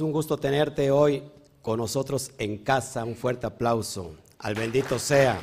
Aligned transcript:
Es 0.00 0.02
un 0.02 0.12
gusto 0.12 0.38
tenerte 0.38 0.90
hoy 0.90 1.22
con 1.60 1.76
nosotros 1.76 2.30
en 2.38 2.64
casa. 2.64 3.04
Un 3.04 3.14
fuerte 3.14 3.46
aplauso. 3.46 4.14
Al 4.38 4.54
bendito 4.54 4.98
sea. 4.98 5.38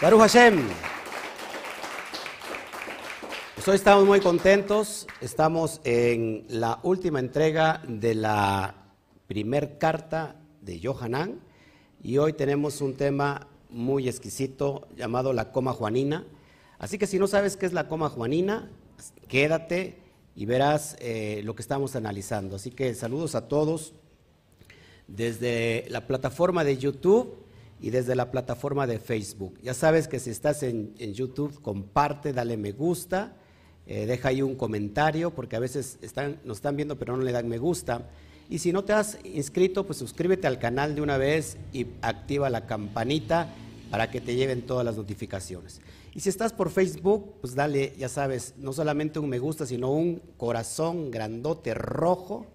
Baruch 0.00 0.20
Hashem. 0.20 0.62
Pues 3.56 3.66
hoy 3.66 3.74
estamos 3.74 4.04
muy 4.06 4.20
contentos. 4.20 5.08
Estamos 5.20 5.80
en 5.82 6.46
la 6.48 6.78
última 6.84 7.18
entrega 7.18 7.82
de 7.88 8.14
la 8.14 8.76
primer 9.26 9.76
carta 9.76 10.36
de 10.60 10.80
Johanan 10.80 11.40
y 12.00 12.16
hoy 12.18 12.32
tenemos 12.34 12.80
un 12.80 12.94
tema 12.94 13.48
muy 13.70 14.08
exquisito 14.08 14.86
llamado 14.94 15.32
la 15.32 15.50
coma 15.50 15.72
juanina. 15.72 16.24
Así 16.78 16.96
que 16.96 17.08
si 17.08 17.18
no 17.18 17.26
sabes 17.26 17.56
qué 17.56 17.66
es 17.66 17.72
la 17.72 17.88
coma 17.88 18.08
juanina, 18.08 18.70
quédate 19.28 19.96
y 20.34 20.46
verás 20.46 20.96
eh, 21.00 21.42
lo 21.44 21.54
que 21.54 21.62
estamos 21.62 21.96
analizando. 21.96 22.56
Así 22.56 22.70
que 22.70 22.94
saludos 22.94 23.34
a 23.34 23.48
todos 23.48 23.92
desde 25.08 25.86
la 25.88 26.06
plataforma 26.06 26.64
de 26.64 26.78
YouTube 26.78 27.36
y 27.80 27.90
desde 27.90 28.14
la 28.14 28.30
plataforma 28.30 28.86
de 28.86 28.98
Facebook. 28.98 29.58
Ya 29.62 29.74
sabes 29.74 30.08
que 30.08 30.20
si 30.20 30.30
estás 30.30 30.62
en, 30.62 30.94
YouTube, 30.96 31.60
comparte, 31.60 32.32
dale 32.32 32.56
me 32.56 32.72
gusta, 32.72 33.36
eh, 33.86 34.06
deja 34.06 34.28
ahí 34.28 34.40
un 34.40 34.54
comentario, 34.54 35.32
porque 35.32 35.56
a 35.56 35.60
veces 35.60 35.98
están, 36.00 36.38
nos 36.44 36.58
están 36.58 36.76
viendo 36.76 36.96
pero 36.96 37.16
no 37.16 37.24
le 37.24 37.32
dan 37.32 37.48
me 37.48 37.58
gusta. 37.58 38.08
Y 38.48 38.58
si 38.58 38.72
no 38.72 38.84
te 38.84 38.92
has 38.92 39.18
inscrito, 39.24 39.84
pues 39.84 39.98
suscríbete 39.98 40.46
al 40.46 40.58
canal 40.58 40.94
de 40.94 41.00
una 41.00 41.16
vez 41.16 41.56
y 41.72 41.86
activa 42.02 42.50
la 42.50 42.66
campanita 42.66 43.48
para 43.90 44.10
que 44.10 44.20
te 44.20 44.36
lleven 44.36 44.62
todas 44.62 44.84
las 44.84 44.96
notificaciones. 44.96 45.80
Y 46.14 46.20
si 46.20 46.28
estás 46.28 46.52
por 46.52 46.70
Facebook, 46.70 47.36
pues 47.40 47.54
dale, 47.54 47.94
ya 47.96 48.08
sabes, 48.08 48.54
no 48.58 48.72
solamente 48.72 49.18
un 49.18 49.28
me 49.28 49.38
gusta, 49.38 49.64
sino 49.64 49.90
un 49.90 50.20
corazón 50.36 51.10
grandote 51.10 51.72
rojo 51.72 52.46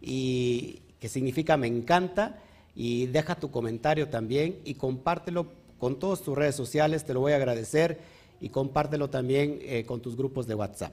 y 0.00 0.82
que 0.98 1.08
significa 1.08 1.56
me 1.56 1.66
encanta 1.66 2.42
y 2.74 3.06
deja 3.06 3.36
tu 3.36 3.50
comentario 3.50 4.08
también 4.08 4.60
y 4.64 4.74
compártelo 4.74 5.46
con 5.78 5.98
todas 5.98 6.20
tus 6.20 6.36
redes 6.36 6.54
sociales, 6.54 7.04
te 7.04 7.14
lo 7.14 7.20
voy 7.20 7.32
a 7.32 7.36
agradecer 7.36 7.98
y 8.38 8.50
compártelo 8.50 9.08
también 9.08 9.58
eh, 9.62 9.84
con 9.86 10.00
tus 10.00 10.14
grupos 10.14 10.46
de 10.46 10.54
WhatsApp. 10.54 10.92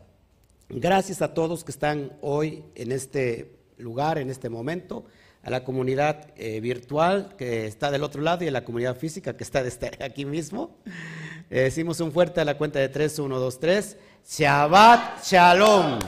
Gracias 0.69 1.21
a 1.21 1.33
todos 1.33 1.65
que 1.65 1.71
están 1.71 2.13
hoy 2.21 2.63
en 2.75 2.93
este 2.93 3.57
lugar, 3.77 4.17
en 4.17 4.29
este 4.29 4.49
momento, 4.49 5.05
a 5.43 5.49
la 5.49 5.63
comunidad 5.63 6.33
eh, 6.37 6.59
virtual 6.61 7.35
que 7.37 7.67
está 7.67 7.91
del 7.91 8.03
otro 8.03 8.21
lado 8.21 8.43
y 8.43 8.47
a 8.47 8.51
la 8.51 8.63
comunidad 8.63 8.97
física 8.97 9.35
que 9.35 9.43
está 9.43 9.61
este, 9.61 9.91
aquí 10.03 10.25
mismo. 10.25 10.77
Decimos 11.49 12.01
un 12.01 12.11
fuerte 12.11 12.41
a 12.41 12.45
la 12.45 12.57
cuenta 12.57 12.77
de 12.79 12.89
3, 12.89 13.19
1, 13.19 13.39
2, 13.39 13.59
3. 13.59 13.97
Shabbat 14.29 15.23
Shalom. 15.25 15.99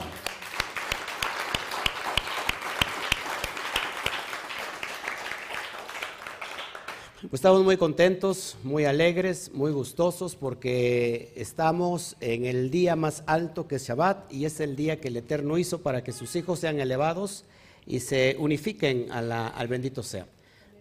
Pues 7.22 7.34
estamos 7.34 7.64
muy 7.64 7.78
contentos, 7.78 8.58
muy 8.64 8.84
alegres, 8.84 9.52
muy 9.54 9.72
gustosos 9.72 10.36
porque 10.36 11.32
estamos 11.38 12.18
en 12.20 12.46
el 12.46 12.70
día 12.70 12.98
más 12.98 13.24
alto 13.26 13.66
que 13.66 13.76
es 13.76 13.88
Shabbat 13.88 14.34
y 14.34 14.44
es 14.44 14.60
el 14.60 14.76
día 14.76 15.00
que 15.00 15.08
el 15.08 15.16
Eterno 15.16 15.58
hizo 15.58 15.82
para 15.82 16.04
que 16.04 16.12
sus 16.12 16.36
hijos 16.36 16.60
sean 16.60 16.82
elevados 16.82 17.46
y 17.86 18.02
se 18.02 18.36
unifiquen 18.40 19.10
al 19.12 19.68
bendito 19.70 20.04
sea. 20.04 20.28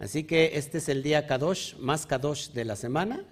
Así 0.01 0.25
que 0.25 0.51
este 0.55 0.79
es 0.79 0.89
el 0.89 1.01
día 1.01 1.27
Kadosh, 1.27 1.77
más 1.77 2.05
Kadosh 2.05 2.49
de 2.49 2.65
la 2.65 2.75
semana, 2.75 3.25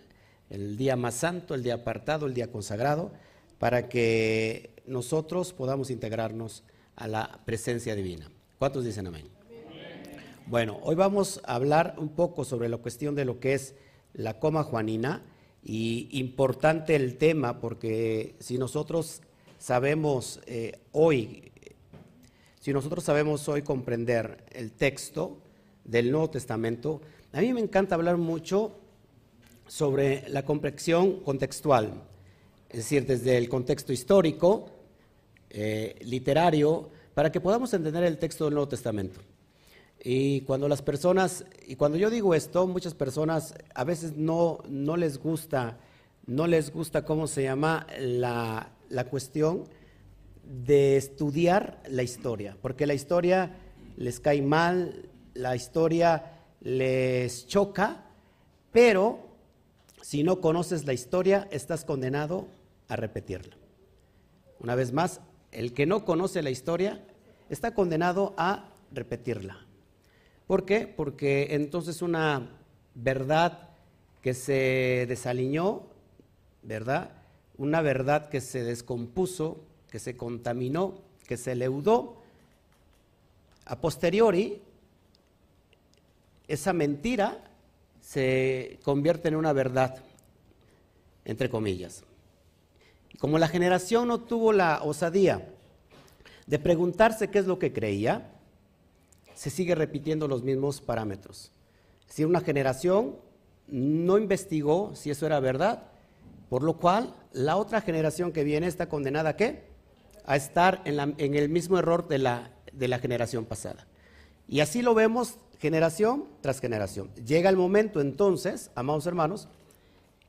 el 0.49 0.77
día 0.77 0.95
más 0.95 1.15
santo, 1.15 1.55
el 1.55 1.63
día 1.63 1.75
apartado, 1.75 2.25
el 2.25 2.33
día 2.33 2.51
consagrado, 2.51 3.11
para 3.59 3.89
que 3.89 4.71
nosotros 4.85 5.53
podamos 5.53 5.89
integrarnos 5.89 6.63
a 6.95 7.07
la 7.07 7.39
presencia 7.45 7.95
divina. 7.95 8.31
¿Cuántos 8.57 8.85
dicen 8.85 9.07
amén? 9.07 9.27
Bueno, 10.47 10.79
hoy 10.81 10.95
vamos 10.95 11.41
a 11.45 11.55
hablar 11.55 11.95
un 11.97 12.09
poco 12.09 12.45
sobre 12.45 12.69
la 12.69 12.77
cuestión 12.77 13.15
de 13.15 13.25
lo 13.25 13.39
que 13.39 13.53
es 13.53 13.75
la 14.13 14.39
coma 14.39 14.63
juanina 14.63 15.21
y 15.63 16.07
importante 16.11 16.95
el 16.95 17.17
tema 17.17 17.59
porque 17.59 18.35
si 18.39 18.57
nosotros 18.57 19.21
sabemos 19.57 20.39
eh, 20.45 20.79
hoy, 20.93 21.51
si 22.61 22.71
nosotros 22.71 23.03
sabemos 23.03 23.47
hoy 23.49 23.61
comprender 23.61 24.45
el 24.51 24.71
texto 24.71 25.37
del 25.83 26.11
Nuevo 26.11 26.29
Testamento, 26.29 27.01
a 27.33 27.41
mí 27.41 27.51
me 27.53 27.59
encanta 27.59 27.95
hablar 27.95 28.15
mucho 28.15 28.79
sobre 29.67 30.27
la 30.29 30.43
complexión 30.43 31.21
contextual, 31.21 32.03
es 32.69 32.77
decir, 32.77 33.05
desde 33.05 33.37
el 33.37 33.49
contexto 33.49 33.93
histórico, 33.93 34.71
eh, 35.49 35.95
literario, 36.01 36.89
para 37.13 37.31
que 37.31 37.41
podamos 37.41 37.73
entender 37.73 38.03
el 38.03 38.17
texto 38.17 38.45
del 38.45 38.53
Nuevo 38.53 38.69
Testamento. 38.69 39.19
Y 40.03 40.41
cuando 40.41 40.67
las 40.67 40.81
personas, 40.81 41.45
y 41.65 41.75
cuando 41.75 41.97
yo 41.97 42.09
digo 42.09 42.35
esto, 42.35 42.67
muchas 42.67 42.93
personas 42.93 43.55
a 43.73 43.83
veces 43.83 44.15
no, 44.15 44.59
no 44.69 44.95
les 44.95 45.17
gusta, 45.17 45.79
no 46.25 46.47
les 46.47 46.71
gusta 46.71 47.03
cómo 47.03 47.27
se 47.27 47.43
llama 47.43 47.87
la, 47.99 48.71
la 48.89 49.05
cuestión 49.05 49.63
de 50.43 50.97
estudiar 50.97 51.81
la 51.89 52.03
historia, 52.03 52.55
porque 52.61 52.85
la 52.85 52.93
historia 52.93 53.57
les 53.97 54.19
cae 54.19 54.41
mal, 54.41 55.09
la 55.33 55.55
historia 55.55 56.43
les 56.61 57.47
choca, 57.47 58.05
pero 58.71 59.26
si 60.07 60.23
no 60.23 60.39
conoces 60.39 60.85
la 60.85 60.93
historia, 60.93 61.49
estás 61.51 61.83
condenado 61.83 62.47
a 62.87 62.95
repetirla. 62.95 63.57
Una 64.57 64.73
vez 64.73 64.93
más, 64.93 65.19
el 65.51 65.73
que 65.73 65.85
no 65.85 66.05
conoce 66.05 66.41
la 66.41 66.49
historia 66.49 67.05
está 67.49 67.73
condenado 67.73 68.33
a 68.37 68.69
repetirla. 68.93 69.65
¿Por 70.47 70.63
qué? 70.63 70.87
Porque 70.87 71.47
entonces 71.55 72.01
una 72.01 72.57
verdad 72.95 73.71
que 74.21 74.33
se 74.33 75.07
desaliñó, 75.09 75.83
¿verdad? 76.63 77.11
Una 77.57 77.81
verdad 77.81 78.29
que 78.29 78.39
se 78.39 78.63
descompuso, 78.63 79.59
que 79.91 79.99
se 79.99 80.15
contaminó, 80.15 81.01
que 81.27 81.35
se 81.35 81.53
leudó, 81.53 82.21
a 83.65 83.81
posteriori, 83.81 84.61
esa 86.47 86.71
mentira 86.71 87.43
se 88.07 88.79
convierte 88.83 89.27
en 89.27 89.35
una 89.35 89.51
verdad, 89.51 89.97
entre 91.25 91.49
comillas. 91.49 92.05
Como 93.19 93.37
la 93.37 93.49
generación 93.49 94.07
no 94.07 94.21
tuvo 94.21 94.53
la 94.53 94.81
osadía 94.81 95.49
de 96.45 96.57
preguntarse 96.57 97.29
qué 97.29 97.39
es 97.39 97.47
lo 97.47 97.59
que 97.59 97.73
creía, 97.73 98.31
se 99.35 99.49
sigue 99.49 99.75
repitiendo 99.75 100.29
los 100.29 100.41
mismos 100.41 100.79
parámetros. 100.79 101.51
Si 102.05 102.23
una 102.23 102.39
generación 102.39 103.17
no 103.67 104.17
investigó 104.17 104.95
si 104.95 105.09
eso 105.09 105.25
era 105.25 105.41
verdad, 105.41 105.83
por 106.47 106.63
lo 106.63 106.77
cual 106.77 107.13
la 107.33 107.57
otra 107.57 107.81
generación 107.81 108.31
que 108.31 108.45
viene 108.45 108.67
está 108.67 108.87
condenada 108.87 109.31
a 109.31 109.35
qué? 109.35 109.63
A 110.23 110.37
estar 110.37 110.81
en, 110.85 111.35
el 111.35 111.49
mismo 111.49 111.77
error 111.77 112.07
de 112.07 112.19
la, 112.19 112.51
de 112.71 112.87
la 112.87 112.99
generación 112.99 113.43
pasada. 113.43 113.85
Y 114.47 114.61
así 114.61 114.81
lo 114.81 114.93
vemos 114.93 115.39
generación 115.59 116.25
tras 116.41 116.59
generación. 116.59 117.13
Llega 117.25 117.49
el 117.49 117.57
momento 117.57 118.01
entonces, 118.01 118.71
amados 118.75 119.05
hermanos, 119.05 119.47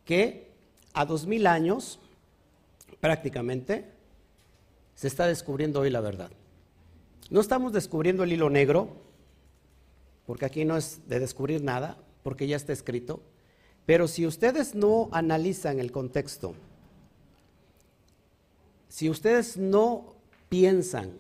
que 0.05 0.49
a 0.95 1.05
dos 1.05 1.27
mil 1.27 1.47
años 1.47 2.01
prácticamente 3.01 3.85
se 4.95 5.07
está 5.07 5.27
descubriendo 5.27 5.81
hoy 5.81 5.91
la 5.91 6.01
verdad. 6.01 6.31
No 7.31 7.41
estamos 7.41 7.73
descubriendo 7.73 8.25
el 8.25 8.33
hilo 8.33 8.51
negro, 8.51 8.97
porque 10.27 10.47
aquí 10.47 10.65
no 10.65 10.77
es 10.77 11.09
de 11.09 11.21
descubrir 11.21 11.63
nada, 11.63 11.99
porque 12.23 12.47
ya 12.47 12.57
está 12.57 12.73
escrito. 12.73 13.21
Pero 13.87 14.09
si 14.09 14.27
ustedes 14.27 14.75
no 14.75 15.09
analizan 15.13 15.79
el 15.79 15.93
contexto, 15.93 16.55
si 18.89 19.09
ustedes 19.09 19.57
no 19.57 20.15
piensan, 20.49 21.19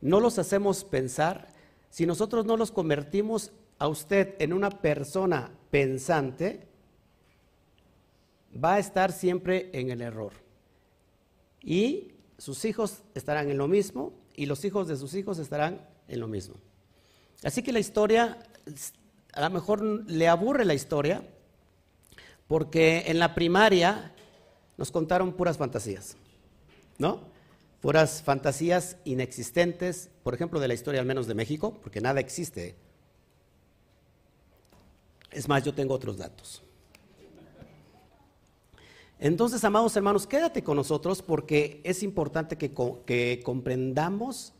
no 0.00 0.20
los 0.20 0.38
hacemos 0.38 0.84
pensar, 0.84 1.48
si 1.92 2.06
nosotros 2.06 2.46
no 2.46 2.56
los 2.56 2.72
convertimos 2.72 3.52
a 3.78 3.86
usted 3.86 4.34
en 4.38 4.54
una 4.54 4.70
persona 4.70 5.50
pensante, 5.70 6.66
va 8.52 8.74
a 8.74 8.78
estar 8.78 9.12
siempre 9.12 9.68
en 9.74 9.90
el 9.90 10.00
error. 10.00 10.32
Y 11.60 12.14
sus 12.38 12.64
hijos 12.64 13.02
estarán 13.14 13.50
en 13.50 13.58
lo 13.58 13.68
mismo, 13.68 14.14
y 14.34 14.46
los 14.46 14.64
hijos 14.64 14.88
de 14.88 14.96
sus 14.96 15.12
hijos 15.12 15.38
estarán 15.38 15.86
en 16.08 16.20
lo 16.20 16.28
mismo. 16.28 16.54
Así 17.44 17.62
que 17.62 17.72
la 17.72 17.80
historia, 17.80 18.38
a 19.34 19.40
lo 19.42 19.50
mejor 19.50 19.82
le 19.82 20.28
aburre 20.28 20.64
la 20.64 20.72
historia, 20.72 21.22
porque 22.46 23.04
en 23.08 23.18
la 23.18 23.34
primaria 23.34 24.14
nos 24.78 24.90
contaron 24.90 25.34
puras 25.34 25.58
fantasías, 25.58 26.16
¿no? 26.96 27.31
Puras 27.82 28.22
fantasías 28.22 28.96
inexistentes, 29.04 30.08
por 30.22 30.34
ejemplo, 30.34 30.60
de 30.60 30.68
la 30.68 30.74
historia 30.74 31.00
al 31.00 31.06
menos 31.06 31.26
de 31.26 31.34
México, 31.34 31.80
porque 31.82 32.00
nada 32.00 32.20
existe. 32.20 32.76
Es 35.32 35.48
más, 35.48 35.64
yo 35.64 35.74
tengo 35.74 35.92
otros 35.92 36.16
datos. 36.16 36.62
Entonces, 39.18 39.64
amados 39.64 39.96
hermanos, 39.96 40.28
quédate 40.28 40.62
con 40.62 40.76
nosotros 40.76 41.22
porque 41.22 41.80
es 41.82 42.04
importante 42.04 42.56
que, 42.56 42.72
que 43.04 43.40
comprendamos 43.44 44.52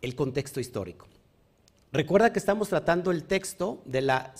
el 0.00 0.14
contexto 0.14 0.58
histórico. 0.58 1.06
Recuerda 1.92 2.32
que 2.32 2.38
estamos 2.38 2.70
tratando 2.70 3.10
el 3.10 3.24
texto 3.24 3.82
de 3.84 4.00
la 4.00 4.34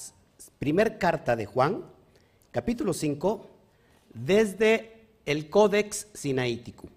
primera 0.59 0.97
carta 0.97 1.37
de 1.37 1.45
Juan, 1.45 1.85
capítulo 2.53 2.95
5, 2.95 3.47
desde 4.15 5.00
el 5.31 5.49
Códex 5.49 6.09
Sinaítico. 6.13 6.89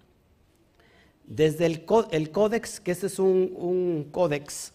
Desde 1.24 1.66
el, 1.66 1.84
Códex, 1.84 2.80
que 2.80 2.90
este 2.90 3.06
es 3.06 3.20
un, 3.20 3.54
un 3.56 4.08
códex 4.10 4.72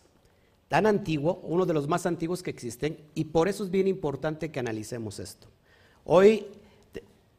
tan 0.69 0.85
antiguo, 0.85 1.41
uno 1.43 1.65
de 1.65 1.73
los 1.73 1.87
más 1.89 2.05
antiguos 2.05 2.41
que 2.41 2.51
existen, 2.51 2.97
y 3.15 3.25
por 3.25 3.49
eso 3.49 3.65
es 3.65 3.69
bien 3.69 3.89
importante 3.89 4.49
que 4.49 4.61
analicemos 4.61 5.19
esto. 5.19 5.47
Hoy 6.05 6.47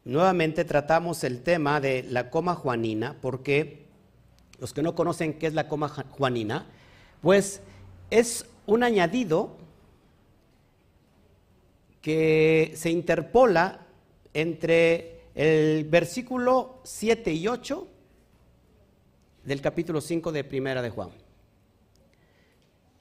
nuevamente 0.05 0.63
tratamos 0.63 1.23
el 1.23 1.41
tema 1.41 1.81
de 1.81 2.03
la 2.03 2.29
coma 2.29 2.53
juanina, 2.53 3.17
porque 3.19 3.85
los 4.59 4.73
que 4.73 4.83
no 4.83 4.93
conocen 4.93 5.33
qué 5.33 5.47
es 5.47 5.55
la 5.55 5.67
coma 5.67 5.89
juanina, 5.89 6.67
pues 7.23 7.61
es 8.11 8.45
un 8.67 8.83
añadido 8.83 9.57
que 12.03 12.73
se 12.75 12.91
interpola 12.91 13.87
entre 14.35 15.20
el 15.35 15.85
versículo 15.85 16.81
7 16.83 17.33
y 17.33 17.47
8 17.47 17.87
del 19.43 19.61
capítulo 19.61 20.01
5 20.01 20.31
de 20.31 20.43
Primera 20.43 20.81
de 20.81 20.89
Juan. 20.89 21.09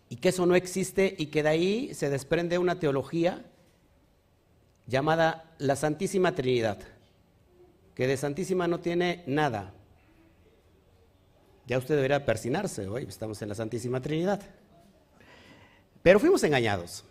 Y 0.09 0.17
que 0.17 0.31
eso 0.31 0.47
no 0.47 0.55
existe 0.55 1.15
y 1.17 1.27
que 1.27 1.43
de 1.43 1.49
ahí 1.49 1.95
se 1.95 2.11
desprende 2.11 2.59
una 2.59 2.79
teología 2.79 3.45
llamada 4.87 5.55
la 5.59 5.77
Santísima 5.77 6.35
Trinidad, 6.35 6.79
que 7.95 8.07
de 8.07 8.17
Santísima 8.17 8.67
no 8.67 8.81
tiene 8.81 9.23
nada. 9.27 9.73
Ya 11.67 11.79
usted 11.79 11.95
debería 11.95 12.25
persinarse, 12.25 12.89
hoy 12.89 13.05
estamos 13.09 13.41
en 13.43 13.51
la 13.51 13.55
Santísima 13.55 14.01
Trinidad. 14.01 14.41
Pero 16.03 16.19
fuimos 16.19 16.43
engañados. 16.43 17.05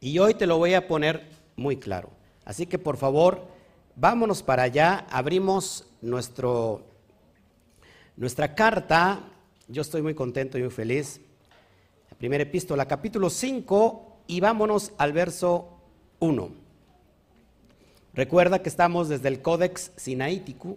Y 0.00 0.18
hoy 0.18 0.32
te 0.32 0.46
lo 0.46 0.56
voy 0.56 0.72
a 0.72 0.88
poner 0.88 1.28
muy 1.56 1.76
claro. 1.76 2.10
Así 2.46 2.64
que 2.66 2.78
por 2.78 2.96
favor, 2.96 3.46
vámonos 3.96 4.42
para 4.42 4.64
allá, 4.64 5.06
abrimos 5.10 5.86
nuestro, 6.00 6.86
nuestra 8.16 8.54
carta. 8.54 9.20
Yo 9.68 9.82
estoy 9.82 10.02
muy 10.02 10.14
contento 10.14 10.58
y 10.58 10.62
muy 10.62 10.70
feliz. 10.70 11.20
Primera 12.18 12.42
epístola, 12.42 12.86
capítulo 12.86 13.30
5, 13.30 14.22
y 14.26 14.40
vámonos 14.40 14.92
al 14.98 15.12
verso 15.12 15.80
1. 16.18 16.50
Recuerda 18.12 18.62
que 18.62 18.68
estamos 18.68 19.08
desde 19.08 19.28
el 19.28 19.40
Códex 19.40 19.92
Sinaiticus, 19.96 20.76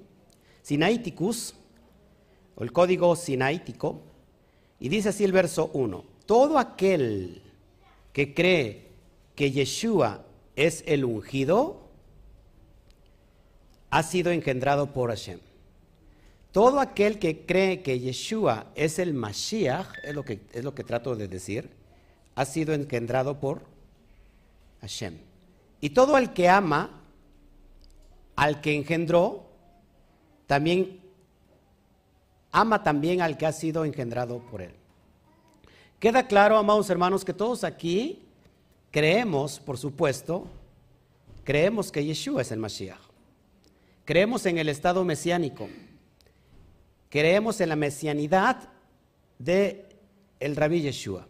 Sinaiticus, 0.61 1.55
o 2.55 2.63
el 2.63 2.71
Código 2.71 3.15
Sinaítico, 3.15 4.01
y 4.79 4.89
dice 4.89 5.09
así 5.09 5.23
el 5.23 5.31
verso 5.31 5.69
1. 5.73 6.03
Todo 6.25 6.59
aquel 6.59 7.41
que 8.13 8.33
cree 8.33 8.91
que 9.35 9.51
Yeshua 9.51 10.25
es 10.55 10.83
el 10.87 11.03
ungido, 11.03 11.82
ha 13.93 14.01
sido 14.01 14.31
engendrado 14.31 14.87
por 14.87 15.11
Hashem. 15.11 15.39
Todo 16.51 16.79
aquel 16.79 17.19
que 17.19 17.45
cree 17.45 17.83
que 17.83 17.99
Yeshua 17.99 18.65
es 18.73 18.97
el 18.97 19.13
Mashiach, 19.13 19.85
es 20.03 20.15
lo 20.15 20.25
que, 20.25 20.41
es 20.51 20.63
lo 20.63 20.73
que 20.73 20.83
trato 20.83 21.15
de 21.15 21.27
decir, 21.27 21.69
ha 22.33 22.43
sido 22.43 22.73
engendrado 22.73 23.39
por 23.39 23.61
Hashem. 24.81 25.19
Y 25.79 25.91
todo 25.91 26.17
el 26.17 26.33
que 26.33 26.49
ama 26.49 26.89
al 28.35 28.61
que 28.61 28.73
engendró, 28.73 29.45
también 30.47 30.99
ama 32.51 32.81
también 32.81 33.21
al 33.21 33.37
que 33.37 33.45
ha 33.45 33.51
sido 33.51 33.85
engendrado 33.85 34.39
por 34.39 34.63
él. 34.63 34.73
Queda 35.99 36.25
claro, 36.25 36.57
amados 36.57 36.89
hermanos, 36.89 37.23
que 37.23 37.33
todos 37.33 37.63
aquí 37.63 38.23
creemos, 38.89 39.59
por 39.59 39.77
supuesto, 39.77 40.47
creemos 41.43 41.91
que 41.91 42.03
Yeshua 42.03 42.41
es 42.41 42.51
el 42.51 42.57
Mashiach. 42.57 43.02
Creemos 44.05 44.45
en 44.45 44.57
el 44.57 44.69
estado 44.69 45.05
mesiánico. 45.05 45.69
Creemos 47.09 47.61
en 47.61 47.69
la 47.69 47.75
mesianidad 47.75 48.69
de 49.39 49.85
el 50.39 50.55
rabí 50.55 50.81
Yeshua. 50.81 51.27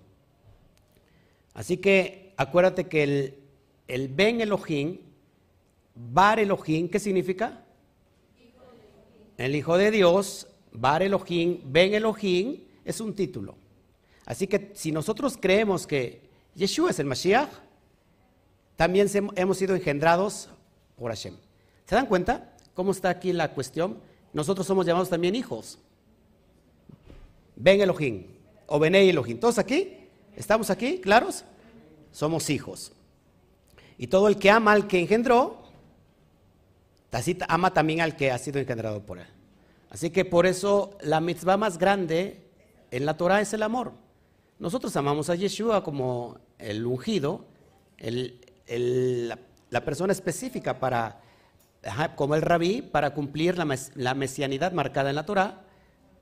Así 1.54 1.78
que 1.78 2.34
acuérdate 2.38 2.88
que 2.88 3.38
el, 3.88 4.08
Ben 4.08 4.42
Elohim 4.42 5.00
Bar 5.96 6.40
Elohim, 6.40 6.90
¿qué 6.90 7.00
significa? 7.00 7.64
El 9.38 9.56
Hijo 9.56 9.78
de 9.78 9.92
Dios, 9.92 10.48
Bar 10.72 11.04
Elohim, 11.04 11.62
Ben 11.66 11.94
Elohim, 11.94 12.64
es 12.84 13.00
un 13.00 13.14
título. 13.14 13.56
Así 14.26 14.48
que 14.48 14.72
si 14.74 14.92
nosotros 14.92 15.38
creemos 15.40 15.86
que 15.86 16.22
Yeshua 16.56 16.90
es 16.90 17.00
el 17.00 17.06
Mashiach, 17.06 17.50
también 18.76 19.08
hemos 19.36 19.58
sido 19.58 19.76
engendrados 19.76 20.50
por 20.96 21.12
Hashem. 21.12 21.36
¿Se 21.86 21.96
dan 21.96 22.08
cuenta 22.08 22.53
cómo 22.74 22.92
está 22.92 23.10
aquí 23.10 23.34
la 23.34 23.54
cuestión? 23.54 24.00
Nosotros 24.34 24.66
somos 24.66 24.86
llamados 24.86 25.10
también 25.10 25.36
hijos. 25.36 25.80
Ben 27.56 27.82
Elohim 27.82 28.26
o 28.68 28.80
Benei 28.80 29.10
Elohim. 29.10 29.40
¿Todos 29.40 29.58
aquí? 29.58 29.98
¿Estamos 30.36 30.70
aquí? 30.70 31.00
¿Claros? 31.00 31.44
Somos 32.12 32.50
hijos. 32.50 32.92
Y 33.98 34.08
todo 34.08 34.28
el 34.28 34.38
que 34.38 34.50
ama 34.50 34.72
al 34.72 34.88
que 34.88 35.00
engendró, 35.00 35.64
Así 37.14 37.38
ama 37.48 37.72
también 37.72 38.02
al 38.02 38.16
que 38.16 38.32
ha 38.32 38.38
sido 38.40 38.60
engendrado 38.60 39.06
por 39.06 39.20
él. 39.20 39.28
Así 39.92 40.10
que 40.10 40.26
por 40.26 40.48
eso 40.48 40.98
la 41.02 41.22
mitzvah 41.22 41.58
más 41.58 41.78
grande 41.78 42.42
en 42.90 43.06
la 43.06 43.16
Torah 43.16 43.40
es 43.40 43.54
el 43.54 43.62
amor. 43.62 43.94
Nosotros 44.58 44.96
amamos 44.96 45.30
a 45.30 45.36
Yeshua 45.36 45.84
como 45.84 46.40
el 46.58 46.86
ungido, 46.86 47.46
la, 48.00 49.82
persona 49.86 50.12
específica 50.12 50.80
para, 50.80 51.22
como 52.16 52.36
el 52.36 52.42
rabí, 52.42 52.82
para 52.82 53.14
cumplir 53.14 53.58
la, 53.58 53.78
la 53.96 54.14
mesianidad 54.14 54.72
marcada 54.72 55.10
en 55.10 55.16
la 55.16 55.26
Torah, 55.26 55.62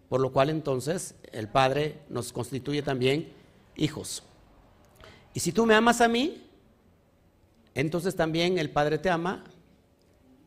por 0.10 0.20
lo 0.20 0.32
cual 0.32 0.50
entonces 0.50 1.16
el 1.32 1.48
Padre 1.48 2.00
nos 2.10 2.34
constituye 2.34 2.82
también 2.82 3.32
hijos. 3.76 4.24
Y 5.34 5.40
si 5.40 5.52
tú 5.52 5.66
me 5.66 5.76
amas 5.76 6.02
a 6.02 6.08
mí, 6.08 6.44
entonces 7.74 8.16
también 8.16 8.58
el 8.58 8.70
Padre 8.70 8.98
te 8.98 9.10
ama 9.10 9.44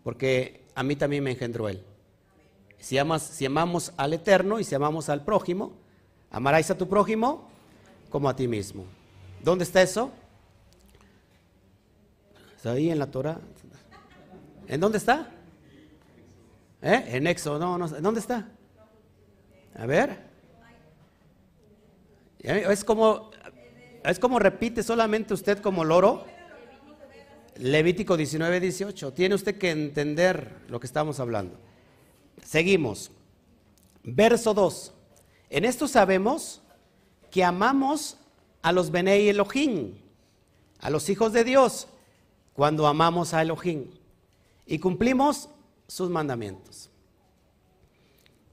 porque 0.02 0.66
a 0.75 0.83
mí 0.83 0.97
también 0.97 1.25
me 1.25 1.30
engendró 1.30 1.68
Él. 1.68 1.83
Si, 2.78 2.99
amas, 2.99 3.23
si 3.23 3.47
amamos 3.47 3.92
al 3.97 4.12
Eterno 4.12 4.61
y 4.61 4.64
si 4.64 4.75
amamos 4.75 5.09
al 5.09 5.25
prójimo, 5.25 5.73
amarás 6.30 6.71
a 6.71 6.76
tu 6.76 6.87
prójimo 6.87 7.49
como 8.11 8.28
a 8.28 8.37
ti 8.37 8.47
mismo. 8.47 8.85
¿Dónde 9.42 9.64
está 9.64 9.80
eso? 9.80 10.11
¿Está 12.56 12.73
ahí 12.73 12.90
en 12.90 12.99
la 12.99 13.11
Torah? 13.11 13.40
¿En 14.68 14.80
dónde 14.80 14.99
está? 14.99 15.30
¿Eh? 16.83 17.04
En 17.09 17.26
Éxodo, 17.26 17.59
no, 17.59 17.78
no, 17.78 17.88
¿dónde 17.88 18.21
está? 18.21 18.49
A 19.75 19.87
ver. 19.87 20.18
Es 22.38 22.85
como, 22.85 23.30
es 24.04 24.18
como 24.18 24.38
repite 24.38 24.83
solamente 24.83 25.35
usted 25.35 25.59
como 25.61 25.85
loro. 25.85 26.26
Levítico 27.56 28.16
19, 28.16 28.61
18. 28.61 29.12
Tiene 29.12 29.35
usted 29.35 29.56
que 29.56 29.71
entender 29.71 30.56
lo 30.68 30.80
que 30.80 30.87
estamos 30.87 31.21
hablando. 31.21 31.59
Seguimos. 32.44 33.11
Verso 34.02 34.52
2. 34.52 34.92
En 35.50 35.64
esto 35.64 35.88
sabemos 35.88 36.61
que 37.30 37.44
amamos 37.44 38.18
a 38.61 38.73
los 38.73 38.90
Benei 38.90 39.28
Elohim, 39.28 39.94
a 40.80 40.90
los 40.90 41.09
hijos 41.09 41.33
de 41.33 41.44
Dios, 41.44 41.88
cuando 42.52 42.87
amamos 42.87 43.33
a 43.35 43.42
Elohim 43.42 43.87
y 44.66 44.78
cumplimos 44.78 45.49
sus 45.87 46.11
mandamientos. 46.11 46.90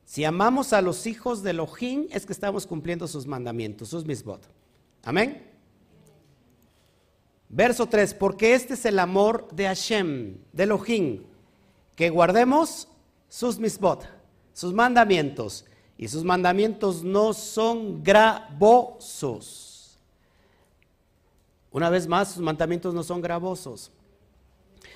Si 0.05 0.25
amamos 0.25 0.73
a 0.73 0.81
los 0.81 1.07
hijos 1.07 1.41
de 1.41 1.51
Elohim, 1.51 2.07
es 2.11 2.25
que 2.25 2.33
estamos 2.33 2.67
cumpliendo 2.67 3.07
sus 3.07 3.25
mandamientos, 3.25 3.87
sus 3.87 4.05
misbot. 4.05 4.45
Amén. 5.03 5.49
Verso 7.47 7.85
3, 7.85 8.13
porque 8.15 8.53
este 8.53 8.73
es 8.73 8.85
el 8.85 8.99
amor 8.99 9.49
de 9.51 9.67
Hashem, 9.67 10.37
de 10.51 10.63
Elohim, 10.63 11.23
que 11.95 12.09
guardemos 12.09 12.87
sus 13.29 13.57
misbot, 13.57 14.07
sus 14.53 14.73
mandamientos, 14.73 15.65
y 15.97 16.07
sus 16.07 16.23
mandamientos 16.23 17.03
no 17.03 17.31
son 17.31 18.03
gravosos. 18.03 19.71
Una 21.71 21.89
vez 21.89 22.07
más, 22.07 22.33
sus 22.33 22.41
mandamientos 22.41 22.93
no 22.93 23.03
son 23.03 23.21
gravosos. 23.21 23.91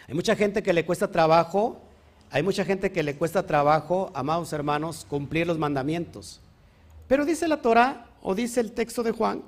Hay 0.08 0.14
mucha 0.14 0.36
gente 0.36 0.62
que 0.62 0.74
le 0.74 0.86
cuesta 0.86 1.12
trabajo, 1.12 1.82
hay 2.30 2.44
mucha 2.44 2.66
gente 2.66 2.92
que 2.92 3.04
le 3.04 3.16
cuesta 3.16 3.46
trabajo, 3.46 4.12
amados 4.14 4.54
hermanos, 4.54 5.06
cumplir 5.10 5.48
los 5.48 5.58
mandamientos. 5.58 6.40
Pero 7.08 7.26
dice 7.26 7.48
la 7.48 7.62
Torah, 7.62 8.08
o 8.22 8.36
dice 8.36 8.60
el 8.60 8.72
texto 8.72 9.04
de 9.04 9.12
Juan, 9.12 9.44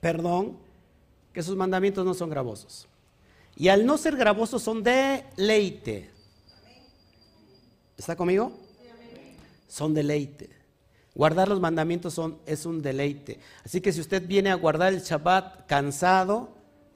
perdón, 0.00 0.56
que 1.32 1.42
sus 1.42 1.56
mandamientos 1.56 2.04
no 2.04 2.14
son 2.14 2.30
gravosos. 2.30 2.88
Y 3.56 3.68
al 3.68 3.84
no 3.84 3.98
ser 3.98 4.16
gravosos 4.16 4.62
son 4.62 4.82
deleite. 4.82 6.10
¿Está 7.96 8.16
conmigo? 8.16 8.52
Son 9.68 9.94
deleite. 9.94 10.50
Guardar 11.14 11.48
los 11.48 11.60
mandamientos 11.60 12.14
son, 12.14 12.38
es 12.46 12.64
un 12.64 12.80
deleite. 12.80 13.38
Así 13.64 13.80
que 13.80 13.92
si 13.92 14.00
usted 14.00 14.26
viene 14.26 14.50
a 14.50 14.54
guardar 14.54 14.94
el 14.94 15.02
Shabbat 15.02 15.66
cansado, 15.66 16.48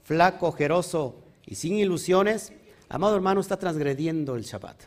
flaco, 0.03 0.47
ojeroso 0.47 1.15
y 1.45 1.55
sin 1.55 1.77
ilusiones, 1.77 2.53
amado 2.89 3.15
hermano, 3.15 3.41
está 3.41 3.57
transgrediendo 3.57 4.35
el 4.35 4.43
Shabbat. 4.43 4.81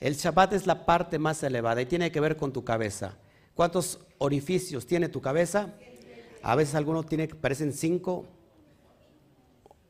El 0.00 0.14
Shabbat 0.14 0.54
es 0.54 0.66
la 0.66 0.86
parte 0.86 1.18
más 1.18 1.42
elevada 1.42 1.82
y 1.82 1.86
tiene 1.86 2.10
que 2.10 2.20
ver 2.20 2.36
con 2.36 2.52
tu 2.52 2.64
cabeza. 2.64 3.16
¿Cuántos 3.54 4.00
orificios 4.18 4.86
tiene 4.86 5.08
tu 5.08 5.20
cabeza? 5.20 5.74
A 6.42 6.56
veces 6.56 6.74
algunos 6.74 7.06
tiene, 7.06 7.28
parecen 7.28 7.72
cinco 7.72 8.26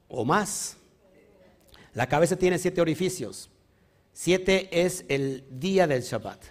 o 0.09 0.25
más. 0.25 0.77
La 1.95 2.09
cabeza 2.09 2.37
tiene 2.37 2.59
siete 2.59 2.81
orificios. 2.81 3.51
Siete 4.13 4.85
es 4.85 5.05
el 5.09 5.45
día 5.51 5.87
del 5.87 6.03
Shabbat. 6.03 6.43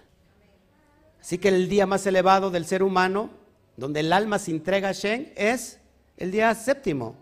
Así 1.20 1.38
que 1.38 1.50
el 1.50 1.68
día 1.68 1.86
más 1.86 2.08
elevado 2.08 2.50
del 2.50 2.66
ser 2.66 2.82
humano, 2.82 3.30
donde 3.76 4.00
el 4.00 4.14
alma 4.14 4.40
se 4.40 4.52
entrega 4.52 4.90
a 4.90 4.94
Shen, 4.94 5.34
es 5.36 5.80
el 6.18 6.32
día 6.32 6.56
séptimo, 6.56 7.16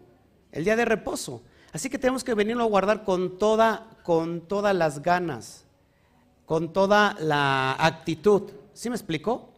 el 0.52 0.64
día 0.64 0.76
de 0.76 0.86
reposo. 0.86 1.42
Así 1.78 1.92
que 1.92 2.00
tenemos 2.00 2.24
que 2.24 2.34
venirlo 2.34 2.64
a 2.64 2.68
guardar 2.68 3.04
con, 3.04 3.38
toda, 3.38 3.86
con 4.02 4.42
todas 4.42 4.76
las 4.76 5.04
ganas, 5.04 5.64
con 6.48 6.74
toda 6.74 7.16
la 7.20 7.76
actitud. 7.78 8.50
¿Sí 8.74 8.90
me 8.90 8.96
explicó? 8.96 9.52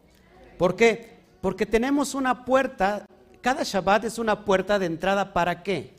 ¿Por 0.58 0.76
qué? 0.76 1.16
Porque 1.40 1.66
tenemos 1.66 2.16
una 2.16 2.44
puerta, 2.44 3.06
cada 3.40 3.64
Shabbat 3.64 4.04
es 4.04 4.20
una 4.20 4.44
puerta 4.44 4.78
de 4.78 4.88
entrada 4.88 5.32
para 5.32 5.64
qué? 5.64 5.94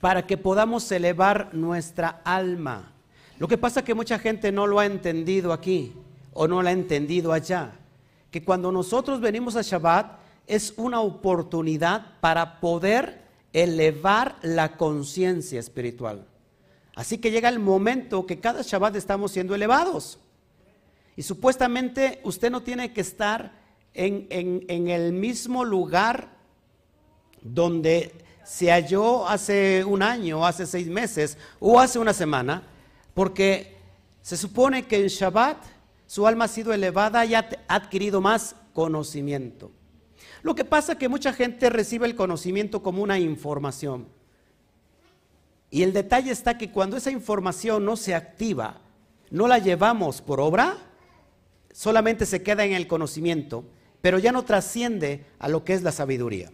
Para 0.00 0.28
que 0.28 0.36
podamos 0.36 0.88
elevar 0.92 1.52
nuestra 1.52 2.20
alma. 2.22 2.92
Lo 3.40 3.48
que 3.48 3.58
pasa 3.58 3.80
es 3.80 3.86
que 3.86 3.94
mucha 3.94 4.20
gente 4.20 4.52
no 4.52 4.68
lo 4.68 4.78
ha 4.78 4.86
entendido 4.86 5.52
aquí 5.52 5.92
o 6.32 6.46
no 6.46 6.62
lo 6.62 6.68
ha 6.68 6.72
entendido 6.72 7.32
allá. 7.32 7.72
Que 8.30 8.44
cuando 8.44 8.70
nosotros 8.70 9.20
venimos 9.20 9.56
a 9.56 9.62
Shabbat 9.62 10.20
es 10.46 10.72
una 10.76 11.00
oportunidad 11.00 12.20
para 12.20 12.60
poder 12.60 13.23
elevar 13.54 14.36
la 14.42 14.76
conciencia 14.76 15.58
espiritual. 15.58 16.26
Así 16.94 17.16
que 17.18 17.30
llega 17.30 17.48
el 17.48 17.60
momento 17.60 18.26
que 18.26 18.40
cada 18.40 18.60
Shabbat 18.60 18.96
estamos 18.96 19.32
siendo 19.32 19.54
elevados. 19.54 20.18
Y 21.16 21.22
supuestamente 21.22 22.20
usted 22.24 22.50
no 22.50 22.62
tiene 22.62 22.92
que 22.92 23.00
estar 23.00 23.52
en, 23.94 24.26
en 24.28 24.88
el 24.88 25.12
mismo 25.12 25.64
lugar 25.64 26.36
donde 27.40 28.12
se 28.44 28.70
halló 28.70 29.26
hace 29.26 29.84
un 29.84 30.02
año, 30.02 30.44
hace 30.44 30.66
seis 30.66 30.88
meses 30.88 31.38
o 31.60 31.80
hace 31.80 31.98
una 31.98 32.12
semana, 32.12 32.64
porque 33.14 33.76
se 34.20 34.36
supone 34.36 34.86
que 34.86 34.96
en 34.96 35.06
Shabbat 35.06 35.58
su 36.06 36.26
alma 36.26 36.46
ha 36.46 36.48
sido 36.48 36.72
elevada 36.72 37.24
y 37.24 37.34
ha 37.34 37.48
adquirido 37.68 38.20
más 38.20 38.56
conocimiento. 38.72 39.70
Lo 40.44 40.54
que 40.54 40.66
pasa 40.66 40.92
es 40.92 40.98
que 40.98 41.08
mucha 41.08 41.32
gente 41.32 41.70
recibe 41.70 42.06
el 42.06 42.14
conocimiento 42.14 42.82
como 42.82 43.02
una 43.02 43.18
información. 43.18 44.06
Y 45.70 45.82
el 45.82 45.94
detalle 45.94 46.30
está 46.30 46.58
que 46.58 46.70
cuando 46.70 46.98
esa 46.98 47.10
información 47.10 47.86
no 47.86 47.96
se 47.96 48.14
activa, 48.14 48.82
no 49.30 49.48
la 49.48 49.58
llevamos 49.58 50.20
por 50.20 50.40
obra, 50.40 50.76
solamente 51.72 52.26
se 52.26 52.42
queda 52.42 52.62
en 52.66 52.74
el 52.74 52.86
conocimiento, 52.86 53.64
pero 54.02 54.18
ya 54.18 54.32
no 54.32 54.44
trasciende 54.44 55.24
a 55.38 55.48
lo 55.48 55.64
que 55.64 55.72
es 55.72 55.82
la 55.82 55.92
sabiduría. 55.92 56.52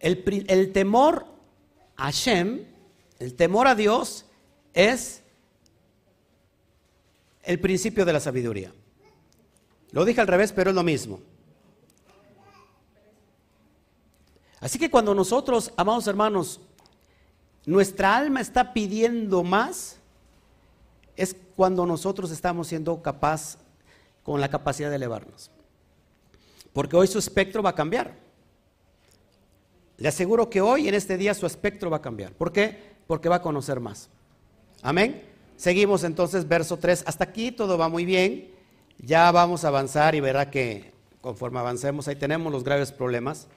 El, 0.00 0.72
temor 0.72 1.24
a 1.96 2.10
Shem, 2.10 2.64
el 3.20 3.34
temor 3.34 3.68
a 3.68 3.76
Dios, 3.76 4.26
es 4.74 5.22
el 7.44 7.60
principio 7.60 8.04
de 8.04 8.12
la 8.12 8.18
sabiduría. 8.18 8.72
Lo 9.92 10.04
dije 10.04 10.20
al 10.20 10.26
revés, 10.26 10.52
pero 10.52 10.70
es 10.70 10.74
lo 10.76 10.82
mismo. 10.82 11.20
Así 14.60 14.78
que 14.78 14.90
cuando 14.90 15.14
nosotros, 15.14 15.72
amados 15.76 16.06
hermanos, 16.06 16.60
nuestra 17.64 18.16
alma 18.16 18.40
está 18.40 18.72
pidiendo 18.72 19.44
más, 19.44 19.98
es 21.16 21.36
cuando 21.56 21.84
nosotros 21.86 22.30
estamos 22.30 22.68
siendo 22.68 23.02
capaz, 23.02 23.58
con 24.22 24.40
la 24.40 24.48
capacidad 24.48 24.90
de 24.90 24.96
elevarnos. 24.96 25.50
Porque 26.72 26.96
hoy 26.96 27.06
su 27.06 27.18
espectro 27.18 27.62
va 27.62 27.70
a 27.70 27.74
cambiar. 27.74 28.14
Le 29.96 30.08
aseguro 30.08 30.48
que 30.48 30.60
hoy, 30.60 30.86
en 30.86 30.94
este 30.94 31.16
día, 31.16 31.34
su 31.34 31.46
espectro 31.46 31.90
va 31.90 31.96
a 31.96 32.02
cambiar. 32.02 32.32
¿Por 32.32 32.52
qué? 32.52 32.94
Porque 33.06 33.28
va 33.28 33.36
a 33.36 33.42
conocer 33.42 33.80
más. 33.80 34.08
Amén. 34.82 35.24
Seguimos 35.56 36.04
entonces 36.04 36.46
verso 36.46 36.76
3. 36.76 37.04
Hasta 37.06 37.24
aquí 37.24 37.50
todo 37.50 37.76
va 37.78 37.88
muy 37.88 38.04
bien. 38.04 38.52
Ya 38.98 39.32
vamos 39.32 39.64
a 39.64 39.68
avanzar 39.68 40.14
y 40.14 40.20
verá 40.20 40.50
que 40.50 40.92
conforme 41.20 41.58
avancemos 41.58 42.06
ahí 42.06 42.16
tenemos 42.16 42.52
los 42.52 42.62
graves 42.62 42.92
problemas. 42.92 43.48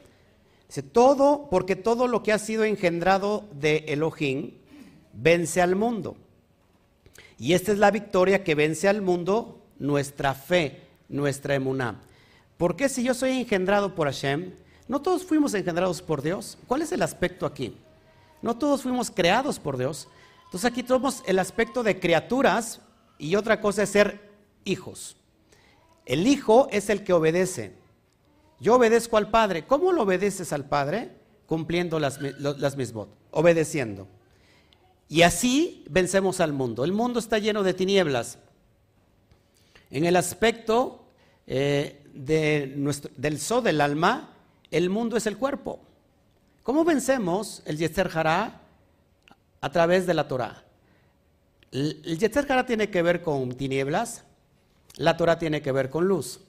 Dice, 0.71 0.83
todo, 0.83 1.49
porque 1.49 1.75
todo 1.75 2.07
lo 2.07 2.23
que 2.23 2.31
ha 2.31 2.39
sido 2.39 2.63
engendrado 2.63 3.43
de 3.51 3.83
Elohim 3.89 4.53
vence 5.11 5.61
al 5.61 5.75
mundo. 5.75 6.15
Y 7.37 7.55
esta 7.55 7.73
es 7.73 7.77
la 7.77 7.91
victoria 7.91 8.45
que 8.45 8.55
vence 8.55 8.87
al 8.87 9.01
mundo, 9.01 9.61
nuestra 9.79 10.33
fe, 10.33 10.83
nuestra 11.09 11.55
emuná. 11.55 11.99
¿Por 12.55 12.77
qué 12.77 12.87
si 12.87 13.03
yo 13.03 13.13
soy 13.13 13.31
engendrado 13.31 13.95
por 13.95 14.07
Hashem? 14.07 14.53
No 14.87 15.01
todos 15.01 15.25
fuimos 15.25 15.53
engendrados 15.55 16.01
por 16.01 16.21
Dios. 16.21 16.57
¿Cuál 16.67 16.83
es 16.83 16.93
el 16.93 17.01
aspecto 17.01 17.45
aquí? 17.45 17.75
No 18.41 18.57
todos 18.57 18.83
fuimos 18.83 19.11
creados 19.11 19.59
por 19.59 19.75
Dios. 19.75 20.07
Entonces 20.45 20.71
aquí 20.71 20.83
tenemos 20.83 21.21
el 21.25 21.39
aspecto 21.39 21.83
de 21.83 21.99
criaturas 21.99 22.79
y 23.17 23.35
otra 23.35 23.59
cosa 23.59 23.83
es 23.83 23.89
ser 23.89 24.21
hijos. 24.63 25.17
El 26.05 26.27
hijo 26.27 26.69
es 26.71 26.89
el 26.89 27.03
que 27.03 27.11
obedece. 27.11 27.80
Yo 28.61 28.75
obedezco 28.75 29.17
al 29.17 29.29
Padre. 29.29 29.65
¿Cómo 29.65 29.91
lo 29.91 30.03
obedeces 30.03 30.53
al 30.53 30.63
Padre? 30.63 31.11
Cumpliendo 31.45 31.99
las, 31.99 32.19
las 32.21 32.77
mismas, 32.77 33.07
obedeciendo. 33.31 34.07
Y 35.09 35.23
así 35.23 35.83
vencemos 35.89 36.39
al 36.39 36.53
mundo. 36.53 36.85
El 36.85 36.93
mundo 36.93 37.19
está 37.19 37.37
lleno 37.37 37.63
de 37.63 37.73
tinieblas. 37.73 38.37
En 39.89 40.05
el 40.05 40.15
aspecto 40.15 41.03
eh, 41.45 42.01
del 42.13 43.39
so 43.39 43.61
del 43.61 43.81
alma, 43.81 44.33
el 44.71 44.89
mundo 44.89 45.17
es 45.17 45.27
el 45.27 45.37
cuerpo. 45.37 45.81
¿Cómo 46.63 46.85
vencemos 46.85 47.61
el 47.65 47.77
Yeser 47.77 48.09
Hará? 48.13 48.61
a 49.61 49.71
través 49.71 50.07
de 50.07 50.13
la 50.15 50.27
Torah. 50.27 50.63
El 51.71 52.17
Yetzer 52.17 52.51
Hara 52.51 52.65
tiene 52.65 52.89
que 52.89 53.01
ver 53.01 53.21
con 53.21 53.53
tinieblas, 53.53 54.25
la 54.97 55.15
Torah 55.15 55.39
tiene 55.39 55.61
que 55.61 55.71
ver 55.71 55.89
con 55.89 56.07
luz. 56.07 56.41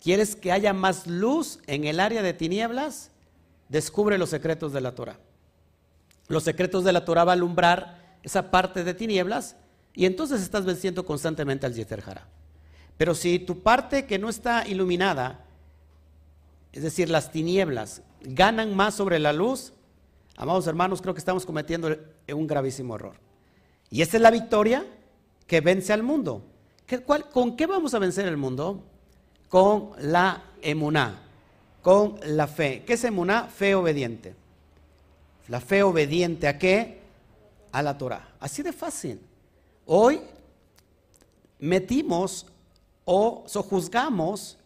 ¿Quieres 0.00 0.34
que 0.36 0.52
haya 0.52 0.72
más 0.72 1.06
luz 1.06 1.60
en 1.66 1.84
el 1.84 2.00
área 2.00 2.22
de 2.22 2.32
tinieblas? 2.32 3.10
Descubre 3.68 4.18
los 4.18 4.30
secretos 4.30 4.72
de 4.72 4.80
la 4.80 4.94
Torah. 4.94 5.18
Los 6.28 6.44
secretos 6.44 6.84
de 6.84 6.92
la 6.92 7.04
Torah 7.04 7.24
va 7.24 7.32
a 7.32 7.34
alumbrar 7.34 8.18
esa 8.22 8.50
parte 8.50 8.84
de 8.84 8.94
tinieblas 8.94 9.56
y 9.94 10.06
entonces 10.06 10.40
estás 10.42 10.64
venciendo 10.64 11.04
constantemente 11.04 11.66
al 11.66 11.74
Yetzer 11.74 12.02
Hara. 12.06 12.26
Pero 12.96 13.14
si 13.14 13.38
tu 13.38 13.62
parte 13.62 14.06
que 14.06 14.18
no 14.18 14.28
está 14.28 14.66
iluminada, 14.66 15.44
es 16.72 16.82
decir, 16.82 17.10
las 17.10 17.32
tinieblas, 17.32 18.02
ganan 18.20 18.74
más 18.76 18.94
sobre 18.94 19.18
la 19.18 19.32
luz, 19.32 19.72
Amados 20.40 20.66
hermanos, 20.66 21.02
creo 21.02 21.12
que 21.12 21.18
estamos 21.18 21.44
cometiendo 21.44 21.94
un 22.32 22.46
gravísimo 22.46 22.94
error. 22.94 23.16
Y 23.90 24.00
esta 24.00 24.16
es 24.16 24.22
la 24.22 24.30
victoria 24.30 24.86
que 25.46 25.60
vence 25.60 25.92
al 25.92 26.02
mundo. 26.02 26.46
¿Con 27.30 27.56
qué 27.56 27.66
vamos 27.66 27.92
a 27.92 27.98
vencer 27.98 28.26
el 28.26 28.38
mundo? 28.38 28.82
Con 29.50 29.90
la 29.98 30.42
emuná, 30.62 31.20
con 31.82 32.18
la 32.24 32.46
fe. 32.46 32.84
¿Qué 32.86 32.94
es 32.94 33.04
emuná? 33.04 33.44
Fe 33.44 33.74
obediente. 33.74 34.34
La 35.48 35.60
fe 35.60 35.82
obediente 35.82 36.48
a 36.48 36.56
qué? 36.56 37.00
A 37.72 37.82
la 37.82 37.98
Torah. 37.98 38.28
Así 38.40 38.62
de 38.62 38.72
fácil. 38.72 39.20
Hoy 39.84 40.22
metimos 41.58 42.46
o 43.04 43.44
sojuzgamos 43.46 44.56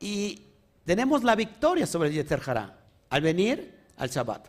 y 0.00 0.42
tenemos 0.84 1.22
la 1.22 1.34
victoria 1.34 1.86
sobre 1.86 2.08
el 2.08 2.14
Yeter 2.14 2.40
al 3.10 3.20
venir 3.20 3.74
al 3.96 4.08
Shabbat. 4.08 4.48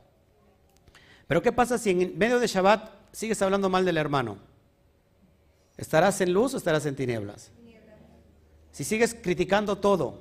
Pero 1.28 1.42
¿qué 1.42 1.52
pasa 1.52 1.78
si 1.78 1.90
en 1.90 2.18
medio 2.18 2.40
de 2.40 2.48
Shabbat 2.48 2.92
sigues 3.12 3.42
hablando 3.42 3.70
mal 3.70 3.86
del 3.86 3.98
hermano? 3.98 4.38
¿Estarás 5.78 6.22
en 6.22 6.32
luz 6.32 6.54
o 6.54 6.58
estarás 6.58 6.86
en 6.86 6.96
tinieblas? 6.96 7.52
Si 8.76 8.84
sigues 8.84 9.16
criticando 9.16 9.78
todo, 9.78 10.20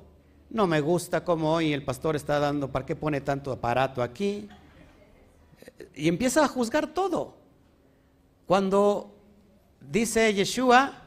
no 0.49 0.65
me 0.65 0.79
gusta 0.79 1.25
cómo 1.25 1.51
hoy 1.51 1.73
el 1.73 1.83
pastor 1.83 2.15
está 2.15 2.39
dando, 2.39 2.71
¿para 2.71 2.85
qué 2.85 2.95
pone 2.95 3.19
tanto 3.19 3.51
aparato 3.51 4.01
aquí? 4.01 4.47
Y 5.93 6.07
empieza 6.07 6.45
a 6.45 6.47
juzgar 6.47 6.87
todo. 6.93 7.35
Cuando 8.45 9.13
dice 9.81 10.33
Yeshua, 10.33 11.03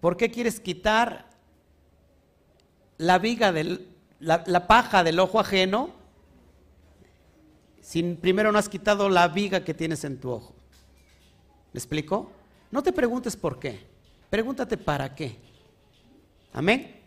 ¿por 0.00 0.16
qué 0.16 0.30
quieres 0.30 0.60
quitar 0.60 1.26
la 2.96 3.18
viga 3.18 3.52
del, 3.52 3.90
la 4.18 4.66
paja 4.66 5.04
del 5.04 5.20
ojo 5.20 5.40
ajeno? 5.40 5.90
si 7.82 8.02
primero 8.14 8.50
no 8.50 8.58
has 8.58 8.70
quitado 8.70 9.10
la 9.10 9.28
viga 9.28 9.62
que 9.62 9.74
tienes 9.74 10.04
en 10.04 10.18
tu 10.18 10.30
ojo? 10.30 10.54
¿Me 11.74 11.78
explico? 11.78 12.32
No 12.70 12.82
te 12.82 12.94
preguntes 12.94 13.36
por 13.36 13.58
qué, 13.58 13.86
pregúntate 14.30 14.78
para 14.78 15.14
qué. 15.14 15.51
Amén. 16.52 17.00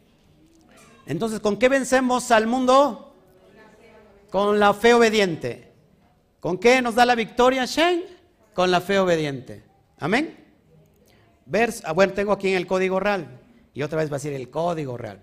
Entonces, 1.05 1.39
¿con 1.39 1.57
qué 1.57 1.69
vencemos 1.69 2.31
al 2.31 2.47
mundo? 2.47 3.15
Con 4.31 4.59
la 4.59 4.73
fe 4.73 4.93
obediente. 4.93 5.71
¿Con 6.39 6.57
qué 6.57 6.81
nos 6.81 6.95
da 6.95 7.05
la 7.05 7.15
victoria, 7.15 7.65
Shen? 7.65 8.03
Con 8.53 8.71
la 8.71 8.81
fe 8.81 8.99
obediente. 8.99 9.63
Amén. 9.99 10.37
Vers, 11.45 11.83
ah, 11.85 11.93
bueno, 11.93 12.13
tengo 12.13 12.31
aquí 12.31 12.49
en 12.49 12.57
el 12.57 12.67
código 12.67 12.99
real. 12.99 13.39
Y 13.73 13.83
otra 13.83 13.99
vez 13.99 14.09
va 14.09 14.15
a 14.15 14.19
decir 14.19 14.33
el 14.33 14.49
código 14.49 14.97
real. 14.97 15.21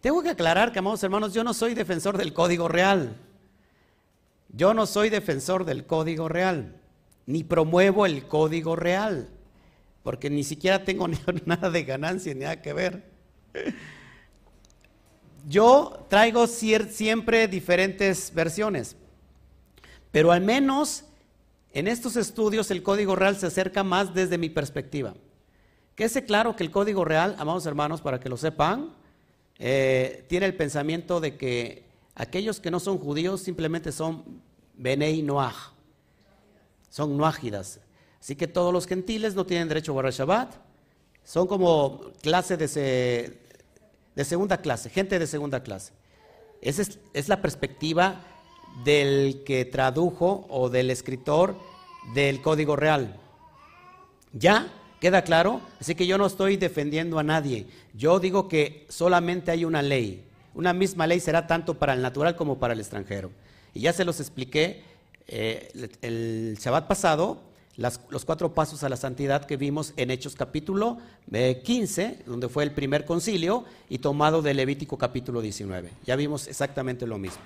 Tengo 0.00 0.22
que 0.22 0.30
aclarar 0.30 0.72
que, 0.72 0.78
amados 0.78 1.02
hermanos, 1.02 1.32
yo 1.32 1.44
no 1.44 1.54
soy 1.54 1.74
defensor 1.74 2.18
del 2.18 2.32
código 2.32 2.68
real. 2.68 3.16
Yo 4.48 4.74
no 4.74 4.86
soy 4.86 5.08
defensor 5.08 5.64
del 5.64 5.86
código 5.86 6.28
real, 6.28 6.76
ni 7.24 7.42
promuevo 7.42 8.04
el 8.04 8.28
código 8.28 8.76
real, 8.76 9.30
porque 10.02 10.28
ni 10.28 10.44
siquiera 10.44 10.84
tengo 10.84 11.08
nada 11.46 11.70
de 11.70 11.84
ganancia, 11.84 12.34
ni 12.34 12.40
nada 12.40 12.60
que 12.60 12.72
ver. 12.74 13.11
Yo 15.48 16.06
traigo 16.08 16.46
siempre 16.46 17.48
diferentes 17.48 18.32
versiones, 18.32 18.96
pero 20.10 20.30
al 20.30 20.40
menos 20.40 21.04
en 21.72 21.88
estos 21.88 22.16
estudios 22.16 22.70
el 22.70 22.82
código 22.82 23.16
real 23.16 23.36
se 23.36 23.46
acerca 23.46 23.82
más 23.82 24.14
desde 24.14 24.38
mi 24.38 24.50
perspectiva. 24.50 25.14
Quede 25.94 26.24
claro 26.24 26.54
que 26.54 26.64
el 26.64 26.70
código 26.70 27.04
real, 27.04 27.34
amados 27.38 27.66
hermanos, 27.66 28.00
para 28.00 28.20
que 28.20 28.28
lo 28.28 28.36
sepan, 28.36 28.94
eh, 29.58 30.24
tiene 30.28 30.46
el 30.46 30.54
pensamiento 30.54 31.20
de 31.20 31.36
que 31.36 31.84
aquellos 32.14 32.60
que 32.60 32.70
no 32.70 32.80
son 32.80 32.98
judíos 32.98 33.42
simplemente 33.42 33.92
son 33.92 34.42
Benei 34.74 35.22
Noach, 35.22 35.72
son 36.88 37.16
noágidas. 37.16 37.80
Así 38.20 38.36
que 38.36 38.46
todos 38.46 38.72
los 38.72 38.86
gentiles 38.86 39.34
no 39.34 39.44
tienen 39.44 39.68
derecho 39.68 39.92
a 39.92 39.94
guardar 39.94 40.12
Shabbat, 40.12 40.54
son 41.24 41.46
como 41.46 42.12
clase 42.22 42.56
de, 42.56 43.41
de 44.14 44.24
segunda 44.24 44.58
clase, 44.58 44.90
gente 44.90 45.18
de 45.18 45.26
segunda 45.26 45.62
clase. 45.62 45.92
Esa 46.60 46.82
es, 47.12 47.28
la 47.28 47.42
perspectiva 47.42 48.20
del 48.84 49.42
que 49.44 49.64
tradujo 49.64 50.46
o 50.48 50.68
del 50.68 50.90
escritor 50.90 51.56
del 52.14 52.40
Código 52.40 52.76
Real. 52.76 53.16
¿Ya? 54.32 54.72
¿Queda 55.00 55.22
claro? 55.22 55.60
Así 55.80 55.96
que 55.96 56.06
yo 56.06 56.16
no 56.16 56.26
estoy 56.26 56.56
defendiendo 56.56 57.18
a 57.18 57.24
nadie. 57.24 57.66
Yo 57.94 58.20
digo 58.20 58.48
que 58.48 58.86
solamente 58.88 59.50
hay 59.50 59.64
una 59.64 59.82
ley. 59.82 60.24
Una 60.54 60.72
misma 60.72 61.08
ley 61.08 61.18
será 61.18 61.48
tanto 61.48 61.78
para 61.78 61.94
el 61.94 62.02
natural 62.02 62.36
como 62.36 62.58
para 62.58 62.74
el 62.74 62.80
extranjero. 62.80 63.32
Y 63.74 63.80
ya 63.80 63.92
se 63.92 64.04
los 64.04 64.20
expliqué 64.20 64.84
eh, 65.26 65.90
el 66.02 66.56
Shabbat 66.60 66.86
pasado, 66.86 67.40
los 67.76 68.24
cuatro 68.26 68.52
pasos 68.52 68.84
a 68.84 68.88
la 68.88 68.96
santidad 68.96 69.46
que 69.46 69.56
vimos 69.56 69.94
en 69.96 70.10
Hechos 70.10 70.36
capítulo 70.36 70.98
15, 71.30 72.02
eh, 72.02 72.18
donde 72.26 72.48
fue 72.48 72.64
el 72.64 72.72
primer 72.72 73.06
concilio, 73.06 73.64
y 73.88 73.98
tomado 73.98 74.42
de 74.42 74.52
Levítico 74.52 74.98
capítulo 74.98 75.40
19. 75.40 75.90
Ya 76.04 76.16
vimos 76.16 76.48
exactamente 76.48 77.06
lo 77.06 77.18
mismo. 77.18 77.40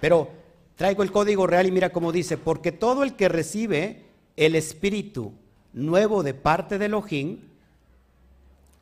Pero 0.00 0.30
traigo 0.74 1.02
el 1.02 1.12
código 1.12 1.46
real 1.46 1.66
y 1.66 1.70
mira 1.70 1.90
cómo 1.90 2.10
dice, 2.10 2.36
porque 2.36 2.72
todo 2.72 3.04
el 3.04 3.14
que 3.14 3.28
recibe 3.28 4.04
el 4.36 4.56
Espíritu 4.56 5.32
nuevo 5.72 6.22
de 6.22 6.34
parte 6.34 6.78
de 6.78 6.86
Elohim, 6.86 7.38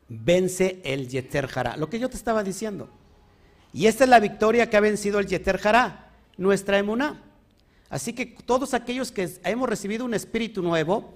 vence 0.09 0.81
el 0.85 1.09
Yeter 1.09 1.49
Hará. 1.55 1.76
Lo 1.76 1.91
que 1.91 1.99
yo 1.99 2.09
te 2.09 2.17
estaba 2.17 2.43
diciendo. 2.43 2.88
Y 3.73 3.87
esta 3.87 4.05
es 4.05 4.11
la 4.11 4.21
victoria 4.21 4.71
que 4.71 4.76
ha 4.76 4.81
vencido 4.81 5.19
el 5.19 5.26
Yeter 5.26 5.61
Hará, 5.62 6.11
nuestra 6.38 6.79
emuná. 6.79 7.23
Así 7.88 8.12
que 8.12 8.26
todos 8.26 8.75
aquellos 8.75 9.12
que 9.12 9.38
hemos 9.45 9.69
recibido 9.69 10.05
un 10.05 10.14
espíritu 10.14 10.62
nuevo, 10.62 11.12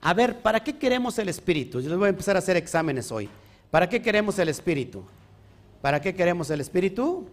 a 0.00 0.14
ver, 0.14 0.40
¿para 0.40 0.62
qué 0.62 0.76
queremos 0.78 1.18
el 1.18 1.28
espíritu? 1.28 1.80
Yo 1.80 1.90
les 1.90 1.98
voy 1.98 2.06
a 2.06 2.10
empezar 2.10 2.36
a 2.36 2.38
hacer 2.38 2.56
exámenes 2.56 3.10
hoy. 3.12 3.28
¿Para 3.70 3.88
qué 3.88 4.00
queremos 4.00 4.38
el 4.38 4.48
espíritu? 4.48 5.04
¿Para 5.82 6.00
qué 6.00 6.14
queremos 6.14 6.48
el 6.50 6.60
espíritu? 6.60 7.28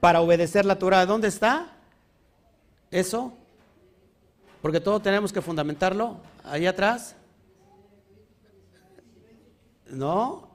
Para 0.00 0.20
obedecer 0.20 0.64
la 0.64 0.78
Torah. 0.78 1.06
¿Dónde 1.06 1.28
está? 1.28 1.76
Eso. 2.90 3.32
Porque 4.60 4.80
todo 4.80 5.00
tenemos 5.00 5.32
que 5.32 5.40
fundamentarlo. 5.40 6.18
Ahí 6.44 6.66
atrás. 6.66 7.14
No. 9.86 10.48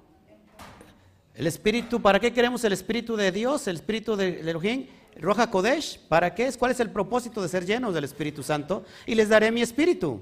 El 1.34 1.48
espíritu, 1.48 2.02
¿para 2.02 2.20
qué 2.20 2.32
queremos 2.32 2.64
el 2.64 2.74
espíritu 2.74 3.16
de 3.16 3.32
Dios? 3.32 3.68
El 3.68 3.78
espíritu 3.78 4.16
de 4.16 4.42
Elohim 4.42 4.88
Roja 5.20 5.50
Kodesh, 5.50 6.00
¿para 6.08 6.34
qué 6.34 6.48
es? 6.48 6.58
¿Cuál 6.58 6.72
es 6.72 6.80
el 6.80 6.90
propósito 6.90 7.42
de 7.42 7.50
ser 7.50 7.66
llenos 7.66 7.94
del 7.94 8.04
Espíritu 8.04 8.44
Santo? 8.44 8.84
Y 9.06 9.16
les 9.16 9.30
daré 9.30 9.52
mi 9.52 9.62
espíritu. 9.62 10.22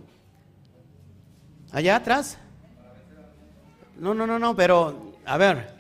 Allá 1.72 1.96
atrás. 1.96 2.38
No, 3.98 4.14
no, 4.14 4.28
no, 4.28 4.40
no, 4.40 4.56
pero 4.56 5.14
a 5.26 5.38
ver, 5.38 5.76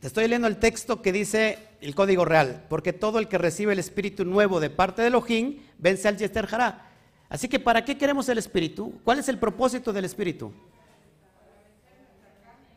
te 0.00 0.06
estoy 0.06 0.24
leyendo 0.24 0.48
el 0.48 0.56
texto 0.56 1.02
que 1.02 1.12
dice 1.12 1.58
el 1.80 1.94
código 1.94 2.24
real, 2.24 2.64
porque 2.68 2.92
todo 2.92 3.18
el 3.18 3.28
que 3.28 3.38
recibe 3.38 3.72
el 3.72 3.78
espíritu 3.78 4.24
nuevo 4.24 4.60
de 4.60 4.70
parte 4.70 5.02
de 5.02 5.08
Elohim 5.08 5.60
vence 5.78 6.08
al 6.08 6.16
Yester 6.16 6.48
Hará. 6.50 6.86
Así 7.28 7.48
que, 7.48 7.60
¿para 7.60 7.84
qué 7.84 7.96
queremos 7.96 8.28
el 8.28 8.38
espíritu? 8.38 8.98
¿Cuál 9.04 9.20
es 9.20 9.28
el 9.28 9.38
propósito 9.38 9.92
del 9.92 10.04
espíritu? 10.04 10.52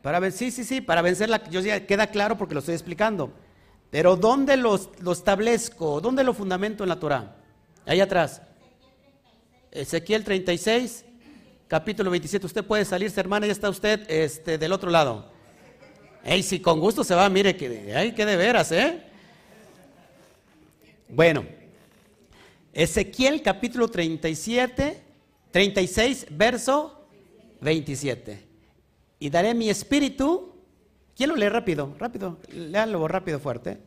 Para 0.03 0.19
vencer, 0.19 0.51
sí, 0.51 0.63
sí, 0.63 0.63
sí, 0.63 0.81
para 0.81 1.01
vencer 1.01 1.29
la, 1.29 1.43
yo 1.49 1.61
ya 1.61 1.85
queda 1.87 2.07
claro 2.07 2.37
porque 2.37 2.53
lo 2.53 2.59
estoy 2.59 2.75
explicando. 2.75 3.33
Pero 3.93 4.15
¿dónde 4.15 4.57
lo, 4.57 4.73
establezco? 5.11 6.01
¿Dónde 6.01 6.23
lo 6.23 6.33
fundamento 6.33 6.83
en 6.83 6.89
la 6.89 6.99
Torah? 6.99 7.35
Ahí 7.85 8.01
atrás. 8.01 8.41
Ezequiel 9.69 10.23
36, 10.23 11.05
capítulo 11.67 12.09
27. 12.09 12.43
Usted 12.43 12.65
puede 12.65 12.85
salirse, 12.85 13.19
hermana, 13.19 13.45
ya 13.45 13.51
está 13.51 13.69
usted 13.69 14.09
este, 14.09 14.57
del 14.57 14.71
otro 14.71 14.89
lado. 14.89 15.31
Ey, 16.23 16.41
si 16.41 16.59
con 16.59 16.79
gusto 16.79 17.03
se 17.03 17.13
va, 17.13 17.29
mire 17.29 17.55
que 17.55 17.95
hay 17.95 18.13
que 18.13 18.25
de 18.25 18.35
veras, 18.35 18.71
¿eh? 18.71 18.99
Bueno, 21.07 21.45
Ezequiel 22.73 23.43
capítulo 23.43 23.89
37, 23.89 25.03
36, 25.51 26.25
verso 26.31 27.05
27. 27.61 28.43
Y 29.19 29.29
daré 29.29 29.53
mi 29.53 29.69
espíritu 29.69 30.52
¿Quién 31.15 31.29
lo 31.29 31.35
lee 31.35 31.49
rápido? 31.49 31.93
Rápido, 31.99 32.39
léanlo 32.49 33.07
rápido, 33.07 33.39
fuerte. 33.39 33.77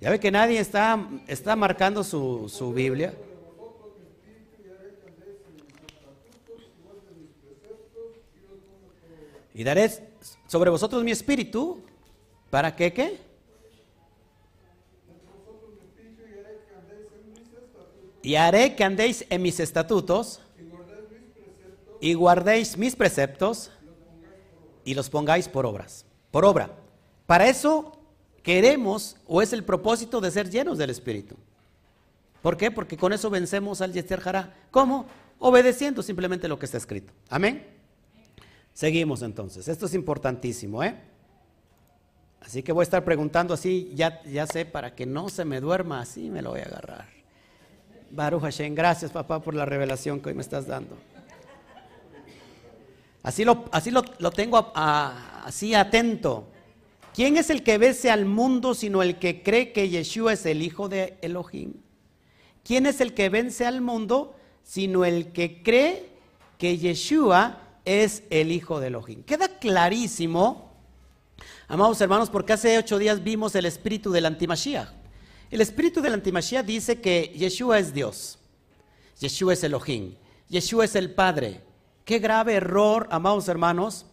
Ya 0.00 0.10
ve 0.10 0.20
que 0.20 0.30
nadie 0.30 0.60
está, 0.60 1.08
está 1.26 1.56
marcando 1.56 2.04
su, 2.04 2.48
su 2.50 2.72
Biblia. 2.72 3.14
Y 9.54 9.64
daré 9.64 9.90
sobre 10.46 10.68
vosotros 10.68 11.02
mi 11.02 11.12
espíritu. 11.12 11.82
¿Para 12.50 12.76
qué 12.76 12.92
qué? 12.92 13.25
Y 18.26 18.34
haré 18.34 18.74
que 18.74 18.82
andéis 18.82 19.24
en 19.30 19.40
mis 19.40 19.60
estatutos 19.60 20.40
y 22.00 22.14
guardéis 22.14 22.76
mis 22.76 22.96
preceptos 22.96 23.70
y 24.84 24.94
los 24.94 25.08
pongáis 25.08 25.46
por 25.46 25.64
obras. 25.64 26.04
Por 26.32 26.44
obra. 26.44 26.72
Para 27.26 27.46
eso 27.46 27.96
queremos 28.42 29.14
o 29.28 29.42
es 29.42 29.52
el 29.52 29.62
propósito 29.62 30.20
de 30.20 30.32
ser 30.32 30.50
llenos 30.50 30.76
del 30.76 30.90
Espíritu. 30.90 31.36
¿Por 32.42 32.56
qué? 32.56 32.72
Porque 32.72 32.96
con 32.96 33.12
eso 33.12 33.30
vencemos 33.30 33.80
al 33.80 33.92
Yester 33.92 34.18
Jara. 34.18 34.52
¿Cómo? 34.72 35.06
Obedeciendo 35.38 36.02
simplemente 36.02 36.48
lo 36.48 36.58
que 36.58 36.66
está 36.66 36.78
escrito. 36.78 37.12
Amén. 37.28 37.64
Seguimos 38.74 39.22
entonces. 39.22 39.68
Esto 39.68 39.86
es 39.86 39.94
importantísimo, 39.94 40.82
¿eh? 40.82 40.96
Así 42.40 42.64
que 42.64 42.72
voy 42.72 42.82
a 42.82 42.90
estar 42.90 43.04
preguntando 43.04 43.54
así, 43.54 43.92
ya, 43.94 44.20
ya 44.24 44.48
sé, 44.48 44.64
para 44.66 44.96
que 44.96 45.06
no 45.06 45.28
se 45.28 45.44
me 45.44 45.60
duerma, 45.60 46.00
así 46.00 46.28
me 46.28 46.42
lo 46.42 46.50
voy 46.50 46.62
a 46.62 46.64
agarrar. 46.64 47.15
Baruch 48.10 48.42
Hashem, 48.42 48.74
gracias 48.74 49.10
papá 49.10 49.40
por 49.40 49.54
la 49.54 49.64
revelación 49.64 50.20
que 50.20 50.28
hoy 50.28 50.34
me 50.34 50.42
estás 50.42 50.66
dando. 50.66 50.96
Así 53.22 53.44
lo, 53.44 53.64
así 53.72 53.90
lo, 53.90 54.04
tengo 54.30 54.72
así 54.74 55.74
atento. 55.74 56.46
¿Quién 57.12 57.36
es 57.36 57.50
el 57.50 57.64
que 57.64 57.76
vence 57.76 58.10
al 58.10 58.24
mundo 58.24 58.74
sino 58.74 59.02
el 59.02 59.18
que 59.18 59.42
cree 59.42 59.72
que 59.72 59.88
Yeshua 59.88 60.34
es 60.34 60.46
el 60.46 60.62
Hijo 60.62 60.88
de 60.88 61.18
Elohim? 61.22 61.72
¿Quién 62.62 62.86
es 62.86 63.00
el 63.00 63.14
que 63.14 63.28
vence 63.28 63.66
al 63.66 63.80
mundo 63.80 64.36
sino 64.62 65.04
el 65.04 65.32
que 65.32 65.62
cree 65.62 66.10
que 66.58 66.78
Yeshua 66.78 67.58
es 67.84 68.22
el 68.30 68.52
Hijo 68.52 68.78
de 68.78 68.88
Elohim? 68.88 69.24
Queda 69.24 69.48
clarísimo, 69.48 70.70
amados 71.66 72.00
hermanos, 72.00 72.30
porque 72.30 72.52
hace 72.52 72.78
ocho 72.78 72.96
días 72.98 73.24
vimos 73.24 73.56
el 73.56 73.66
espíritu 73.66 74.12
del 74.12 74.26
antimashiach. 74.26 74.95
El 75.50 75.60
espíritu 75.60 76.00
del 76.00 76.14
antimachía 76.14 76.62
dice 76.62 77.00
que 77.00 77.32
Yeshua 77.36 77.78
es 77.78 77.92
Dios. 77.92 78.38
Yeshua 79.20 79.52
es 79.52 79.62
Elohim. 79.62 80.14
Yeshua 80.48 80.84
es 80.84 80.96
el 80.96 81.14
Padre. 81.14 81.62
Qué 82.04 82.18
grave 82.18 82.54
error, 82.54 83.08
amados 83.10 83.48
hermanos, 83.48 84.06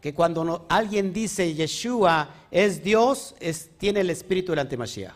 que 0.00 0.14
cuando 0.14 0.66
alguien 0.68 1.12
dice 1.12 1.54
Yeshua 1.54 2.46
es 2.50 2.82
Dios, 2.82 3.34
es, 3.40 3.70
tiene 3.78 4.00
el 4.00 4.10
espíritu 4.10 4.52
del 4.52 4.60
antimashiach. 4.60 5.14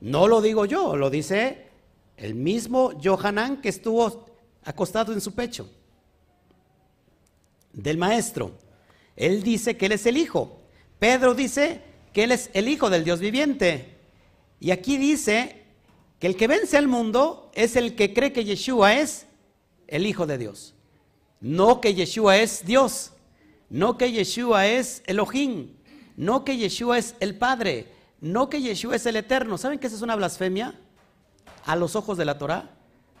No 0.00 0.28
lo 0.28 0.40
digo 0.40 0.64
yo, 0.64 0.96
lo 0.96 1.10
dice 1.10 1.66
el 2.16 2.34
mismo 2.34 2.92
Johanan 3.02 3.60
que 3.60 3.68
estuvo 3.68 4.26
acostado 4.64 5.12
en 5.12 5.20
su 5.20 5.34
pecho 5.34 5.68
del 7.72 7.96
maestro. 7.96 8.52
Él 9.16 9.42
dice 9.42 9.76
que 9.76 9.86
él 9.86 9.92
es 9.92 10.06
el 10.06 10.16
hijo. 10.16 10.60
Pedro 10.98 11.34
dice 11.34 11.82
que 12.12 12.24
él 12.24 12.32
es 12.32 12.50
el 12.54 12.68
hijo 12.68 12.90
del 12.90 13.04
Dios 13.04 13.20
viviente. 13.20 13.97
Y 14.60 14.70
aquí 14.70 14.96
dice 14.96 15.64
que 16.18 16.26
el 16.26 16.36
que 16.36 16.48
vence 16.48 16.76
al 16.76 16.88
mundo 16.88 17.50
es 17.54 17.76
el 17.76 17.94
que 17.94 18.12
cree 18.12 18.32
que 18.32 18.44
Yeshua 18.44 18.94
es 18.94 19.26
el 19.86 20.06
hijo 20.06 20.26
de 20.26 20.38
Dios. 20.38 20.74
No 21.40 21.80
que 21.80 21.94
Yeshua 21.94 22.38
es 22.38 22.64
Dios. 22.64 23.12
No 23.70 23.96
que 23.96 24.10
Yeshua 24.10 24.66
es 24.66 25.02
Elohim. 25.06 25.74
No 26.16 26.44
que 26.44 26.56
Yeshua 26.56 26.98
es 26.98 27.14
el 27.20 27.36
Padre. 27.36 27.86
No 28.20 28.50
que 28.50 28.60
Yeshua 28.60 28.96
es 28.96 29.06
el 29.06 29.16
Eterno. 29.16 29.58
¿Saben 29.58 29.78
que 29.78 29.86
esa 29.86 29.96
es 29.96 30.02
una 30.02 30.16
blasfemia 30.16 30.78
a 31.64 31.76
los 31.76 31.94
ojos 31.94 32.18
de 32.18 32.24
la 32.24 32.38
Torah? 32.38 32.70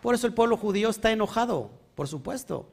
Por 0.02 0.14
eso 0.14 0.26
el 0.26 0.34
pueblo 0.34 0.56
judío 0.56 0.90
está 0.90 1.10
enojado, 1.10 1.70
por 1.94 2.08
supuesto. 2.08 2.68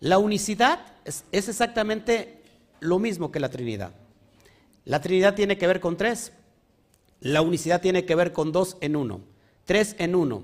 La 0.00 0.18
unicidad 0.18 0.80
es, 1.04 1.24
exactamente 1.32 2.42
lo 2.80 2.98
mismo 2.98 3.32
que 3.32 3.40
la 3.40 3.48
Trinidad. 3.48 3.92
La 4.84 5.00
Trinidad 5.00 5.34
tiene 5.34 5.58
que 5.58 5.66
ver 5.66 5.80
con 5.80 5.96
tres. 5.96 6.32
La 7.20 7.42
unicidad 7.42 7.80
tiene 7.80 8.04
que 8.04 8.14
ver 8.14 8.32
con 8.32 8.52
dos 8.52 8.76
en 8.80 8.96
uno. 8.96 9.20
Tres 9.64 9.96
en 9.98 10.14
uno. 10.14 10.42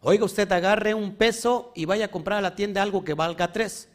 Oiga, 0.00 0.24
usted 0.24 0.50
agarre 0.50 0.94
un 0.94 1.14
peso 1.14 1.72
y 1.74 1.84
vaya 1.84 2.06
a 2.06 2.10
comprar 2.10 2.38
a 2.38 2.42
la 2.42 2.54
tienda 2.54 2.82
algo 2.82 3.04
que 3.04 3.14
valga 3.14 3.52
tres. 3.52 3.88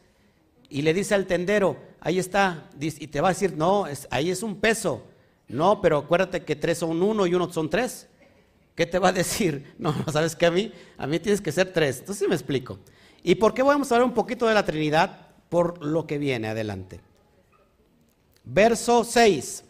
Y 0.70 0.82
le 0.82 0.94
dice 0.94 1.14
al 1.14 1.26
tendero, 1.26 1.76
ahí 2.00 2.18
está, 2.18 2.68
y 2.80 3.06
te 3.06 3.20
va 3.20 3.28
a 3.28 3.32
decir, 3.32 3.56
no, 3.56 3.86
ahí 4.10 4.30
es 4.30 4.42
un 4.42 4.56
peso. 4.56 5.04
No, 5.48 5.80
pero 5.80 5.98
acuérdate 5.98 6.44
que 6.44 6.56
tres 6.56 6.78
son 6.78 7.02
uno 7.02 7.26
y 7.26 7.34
uno 7.34 7.50
son 7.52 7.70
tres. 7.70 8.08
¿Qué 8.74 8.86
te 8.86 8.98
va 8.98 9.08
a 9.08 9.12
decir? 9.12 9.74
No, 9.78 9.94
sabes 10.12 10.36
que 10.36 10.46
a 10.46 10.50
mí, 10.50 10.72
a 10.96 11.06
mí 11.06 11.18
tienes 11.18 11.40
que 11.40 11.52
ser 11.52 11.72
tres. 11.72 12.00
Entonces 12.00 12.28
me 12.28 12.34
explico. 12.34 12.78
¿Y 13.22 13.34
por 13.34 13.54
qué 13.54 13.62
vamos 13.62 13.90
a 13.90 13.96
hablar 13.96 14.08
un 14.08 14.14
poquito 14.14 14.46
de 14.46 14.54
la 14.54 14.64
Trinidad? 14.64 15.26
Por 15.48 15.84
lo 15.84 16.06
que 16.06 16.18
viene 16.18 16.48
adelante. 16.48 17.00
Verso 18.44 19.04
6. 19.04 19.64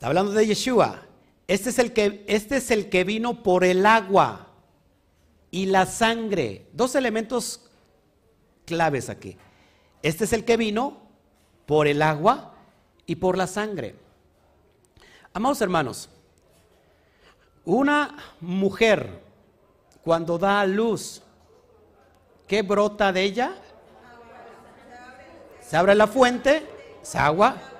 Está 0.00 0.06
hablando 0.06 0.32
de 0.32 0.46
Yeshua. 0.46 1.02
Este 1.46 1.68
es 1.68 1.78
el 1.78 1.92
que, 1.92 2.24
este 2.26 2.56
es 2.56 2.70
el 2.70 2.88
que 2.88 3.04
vino 3.04 3.42
por 3.42 3.64
el 3.64 3.84
agua 3.84 4.46
y 5.50 5.66
la 5.66 5.84
sangre. 5.84 6.68
Dos 6.72 6.94
elementos 6.94 7.68
claves 8.64 9.10
aquí. 9.10 9.36
Este 10.02 10.24
es 10.24 10.32
el 10.32 10.46
que 10.46 10.56
vino 10.56 11.02
por 11.66 11.86
el 11.86 12.00
agua 12.00 12.54
y 13.04 13.16
por 13.16 13.36
la 13.36 13.46
sangre. 13.46 13.94
Amados 15.34 15.60
hermanos, 15.60 16.08
una 17.66 18.16
mujer 18.40 19.20
cuando 20.02 20.38
da 20.38 20.62
a 20.62 20.66
luz 20.66 21.20
¿Qué 22.48 22.62
brota 22.62 23.12
de 23.12 23.22
ella? 23.22 23.52
Se 25.60 25.76
abre 25.76 25.94
la 25.94 26.06
fuente, 26.06 26.66
se 27.02 27.18
agua 27.18 27.79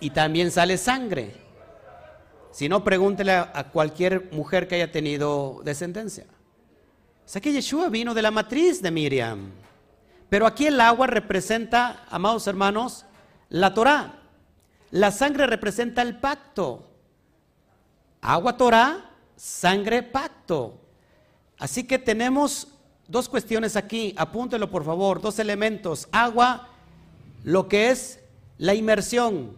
y 0.00 0.10
también 0.10 0.50
sale 0.50 0.78
sangre. 0.78 1.34
Si 2.50 2.68
no, 2.68 2.84
pregúntele 2.84 3.32
a, 3.32 3.70
cualquier 3.72 4.30
mujer 4.32 4.68
que 4.68 4.76
haya 4.76 4.92
tenido 4.92 5.60
descendencia. 5.64 6.24
O 7.26 7.40
que 7.40 7.52
Yeshua 7.52 7.88
vino 7.88 8.14
de 8.14 8.22
la 8.22 8.30
matriz 8.30 8.80
de 8.80 8.90
Miriam. 8.90 9.50
Pero 10.28 10.46
aquí 10.46 10.66
el 10.66 10.80
agua 10.80 11.06
representa, 11.06 12.04
amados 12.08 12.46
hermanos, 12.46 13.06
la 13.48 13.74
Torah. 13.74 14.20
La 14.90 15.10
sangre 15.10 15.46
representa 15.46 16.02
el 16.02 16.18
pacto. 16.18 16.86
Agua 18.20 18.56
Torah, 18.56 19.10
sangre 19.36 20.02
pacto. 20.02 20.80
Así 21.58 21.84
que 21.84 21.98
tenemos 21.98 22.68
dos 23.08 23.28
cuestiones 23.28 23.74
aquí, 23.74 24.14
apúntelo 24.16 24.70
por 24.70 24.84
favor, 24.84 25.20
dos 25.20 25.38
elementos. 25.38 26.08
Agua, 26.12 26.68
lo 27.42 27.68
que 27.68 27.90
es 27.90 28.20
la 28.58 28.74
inmersión, 28.74 29.56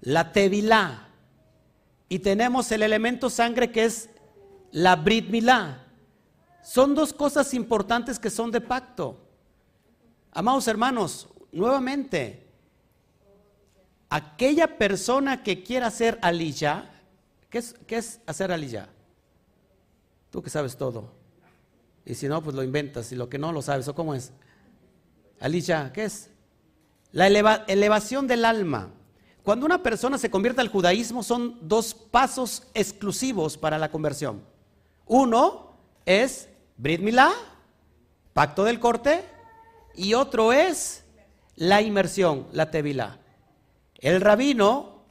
la 0.00 0.32
tevilá. 0.32 1.08
Y 2.08 2.20
tenemos 2.20 2.70
el 2.72 2.82
elemento 2.82 3.28
sangre 3.30 3.70
que 3.70 3.84
es 3.84 4.08
la 4.70 4.96
brit 4.96 5.28
milá. 5.28 5.84
Son 6.62 6.94
dos 6.94 7.12
cosas 7.12 7.54
importantes 7.54 8.18
que 8.18 8.30
son 8.30 8.50
de 8.50 8.60
pacto. 8.60 9.18
Amados 10.32 10.68
hermanos, 10.68 11.28
nuevamente, 11.52 12.46
aquella 14.08 14.78
persona 14.78 15.42
que 15.42 15.62
quiera 15.62 15.88
hacer 15.88 16.18
aliyah, 16.22 16.90
¿qué 17.50 17.58
es, 17.58 17.74
qué 17.86 17.96
es 17.96 18.20
hacer 18.26 18.52
aliyah? 18.52 18.88
Tú 20.30 20.42
que 20.42 20.50
sabes 20.50 20.76
todo. 20.76 21.12
Y 22.04 22.14
si 22.14 22.28
no, 22.28 22.42
pues 22.42 22.54
lo 22.56 22.62
inventas. 22.62 23.12
Y 23.12 23.16
lo 23.16 23.28
que 23.28 23.38
no 23.38 23.52
lo 23.52 23.62
sabes, 23.62 23.88
¿o 23.88 23.94
cómo 23.94 24.14
es? 24.14 24.32
Alicia, 25.40 25.92
¿qué 25.92 26.04
es? 26.04 26.30
La 27.12 27.26
elevación 27.26 28.26
del 28.26 28.44
alma. 28.44 28.90
Cuando 29.48 29.64
una 29.64 29.82
persona 29.82 30.18
se 30.18 30.28
convierte 30.28 30.60
al 30.60 30.68
judaísmo, 30.68 31.22
son 31.22 31.56
dos 31.62 31.94
pasos 31.94 32.64
exclusivos 32.74 33.56
para 33.56 33.78
la 33.78 33.90
conversión. 33.90 34.42
Uno 35.06 35.72
es 36.04 36.50
Brit 36.76 37.00
Milá, 37.00 37.32
pacto 38.34 38.62
del 38.62 38.78
corte, 38.78 39.24
y 39.94 40.12
otro 40.12 40.52
es 40.52 41.02
la 41.56 41.80
inmersión, 41.80 42.46
la 42.52 42.70
tevilá. 42.70 43.20
El 43.94 44.20
rabino, 44.20 45.04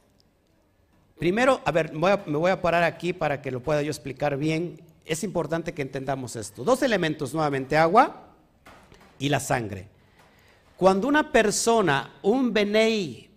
primero, 1.18 1.60
a 1.64 1.72
ver, 1.72 1.92
me 1.92 2.36
voy 2.36 2.52
a 2.52 2.62
parar 2.62 2.84
aquí 2.84 3.12
para 3.12 3.42
que 3.42 3.50
lo 3.50 3.60
pueda 3.60 3.82
yo 3.82 3.90
explicar 3.90 4.36
bien 4.36 4.80
es 5.04 5.24
importante 5.24 5.74
que 5.74 5.82
entendamos 5.82 6.36
esto. 6.36 6.62
Dos 6.62 6.84
elementos 6.84 7.34
nuevamente, 7.34 7.76
agua 7.76 8.28
y 9.18 9.30
la 9.30 9.40
sangre. 9.40 9.88
Cuando 10.76 11.08
una 11.08 11.32
persona, 11.32 12.12
un 12.22 12.52
benei, 12.52 13.27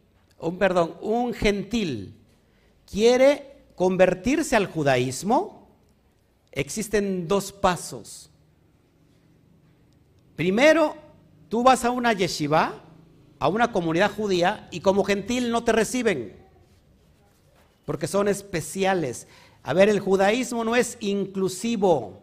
un 0.42 0.58
perdón, 0.58 0.96
un 1.02 1.34
gentil, 1.34 2.16
quiere 2.90 3.64
convertirse 3.76 4.56
al 4.56 4.68
judaísmo, 4.68 5.68
existen 6.52 7.28
dos 7.28 7.52
pasos. 7.52 8.30
Primero, 10.36 10.96
tú 11.48 11.64
vas 11.64 11.86
a 11.86 11.92
una 11.92 12.14
yeshiva, 12.14 12.84
a 13.40 13.48
una 13.48 13.72
comunidad 13.72 14.12
judía, 14.12 14.68
y 14.72 14.80
como 14.80 15.04
gentil 15.04 15.52
no 15.52 15.64
te 15.64 15.72
reciben, 15.72 16.36
porque 17.86 18.08
son 18.08 18.28
especiales. 18.28 19.28
A 19.64 19.74
ver, 19.74 19.90
el 19.90 20.00
judaísmo 20.00 20.64
no 20.64 20.76
es 20.76 20.98
inclusivo. 21.02 22.20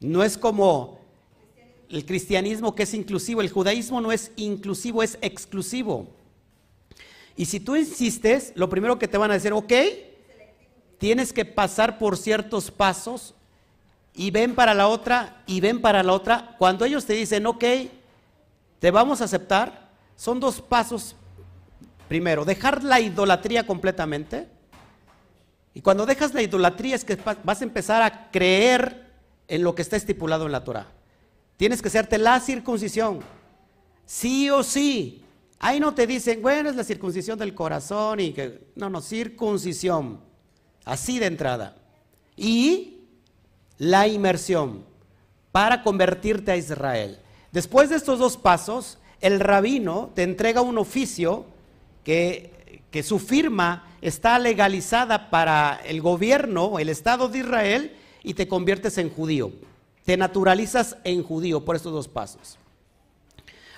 No 0.00 0.22
es 0.22 0.38
como 0.38 0.98
el 1.88 2.06
cristianismo 2.06 2.76
que 2.76 2.84
es 2.84 2.94
inclusivo. 2.94 3.40
El 3.40 3.50
judaísmo 3.50 4.00
no 4.00 4.12
es 4.12 4.30
inclusivo, 4.36 5.02
es 5.02 5.18
exclusivo. 5.20 6.17
Y 7.38 7.46
si 7.46 7.60
tú 7.60 7.76
insistes, 7.76 8.50
lo 8.56 8.68
primero 8.68 8.98
que 8.98 9.06
te 9.06 9.16
van 9.16 9.30
a 9.30 9.34
decir, 9.34 9.52
ok, 9.52 9.72
tienes 10.98 11.32
que 11.32 11.44
pasar 11.44 11.96
por 11.96 12.16
ciertos 12.16 12.72
pasos 12.72 13.32
y 14.12 14.32
ven 14.32 14.56
para 14.56 14.74
la 14.74 14.88
otra 14.88 15.44
y 15.46 15.60
ven 15.60 15.80
para 15.80 16.02
la 16.02 16.14
otra. 16.14 16.56
Cuando 16.58 16.84
ellos 16.84 17.06
te 17.06 17.12
dicen, 17.12 17.46
ok, 17.46 17.64
te 18.80 18.90
vamos 18.90 19.20
a 19.20 19.24
aceptar, 19.26 19.88
son 20.16 20.40
dos 20.40 20.60
pasos. 20.60 21.14
Primero, 22.08 22.44
dejar 22.44 22.82
la 22.82 22.98
idolatría 22.98 23.64
completamente 23.64 24.48
y 25.74 25.80
cuando 25.80 26.06
dejas 26.06 26.34
la 26.34 26.42
idolatría 26.42 26.96
es 26.96 27.04
que 27.04 27.16
vas 27.44 27.60
a 27.60 27.64
empezar 27.64 28.02
a 28.02 28.32
creer 28.32 29.12
en 29.46 29.62
lo 29.62 29.76
que 29.76 29.82
está 29.82 29.94
estipulado 29.94 30.44
en 30.46 30.50
la 30.50 30.64
Torah. 30.64 30.88
Tienes 31.56 31.82
que 31.82 31.86
hacerte 31.86 32.18
la 32.18 32.40
circuncisión. 32.40 33.20
Sí 34.06 34.50
o 34.50 34.64
sí. 34.64 35.22
Ahí 35.60 35.80
no 35.80 35.94
te 35.94 36.06
dicen, 36.06 36.40
bueno, 36.40 36.70
es 36.70 36.76
la 36.76 36.84
circuncisión 36.84 37.38
del 37.38 37.54
corazón 37.54 38.20
y 38.20 38.32
que... 38.32 38.68
No, 38.76 38.88
no, 38.88 39.00
circuncisión. 39.00 40.20
Así 40.84 41.18
de 41.18 41.26
entrada. 41.26 41.76
Y 42.36 43.00
la 43.78 44.06
inmersión 44.06 44.84
para 45.50 45.82
convertirte 45.82 46.52
a 46.52 46.56
Israel. 46.56 47.18
Después 47.50 47.90
de 47.90 47.96
estos 47.96 48.18
dos 48.18 48.36
pasos, 48.36 48.98
el 49.20 49.40
rabino 49.40 50.10
te 50.14 50.22
entrega 50.22 50.60
un 50.60 50.78
oficio 50.78 51.46
que, 52.04 52.82
que 52.90 53.02
su 53.02 53.18
firma 53.18 53.96
está 54.00 54.38
legalizada 54.38 55.30
para 55.30 55.80
el 55.84 56.00
gobierno, 56.00 56.78
el 56.78 56.88
Estado 56.88 57.28
de 57.28 57.38
Israel, 57.38 57.96
y 58.22 58.34
te 58.34 58.46
conviertes 58.46 58.98
en 58.98 59.10
judío. 59.10 59.52
Te 60.04 60.16
naturalizas 60.16 60.96
en 61.04 61.22
judío 61.22 61.64
por 61.64 61.74
estos 61.74 61.92
dos 61.92 62.06
pasos. 62.06 62.58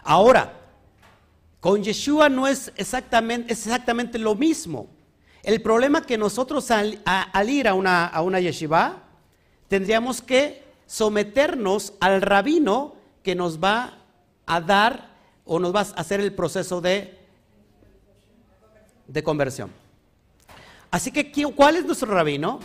Ahora, 0.03 0.60
con 1.61 1.83
Yeshua 1.85 2.29
no 2.29 2.49
es 2.49 2.73
exactamente, 2.77 3.53
exactamente 3.53 4.19
lo 4.19 4.35
mismo. 4.35 4.89
El 5.43 5.63
problema 5.63 6.03
que 6.03 6.19
nosotros 6.19 6.71
al, 6.71 7.01
ir 7.49 7.69
a 7.69 7.75
una, 7.75 8.07
a 8.07 8.23
una 8.23 8.41
yeshiva, 8.41 9.03
tendríamos 9.69 10.21
que 10.21 10.65
someternos 10.87 11.95
al 12.01 12.21
rabino 12.23 12.95
que 13.23 13.35
nos 13.35 13.63
va 13.63 13.99
a 14.47 14.61
dar 14.61 15.11
o 15.45 15.59
nos 15.59 15.75
va 15.75 15.81
a 15.81 16.01
hacer 16.01 16.21
el 16.21 16.35
proceso 16.35 16.81
de, 16.81 17.19
de 19.07 19.23
conversión. 19.23 19.71
Así 20.91 21.13
que, 21.13 21.31
¿cuál 21.55 21.77
es 21.77 21.85
nuestro 21.85 22.13
rabino? 22.13 22.61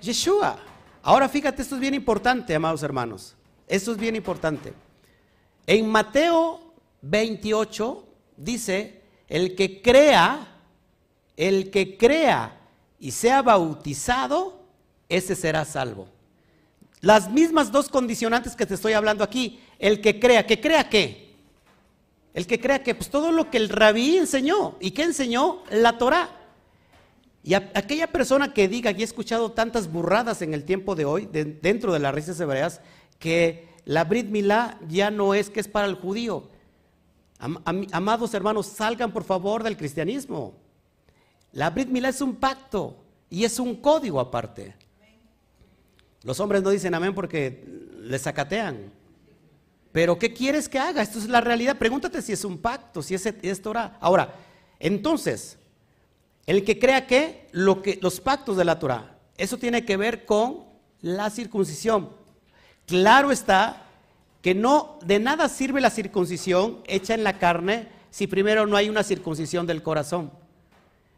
Yeshua. 0.00 0.58
Ahora 1.02 1.28
fíjate, 1.28 1.62
esto 1.62 1.76
es 1.76 1.80
bien 1.80 1.94
importante, 1.94 2.54
amados 2.54 2.82
hermanos. 2.82 3.34
Esto 3.66 3.92
es 3.92 3.98
bien 3.98 4.16
importante. 4.16 4.72
En 5.66 5.88
Mateo 5.88 6.69
28 7.02 8.06
dice, 8.36 9.02
el 9.28 9.54
que 9.54 9.80
crea, 9.82 10.56
el 11.36 11.70
que 11.70 11.96
crea 11.96 12.58
y 12.98 13.12
sea 13.12 13.42
bautizado, 13.42 14.60
ese 15.08 15.34
será 15.34 15.64
salvo. 15.64 16.08
Las 17.00 17.30
mismas 17.30 17.72
dos 17.72 17.88
condicionantes 17.88 18.54
que 18.54 18.66
te 18.66 18.74
estoy 18.74 18.92
hablando 18.92 19.24
aquí. 19.24 19.60
El 19.78 20.00
que 20.00 20.20
crea, 20.20 20.46
¿que 20.46 20.60
crea 20.60 20.88
qué? 20.88 21.34
El 22.34 22.46
que 22.46 22.60
crea 22.60 22.82
que 22.82 22.94
pues 22.94 23.10
todo 23.10 23.32
lo 23.32 23.50
que 23.50 23.56
el 23.56 23.70
rabí 23.70 24.18
enseñó. 24.18 24.76
¿Y 24.80 24.90
qué 24.90 25.04
enseñó? 25.04 25.62
La 25.70 25.96
Torah. 25.96 26.36
Y 27.42 27.54
aquella 27.54 28.06
persona 28.06 28.52
que 28.52 28.68
diga, 28.68 28.90
y 28.90 29.00
he 29.00 29.04
escuchado 29.04 29.52
tantas 29.52 29.90
burradas 29.90 30.42
en 30.42 30.52
el 30.52 30.64
tiempo 30.64 30.94
de 30.94 31.06
hoy, 31.06 31.26
dentro 31.26 31.92
de 31.94 31.98
las 31.98 32.12
raíces 32.12 32.38
hebreas, 32.38 32.82
que 33.18 33.66
la 33.86 34.04
Brit 34.04 34.26
Milá 34.26 34.78
ya 34.88 35.10
no 35.10 35.32
es 35.32 35.48
que 35.48 35.60
es 35.60 35.68
para 35.68 35.86
el 35.86 35.94
judío. 35.94 36.48
Amados 37.40 38.34
hermanos, 38.34 38.66
salgan 38.66 39.12
por 39.12 39.24
favor 39.24 39.62
del 39.62 39.76
cristianismo. 39.76 40.54
La 41.52 41.70
Brit 41.70 41.88
Milá 41.88 42.10
es 42.10 42.20
un 42.20 42.36
pacto 42.36 42.96
y 43.28 43.44
es 43.44 43.58
un 43.58 43.76
código 43.76 44.20
aparte. 44.20 44.74
Los 46.22 46.38
hombres 46.38 46.62
no 46.62 46.70
dicen 46.70 46.94
amén 46.94 47.14
porque 47.14 47.64
les 48.00 48.22
sacatean. 48.22 48.92
Pero 49.92 50.18
¿qué 50.18 50.32
quieres 50.32 50.68
que 50.68 50.78
haga? 50.78 51.02
Esto 51.02 51.18
es 51.18 51.28
la 51.28 51.40
realidad. 51.40 51.78
Pregúntate 51.78 52.22
si 52.22 52.32
es 52.32 52.44
un 52.44 52.58
pacto, 52.58 53.02
si 53.02 53.14
es, 53.14 53.26
es 53.26 53.62
Torah. 53.62 53.96
Ahora, 54.00 54.34
entonces, 54.78 55.58
el 56.46 56.64
que 56.64 56.78
crea 56.78 57.06
que 57.06 57.48
los 57.52 58.20
pactos 58.20 58.56
de 58.56 58.64
la 58.64 58.78
Torah, 58.78 59.18
eso 59.36 59.56
tiene 59.56 59.84
que 59.84 59.96
ver 59.96 60.24
con 60.24 60.64
la 61.00 61.30
circuncisión. 61.30 62.10
Claro 62.86 63.32
está 63.32 63.86
que 64.42 64.54
no 64.54 64.98
de 65.04 65.18
nada 65.18 65.48
sirve 65.48 65.80
la 65.80 65.90
circuncisión 65.90 66.80
hecha 66.86 67.14
en 67.14 67.24
la 67.24 67.38
carne 67.38 67.88
si 68.10 68.26
primero 68.26 68.66
no 68.66 68.76
hay 68.76 68.88
una 68.88 69.02
circuncisión 69.02 69.66
del 69.66 69.82
corazón. 69.82 70.30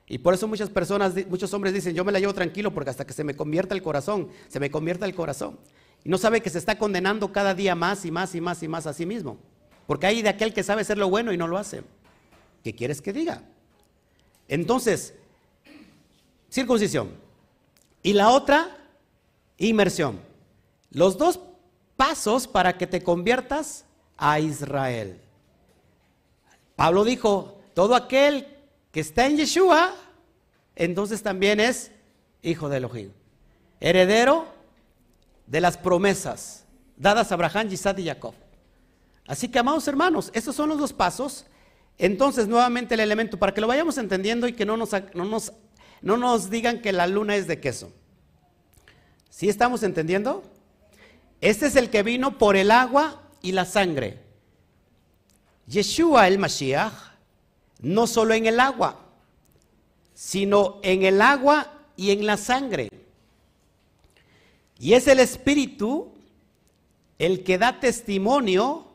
Y 0.07 0.19
por 0.19 0.35
eso 0.35 0.47
muchas 0.47 0.69
personas, 0.69 1.15
muchos 1.29 1.55
hombres 1.55 1.73
dicen, 1.73 1.95
yo 1.95 2.05
me 2.05 2.13
la 2.13 2.21
llevo 2.21 2.35
tranquilo 2.35 2.75
porque 2.75 2.91
hasta 2.91 3.07
que 3.07 3.15
se 3.15 3.25
me 3.25 3.35
convierta 3.35 3.75
el 3.75 3.83
corazón, 3.83 4.29
se 4.49 4.61
me 4.61 4.71
convierta 4.71 5.07
el 5.07 5.15
corazón. 5.15 5.59
Y 6.05 6.09
no 6.09 6.19
sabe 6.19 6.41
que 6.41 6.51
se 6.51 6.59
está 6.59 6.77
condenando 6.77 7.33
cada 7.33 7.55
día 7.55 7.75
más 7.75 8.05
y 8.05 8.11
más 8.11 8.35
y 8.35 8.41
más 8.41 8.63
y 8.63 8.69
más 8.69 8.87
a 8.87 8.93
sí 8.93 9.07
mismo. 9.07 9.39
Porque 9.87 10.07
hay 10.07 10.21
de 10.21 10.29
aquel 10.29 10.53
que 10.53 10.63
sabe 10.63 10.83
hacer 10.83 10.99
lo 10.99 11.09
bueno 11.09 11.33
y 11.33 11.37
no 11.37 11.49
lo 11.49 11.57
hace. 11.57 11.83
¿Qué 12.63 12.75
quieres 12.75 13.01
que 13.01 13.13
diga? 13.13 13.43
Entonces, 14.49 15.15
circuncisión. 16.51 17.11
Y 18.03 18.13
la 18.13 18.31
otra, 18.31 18.77
inmersión. 19.59 20.21
Los 20.91 21.17
dos 21.17 21.41
pasos 22.03 22.49
para 22.49 22.77
que 22.77 22.89
te 22.89 23.01
conviertas 23.01 23.85
a 24.17 24.41
Israel. 24.41 25.21
Pablo 26.75 27.05
dijo, 27.05 27.61
todo 27.75 27.95
aquel 27.95 28.49
que 28.91 28.99
está 28.99 29.27
en 29.27 29.37
Yeshua, 29.37 29.95
entonces 30.75 31.23
también 31.23 31.61
es 31.61 31.93
hijo 32.43 32.69
de 32.69 32.79
Elohim. 32.79 33.13
Heredero 33.79 34.49
de 35.47 35.61
las 35.61 35.77
promesas 35.77 36.65
dadas 36.97 37.31
a 37.31 37.37
Abraham, 37.37 37.69
Isaac 37.71 38.01
y 38.01 38.07
Jacob. 38.07 38.35
Así 39.29 39.47
que, 39.47 39.61
amados 39.61 39.87
hermanos, 39.87 40.33
estos 40.35 40.57
son 40.57 40.71
los 40.71 40.81
dos 40.81 40.93
pasos. 40.93 41.47
Entonces, 41.99 42.49
nuevamente 42.49 42.95
el 42.95 43.01
elemento, 43.01 43.39
para 43.39 43.55
que 43.55 43.61
lo 43.61 43.69
vayamos 43.69 43.97
entendiendo 43.97 44.49
y 44.49 44.55
que 44.55 44.67
no 44.67 44.77
nos, 44.77 44.91
no 45.15 45.25
nos, 45.25 45.53
no 46.01 46.17
nos 46.17 46.51
digan 46.51 46.83
que 46.83 46.91
la 46.91 47.07
luna 47.07 47.37
es 47.37 47.47
de 47.47 47.61
queso. 47.61 47.93
¿Sí 49.31 49.49
estamos 49.49 49.85
entendiendo? 49.85 50.43
Este 51.43 51.67
es 51.67 51.75
el 51.75 51.91
que 51.91 52.05
vino 52.05 52.39
por 52.39 52.57
el 52.57 52.71
agua 52.71 53.21
y 53.43 53.51
la 53.51 53.65
sangre. 53.65 54.21
Yeshua 55.67 56.29
el 56.29 56.39
Mashiach 56.39 56.93
no 57.81 58.07
solo 58.07 58.33
en 58.33 58.47
el 58.47 58.61
agua, 58.61 59.01
sino 60.15 60.79
en 60.85 61.03
el 61.03 61.21
agua 61.21 61.67
y 61.97 62.13
en 62.13 62.27
la 62.27 62.37
sangre. 62.37 62.89
Y 64.79 64.93
es 64.95 65.09
el 65.09 65.19
Espíritu 65.19 66.13
el 67.19 67.43
que 67.43 67.59
da 67.59 67.81
testimonio, 67.81 68.87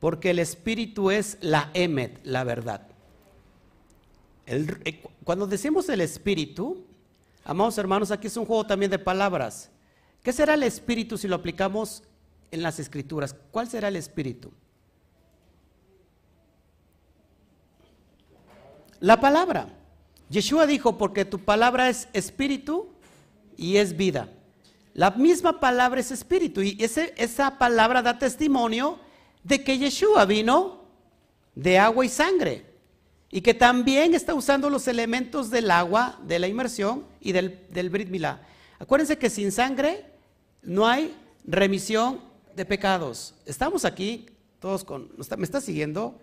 porque 0.00 0.30
el 0.30 0.40
Espíritu 0.40 1.12
es 1.12 1.38
la 1.40 1.70
Emet, 1.74 2.18
la 2.24 2.42
verdad. 2.42 2.88
Eh, 4.46 5.00
cuando 5.22 5.46
decimos 5.46 5.88
el 5.88 6.00
Espíritu, 6.00 6.84
amados 7.44 7.78
hermanos, 7.78 8.10
aquí 8.10 8.26
es 8.26 8.36
un 8.36 8.46
juego 8.46 8.66
también 8.66 8.90
de 8.90 8.98
palabras. 8.98 9.70
¿Qué 10.24 10.32
será 10.32 10.54
el 10.54 10.62
Espíritu 10.62 11.18
si 11.18 11.28
lo 11.28 11.36
aplicamos 11.36 12.02
en 12.50 12.62
las 12.62 12.80
Escrituras? 12.80 13.36
¿Cuál 13.50 13.68
será 13.68 13.88
el 13.88 13.96
Espíritu? 13.96 14.50
La 19.00 19.20
palabra. 19.20 19.68
Yeshua 20.30 20.66
dijo, 20.66 20.96
porque 20.96 21.26
tu 21.26 21.40
palabra 21.40 21.90
es 21.90 22.08
espíritu 22.14 22.88
y 23.58 23.76
es 23.76 23.98
vida. 23.98 24.30
La 24.94 25.10
misma 25.10 25.60
palabra 25.60 26.00
es 26.00 26.10
espíritu 26.10 26.62
y 26.62 26.78
esa 26.80 27.58
palabra 27.58 28.00
da 28.00 28.18
testimonio 28.18 28.98
de 29.42 29.62
que 29.62 29.76
Yeshua 29.76 30.24
vino 30.24 30.84
de 31.54 31.78
agua 31.78 32.06
y 32.06 32.08
sangre 32.08 32.64
y 33.30 33.42
que 33.42 33.52
también 33.52 34.14
está 34.14 34.32
usando 34.32 34.70
los 34.70 34.88
elementos 34.88 35.50
del 35.50 35.70
agua, 35.70 36.18
de 36.22 36.38
la 36.38 36.48
inmersión 36.48 37.04
y 37.20 37.32
del, 37.32 37.66
del 37.68 37.90
Brit 37.90 38.08
Milá. 38.08 38.40
Acuérdense 38.78 39.18
que 39.18 39.28
sin 39.28 39.52
sangre 39.52 40.13
no 40.64 40.86
hay 40.86 41.14
remisión 41.44 42.20
de 42.54 42.64
pecados. 42.64 43.34
Estamos 43.46 43.84
aquí, 43.84 44.26
todos 44.60 44.84
con, 44.84 45.10
¿me 45.36 45.44
está 45.44 45.60
siguiendo? 45.60 46.18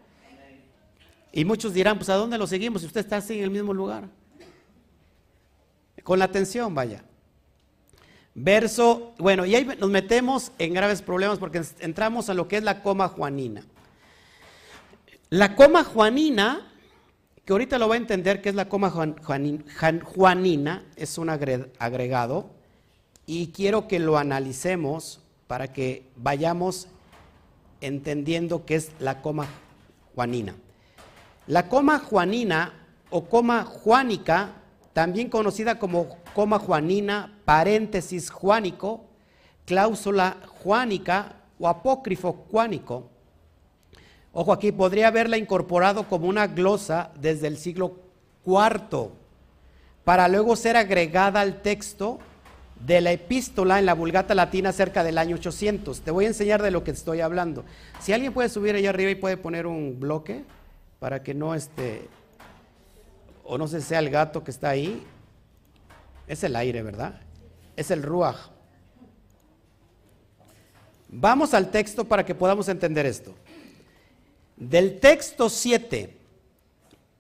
Y 1.32 1.46
muchos 1.46 1.74
dirán, 1.74 1.98
pues 1.98 2.10
¿a 2.10 2.16
dónde 2.16 2.38
lo 2.38 2.48
seguimos 2.48 2.82
si 2.82 2.88
usted 2.88 3.02
está 3.02 3.18
así 3.18 3.38
en 3.38 3.46
el 3.46 3.52
mismo 3.52 3.74
lugar? 3.74 4.10
Con 6.04 6.20
la 6.20 6.26
atención, 6.26 6.74
vaya. 6.76 7.04
Verso, 8.34 9.14
bueno, 9.18 9.46
y 9.46 9.56
ahí 9.56 9.66
nos 9.80 9.90
metemos 9.90 10.52
en 10.58 10.74
graves 10.74 11.02
problemas 11.02 11.38
porque 11.38 11.62
entramos 11.80 12.30
a 12.30 12.34
lo 12.34 12.48
que 12.48 12.58
es 12.58 12.64
la 12.64 12.82
coma 12.82 13.08
juanina. 13.08 13.64
La 15.30 15.56
coma 15.56 15.84
juanina, 15.84 16.68
que 17.46 17.54
ahorita 17.54 17.78
lo 17.78 17.88
va 17.88 17.96
a 17.96 17.98
entender 17.98 18.42
que 18.42 18.50
es 18.50 18.56
la 18.56 18.68
coma 18.68 18.90
juanina, 18.90 20.86
es 20.96 21.18
un 21.18 21.30
agregado, 21.30 22.61
y 23.32 23.48
quiero 23.48 23.88
que 23.88 23.98
lo 23.98 24.18
analicemos 24.18 25.22
para 25.48 25.72
que 25.72 26.04
vayamos 26.18 26.90
entendiendo 27.80 28.66
qué 28.66 28.76
es 28.76 28.92
la 29.00 29.22
coma 29.22 29.48
juanina. 30.14 30.54
La 31.48 31.70
coma 31.70 32.00
juanina 32.00 32.74
o 33.10 33.24
coma 33.24 33.64
juánica, 33.64 34.50
también 34.92 35.30
conocida 35.30 35.80
como 35.80 36.18
coma 36.36 36.60
juanina, 36.60 37.40
paréntesis 37.46 38.30
juánico, 38.30 39.06
cláusula 39.66 40.36
juánica 40.62 41.38
o 41.58 41.70
apócrifo 41.70 42.34
juánico. 42.52 43.08
Ojo 44.34 44.52
aquí, 44.52 44.74
podría 44.74 45.08
haberla 45.08 45.38
incorporado 45.38 46.04
como 46.10 46.28
una 46.28 46.48
glosa 46.48 47.12
desde 47.18 47.48
el 47.48 47.56
siglo 47.56 47.96
IV, 48.46 49.08
para 50.04 50.28
luego 50.28 50.58
ser 50.58 50.76
agregada 50.76 51.40
al 51.40 51.62
texto 51.62 52.20
de 52.86 53.02
la 53.02 53.12
epístola 53.12 53.80
en 53.80 53.86
la 53.86 53.94
Vulgata 53.94 54.34
Latina 54.34 54.72
cerca 54.72 55.04
del 55.04 55.18
año 55.18 55.36
800. 55.36 56.02
Te 56.02 56.12
voy 56.12 56.26
a 56.26 56.30
enseñar 56.30 56.62
de 56.62 56.72
lo 56.72 56.84
que 56.84 56.92
estoy 56.92 57.22
hablando. 57.22 57.64
Si 58.00 58.14
alguien 58.14 58.34
puede 58.34 58.50
subir 58.50 58.76
allá 58.76 58.90
arriba 58.90 59.12
y 59.12 59.16
puede 59.16 59.38
poner 59.38 59.68
un 59.68 60.00
bloque 60.00 60.44
para 61.00 61.22
que 61.22 61.34
no 61.34 61.54
esté, 61.54 62.08
o 63.44 63.58
no 63.58 63.68
sé 63.68 63.82
sea 63.82 64.00
el 64.00 64.10
gato 64.10 64.44
que 64.44 64.52
está 64.52 64.70
ahí, 64.70 65.04
es 66.28 66.44
el 66.44 66.56
aire, 66.56 66.82
¿verdad? 66.82 67.22
Es 67.76 67.92
el 67.92 68.04
ruaj. 68.04 68.38
Vamos 71.10 71.54
al 71.54 71.70
texto 71.72 72.06
para 72.06 72.26
que 72.26 72.34
podamos 72.34 72.70
entender 72.70 73.06
esto. 73.06 73.36
Del 74.56 75.00
texto 75.00 75.50
7, 75.50 76.18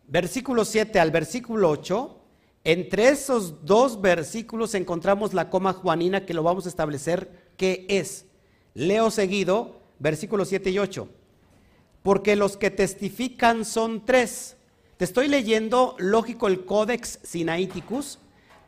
versículo 0.07 0.63
7 0.63 0.99
al 0.99 1.11
versículo 1.11 1.69
8, 1.69 2.20
entre 2.63 3.09
esos 3.09 3.65
dos 3.65 4.01
versículos 4.01 4.75
encontramos 4.75 5.33
la 5.33 5.49
coma 5.49 5.73
juanina 5.73 6.25
que 6.25 6.33
lo 6.33 6.43
vamos 6.43 6.65
a 6.65 6.69
establecer 6.69 7.51
qué 7.57 7.85
es. 7.89 8.25
Leo 8.73 9.11
seguido, 9.11 9.81
versículos 9.99 10.49
7 10.49 10.69
y 10.69 10.79
8 10.79 11.07
porque 12.03 12.35
los 12.35 12.57
que 12.57 12.71
testifican 12.71 13.65
son 13.65 14.05
tres. 14.05 14.57
Te 14.97 15.05
estoy 15.05 15.27
leyendo, 15.27 15.95
lógico, 15.99 16.47
el 16.47 16.65
Codex 16.65 17.19
Sinaiticus, 17.23 18.19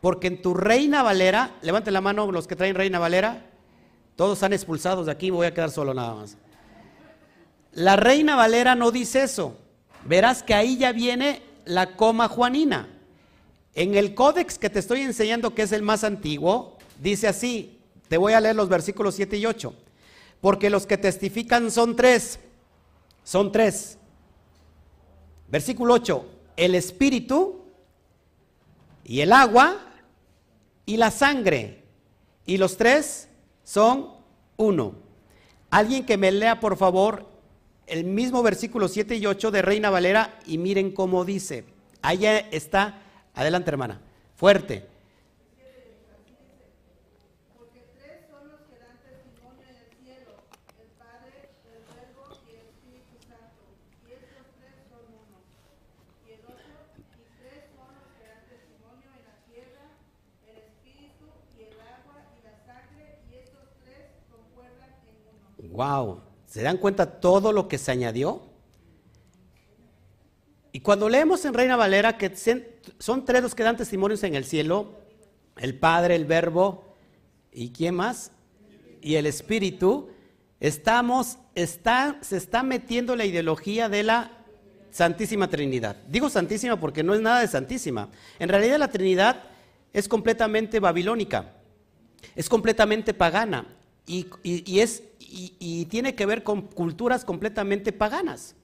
porque 0.01 0.27
en 0.27 0.41
tu 0.41 0.53
Reina 0.53 1.03
Valera, 1.03 1.55
levante 1.61 1.91
la 1.91 2.01
mano 2.01 2.31
los 2.31 2.47
que 2.47 2.55
traen 2.55 2.75
Reina 2.75 2.99
Valera, 2.99 3.45
todos 4.15 4.43
han 4.43 4.53
expulsados 4.53 5.07
de 5.07 5.11
aquí, 5.11 5.29
voy 5.29 5.47
a 5.47 5.53
quedar 5.53 5.71
solo 5.71 5.93
nada 5.93 6.15
más. 6.15 6.37
La 7.71 7.95
Reina 7.95 8.35
Valera 8.35 8.75
no 8.75 8.91
dice 8.91 9.23
eso. 9.23 9.57
Verás 10.05 10.43
que 10.43 10.53
ahí 10.53 10.77
ya 10.77 10.91
viene 10.91 11.41
la 11.65 11.95
coma 11.95 12.27
juanina. 12.27 12.92
En 13.75 13.95
el 13.95 14.13
códex 14.13 14.57
que 14.59 14.69
te 14.69 14.79
estoy 14.79 15.01
enseñando, 15.01 15.55
que 15.55 15.63
es 15.63 15.71
el 15.71 15.81
más 15.81 16.03
antiguo, 16.03 16.77
dice 17.01 17.27
así, 17.27 17.79
te 18.07 18.17
voy 18.17 18.33
a 18.33 18.41
leer 18.41 18.55
los 18.55 18.69
versículos 18.69 19.15
7 19.15 19.37
y 19.37 19.45
8, 19.45 19.73
porque 20.41 20.69
los 20.69 20.85
que 20.85 20.97
testifican 20.97 21.71
son 21.71 21.95
tres, 21.95 22.39
son 23.23 23.51
tres. 23.51 23.97
Versículo 25.49 25.95
8, 25.95 26.25
el 26.57 26.75
espíritu 26.75 27.63
y 29.03 29.21
el 29.21 29.31
agua 29.31 29.79
y 30.85 30.97
la 30.97 31.11
sangre, 31.11 31.83
y 32.45 32.57
los 32.57 32.77
tres 32.77 33.29
son 33.63 34.09
uno. 34.57 34.95
Alguien 35.71 36.05
que 36.05 36.17
me 36.17 36.31
lea, 36.31 36.59
por 36.59 36.77
favor, 36.77 37.25
el 37.87 38.03
mismo 38.03 38.43
versículo 38.43 38.87
7 38.87 39.15
y 39.15 39.25
8 39.25 39.51
de 39.51 39.61
Reina 39.61 39.89
Valera 39.89 40.39
y 40.45 40.57
miren 40.57 40.91
cómo 40.91 41.25
dice. 41.25 41.65
Allá 42.01 42.37
está, 42.37 43.02
adelante 43.33 43.69
hermana, 43.69 44.01
fuerte. 44.35 44.93
Wow, 65.73 66.21
¿se 66.45 66.61
dan 66.61 66.77
cuenta 66.77 67.19
todo 67.19 67.51
lo 67.51 67.67
que 67.67 67.79
se 67.79 67.91
añadió? 67.91 68.52
Y 70.73 70.79
cuando 70.79 71.07
leemos 71.07 71.45
en 71.45 71.53
Reina 71.53 71.75
Valera 71.75 72.17
que 72.17 72.35
son 72.97 73.25
tres 73.25 73.43
los 73.43 73.53
que 73.53 73.61
dan 73.61 73.77
testimonios 73.77 74.23
en 74.23 74.33
el 74.33 74.43
cielo, 74.43 74.99
el 75.55 75.77
Padre, 75.77 76.15
el 76.15 76.25
Verbo 76.25 76.83
y 77.51 77.69
quién 77.69 77.93
más? 77.93 78.31
Y 78.99 79.15
el 79.15 79.27
Espíritu, 79.27 80.09
estamos, 80.59 81.37
está, 81.53 82.17
se 82.21 82.37
está 82.37 82.63
metiendo 82.63 83.15
la 83.15 83.23
ideología 83.25 83.87
de 83.87 84.01
la 84.01 84.31
Santísima 84.89 85.47
Trinidad. 85.47 85.95
Digo 86.07 86.27
Santísima 86.27 86.79
porque 86.79 87.03
no 87.03 87.13
es 87.13 87.21
nada 87.21 87.41
de 87.41 87.47
Santísima. 87.47 88.09
En 88.39 88.49
realidad 88.49 88.79
la 88.79 88.89
Trinidad 88.89 89.43
es 89.93 90.07
completamente 90.07 90.79
babilónica, 90.79 91.53
es 92.35 92.49
completamente 92.49 93.13
pagana 93.13 93.67
y, 94.07 94.25
es, 94.79 95.03
y, 95.19 95.85
tiene 95.85 96.15
que 96.15 96.25
ver 96.25 96.41
con 96.41 96.63
culturas 96.63 97.23
completamente 97.23 97.91
paganas. 97.91 98.55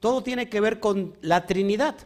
Todo 0.00 0.22
tiene 0.22 0.48
que 0.48 0.60
ver 0.60 0.80
con 0.80 1.16
la 1.20 1.46
Trinidad. 1.46 1.96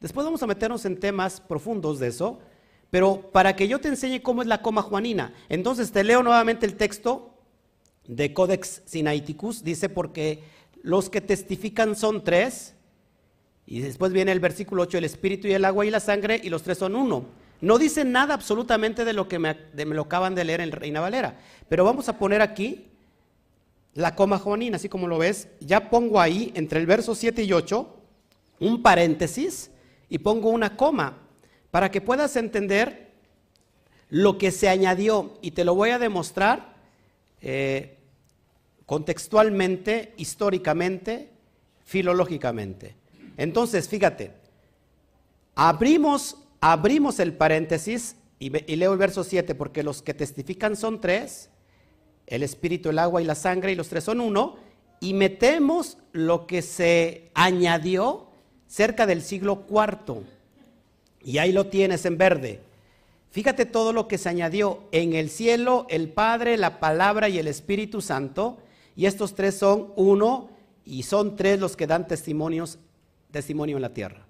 Después 0.00 0.24
vamos 0.24 0.42
a 0.42 0.46
meternos 0.46 0.84
en 0.84 0.98
temas 0.98 1.40
profundos 1.40 1.98
de 1.98 2.08
eso, 2.08 2.38
pero 2.90 3.30
para 3.32 3.54
que 3.54 3.68
yo 3.68 3.80
te 3.80 3.88
enseñe 3.88 4.20
cómo 4.22 4.42
es 4.42 4.48
la 4.48 4.62
coma 4.62 4.82
juanina, 4.82 5.32
entonces 5.48 5.92
te 5.92 6.04
leo 6.04 6.22
nuevamente 6.22 6.66
el 6.66 6.76
texto 6.76 7.34
de 8.06 8.32
Codex 8.32 8.82
Sinaiticus, 8.86 9.62
dice 9.62 9.88
porque 9.88 10.42
los 10.82 11.10
que 11.10 11.20
testifican 11.20 11.94
son 11.94 12.24
tres, 12.24 12.74
y 13.66 13.80
después 13.80 14.12
viene 14.12 14.32
el 14.32 14.40
versículo 14.40 14.82
8, 14.82 14.98
el 14.98 15.04
espíritu 15.04 15.46
y 15.46 15.52
el 15.52 15.64
agua 15.64 15.86
y 15.86 15.90
la 15.90 16.00
sangre, 16.00 16.40
y 16.42 16.48
los 16.48 16.62
tres 16.62 16.78
son 16.78 16.96
uno. 16.96 17.26
No 17.60 17.78
dice 17.78 18.04
nada 18.04 18.34
absolutamente 18.34 19.04
de 19.04 19.12
lo 19.12 19.28
que 19.28 19.38
me, 19.38 19.54
lo 19.74 20.02
acaban 20.02 20.34
de 20.34 20.44
leer 20.44 20.60
en 20.60 20.72
Reina 20.72 21.00
Valera. 21.00 21.38
Pero 21.68 21.84
vamos 21.84 22.08
a 22.08 22.18
poner 22.18 22.40
aquí 22.42 22.89
la 23.94 24.14
coma 24.14 24.38
juanina, 24.38 24.76
así 24.76 24.88
como 24.88 25.06
lo 25.08 25.18
ves. 25.18 25.48
Ya 25.60 25.90
pongo 25.90 26.20
ahí, 26.20 26.52
entre 26.54 26.80
el 26.80 26.86
verso 26.86 27.14
7 27.14 27.42
y 27.42 27.52
8, 27.52 27.96
un 28.60 28.82
paréntesis 28.82 29.70
y 30.08 30.18
pongo 30.18 30.50
una 30.50 30.76
coma 30.76 31.18
para 31.70 31.90
que 31.90 32.00
puedas 32.00 32.36
entender 32.36 33.12
lo 34.08 34.38
que 34.38 34.50
se 34.50 34.68
añadió. 34.68 35.38
Y 35.42 35.52
te 35.52 35.64
lo 35.64 35.74
voy 35.74 35.90
a 35.90 35.98
demostrar 35.98 36.74
eh, 37.40 37.98
contextualmente, 38.86 40.14
históricamente, 40.16 41.30
filológicamente. 41.84 42.96
Entonces, 43.36 43.88
fíjate, 43.88 44.32
abrimos 45.54 46.36
abrimos 46.60 47.18
el 47.20 47.32
paréntesis 47.32 48.16
y, 48.38 48.50
leo 48.50 48.92
el 48.92 48.98
verso 48.98 49.24
7, 49.24 49.54
porque 49.54 49.82
los 49.82 50.02
que 50.02 50.14
testifican 50.14 50.76
son 50.76 51.00
tres, 51.00 51.49
el 52.30 52.42
espíritu, 52.42 52.88
el 52.88 52.98
agua 52.98 53.20
y 53.20 53.26
la 53.26 53.34
sangre, 53.34 53.72
y 53.72 53.74
los 53.74 53.88
tres 53.88 54.04
son 54.04 54.20
uno, 54.20 54.56
y 55.00 55.12
metemos 55.12 55.98
lo 56.12 56.46
que 56.46 56.62
se 56.62 57.30
añadió 57.34 58.28
cerca 58.66 59.04
del 59.04 59.20
siglo 59.20 59.66
IV. 59.68 60.22
Y 61.22 61.38
ahí 61.38 61.52
lo 61.52 61.66
tienes 61.66 62.06
en 62.06 62.16
verde. 62.16 62.60
Fíjate 63.30 63.66
todo 63.66 63.92
lo 63.92 64.08
que 64.08 64.16
se 64.16 64.28
añadió 64.28 64.84
en 64.92 65.12
el 65.12 65.28
cielo, 65.28 65.86
el 65.88 66.08
Padre, 66.08 66.56
la 66.56 66.80
palabra 66.80 67.28
y 67.28 67.38
el 67.38 67.48
Espíritu 67.48 68.00
Santo. 68.00 68.58
Y 68.96 69.06
estos 69.06 69.34
tres 69.34 69.56
son 69.56 69.92
uno 69.96 70.50
y 70.84 71.02
son 71.02 71.36
tres 71.36 71.60
los 71.60 71.76
que 71.76 71.86
dan 71.86 72.06
testimonios, 72.06 72.78
testimonio 73.30 73.76
en 73.76 73.82
la 73.82 73.94
tierra. 73.94 74.26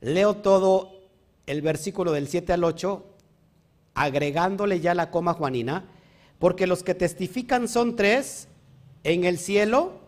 Leo 0.00 0.36
todo 0.36 1.00
el 1.46 1.62
versículo 1.62 2.12
del 2.12 2.28
7 2.28 2.52
al 2.52 2.64
8, 2.64 3.04
agregándole 3.94 4.80
ya 4.80 4.94
la 4.94 5.10
coma 5.10 5.32
juanina, 5.32 5.84
porque 6.38 6.66
los 6.66 6.82
que 6.82 6.94
testifican 6.94 7.68
son 7.68 7.96
tres 7.96 8.48
en 9.04 9.24
el 9.24 9.38
cielo, 9.38 10.00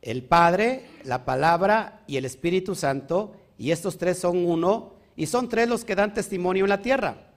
el 0.00 0.22
Padre, 0.22 0.86
la 1.04 1.24
palabra 1.24 2.02
y 2.06 2.16
el 2.16 2.24
Espíritu 2.24 2.74
Santo, 2.74 3.36
y 3.58 3.70
estos 3.70 3.98
tres 3.98 4.18
son 4.18 4.44
uno, 4.44 4.94
y 5.16 5.26
son 5.26 5.48
tres 5.48 5.68
los 5.68 5.84
que 5.84 5.94
dan 5.94 6.14
testimonio 6.14 6.64
en 6.64 6.70
la 6.70 6.82
tierra. 6.82 7.28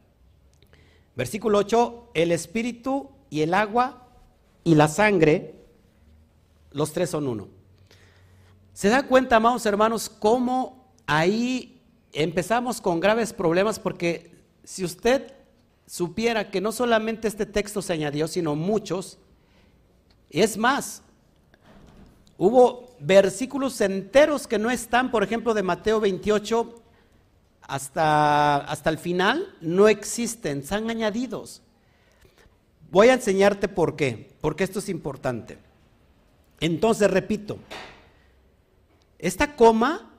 Versículo 1.15 1.59
8, 1.59 2.11
el 2.13 2.31
Espíritu 2.31 3.11
y 3.29 3.41
el 3.41 3.53
agua 3.53 4.07
y 4.63 4.75
la 4.75 4.87
sangre, 4.87 5.55
los 6.71 6.91
tres 6.91 7.11
son 7.11 7.27
uno. 7.27 7.47
¿Se 8.73 8.89
da 8.89 9.07
cuenta, 9.07 9.37
amados 9.37 9.65
hermanos, 9.65 10.09
cómo 10.09 10.91
ahí 11.05 11.81
empezamos 12.11 12.81
con 12.81 12.99
graves 12.99 13.31
problemas 13.31 13.79
porque 13.79 14.31
si 14.63 14.83
usted 14.83 15.34
supiera 15.85 16.49
que 16.49 16.61
no 16.61 16.71
solamente 16.71 17.27
este 17.27 17.45
texto 17.45 17.81
se 17.81 17.93
añadió, 17.93 18.27
sino 18.27 18.55
muchos, 18.55 19.19
es 20.29 20.57
más, 20.57 21.03
hubo 22.37 22.95
versículos 22.99 23.79
enteros 23.81 24.47
que 24.47 24.59
no 24.59 24.71
están, 24.71 25.11
por 25.11 25.23
ejemplo, 25.23 25.53
de 25.53 25.63
Mateo 25.63 25.99
28 25.99 26.81
hasta, 27.61 28.57
hasta 28.57 28.89
el 28.89 28.97
final, 28.97 29.55
no 29.61 29.87
existen, 29.87 30.59
están 30.59 30.89
añadidos. 30.89 31.61
Voy 32.91 33.09
a 33.09 33.13
enseñarte 33.13 33.67
por 33.67 33.95
qué, 33.95 34.35
porque 34.41 34.63
esto 34.63 34.79
es 34.79 34.89
importante. 34.89 35.57
Entonces, 36.59 37.09
repito, 37.11 37.57
esta 39.19 39.55
coma 39.55 40.11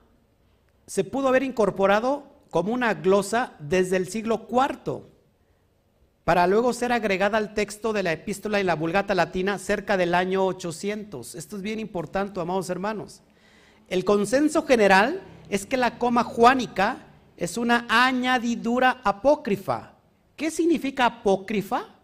se 0.87 1.05
pudo 1.05 1.29
haber 1.29 1.43
incorporado 1.43 2.25
como 2.51 2.73
una 2.73 2.95
glosa 2.95 3.55
desde 3.59 3.97
el 3.97 4.09
siglo 4.09 4.47
IV, 4.51 5.03
para 6.27 6.49
luego 6.49 6.73
ser 6.73 6.91
agregada 6.91 7.39
al 7.39 7.55
texto 7.55 7.93
de 7.93 8.03
la 8.03 8.11
epístola 8.11 8.59
y 8.59 8.65
la 8.65 8.75
vulgata 8.75 9.15
latina 9.15 9.59
cerca 9.59 9.97
del 9.97 10.12
año 10.12 10.45
800. 10.45 11.37
Esto 11.37 11.55
es 11.55 11.62
bien 11.62 11.79
importante, 11.79 12.41
amados 12.41 12.69
hermanos. 12.69 13.23
El 13.87 14.05
consenso 14.05 14.67
general 14.67 15.23
es 15.51 15.67
que 15.67 15.77
la 15.77 16.01
coma 16.01 16.25
juánica 16.25 17.07
es 17.37 17.57
una 17.57 17.87
añadidura 17.89 19.03
apócrifa. 19.05 19.93
¿Qué 20.35 20.51
significa 20.51 21.07
apócrifa? 21.07 21.95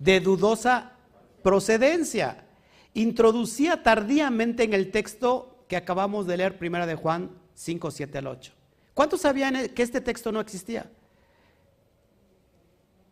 De 0.00 0.18
dudosa 0.18 0.94
procedencia. 1.40 2.44
Introducía 2.92 3.84
tardíamente 3.84 4.64
en 4.64 4.74
el 4.74 4.90
texto 4.90 5.64
que 5.68 5.76
acabamos 5.76 6.26
de 6.26 6.38
leer, 6.38 6.58
primera 6.58 6.86
de 6.88 6.96
Juan 6.96 7.30
5, 7.54 7.92
7 7.92 8.18
al 8.18 8.26
8. 8.26 8.52
¿Cuántos 8.94 9.20
sabían 9.20 9.68
que 9.68 9.84
este 9.84 10.00
texto 10.00 10.32
no 10.32 10.40
existía? 10.40 10.90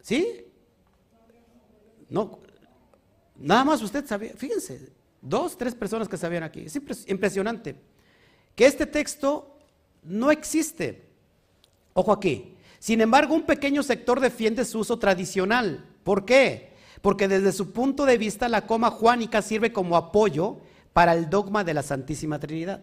¿Sí? 0.07 0.47
No, 2.09 2.39
nada 3.35 3.65
más 3.65 3.83
usted 3.83 4.07
sabía, 4.07 4.35
fíjense, 4.37 4.93
dos, 5.21 5.59
tres 5.59 5.75
personas 5.75 6.09
que 6.09 6.17
sabían 6.17 6.45
aquí. 6.45 6.61
Es 6.61 6.77
impresionante 7.09 7.75
que 8.55 8.67
este 8.67 8.87
texto 8.87 9.59
no 10.05 10.31
existe. 10.31 11.09
Ojo 11.93 12.13
aquí. 12.13 12.55
Sin 12.79 13.01
embargo, 13.01 13.35
un 13.35 13.47
pequeño 13.47 13.83
sector 13.83 14.21
defiende 14.21 14.65
su 14.65 14.79
uso 14.79 14.97
tradicional. 14.97 15.85
¿Por 16.05 16.25
qué? 16.25 16.71
Porque 17.03 17.27
desde 17.27 17.51
su 17.51 17.73
punto 17.73 18.05
de 18.05 18.17
vista 18.17 18.49
la 18.49 18.65
coma 18.65 18.93
juánica 18.93 19.43
sirve 19.43 19.73
como 19.73 19.97
apoyo 19.97 20.61
para 20.93 21.15
el 21.15 21.29
dogma 21.29 21.65
de 21.65 21.75
la 21.75 21.83
Santísima 21.83 22.39
Trinidad. 22.39 22.81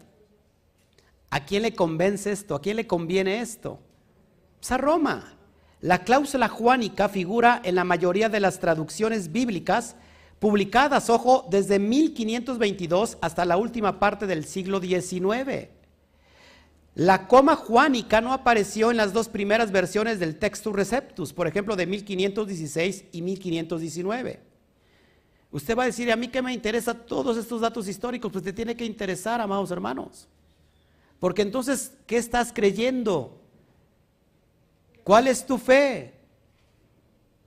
¿A 1.30 1.46
quién 1.46 1.62
le 1.62 1.74
convence 1.74 2.34
esto? 2.34 2.54
¿A 2.54 2.62
quién 2.62 2.76
le 2.76 2.86
conviene 2.86 3.40
esto? 3.40 3.80
Pues 4.60 4.74
a 4.74 4.78
Roma. 4.78 5.38
La 5.84 6.06
cláusula 6.06 6.48
juánica 6.48 7.10
figura 7.10 7.60
en 7.62 7.76
la 7.76 7.84
mayoría 7.84 8.30
de 8.30 8.40
las 8.40 8.62
traducciones 8.62 9.34
bíblicas 9.34 9.98
publicadas, 10.40 11.10
ojo, 11.10 11.46
desde 11.52 11.78
1522 11.78 13.18
hasta 13.20 13.44
la 13.44 13.58
última 13.58 14.00
parte 14.00 14.26
del 14.26 14.46
siglo 14.46 14.80
XIX. 14.80 15.68
La 16.96 17.28
coma 17.28 17.58
juánica 17.58 18.22
no 18.22 18.32
apareció 18.32 18.92
en 18.92 18.96
las 18.96 19.12
dos 19.12 19.28
primeras 19.28 19.74
versiones 19.74 20.22
del 20.22 20.40
Textus 20.40 20.74
Receptus, 20.74 21.34
por 21.34 21.48
ejemplo, 21.48 21.76
de 21.76 21.86
1516 21.86 23.04
y 23.12 23.22
1519. 23.22 24.40
Usted 25.52 25.78
va 25.78 25.84
a 25.84 25.88
decir, 25.88 26.10
¿a 26.14 26.16
mí 26.16 26.30
qué 26.30 26.42
me 26.42 26.54
interesa 26.54 26.94
todos 26.94 27.36
estos 27.36 27.60
datos 27.60 27.90
históricos? 27.90 28.32
Pues 28.32 28.46
te 28.46 28.54
tiene 28.54 28.78
que 28.78 28.86
interesar, 28.86 29.42
amados 29.42 29.70
hermanos. 29.70 30.30
Porque 31.20 31.42
entonces, 31.42 31.92
¿qué 32.08 32.16
estás 32.16 32.54
creyendo? 32.54 33.43
¿Cuál 35.04 35.28
es 35.28 35.46
tu 35.46 35.58
fe? 35.58 36.14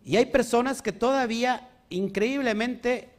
Y 0.04 0.16
hay 0.16 0.26
personas 0.26 0.82
que 0.82 0.92
todavía 0.92 1.68
increíblemente, 1.88 3.10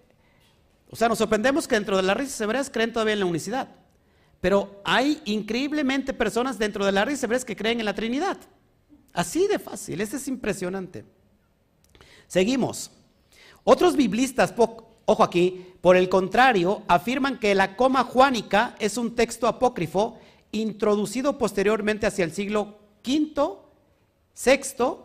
o 0.90 0.96
sea, 0.96 1.10
nos 1.10 1.18
sorprendemos 1.18 1.68
que 1.68 1.76
dentro 1.76 1.98
de 1.98 2.04
las 2.04 2.16
raíces 2.16 2.40
hebreas 2.40 2.70
creen 2.70 2.94
todavía 2.94 3.14
en 3.14 3.20
la 3.20 3.26
unicidad. 3.26 3.70
Pero 4.40 4.82
hay 4.86 5.22
increíblemente 5.26 6.14
personas 6.14 6.60
dentro 6.60 6.86
de 6.86 6.92
la 6.92 7.04
raíz 7.04 7.24
hebreas 7.24 7.44
que 7.44 7.56
creen 7.56 7.80
en 7.80 7.86
la 7.86 7.96
Trinidad. 7.96 8.38
Así 9.14 9.48
de 9.48 9.58
fácil, 9.58 10.00
este 10.00 10.18
es 10.18 10.28
impresionante. 10.28 11.04
Seguimos. 12.28 12.92
Otros 13.64 13.96
biblistas, 13.96 14.54
ojo 14.58 15.24
aquí, 15.24 15.74
por 15.82 15.98
el 15.98 16.08
contrario, 16.08 16.84
afirman 16.88 17.40
que 17.40 17.56
la 17.56 17.76
coma 17.76 18.04
juánica 18.04 18.76
es 18.80 18.98
un 18.98 19.16
texto 19.16 19.48
apócrifo 19.48 20.20
introducido 20.52 21.38
posteriormente 21.38 22.06
hacia 22.06 22.24
el 22.24 22.32
siglo 22.32 22.78
V, 23.06 23.67
VI, 24.46 24.98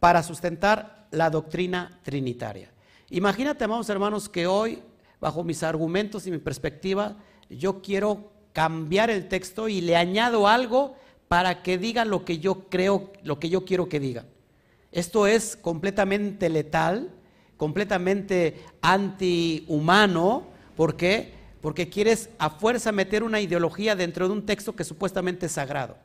para 0.00 0.22
sustentar 0.22 1.06
la 1.10 1.30
doctrina 1.30 2.00
trinitaria. 2.02 2.70
Imagínate, 3.10 3.64
amados 3.64 3.88
hermanos, 3.88 4.28
que 4.28 4.46
hoy, 4.46 4.82
bajo 5.20 5.44
mis 5.44 5.62
argumentos 5.62 6.26
y 6.26 6.30
mi 6.30 6.38
perspectiva, 6.38 7.16
yo 7.48 7.82
quiero 7.82 8.32
cambiar 8.52 9.10
el 9.10 9.28
texto 9.28 9.68
y 9.68 9.80
le 9.80 9.96
añado 9.96 10.48
algo 10.48 10.96
para 11.28 11.62
que 11.62 11.78
diga 11.78 12.04
lo 12.04 12.24
que 12.24 12.38
yo 12.38 12.68
creo, 12.68 13.12
lo 13.22 13.38
que 13.38 13.48
yo 13.48 13.64
quiero 13.64 13.88
que 13.88 14.00
diga. 14.00 14.24
Esto 14.92 15.26
es 15.26 15.56
completamente 15.56 16.48
letal, 16.48 17.10
completamente 17.56 18.64
antihumano. 18.82 20.48
¿Por 20.76 20.96
qué? 20.96 21.34
Porque 21.60 21.88
quieres 21.88 22.30
a 22.38 22.50
fuerza 22.50 22.90
meter 22.90 23.22
una 23.22 23.40
ideología 23.40 23.94
dentro 23.94 24.26
de 24.26 24.32
un 24.32 24.46
texto 24.46 24.74
que 24.74 24.82
supuestamente 24.82 25.46
es 25.46 25.52
sagrado. 25.52 25.96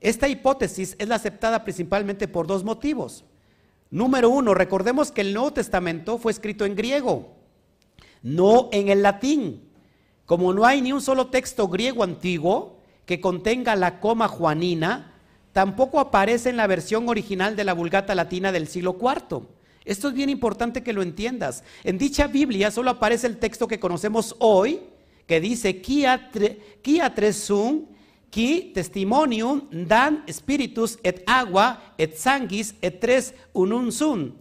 Esta 0.00 0.28
hipótesis 0.28 0.94
es 0.98 1.08
la 1.08 1.16
aceptada 1.16 1.64
principalmente 1.64 2.28
por 2.28 2.46
dos 2.46 2.64
motivos. 2.64 3.24
Número 3.90 4.30
uno, 4.30 4.54
recordemos 4.54 5.10
que 5.10 5.22
el 5.22 5.34
Nuevo 5.34 5.52
Testamento 5.52 6.18
fue 6.18 6.30
escrito 6.30 6.64
en 6.64 6.76
griego, 6.76 7.36
no 8.22 8.68
en 8.72 8.88
el 8.88 9.02
latín. 9.02 9.68
Como 10.26 10.52
no 10.52 10.66
hay 10.66 10.82
ni 10.82 10.92
un 10.92 11.00
solo 11.00 11.28
texto 11.28 11.68
griego 11.68 12.04
antiguo 12.04 12.78
que 13.06 13.20
contenga 13.20 13.74
la 13.76 13.98
coma 13.98 14.28
juanina, 14.28 15.14
tampoco 15.52 15.98
aparece 15.98 16.50
en 16.50 16.58
la 16.58 16.66
versión 16.66 17.08
original 17.08 17.56
de 17.56 17.64
la 17.64 17.72
Vulgata 17.72 18.14
Latina 18.14 18.52
del 18.52 18.68
siglo 18.68 18.98
IV. 19.00 19.46
Esto 19.86 20.08
es 20.08 20.14
bien 20.14 20.28
importante 20.28 20.82
que 20.82 20.92
lo 20.92 21.00
entiendas. 21.00 21.64
En 21.82 21.96
dicha 21.96 22.26
Biblia 22.26 22.70
solo 22.70 22.90
aparece 22.90 23.26
el 23.26 23.38
texto 23.38 23.66
que 23.66 23.80
conocemos 23.80 24.36
hoy, 24.38 24.82
que 25.26 25.40
dice, 25.40 25.80
tres 27.14 27.36
sum, 27.38 27.86
qui 28.30 28.72
testimonium 28.74 29.68
dan 29.70 30.24
spiritus 30.28 30.98
et 31.02 31.22
agua 31.26 31.94
et 31.96 32.16
sanguis 32.16 32.74
et 32.82 33.00
tres 33.00 33.34
unum 33.54 33.90
sum. 33.90 34.32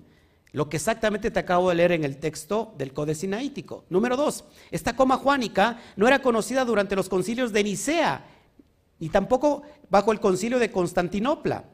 Lo 0.53 0.69
que 0.69 0.77
exactamente 0.77 1.29
te 1.29 1.39
acabo 1.39 1.69
de 1.69 1.75
leer 1.75 1.91
en 1.91 2.03
el 2.03 2.17
texto 2.17 2.73
del 2.77 2.93
Códice 2.93 3.21
Sinaítico. 3.21 3.85
Número 3.89 4.17
dos, 4.17 4.45
esta 4.71 4.95
coma 4.95 5.17
juánica 5.17 5.79
no 5.95 6.07
era 6.07 6.21
conocida 6.21 6.65
durante 6.65 6.95
los 6.95 7.09
concilios 7.09 7.53
de 7.53 7.63
Nicea, 7.63 8.25
ni 8.99 9.09
tampoco 9.09 9.61
bajo 9.89 10.11
el 10.11 10.19
concilio 10.19 10.57
de 10.57 10.71
Constantinopla. 10.71 11.65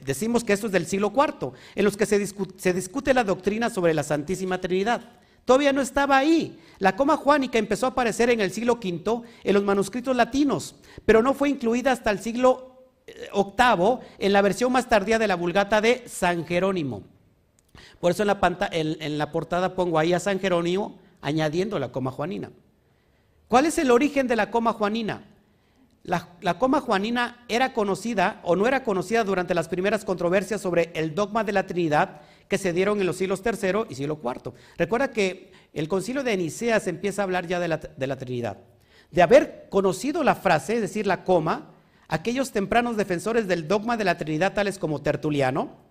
Decimos 0.00 0.42
que 0.42 0.54
esto 0.54 0.66
es 0.66 0.72
del 0.72 0.86
siglo 0.86 1.12
IV, 1.14 1.52
en 1.76 1.84
los 1.84 1.96
que 1.96 2.06
se 2.06 2.18
discute, 2.18 2.58
se 2.58 2.72
discute 2.72 3.14
la 3.14 3.22
doctrina 3.22 3.70
sobre 3.70 3.94
la 3.94 4.02
Santísima 4.02 4.60
Trinidad. 4.60 5.12
Todavía 5.46 5.72
no 5.72 5.80
estaba 5.80 6.18
ahí. 6.18 6.58
La 6.78 6.96
coma 6.96 7.16
juánica 7.16 7.58
empezó 7.58 7.86
a 7.86 7.90
aparecer 7.90 8.28
en 8.28 8.42
el 8.42 8.50
siglo 8.50 8.74
V 8.74 9.22
en 9.44 9.54
los 9.54 9.64
manuscritos 9.64 10.14
latinos, 10.14 10.74
pero 11.06 11.22
no 11.22 11.32
fue 11.32 11.48
incluida 11.48 11.92
hasta 11.92 12.10
el 12.10 12.18
siglo 12.18 12.84
VIII 13.06 13.98
en 14.18 14.32
la 14.32 14.42
versión 14.42 14.72
más 14.72 14.88
tardía 14.88 15.18
de 15.18 15.28
la 15.28 15.36
Vulgata 15.36 15.80
de 15.80 16.02
San 16.06 16.44
Jerónimo. 16.44 17.02
Por 18.00 18.10
eso 18.10 18.24
en 18.24 18.26
la, 18.26 18.38
en, 18.72 19.18
la 19.18 19.32
portada 19.32 19.74
pongo 19.74 19.98
ahí 19.98 20.12
a 20.12 20.20
San 20.20 20.40
Jerónimo 20.40 20.98
añadiendo 21.22 21.78
la 21.78 21.92
coma 21.92 22.10
juanina. 22.10 22.50
¿Cuál 23.48 23.66
es 23.66 23.78
el 23.78 23.90
origen 23.90 24.26
de 24.26 24.36
la 24.36 24.50
coma 24.50 24.72
juanina? 24.72 25.24
La, 26.06 26.58
coma 26.58 26.80
juanina 26.80 27.44
era 27.48 27.72
conocida 27.72 28.40
o 28.44 28.54
no 28.54 28.68
era 28.68 28.84
conocida 28.84 29.24
durante 29.24 29.54
las 29.54 29.68
primeras 29.68 30.04
controversias 30.04 30.60
sobre 30.60 30.92
el 30.94 31.16
dogma 31.16 31.42
de 31.42 31.52
la 31.52 31.66
Trinidad 31.66 32.20
que 32.48 32.58
se 32.58 32.72
dieron 32.72 33.00
en 33.00 33.06
los 33.06 33.16
siglos 33.16 33.42
III 33.44 33.86
y 33.88 33.94
siglo 33.94 34.20
IV. 34.22 34.52
Recuerda 34.76 35.10
que 35.10 35.52
el 35.72 35.88
concilio 35.88 36.22
de 36.22 36.36
Nicea 36.36 36.80
se 36.80 36.90
empieza 36.90 37.22
a 37.22 37.24
hablar 37.24 37.46
ya 37.46 37.60
de 37.60 37.68
la, 37.68 37.78
de 37.78 38.06
la 38.06 38.16
Trinidad. 38.16 38.58
De 39.10 39.22
haber 39.22 39.66
conocido 39.70 40.24
la 40.24 40.34
frase, 40.34 40.74
es 40.74 40.80
decir, 40.80 41.06
la 41.06 41.24
coma, 41.24 41.72
aquellos 42.08 42.52
tempranos 42.52 42.96
defensores 42.96 43.46
del 43.48 43.68
dogma 43.68 43.96
de 43.96 44.04
la 44.04 44.16
Trinidad, 44.16 44.54
tales 44.54 44.78
como 44.78 45.02
Tertuliano, 45.02 45.86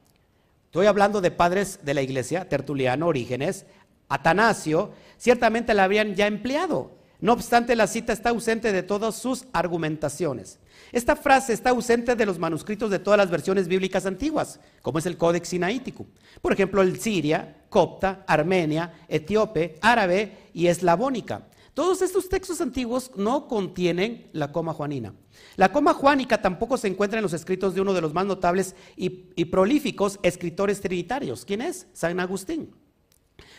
Estoy 0.75 0.87
hablando 0.87 1.21
de 1.21 1.31
padres 1.31 1.79
de 1.83 1.93
la 1.93 2.01
iglesia, 2.01 2.49
Tertuliano, 2.49 3.07
Orígenes, 3.07 3.65
Atanasio, 4.09 4.91
ciertamente 5.15 5.73
la 5.73 5.85
habrían 5.85 6.15
ya 6.15 6.27
empleado. 6.27 6.97
No 7.21 7.31
obstante, 7.31 7.77
la 7.77 7.87
cita 7.87 8.11
está 8.11 8.31
ausente 8.31 8.73
de 8.73 8.83
todas 8.83 9.15
sus 9.15 9.45
argumentaciones. 9.53 10.59
Esta 10.95 11.17
frase 11.17 11.51
está 11.51 11.71
ausente 11.71 12.15
de 12.15 12.25
los 12.25 12.39
manuscritos 12.39 12.89
de 12.89 12.99
todas 12.99 13.17
las 13.17 13.29
versiones 13.29 13.67
bíblicas 13.67 14.05
antiguas, 14.05 14.61
como 14.81 14.97
es 14.97 15.05
el 15.05 15.17
Códex 15.17 15.49
Sinaítico. 15.49 16.05
Por 16.41 16.53
ejemplo, 16.53 16.81
el 16.81 17.01
Siria, 17.01 17.65
Copta, 17.67 18.23
Armenia, 18.25 18.93
Etíope, 19.09 19.75
Árabe 19.81 20.37
y 20.53 20.67
Eslavónica. 20.67 21.49
Todos 21.73 22.01
estos 22.01 22.29
textos 22.29 22.61
antiguos 22.61 23.11
no 23.17 23.49
contienen 23.49 24.29
la 24.31 24.53
coma 24.53 24.71
juanina. 24.71 25.13
La 25.57 25.73
coma 25.73 25.93
juánica 25.93 26.41
tampoco 26.41 26.77
se 26.77 26.87
encuentra 26.87 27.19
en 27.19 27.23
los 27.23 27.33
escritos 27.33 27.75
de 27.75 27.81
uno 27.81 27.93
de 27.93 27.99
los 27.99 28.13
más 28.13 28.25
notables 28.25 28.73
y, 28.95 29.09
prolíficos 29.09 30.17
escritores 30.23 30.79
trinitarios. 30.79 31.43
¿Quién 31.43 31.59
es? 31.59 31.87
San 31.91 32.21
Agustín. 32.21 32.73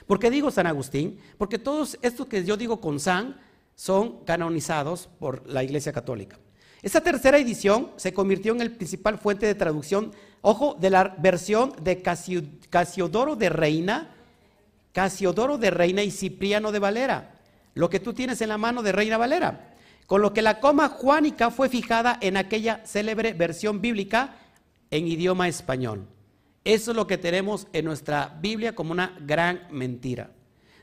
¿Por 0.06 0.18
qué 0.18 0.30
digo 0.30 0.50
San 0.50 0.66
Agustín? 0.66 1.18
Porque 1.36 1.58
todos 1.58 1.98
estos 2.00 2.28
que 2.28 2.46
yo 2.46 2.56
digo 2.56 2.80
con 2.80 2.98
San 2.98 3.38
son 3.74 4.24
canonizados 4.24 5.10
por 5.18 5.46
la 5.46 5.62
Iglesia 5.62 5.92
Católica. 5.92 6.38
Esta 6.82 7.00
tercera 7.00 7.38
edición 7.38 7.90
se 7.96 8.12
convirtió 8.12 8.52
en 8.52 8.60
el 8.60 8.72
principal 8.72 9.18
fuente 9.18 9.46
de 9.46 9.54
traducción, 9.54 10.12
ojo, 10.42 10.76
de 10.78 10.90
la 10.90 11.14
versión 11.18 11.72
de 11.82 12.02
Casiodoro 12.02 13.36
de 13.36 13.48
Reina, 13.48 14.14
Casiodoro 14.92 15.58
de 15.58 15.70
Reina 15.70 16.02
y 16.02 16.10
Cipriano 16.10 16.72
de 16.72 16.78
Valera 16.78 17.32
lo 17.76 17.90
que 17.90 18.00
tú 18.00 18.14
tienes 18.14 18.40
en 18.40 18.48
la 18.48 18.58
mano 18.58 18.82
de 18.82 18.90
Reina 18.90 19.18
Valera, 19.18 19.74
con 20.06 20.22
lo 20.22 20.32
que 20.32 20.40
la 20.40 20.60
coma 20.60 20.88
juánica 20.88 21.50
fue 21.50 21.68
fijada 21.68 22.18
en 22.22 22.38
aquella 22.38 22.80
célebre 22.86 23.34
versión 23.34 23.82
bíblica 23.82 24.34
en 24.90 25.06
idioma 25.06 25.46
español. 25.46 26.06
Eso 26.64 26.90
es 26.90 26.96
lo 26.96 27.06
que 27.06 27.18
tenemos 27.18 27.68
en 27.74 27.84
nuestra 27.84 28.34
Biblia 28.40 28.74
como 28.74 28.92
una 28.92 29.14
gran 29.20 29.68
mentira. 29.70 30.30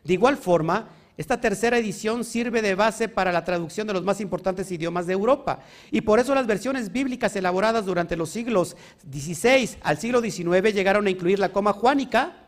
De 0.04 0.14
igual 0.14 0.38
forma, 0.38 0.89
esta 1.16 1.39
tercera 1.39 1.78
edición 1.78 2.24
sirve 2.24 2.64
de 2.64 2.74
base 2.74 3.07
para 3.07 3.32
la 3.32 3.43
traducción 3.45 3.86
de 3.86 3.93
los 3.93 4.03
más 4.03 4.20
importantes 4.20 4.72
idiomas 4.72 5.05
de 5.05 5.14
Europa. 5.14 5.59
Y 5.91 6.01
por 6.01 6.20
eso 6.20 6.34
las 6.34 6.47
versiones 6.47 6.91
bíblicas 6.91 7.36
elaboradas 7.36 7.86
durante 7.86 8.16
los 8.16 8.30
siglos 8.30 8.76
XVI 9.11 9.78
al 9.82 9.99
siglo 9.99 10.22
XIX 10.22 10.74
llegaron 10.74 11.05
a 11.05 11.11
incluir 11.11 11.38
la 11.38 11.49
coma 11.49 11.74
juánica, 11.74 12.47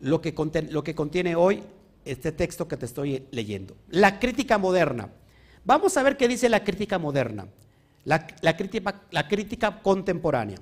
lo 0.00 0.20
que, 0.20 0.34
contiene 0.34 1.36
hoy 1.36 1.62
este 2.04 2.32
texto 2.32 2.66
que 2.66 2.76
te 2.76 2.86
estoy 2.86 3.26
leyendo. 3.30 3.76
La 3.88 4.18
crítica 4.18 4.58
moderna. 4.58 5.10
Vamos 5.64 5.96
a 5.96 6.02
ver 6.02 6.16
qué 6.16 6.26
dice 6.26 6.48
la 6.48 6.64
crítica 6.64 6.98
moderna, 6.98 7.46
la, 8.04 8.26
crítica, 8.56 9.02
la 9.10 9.28
crítica 9.28 9.80
contemporánea. 9.80 10.58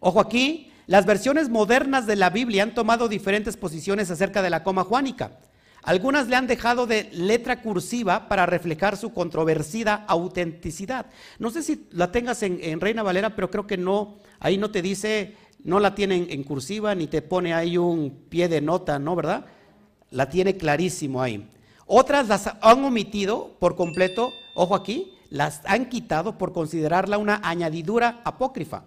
Ojo 0.00 0.20
aquí, 0.20 0.72
las 0.86 1.06
versiones 1.06 1.48
modernas 1.48 2.06
de 2.06 2.16
la 2.16 2.28
Biblia 2.28 2.64
han 2.64 2.74
tomado 2.74 3.08
diferentes 3.08 3.56
posiciones 3.56 4.10
acerca 4.10 4.42
de 4.42 4.50
la 4.50 4.62
coma 4.62 4.84
juánica. 4.84 5.38
Algunas 5.84 6.28
le 6.28 6.36
han 6.36 6.46
dejado 6.46 6.86
de 6.86 7.10
letra 7.12 7.62
cursiva 7.62 8.28
para 8.28 8.46
reflejar 8.46 8.96
su 8.96 9.12
controversida 9.12 10.04
autenticidad. 10.08 11.06
No 11.38 11.50
sé 11.50 11.62
si 11.62 11.86
la 11.92 12.10
tengas 12.10 12.42
en, 12.42 12.80
Reina 12.80 13.02
Valera, 13.02 13.36
pero 13.36 13.50
creo 13.50 13.66
que 13.66 13.76
no, 13.76 14.16
ahí 14.40 14.56
no 14.56 14.70
te 14.70 14.82
dice, 14.82 15.36
no 15.62 15.80
la 15.80 15.94
tienen 15.94 16.26
en 16.30 16.42
cursiva, 16.42 16.94
ni 16.94 17.06
te 17.06 17.22
pone 17.22 17.52
ahí 17.52 17.76
un 17.76 18.24
pie 18.28 18.48
de 18.48 18.60
nota, 18.60 18.98
¿no? 18.98 19.14
¿Verdad? 19.14 19.44
la 20.14 20.28
tiene 20.28 20.56
clarísimo 20.56 21.20
ahí. 21.20 21.48
Otras 21.86 22.28
las 22.28 22.46
han 22.46 22.84
omitido 22.84 23.56
por 23.58 23.76
completo, 23.76 24.30
ojo 24.54 24.74
aquí, 24.74 25.12
las 25.28 25.60
han 25.66 25.88
quitado 25.88 26.38
por 26.38 26.52
considerarla 26.52 27.18
una 27.18 27.40
añadidura 27.42 28.22
apócrifa. 28.24 28.84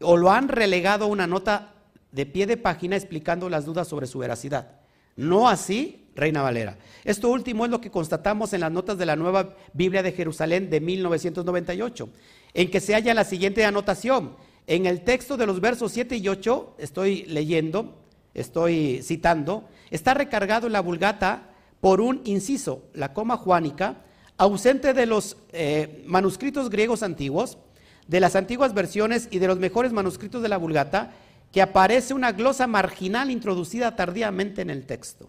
O 0.00 0.16
lo 0.16 0.30
han 0.30 0.48
relegado 0.48 1.04
a 1.04 1.08
una 1.08 1.26
nota 1.26 1.74
de 2.10 2.26
pie 2.26 2.46
de 2.46 2.56
página 2.56 2.96
explicando 2.96 3.48
las 3.48 3.64
dudas 3.64 3.86
sobre 3.86 4.08
su 4.08 4.18
veracidad. 4.18 4.80
No 5.16 5.48
así 5.48 6.01
Reina 6.14 6.42
Valera. 6.42 6.76
Esto 7.04 7.30
último 7.30 7.64
es 7.64 7.70
lo 7.70 7.80
que 7.80 7.90
constatamos 7.90 8.52
en 8.52 8.60
las 8.60 8.72
notas 8.72 8.98
de 8.98 9.06
la 9.06 9.16
nueva 9.16 9.54
Biblia 9.72 10.02
de 10.02 10.12
Jerusalén 10.12 10.70
de 10.70 10.80
1998, 10.80 12.08
en 12.54 12.70
que 12.70 12.80
se 12.80 12.94
halla 12.94 13.14
la 13.14 13.24
siguiente 13.24 13.64
anotación. 13.64 14.36
En 14.66 14.86
el 14.86 15.02
texto 15.02 15.36
de 15.36 15.46
los 15.46 15.60
versos 15.60 15.92
7 15.92 16.16
y 16.16 16.28
8, 16.28 16.76
estoy 16.78 17.24
leyendo, 17.24 17.98
estoy 18.34 19.02
citando, 19.02 19.68
está 19.90 20.14
recargado 20.14 20.66
en 20.66 20.72
la 20.72 20.80
vulgata 20.80 21.50
por 21.80 22.00
un 22.00 22.20
inciso, 22.24 22.84
la 22.94 23.12
coma 23.12 23.36
juánica, 23.36 24.04
ausente 24.36 24.94
de 24.94 25.06
los 25.06 25.36
eh, 25.52 26.04
manuscritos 26.06 26.70
griegos 26.70 27.02
antiguos, 27.02 27.58
de 28.06 28.20
las 28.20 28.36
antiguas 28.36 28.74
versiones 28.74 29.28
y 29.30 29.38
de 29.38 29.46
los 29.46 29.58
mejores 29.58 29.92
manuscritos 29.92 30.42
de 30.42 30.48
la 30.48 30.58
vulgata, 30.58 31.12
que 31.50 31.62
aparece 31.62 32.14
una 32.14 32.32
glosa 32.32 32.66
marginal 32.66 33.30
introducida 33.30 33.94
tardíamente 33.94 34.62
en 34.62 34.70
el 34.70 34.86
texto. 34.86 35.28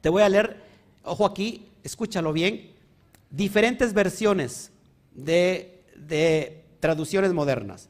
Te 0.00 0.08
voy 0.08 0.22
a 0.22 0.28
leer, 0.28 0.56
ojo 1.02 1.26
aquí, 1.26 1.66
escúchalo 1.82 2.32
bien, 2.32 2.70
diferentes 3.30 3.92
versiones 3.92 4.70
de, 5.12 6.64
traducciones 6.80 7.32
modernas. 7.32 7.88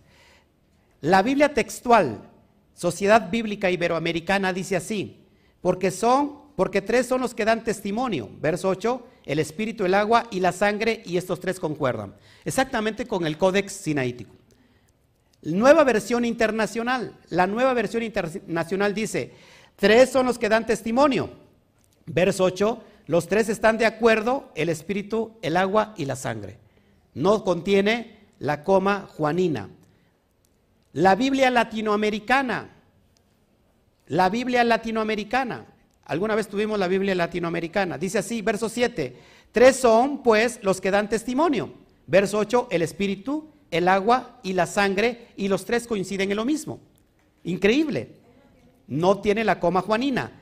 La 1.00 1.22
Biblia 1.22 1.52
textual, 1.52 2.22
Sociedad 2.74 3.30
Bíblica 3.30 3.70
Iberoamericana, 3.70 4.52
dice 4.52 4.76
así, 4.76 5.18
porque 5.60 5.90
son, 5.90 6.38
porque 6.56 6.80
tres 6.80 7.06
son 7.06 7.20
los 7.20 7.34
que 7.34 7.44
dan 7.44 7.64
testimonio. 7.64 8.30
Verso 8.40 8.68
8, 8.68 9.06
el 9.26 9.38
espíritu, 9.38 9.84
el 9.84 9.94
agua 9.94 10.26
y 10.30 10.40
la 10.40 10.52
sangre, 10.52 11.02
y 11.04 11.16
estos 11.16 11.40
tres 11.40 11.60
concuerdan. 11.60 12.14
Exactamente 12.44 13.06
con 13.06 13.26
el 13.26 13.36
Códex 13.36 13.72
Sinaítico. 13.72 14.34
Nueva 15.42 15.84
versión 15.84 16.24
internacional. 16.24 17.14
La 17.28 17.46
nueva 17.46 17.74
versión 17.74 18.02
internacional 18.02 18.94
dice, 18.94 19.32
tres 19.76 20.10
son 20.10 20.26
los 20.26 20.38
que 20.38 20.48
dan 20.48 20.66
testimonio. 20.66 21.47
Verso 22.08 22.44
8, 22.44 22.82
los 23.06 23.28
tres 23.28 23.48
están 23.48 23.78
de 23.78 23.86
acuerdo, 23.86 24.50
el 24.54 24.68
espíritu, 24.68 25.32
el 25.42 25.56
agua 25.56 25.94
y 25.96 26.04
la 26.04 26.16
sangre. 26.16 26.58
No 27.14 27.44
contiene 27.44 28.18
la 28.38 28.64
coma 28.64 29.08
juanina. 29.16 29.68
La 30.92 31.14
Biblia 31.14 31.50
latinoamericana. 31.50 32.70
La 34.06 34.28
Biblia 34.30 34.64
latinoamericana. 34.64 35.66
Alguna 36.04 36.34
vez 36.34 36.48
tuvimos 36.48 36.78
la 36.78 36.88
Biblia 36.88 37.14
latinoamericana. 37.14 37.98
Dice 37.98 38.18
así, 38.18 38.40
verso 38.40 38.68
7. 38.68 39.16
Tres 39.52 39.76
son, 39.76 40.22
pues, 40.22 40.58
los 40.62 40.80
que 40.80 40.90
dan 40.90 41.08
testimonio. 41.08 41.72
Verso 42.06 42.38
8, 42.38 42.68
el 42.70 42.82
espíritu, 42.82 43.50
el 43.70 43.88
agua 43.88 44.38
y 44.42 44.54
la 44.54 44.66
sangre, 44.66 45.28
y 45.36 45.48
los 45.48 45.66
tres 45.66 45.86
coinciden 45.86 46.30
en 46.30 46.36
lo 46.36 46.44
mismo. 46.44 46.80
Increíble. 47.44 48.16
No 48.86 49.20
tiene 49.20 49.44
la 49.44 49.60
coma 49.60 49.82
juanina. 49.82 50.32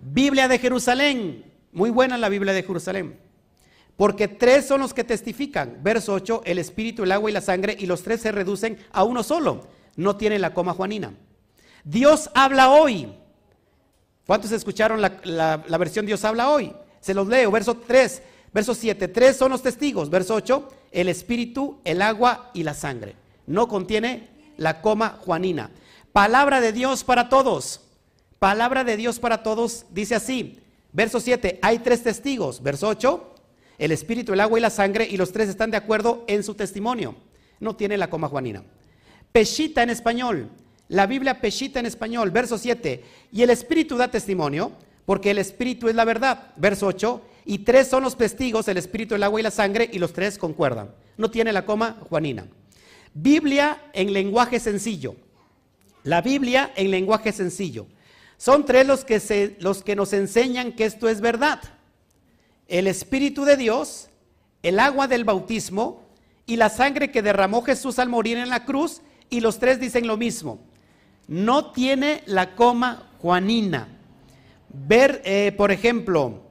Biblia 0.00 0.48
de 0.48 0.58
Jerusalén. 0.58 1.44
Muy 1.72 1.90
buena 1.90 2.16
la 2.18 2.28
Biblia 2.28 2.52
de 2.52 2.62
Jerusalén. 2.62 3.18
Porque 3.96 4.28
tres 4.28 4.66
son 4.66 4.80
los 4.80 4.92
que 4.92 5.04
testifican. 5.04 5.78
Verso 5.82 6.12
8, 6.12 6.42
el 6.44 6.58
espíritu, 6.58 7.04
el 7.04 7.12
agua 7.12 7.30
y 7.30 7.32
la 7.32 7.40
sangre, 7.40 7.76
y 7.78 7.86
los 7.86 8.02
tres 8.02 8.20
se 8.20 8.32
reducen 8.32 8.78
a 8.92 9.04
uno 9.04 9.22
solo. 9.22 9.66
No 9.96 10.16
tiene 10.16 10.38
la 10.38 10.52
coma 10.52 10.74
juanina. 10.74 11.14
Dios 11.84 12.30
habla 12.34 12.70
hoy. 12.70 13.08
¿Cuántos 14.26 14.52
escucharon 14.52 15.00
la, 15.00 15.20
la 15.66 15.78
versión 15.78 16.04
Dios 16.04 16.24
habla 16.24 16.50
hoy? 16.50 16.72
Se 17.00 17.14
los 17.14 17.26
leo. 17.28 17.50
Verso 17.50 17.76
3, 17.76 18.22
verso 18.52 18.74
7. 18.74 19.08
Tres 19.08 19.36
son 19.36 19.52
los 19.52 19.62
testigos. 19.62 20.10
Verso 20.10 20.34
8, 20.34 20.68
el 20.90 21.08
espíritu, 21.08 21.80
el 21.84 22.02
agua 22.02 22.50
y 22.52 22.64
la 22.64 22.74
sangre. 22.74 23.16
No 23.46 23.68
contiene 23.68 24.28
la 24.56 24.82
coma 24.82 25.18
juanina. 25.20 25.70
Palabra 26.12 26.60
de 26.60 26.72
Dios 26.72 27.04
para 27.04 27.28
todos. 27.28 27.85
Palabra 28.38 28.84
de 28.84 28.96
Dios 28.96 29.18
para 29.18 29.42
todos 29.42 29.86
dice 29.90 30.14
así. 30.14 30.60
Verso 30.92 31.20
7, 31.20 31.58
hay 31.62 31.78
tres 31.80 32.02
testigos. 32.02 32.62
Verso 32.62 32.88
8, 32.88 33.34
el 33.78 33.92
espíritu, 33.92 34.32
el 34.32 34.40
agua 34.40 34.58
y 34.58 34.62
la 34.62 34.70
sangre, 34.70 35.06
y 35.10 35.16
los 35.16 35.32
tres 35.32 35.48
están 35.48 35.70
de 35.70 35.76
acuerdo 35.76 36.24
en 36.26 36.42
su 36.42 36.54
testimonio. 36.54 37.14
No 37.60 37.76
tiene 37.76 37.96
la 37.96 38.10
coma 38.10 38.28
juanina. 38.28 38.62
Peshita 39.32 39.82
en 39.82 39.90
español. 39.90 40.50
La 40.88 41.06
Biblia 41.06 41.40
Peshita 41.40 41.80
en 41.80 41.86
español. 41.86 42.30
Verso 42.30 42.58
7, 42.58 43.04
y 43.32 43.42
el 43.42 43.50
espíritu 43.50 43.96
da 43.96 44.08
testimonio, 44.08 44.72
porque 45.04 45.30
el 45.30 45.38
espíritu 45.38 45.88
es 45.88 45.94
la 45.94 46.04
verdad. 46.04 46.52
Verso 46.56 46.86
8, 46.86 47.22
y 47.44 47.58
tres 47.58 47.88
son 47.88 48.02
los 48.02 48.16
testigos, 48.16 48.68
el 48.68 48.76
espíritu, 48.76 49.14
el 49.14 49.22
agua 49.22 49.40
y 49.40 49.42
la 49.42 49.50
sangre, 49.50 49.88
y 49.92 49.98
los 49.98 50.12
tres 50.12 50.38
concuerdan. 50.38 50.90
No 51.16 51.30
tiene 51.30 51.52
la 51.52 51.64
coma 51.64 51.98
juanina. 52.08 52.46
Biblia 53.14 53.82
en 53.92 54.12
lenguaje 54.12 54.60
sencillo. 54.60 55.16
La 56.02 56.20
Biblia 56.20 56.72
en 56.76 56.90
lenguaje 56.90 57.32
sencillo. 57.32 57.86
Son 58.38 58.64
tres 58.64 58.86
los 58.86 59.04
que, 59.04 59.56
los 59.60 59.82
que 59.82 59.96
nos 59.96 60.12
enseñan 60.12 60.72
que 60.72 60.84
esto 60.84 61.08
es 61.08 61.20
verdad. 61.20 61.60
El 62.68 62.86
Espíritu 62.86 63.44
de 63.44 63.56
Dios, 63.56 64.08
el 64.62 64.78
agua 64.78 65.08
del 65.08 65.24
bautismo 65.24 66.02
y 66.46 66.56
la 66.56 66.68
sangre 66.68 67.10
que 67.10 67.22
derramó 67.22 67.62
Jesús 67.62 67.98
al 67.98 68.08
morir 68.08 68.36
en 68.36 68.48
la 68.48 68.64
cruz, 68.64 69.02
y 69.30 69.40
los 69.40 69.58
tres 69.58 69.80
dicen 69.80 70.06
lo 70.06 70.16
mismo. 70.16 70.60
No 71.26 71.72
tiene 71.72 72.22
la 72.26 72.54
coma 72.54 73.10
juanina. 73.20 73.88
Ver, 74.68 75.22
eh, 75.24 75.52
por 75.56 75.72
ejemplo, 75.72 76.42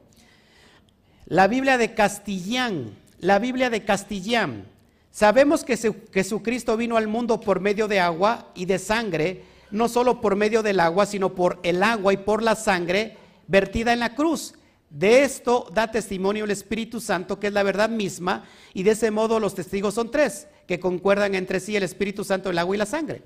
la 1.25 1.47
Biblia 1.47 1.77
de 1.77 1.93
Castillán, 1.93 2.95
la 3.19 3.39
Biblia 3.39 3.69
de 3.69 3.85
Castillán. 3.85 4.65
Sabemos 5.11 5.63
que 5.63 5.77
Jesucristo 6.11 6.75
vino 6.75 6.97
al 6.97 7.07
mundo 7.07 7.39
por 7.39 7.61
medio 7.61 7.87
de 7.87 7.99
agua 7.99 8.51
y 8.53 8.65
de 8.65 8.79
sangre, 8.79 9.43
no 9.71 9.89
solo 9.89 10.21
por 10.21 10.35
medio 10.35 10.63
del 10.63 10.79
agua, 10.79 11.05
sino 11.05 11.35
por 11.35 11.59
el 11.63 11.83
agua 11.83 12.13
y 12.13 12.17
por 12.17 12.43
la 12.43 12.55
sangre 12.55 13.17
vertida 13.47 13.93
en 13.93 13.99
la 13.99 14.15
cruz. 14.15 14.55
De 14.89 15.23
esto 15.23 15.67
da 15.73 15.91
testimonio 15.91 16.45
el 16.45 16.51
Espíritu 16.51 17.01
Santo, 17.01 17.39
que 17.39 17.47
es 17.47 17.53
la 17.53 17.63
verdad 17.63 17.89
misma, 17.89 18.45
y 18.73 18.83
de 18.83 18.91
ese 18.91 19.11
modo 19.11 19.39
los 19.39 19.55
testigos 19.55 19.93
son 19.93 20.11
tres, 20.11 20.47
que 20.67 20.79
concuerdan 20.79 21.35
entre 21.35 21.59
sí 21.59 21.75
el 21.75 21.83
Espíritu 21.83 22.23
Santo, 22.23 22.49
el 22.49 22.57
agua 22.57 22.75
y 22.75 22.79
la 22.79 22.85
sangre. 22.85 23.23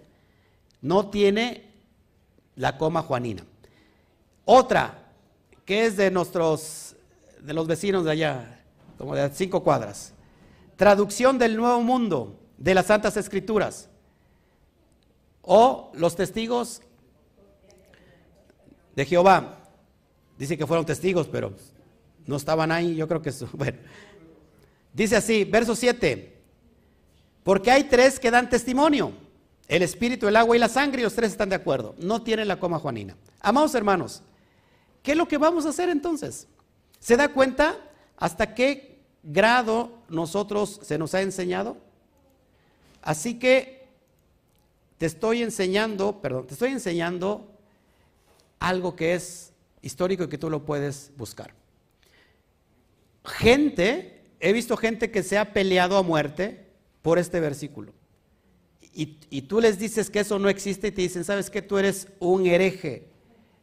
No 0.82 1.10
tiene 1.10 1.74
la 2.56 2.78
coma 2.78 3.02
juanina. 3.02 3.46
Otra, 4.46 5.12
que 5.66 5.86
es 5.86 5.96
de 5.96 6.10
nuestros, 6.10 6.96
de 7.42 7.54
los 7.54 7.68
vecinos 7.68 8.04
de 8.06 8.12
allá, 8.12 8.64
como 8.98 9.16
de 9.16 9.30
cinco 9.34 9.64
cuadras. 9.64 10.14
Traducción 10.76 11.38
del 11.38 11.56
Nuevo 11.56 11.82
Mundo, 11.82 12.40
de 12.58 12.74
las 12.74 12.88
Santas 12.88 13.16
Escrituras. 13.18 13.90
O 15.52 15.90
los 15.96 16.16
testigos 16.16 16.80
de 18.96 19.04
Jehová. 19.04 19.58
Dice 20.38 20.56
que 20.56 20.68
fueron 20.68 20.86
testigos, 20.86 21.28
pero 21.28 21.56
no 22.28 22.36
estaban 22.36 22.72
ahí. 22.72 22.96
Yo 22.96 23.08
creo 23.08 23.20
que 23.20 23.30
eso. 23.30 23.50
Bueno. 23.54 23.80
Dice 24.94 25.16
así, 25.16 25.46
verso 25.46 25.76
7. 25.76 26.38
Porque 27.42 27.72
hay 27.72 27.86
tres 27.86 28.20
que 28.20 28.30
dan 28.30 28.48
testimonio. 28.48 29.12
El 29.68 29.82
espíritu, 29.82 30.28
el 30.28 30.36
agua 30.36 30.56
y 30.56 30.60
la 30.60 30.70
sangre, 30.70 31.02
y 31.02 31.04
los 31.04 31.16
tres 31.16 31.32
están 31.32 31.50
de 31.50 31.56
acuerdo. 31.56 31.96
No 31.98 32.22
tienen 32.22 32.48
la 32.48 32.60
coma 32.60 32.78
juanina. 32.78 33.18
Amados 33.40 33.74
hermanos, 33.74 34.22
¿qué 35.02 35.14
es 35.14 35.18
lo 35.18 35.28
que 35.28 35.40
vamos 35.40 35.66
a 35.66 35.70
hacer 35.70 35.90
entonces? 35.90 36.48
¿Se 37.00 37.18
da 37.18 37.30
cuenta 37.30 37.76
hasta 38.18 38.54
qué 38.54 39.00
grado 39.24 39.94
nosotros 40.10 40.80
se 40.84 41.00
nos 41.00 41.16
ha 41.16 41.22
enseñado? 41.22 41.78
Así 43.02 43.40
que 43.40 43.79
te 45.00 45.06
estoy 45.06 45.42
enseñando, 45.42 46.22
perdón, 46.22 46.46
te 46.46 46.54
estoy 46.54 46.72
enseñando 46.72 47.50
algo 48.60 48.98
que 48.98 49.16
es 49.16 49.54
histórico 49.82 50.26
y 50.26 50.28
que 50.28 50.38
tú 50.38 50.50
lo 50.50 50.66
puedes 50.66 51.14
buscar. 51.16 51.54
Gente, 53.24 54.24
he 54.42 54.52
visto 54.52 54.76
gente 54.76 55.10
que 55.10 55.24
se 55.24 55.38
ha 55.38 55.54
peleado 55.54 55.98
a 55.98 56.04
muerte 56.04 56.68
por 57.02 57.18
este 57.18 57.40
versículo. 57.40 57.94
Y, 58.92 59.42
tú 59.44 59.62
les 59.62 59.80
dices 59.80 60.10
que 60.10 60.20
eso 60.20 60.38
no 60.38 60.50
existe 60.50 60.88
y 60.88 60.92
te 60.92 61.04
dicen, 61.04 61.24
¿sabes 61.24 61.50
qué? 61.50 61.62
Tú 61.62 61.78
eres 61.78 62.10
un 62.20 62.46
hereje, 62.46 63.08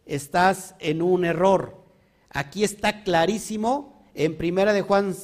estás 0.06 0.74
en 0.78 1.02
un 1.02 1.26
error. 1.26 1.84
Aquí 2.30 2.64
está 2.64 3.02
clarísimo 3.02 4.02
en 4.14 4.38
Primera 4.38 4.72
de 4.72 4.80
Juan, 4.80 5.14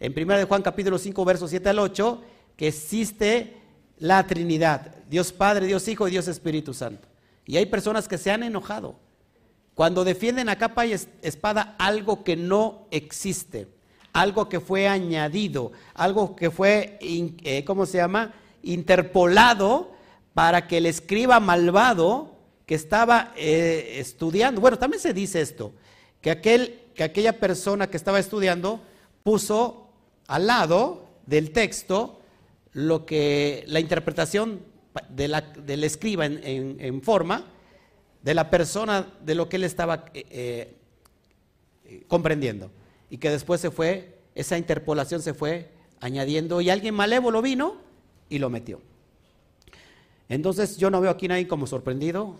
en 0.00 0.14
Primera 0.14 0.40
de 0.40 0.46
Juan 0.46 0.62
capítulo 0.62 0.98
5, 0.98 1.24
versos 1.24 1.50
7 1.50 1.68
al 1.68 1.78
8, 1.78 2.22
que 2.56 2.66
existe 2.66 3.58
la 3.98 4.26
Trinidad, 4.26 4.94
Dios 5.08 5.32
Padre, 5.32 5.66
Dios 5.66 5.86
Hijo 5.88 6.08
y 6.08 6.12
Dios 6.12 6.28
Espíritu 6.28 6.74
Santo. 6.74 7.08
Y 7.46 7.56
hay 7.56 7.66
personas 7.66 8.08
que 8.08 8.18
se 8.18 8.30
han 8.30 8.42
enojado 8.42 8.96
cuando 9.74 10.04
defienden 10.04 10.48
a 10.48 10.56
capa 10.56 10.86
y 10.86 10.92
espada 11.22 11.76
algo 11.78 12.24
que 12.24 12.36
no 12.36 12.88
existe, 12.90 13.68
algo 14.12 14.48
que 14.48 14.58
fue 14.58 14.88
añadido, 14.88 15.72
algo 15.94 16.34
que 16.34 16.50
fue, 16.50 16.98
eh, 17.00 17.64
¿cómo 17.64 17.86
se 17.86 17.98
llama? 17.98 18.34
Interpolado 18.62 19.92
para 20.34 20.66
que 20.66 20.78
el 20.78 20.86
escriba 20.86 21.38
malvado 21.38 22.36
que 22.66 22.74
estaba 22.74 23.32
eh, 23.36 23.94
estudiando, 23.98 24.60
bueno, 24.60 24.78
también 24.78 25.00
se 25.00 25.14
dice 25.14 25.40
esto, 25.40 25.72
que, 26.20 26.32
aquel, 26.32 26.80
que 26.94 27.04
aquella 27.04 27.38
persona 27.38 27.88
que 27.88 27.96
estaba 27.96 28.18
estudiando 28.18 28.80
puso 29.22 29.90
al 30.26 30.48
lado 30.48 31.06
del 31.26 31.52
texto 31.52 32.17
lo 32.72 33.06
que 33.06 33.64
la 33.66 33.80
interpretación 33.80 34.60
de 35.08 35.28
la, 35.28 35.40
del 35.40 35.84
escriba 35.84 36.26
en, 36.26 37.02
forma 37.02 37.44
de 38.22 38.34
la 38.34 38.50
persona 38.50 39.06
de 39.24 39.34
lo 39.34 39.48
que 39.48 39.56
él 39.56 39.64
estaba 39.64 40.06
eh, 40.14 40.76
eh, 41.84 42.04
comprendiendo. 42.08 42.70
Y 43.10 43.18
que 43.18 43.30
después 43.30 43.60
se 43.60 43.70
fue, 43.70 44.18
esa 44.34 44.58
interpolación 44.58 45.22
se 45.22 45.34
fue 45.34 45.70
añadiendo 46.00 46.60
y 46.60 46.70
alguien 46.70 46.94
malévolo 46.94 47.42
vino 47.42 47.76
y 48.28 48.38
lo 48.38 48.50
metió. 48.50 48.80
Entonces 50.28 50.76
yo 50.76 50.90
no 50.90 51.00
veo 51.00 51.10
aquí 51.10 51.26
nadie 51.28 51.48
como 51.48 51.66
sorprendido, 51.66 52.36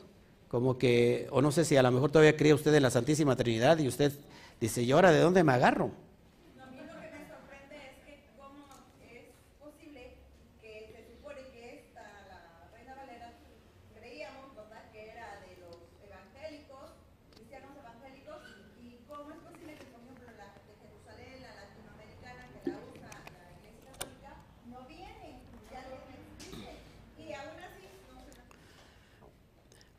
como 0.48 0.78
que, 0.78 1.26
o 1.30 1.40
no 1.40 1.52
sé 1.52 1.64
si 1.64 1.76
a 1.76 1.82
lo 1.82 1.90
mejor 1.90 2.10
todavía 2.10 2.36
cree 2.36 2.54
usted 2.54 2.74
en 2.74 2.82
la 2.82 2.90
Santísima 2.90 3.36
Trinidad 3.36 3.78
y 3.78 3.88
usted 3.88 4.12
dice, 4.60 4.82
¿y 4.82 4.92
ahora 4.92 5.10
de 5.10 5.20
dónde 5.20 5.44
me 5.44 5.52
agarro? 5.52 5.90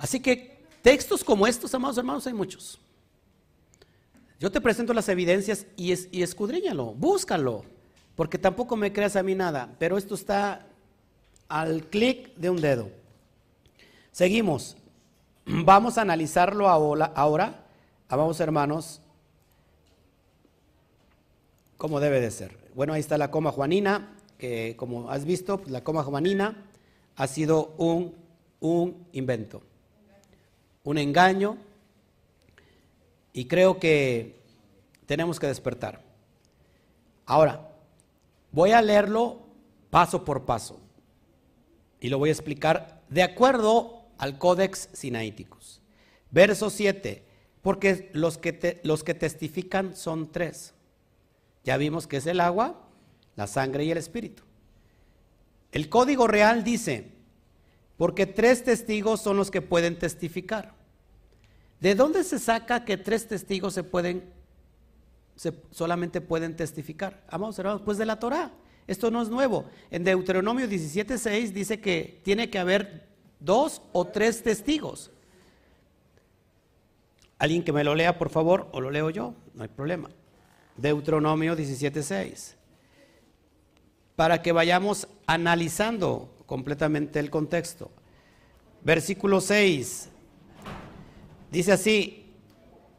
Así 0.10 0.20
que 0.20 0.66
textos 0.82 1.24
como 1.24 1.45
estos, 1.45 1.72
amados 1.76 1.95
hermanos, 1.99 2.26
hay 2.26 2.34
muchos. 2.34 2.80
Yo 4.39 4.51
te 4.51 4.60
presento 4.60 4.91
las 4.91 5.07
evidencias 5.07 5.68
y, 5.76 5.91
es, 5.91 6.10
y 6.12 6.24
escudriñalo, 6.24 6.95
búscalo, 6.95 7.64
porque 8.16 8.39
tampoco 8.39 8.76
me 8.76 8.91
creas 8.91 9.16
a 9.16 9.22
mí 9.22 9.36
nada, 9.36 9.76
pero 9.78 9.99
esto 9.99 10.16
está 10.16 10.66
al 11.47 11.84
clic 11.84 12.34
de 12.38 12.49
un 12.49 12.60
dedo. 12.60 12.89
Seguimos. 14.12 14.78
Vamos 15.45 15.99
a 15.99 16.01
analizarlo 16.01 16.70
ahora, 16.70 17.68
amados 18.07 18.39
hermanos, 18.39 19.01
como 21.78 21.99
debe 21.99 22.20
de 22.20 22.32
ser. 22.32 22.57
Bueno, 22.74 22.93
ahí 22.93 22.99
está 22.99 23.20
la 23.20 23.30
coma 23.30 23.51
juanina, 23.51 24.18
que 24.39 24.74
como 24.76 25.12
has 25.12 25.24
visto, 25.24 25.60
pues, 25.60 25.70
la 25.70 25.84
coma 25.84 26.01
juanina 26.01 26.66
ha 27.16 27.28
sido 27.28 27.76
un, 27.78 28.16
un 28.60 29.05
invento 29.12 29.68
un 30.90 30.98
engaño 30.98 31.56
y 33.32 33.46
creo 33.46 33.80
que 33.80 34.42
tenemos 35.06 35.40
que 35.40 35.46
despertar. 35.46 36.02
Ahora, 37.28 37.70
voy 38.52 38.72
a 38.72 38.82
leerlo 38.82 39.40
paso 39.92 40.26
por 40.26 40.46
paso 40.46 40.80
y 42.00 42.10
lo 42.10 42.18
voy 42.18 42.30
a 42.30 42.32
explicar 42.32 43.04
de 43.08 43.22
acuerdo 43.22 44.08
al 44.18 44.40
Códex 44.40 44.90
Sinaiticus. 44.94 45.80
Verso 46.32 46.72
7, 46.72 47.24
porque 47.62 48.10
los 48.14 48.40
que, 48.40 48.82
los 48.84 49.04
que 49.04 49.14
testifican 49.14 49.96
son 49.96 50.32
tres. 50.32 50.74
Ya 51.66 51.78
vimos 51.78 52.08
que 52.08 52.18
es 52.18 52.26
el 52.26 52.40
agua, 52.40 52.82
la 53.36 53.46
sangre 53.46 53.84
y 53.84 53.92
el 53.92 54.00
espíritu. 54.00 54.42
El 55.72 55.88
código 55.88 56.26
real 56.26 56.64
dice, 56.64 57.12
porque 57.96 58.26
tres 58.26 58.64
testigos 58.64 59.22
son 59.22 59.38
los 59.38 59.52
que 59.52 59.62
pueden 59.62 60.00
testificar. 60.00 60.78
¿De 61.80 61.95
dónde 61.95 62.23
se 62.23 62.39
saca 62.39 62.84
que 62.84 62.97
tres 62.97 63.27
testigos 63.27 63.73
se 63.73 63.84
pueden, 63.84 64.32
solamente 65.71 66.19
pueden 66.19 66.55
testificar? 66.55 67.23
Vamos, 67.32 67.57
hermanos, 67.57 67.82
pues 67.84 67.97
de 67.97 68.05
la 68.05 68.19
Torah. 68.19 68.51
Esto 68.86 69.11
no 69.11 69.21
es 69.21 69.30
nuevo. 69.30 69.65
En 69.91 70.03
Deuteronomio 70.03 70.67
17:6 70.67 71.53
dice 71.53 71.80
que 71.80 72.19
tiene 72.23 72.49
que 72.49 72.59
haber 72.59 73.07
dos 73.39 73.82
o 73.93 74.05
tres 74.05 74.43
testigos. 74.43 75.11
Alguien 77.38 77.63
que 77.63 77.71
me 77.71 77.84
lo 77.86 77.95
lea, 77.95 78.17
por 78.17 78.30
favor, 78.30 78.67
o 78.73 78.82
lo 78.82 78.91
leo 78.91 79.09
yo, 79.09 79.34
no 79.53 79.63
hay 79.63 79.69
problema. 79.69 80.09
Deuteronomio 80.75 81.55
17:6. 81.55 82.55
Para 84.15 84.41
que 84.41 84.51
vayamos 84.51 85.07
analizando 85.27 86.34
completamente 86.45 87.19
el 87.19 87.30
contexto. 87.30 87.91
Versículo 88.84 89.39
6. 89.39 90.09
Dice 91.52 91.72
así, 91.72 92.26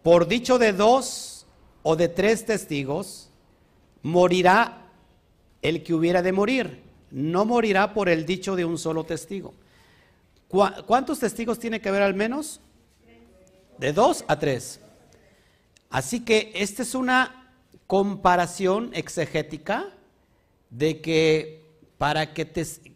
por 0.02 0.26
dicho 0.26 0.58
de 0.58 0.72
dos 0.72 1.46
o 1.82 1.96
de 1.96 2.08
tres 2.08 2.44
testigos, 2.44 3.30
morirá 4.02 4.88
el 5.62 5.82
que 5.82 5.94
hubiera 5.94 6.22
de 6.22 6.32
morir. 6.32 6.82
No 7.10 7.44
morirá 7.44 7.92
por 7.92 8.08
el 8.08 8.26
dicho 8.26 8.56
de 8.56 8.64
un 8.64 8.78
solo 8.78 9.04
testigo. 9.04 9.54
¿Cuántos 10.48 11.20
testigos 11.20 11.58
tiene 11.58 11.80
que 11.80 11.88
haber 11.88 12.02
al 12.02 12.14
menos? 12.14 12.60
De 13.78 13.92
dos 13.92 14.24
a 14.26 14.38
tres. 14.38 14.80
Así 15.88 16.20
que 16.20 16.52
esta 16.54 16.82
es 16.82 16.94
una 16.94 17.52
comparación 17.86 18.90
exegética 18.94 19.88
de 20.70 21.00
que 21.00 21.60
para 21.98 22.32
que, 22.32 22.48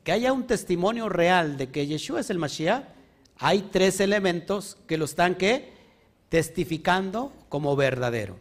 haya 0.07 0.33
un 0.33 0.47
testimonio 0.47 1.09
real 1.09 1.57
de 1.57 1.71
que 1.71 1.87
Yeshua 1.87 2.21
es 2.21 2.31
el 2.31 2.39
Mashiach, 2.39 2.85
hay 3.39 3.63
tres 3.63 4.01
elementos 4.01 4.77
que 4.87 4.97
lo 4.97 5.05
están 5.05 5.35
¿qué? 5.35 5.73
testificando 6.29 7.33
como 7.49 7.77
verdadero. 7.77 8.39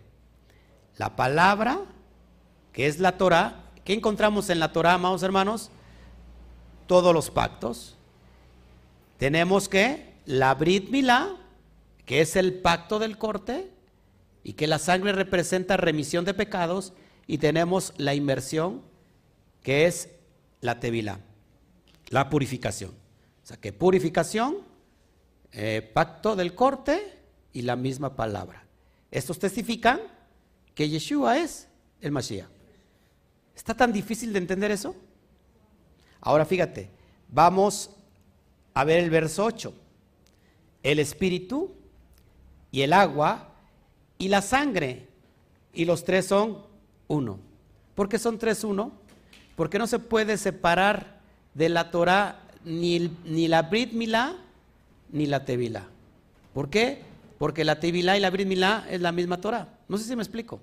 La 0.98 1.16
palabra, 1.16 1.82
que 2.72 2.88
es 2.88 3.00
la 3.00 3.18
Torah, 3.18 3.72
¿qué 3.84 3.94
encontramos 3.94 4.50
en 4.50 4.60
la 4.60 4.72
Torah, 4.72 4.94
amados 4.94 5.24
hermanos? 5.24 5.72
Todos 6.88 7.14
los 7.14 7.32
pactos. 7.32 7.96
Tenemos 9.18 9.70
que 9.70 10.14
la 10.26 10.54
Brit 10.54 10.90
Milá, 10.90 11.36
que 12.06 12.22
es 12.22 12.36
el 12.36 12.54
pacto 12.54 13.00
del 13.00 13.18
corte, 13.18 13.72
y 14.44 14.54
que 14.54 14.68
la 14.68 14.80
sangre 14.80 15.14
representa 15.14 15.78
remisión 15.78 16.26
de 16.26 16.34
pecados, 16.34 16.94
y 17.28 17.38
tenemos 17.38 17.94
la 17.98 18.14
inmersión, 18.14 18.82
que 19.62 19.86
es 19.86 20.10
la 20.62 20.80
Tevilá, 20.80 21.20
la 22.10 22.30
purificación. 22.30 22.92
O 22.92 23.46
sea, 23.46 23.58
que 23.58 23.72
purificación, 23.74 24.58
eh, 25.54 25.88
pacto 25.94 26.36
del 26.36 26.56
corte 26.56 27.20
y 27.54 27.62
la 27.62 27.76
misma 27.76 28.16
palabra. 28.16 28.64
Estos 29.12 29.38
testifican 29.38 30.02
que 30.74 30.90
Yeshua 30.90 31.38
es 31.38 31.68
el 32.02 32.12
Mashiach. 32.12 32.50
¿Está 33.56 33.76
tan 33.76 33.94
difícil 33.94 34.34
de 34.34 34.40
entender 34.40 34.72
eso? 34.72 34.96
Ahora 36.20 36.46
fíjate, 36.46 36.90
vamos 37.30 37.92
a 38.74 38.84
ver 38.84 39.04
el 39.04 39.12
verso 39.12 39.46
8. 39.46 39.74
El 40.82 40.98
espíritu 40.98 41.72
y 42.72 42.82
el 42.82 42.92
agua 42.92 43.52
y 44.18 44.30
la 44.30 44.42
sangre. 44.42 45.08
Y 45.72 45.86
los 45.86 46.04
tres 46.04 46.26
son 46.26 46.66
uno. 47.08 47.40
¿Por 47.94 48.10
qué 48.10 48.18
son 48.18 48.40
tres 48.40 48.64
uno? 48.64 48.92
Porque 49.56 49.78
no 49.78 49.86
se 49.86 50.00
puede 50.00 50.38
separar 50.38 51.20
de 51.54 51.70
la 51.70 51.92
Torah 51.92 52.42
ni, 52.66 53.16
ni 53.24 53.48
la 53.48 53.62
Brit 53.64 53.94
Milá 53.94 54.36
ni 55.14 55.28
la 55.28 55.46
Tevilá. 55.46 55.88
¿Por 56.54 56.70
qué? 56.70 57.02
Porque 57.38 57.64
la 57.64 57.80
Tevilá 57.80 58.18
y 58.18 58.20
la 58.20 58.30
Brit 58.30 58.52
es 58.90 59.00
la 59.00 59.12
misma 59.14 59.40
Torah. 59.40 59.80
No 59.88 59.98
sé 59.98 60.04
si 60.04 60.16
me 60.16 60.24
explico. 60.24 60.60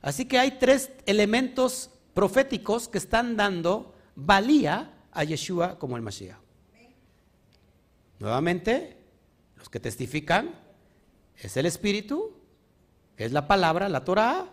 Así 0.00 0.24
que 0.24 0.38
hay 0.38 0.52
tres 0.52 0.92
elementos 1.04 1.90
proféticos 2.14 2.88
que 2.88 2.98
están 2.98 3.36
dando 3.36 3.94
valía 4.14 4.92
a 5.12 5.24
Yeshua 5.24 5.78
como 5.78 5.96
el 5.96 6.02
Mashiach. 6.02 6.38
Nuevamente, 8.18 8.96
los 9.56 9.68
que 9.68 9.80
testifican 9.80 10.54
es 11.36 11.56
el 11.56 11.66
Espíritu, 11.66 12.32
es 13.16 13.32
la 13.32 13.46
palabra, 13.46 13.88
la 13.88 14.04
Torah, 14.04 14.48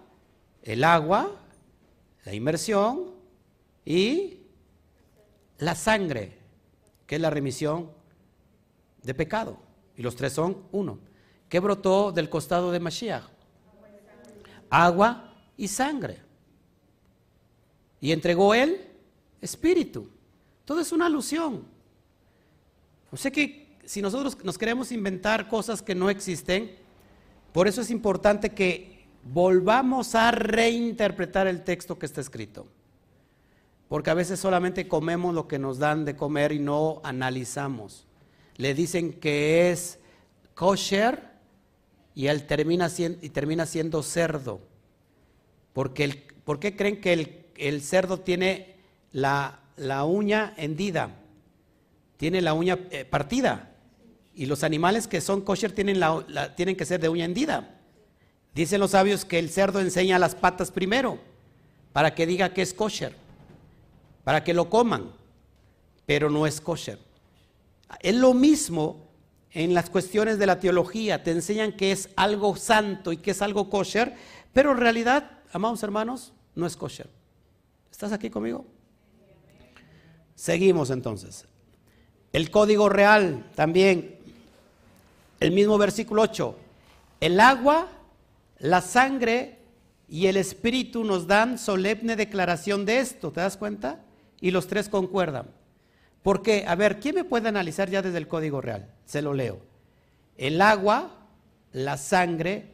el 0.64 0.84
agua, 0.84 1.40
la 2.26 2.34
inmersión 2.34 3.12
y 3.86 4.40
la 5.60 5.76
sangre, 5.76 6.40
que 7.06 7.16
es 7.16 7.22
la 7.22 7.30
remisión 7.30 7.92
de 9.04 9.14
pecado. 9.14 9.58
Y 9.96 10.02
los 10.02 10.16
tres 10.16 10.34
son 10.34 10.58
uno. 10.72 11.00
¿Qué 11.50 11.60
brotó 11.60 12.12
del 12.12 12.30
costado 12.30 12.72
de 12.72 12.80
Mashiach? 12.80 13.24
Agua 14.70 15.36
y 15.56 15.68
sangre. 15.68 16.20
Y 18.02 18.12
entregó 18.12 18.54
él 18.54 18.90
espíritu. 19.40 20.10
Todo 20.66 20.80
es 20.80 20.92
una 20.92 21.06
alusión. 21.06 21.64
O 23.12 23.18
sea 23.18 23.30
que 23.30 23.78
si 23.86 24.02
nosotros 24.02 24.38
nos 24.44 24.58
queremos 24.58 24.92
inventar 24.92 25.48
cosas 25.48 25.82
que 25.82 25.94
no 25.94 26.10
existen, 26.10 26.76
por 27.52 27.68
eso 27.68 27.82
es 27.82 27.92
importante 27.92 28.50
que 28.50 29.06
volvamos 29.32 30.16
a 30.16 30.32
reinterpretar 30.32 31.46
el 31.48 31.64
texto 31.64 32.00
que 32.00 32.06
está 32.06 32.22
escrito. 32.22 32.66
Porque 33.90 34.10
a 34.10 34.16
veces 34.16 34.40
solamente 34.40 34.88
comemos 34.88 35.36
lo 35.36 35.48
que 35.48 35.60
nos 35.60 35.78
dan 35.78 36.04
de 36.04 36.16
comer 36.16 36.52
y 36.52 36.60
no 36.60 37.00
analizamos 37.04 38.08
le 38.58 38.74
dicen 38.74 39.14
que 39.14 39.72
es 39.72 40.00
kosher 40.54 41.24
y 42.16 42.28
él 42.28 42.46
termina 42.46 42.90
siendo, 42.90 43.26
y 43.26 43.30
termina 43.30 43.66
siendo 43.66 44.04
cerdo. 44.04 44.62
Porque 45.74 46.34
¿Por 46.44 46.60
qué 46.60 46.76
creen 46.76 47.00
que 47.00 47.52
el, 47.56 47.82
cerdo 47.82 48.20
tiene 48.20 48.76
la, 49.12 49.60
uña 50.06 50.54
hendida? 50.58 51.20
tiene 52.18 52.42
la 52.42 52.54
uña 52.54 52.80
eh, 52.92 53.06
partida. 53.06 53.72
Y 54.34 54.46
los 54.46 54.64
animales 54.64 55.08
que 55.08 55.22
son 55.22 55.42
kosher 55.42 55.74
tienen 55.74 56.76
que 56.76 56.86
ser 56.86 57.00
de 57.00 57.10
uña 57.10 57.26
hendida. 57.26 57.80
Dicen 58.56 58.80
los 58.80 58.92
sabios 58.92 59.26
que 59.26 59.40
el 59.40 59.50
cerdo 59.50 59.80
enseña 59.80 60.20
las 60.20 60.36
patas 60.36 60.72
primero, 60.72 61.20
para 61.92 62.16
que 62.16 62.26
diga 62.26 62.54
que 62.54 62.62
es 62.62 62.74
kosher, 62.74 63.14
para 64.24 64.44
que 64.44 64.54
lo 64.54 64.70
coman, 64.70 65.12
pero 66.06 66.30
no 66.30 66.48
es 66.48 66.62
kosher. 66.62 67.00
Es 68.00 68.16
lo 68.16 68.34
mismo 68.34 69.10
en 69.52 69.74
las 69.74 69.90
cuestiones 69.90 70.40
de 70.40 70.48
la 70.48 70.60
teología, 70.60 71.24
te 71.24 71.32
enseñan 71.32 71.74
que 71.74 71.92
es 71.92 72.10
algo 72.16 72.56
santo 72.56 73.12
y 73.12 73.18
que 73.18 73.32
es 73.32 73.42
algo 73.42 73.70
kosher, 73.70 74.16
pero 74.52 74.72
en 74.72 74.78
realidad, 74.78 75.40
amados 75.52 75.84
hermanos, 75.84 76.34
no 76.56 76.66
es 76.66 76.76
kosher. 76.76 77.10
¿Estás 77.92 78.12
aquí 78.12 78.30
conmigo? 78.32 78.66
Seguimos 80.36 80.90
entonces. 80.90 81.46
El 82.32 82.50
código 82.50 82.90
real 82.90 83.46
también, 83.54 84.18
el 85.40 85.52
mismo 85.52 85.78
versículo 85.78 86.24
8. 86.24 86.56
El 87.20 87.40
agua, 87.40 87.90
la 88.58 88.82
sangre 88.82 89.60
y 90.08 90.26
el 90.26 90.38
espíritu 90.38 91.04
nos 91.04 91.28
dan 91.28 91.60
solemne 91.60 92.16
declaración 92.16 92.86
de 92.86 93.00
esto, 93.00 93.32
¿te 93.32 93.42
das 93.42 93.58
cuenta? 93.58 94.04
Y 94.42 94.52
los 94.52 94.68
tres 94.68 94.90
concuerdan. 94.90 95.48
Porque, 96.24 96.64
a 96.66 96.76
ver, 96.76 97.00
¿quién 97.00 97.16
me 97.16 97.26
puede 97.26 97.50
analizar 97.50 97.90
ya 97.90 98.02
desde 98.02 98.18
el 98.18 98.28
código 98.28 98.62
real? 98.62 98.90
Se 99.06 99.22
lo 99.22 99.34
leo. 99.34 99.60
El 100.38 100.62
agua, 100.62 101.12
la 101.74 101.98
sangre 101.98 102.66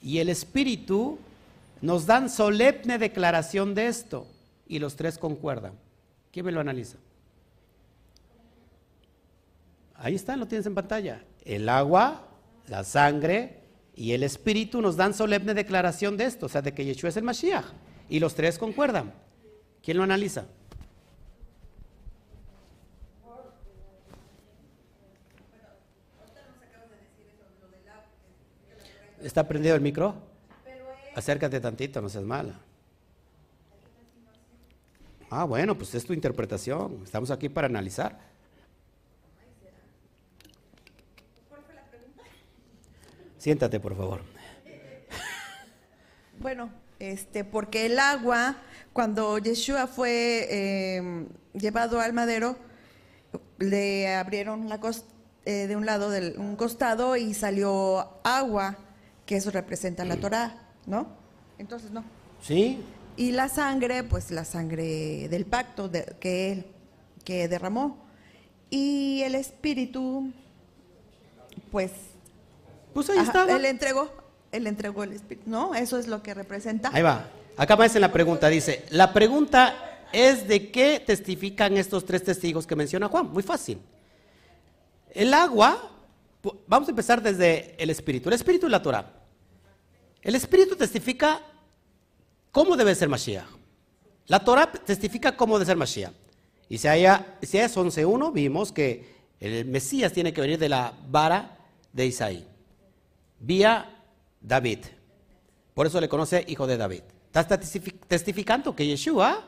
y 0.00 0.18
el 0.18 0.28
espíritu 0.28 1.18
nos 1.80 2.06
dan 2.06 2.30
solemne 2.30 2.98
declaración 2.98 3.74
de 3.74 3.88
esto 3.88 4.26
y 4.68 4.78
los 4.78 4.96
tres 4.96 5.18
concuerdan. 5.18 5.72
¿Quién 6.30 6.46
me 6.46 6.52
lo 6.52 6.60
analiza? 6.60 6.96
Ahí 9.96 10.14
está, 10.14 10.36
lo 10.36 10.46
tienes 10.46 10.66
en 10.66 10.74
pantalla. 10.74 11.24
El 11.44 11.68
agua, 11.68 12.28
la 12.68 12.84
sangre 12.84 13.60
y 13.94 14.12
el 14.12 14.22
espíritu 14.22 14.80
nos 14.80 14.96
dan 14.96 15.12
solemne 15.12 15.54
declaración 15.54 16.16
de 16.16 16.24
esto, 16.24 16.46
o 16.46 16.48
sea, 16.48 16.62
de 16.62 16.72
que 16.72 16.84
Yeshua 16.84 17.10
es 17.10 17.16
el 17.16 17.24
Mashiach. 17.24 17.66
Y 18.08 18.20
los 18.20 18.34
tres 18.34 18.58
concuerdan. 18.58 19.12
¿Quién 19.82 19.96
lo 19.96 20.04
analiza? 20.04 20.46
¿Está 29.22 29.46
prendido 29.46 29.74
el 29.74 29.80
micro? 29.80 30.14
Acércate 31.14 31.60
tantito, 31.60 32.00
no 32.00 32.08
seas 32.08 32.24
mala. 32.24 32.58
Ah, 35.30 35.44
bueno, 35.44 35.76
pues 35.76 35.94
es 35.94 36.04
tu 36.04 36.12
interpretación. 36.12 37.00
Estamos 37.04 37.30
aquí 37.30 37.48
para 37.48 37.66
analizar. 37.66 38.18
Siéntate, 43.38 43.80
por 43.80 43.96
favor. 43.96 44.20
Bueno, 46.38 46.70
este, 46.98 47.44
porque 47.44 47.86
el 47.86 47.98
agua, 47.98 48.56
cuando 48.92 49.38
Yeshua 49.38 49.86
fue 49.86 50.96
em, 50.96 51.28
llevado 51.52 52.00
al 52.00 52.12
madero, 52.12 52.56
le 53.58 54.14
abrieron 54.14 54.68
la 54.68 54.80
eh, 55.44 55.66
de 55.66 55.76
un 55.76 55.86
lado 55.86 56.10
del 56.10 56.38
un 56.38 56.56
costado 56.56 57.16
y 57.16 57.34
salió 57.34 58.20
agua, 58.22 58.76
que 59.32 59.38
eso 59.38 59.50
representa 59.50 60.04
la 60.04 60.18
Torah, 60.18 60.54
¿no? 60.84 61.06
Entonces 61.56 61.90
no. 61.90 62.04
Sí. 62.42 62.82
Y 63.16 63.32
la 63.32 63.48
sangre, 63.48 64.04
pues 64.04 64.30
la 64.30 64.44
sangre 64.44 65.26
del 65.30 65.46
pacto 65.46 65.90
que 66.20 66.52
él 66.52 66.66
que 67.24 67.48
derramó. 67.48 67.96
Y 68.68 69.22
el 69.22 69.34
espíritu, 69.34 70.30
pues 71.70 71.92
pues 72.92 73.08
ahí 73.08 73.20
estaba. 73.20 73.56
Él 73.56 73.64
entregó, 73.64 74.10
él 74.50 74.66
entregó 74.66 75.02
el 75.02 75.14
Espíritu. 75.14 75.48
No, 75.48 75.74
eso 75.74 75.96
es 75.96 76.08
lo 76.08 76.22
que 76.22 76.34
representa. 76.34 76.90
Ahí 76.92 77.00
va. 77.00 77.30
Acá 77.56 77.72
aparece 77.72 77.98
la 78.00 78.12
pregunta. 78.12 78.48
Dice, 78.48 78.84
la 78.90 79.14
pregunta 79.14 80.02
es 80.12 80.46
de 80.46 80.70
qué 80.70 81.02
testifican 81.04 81.78
estos 81.78 82.04
tres 82.04 82.22
testigos 82.22 82.66
que 82.66 82.76
menciona 82.76 83.08
Juan. 83.08 83.32
Muy 83.32 83.42
fácil. 83.42 83.78
El 85.14 85.32
agua, 85.32 85.90
vamos 86.66 86.86
a 86.86 86.90
empezar 86.90 87.22
desde 87.22 87.74
el 87.82 87.88
Espíritu. 87.88 88.28
El 88.28 88.34
Espíritu 88.34 88.66
y 88.66 88.70
la 88.70 88.82
Torah. 88.82 89.21
El 90.22 90.34
Espíritu 90.34 90.76
testifica 90.76 91.42
cómo 92.50 92.76
debe 92.76 92.94
ser 92.94 93.08
Mashiach. 93.08 93.46
La 94.26 94.44
Torah 94.44 94.70
testifica 94.70 95.36
cómo 95.36 95.58
debe 95.58 95.66
ser 95.66 95.76
Mashiach. 95.76 96.12
Y 96.68 96.78
si 96.78 96.88
Isaías 96.88 97.76
11.1 97.76 98.32
vimos 98.32 98.72
que 98.72 99.12
el 99.40 99.66
Mesías 99.66 100.12
tiene 100.12 100.32
que 100.32 100.40
venir 100.40 100.58
de 100.58 100.68
la 100.68 100.94
vara 101.08 101.58
de 101.92 102.06
Isaí 102.06 102.46
vía 103.42 103.88
David. 104.40 104.78
Por 105.74 105.86
eso 105.86 106.00
le 106.00 106.08
conoce 106.08 106.44
hijo 106.48 106.66
de 106.66 106.76
David. 106.76 107.02
Está 107.34 107.58
testificando 107.58 108.74
que 108.74 108.86
Yeshua 108.86 109.44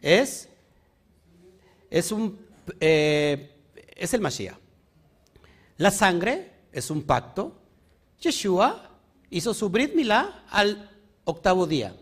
es, 0.00 0.48
es, 1.90 2.12
un, 2.12 2.38
eh, 2.80 3.50
el 3.96 4.20
Mashiach. 4.20 4.56
La 5.78 5.90
sangre 5.90 6.52
es 6.72 6.90
un 6.90 7.02
pacto. 7.02 7.52
Yeshua 8.20 8.87
hizo 9.30 9.54
su 9.54 9.68
Brit 9.68 9.94
Milá 9.94 10.44
al 10.50 10.90
octavo 11.24 11.66
día 11.66 11.94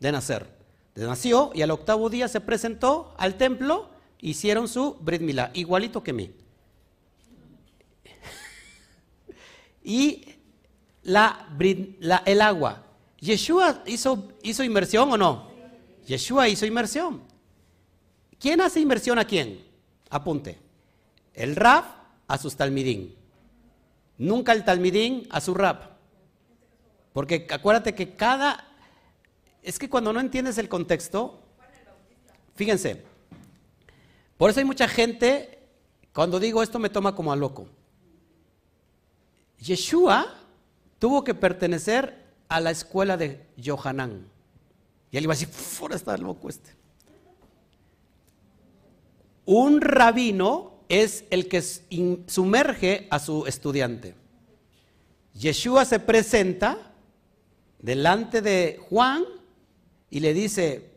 de 0.00 0.12
nacer. 0.12 0.46
Nació 0.94 1.52
y 1.54 1.62
al 1.62 1.70
octavo 1.70 2.10
día 2.10 2.26
se 2.26 2.40
presentó 2.40 3.14
al 3.18 3.36
templo, 3.36 3.88
hicieron 4.18 4.66
su 4.66 4.94
Brit 5.00 5.22
Milá, 5.22 5.50
igualito 5.54 6.02
que 6.02 6.12
mí. 6.12 6.32
y 9.84 10.24
la, 11.02 11.46
el 12.24 12.40
agua. 12.40 12.84
¿Yeshua 13.20 13.82
hizo, 13.86 14.32
hizo 14.42 14.64
inmersión 14.64 15.10
o 15.12 15.16
no? 15.16 15.50
Yeshua 16.06 16.48
hizo 16.48 16.66
inmersión. 16.66 17.22
¿Quién 18.38 18.60
hace 18.60 18.80
inmersión 18.80 19.18
a 19.18 19.24
quién? 19.24 19.64
Apunte. 20.10 20.58
El 21.34 21.56
rap 21.56 21.84
a 22.26 22.38
sus 22.38 22.56
talmidín. 22.56 23.14
Nunca 24.16 24.52
el 24.52 24.64
talmidín 24.64 25.26
a 25.30 25.40
su 25.40 25.54
rap. 25.54 25.87
Porque 27.18 27.48
acuérdate 27.50 27.96
que 27.96 28.14
cada... 28.14 28.64
Es 29.60 29.76
que 29.76 29.90
cuando 29.90 30.12
no 30.12 30.20
entiendes 30.20 30.56
el 30.56 30.68
contexto, 30.68 31.40
fíjense, 32.54 33.02
por 34.36 34.50
eso 34.50 34.60
hay 34.60 34.64
mucha 34.64 34.86
gente, 34.86 35.58
cuando 36.12 36.38
digo 36.38 36.62
esto 36.62 36.78
me 36.78 36.90
toma 36.90 37.16
como 37.16 37.32
a 37.32 37.34
loco. 37.34 37.66
Yeshua 39.58 40.32
tuvo 41.00 41.24
que 41.24 41.34
pertenecer 41.34 42.24
a 42.48 42.60
la 42.60 42.70
escuela 42.70 43.16
de 43.16 43.44
Johanán. 43.60 44.28
Y 45.10 45.16
él 45.16 45.24
iba 45.24 45.32
a 45.32 45.36
decir, 45.36 45.48
fuera 45.48 45.96
está 45.96 46.16
loco 46.16 46.48
este. 46.48 46.70
Un 49.44 49.80
rabino 49.80 50.84
es 50.88 51.24
el 51.30 51.48
que 51.48 51.62
sumerge 52.28 53.08
a 53.10 53.18
su 53.18 53.44
estudiante. 53.48 54.14
Yeshua 55.34 55.84
se 55.84 55.98
presenta 55.98 56.87
delante 57.78 58.42
de 58.42 58.80
Juan 58.88 59.24
y 60.10 60.20
le 60.20 60.34
dice, 60.34 60.90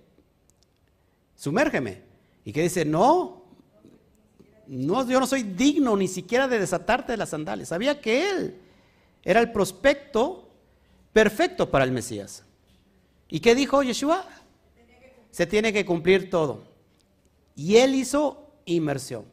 sumérgeme. 1.35 2.01
Y 2.43 2.53
que 2.53 2.63
dice, 2.63 2.85
no, 2.85 3.43
no, 4.67 5.07
yo 5.07 5.19
no 5.19 5.27
soy 5.27 5.43
digno 5.43 5.95
ni 5.95 6.07
siquiera 6.07 6.47
de 6.47 6.59
desatarte 6.59 7.11
de 7.11 7.17
las 7.17 7.29
sandalias. 7.29 7.69
Sabía 7.69 7.99
que 7.99 8.29
él 8.29 8.57
era 9.23 9.39
el 9.39 9.51
prospecto 9.51 10.49
perfecto 11.13 11.69
para 11.69 11.85
el 11.85 11.91
Mesías. 11.91 12.43
¿Y 13.29 13.39
qué 13.39 13.53
dijo 13.55 13.83
Yeshua? 13.83 14.25
Se 15.29 15.45
tiene 15.45 15.71
que 15.71 15.85
cumplir 15.85 16.29
todo. 16.29 16.63
Y 17.55 17.77
él 17.77 17.95
hizo 17.95 18.51
inmersión. 18.65 19.25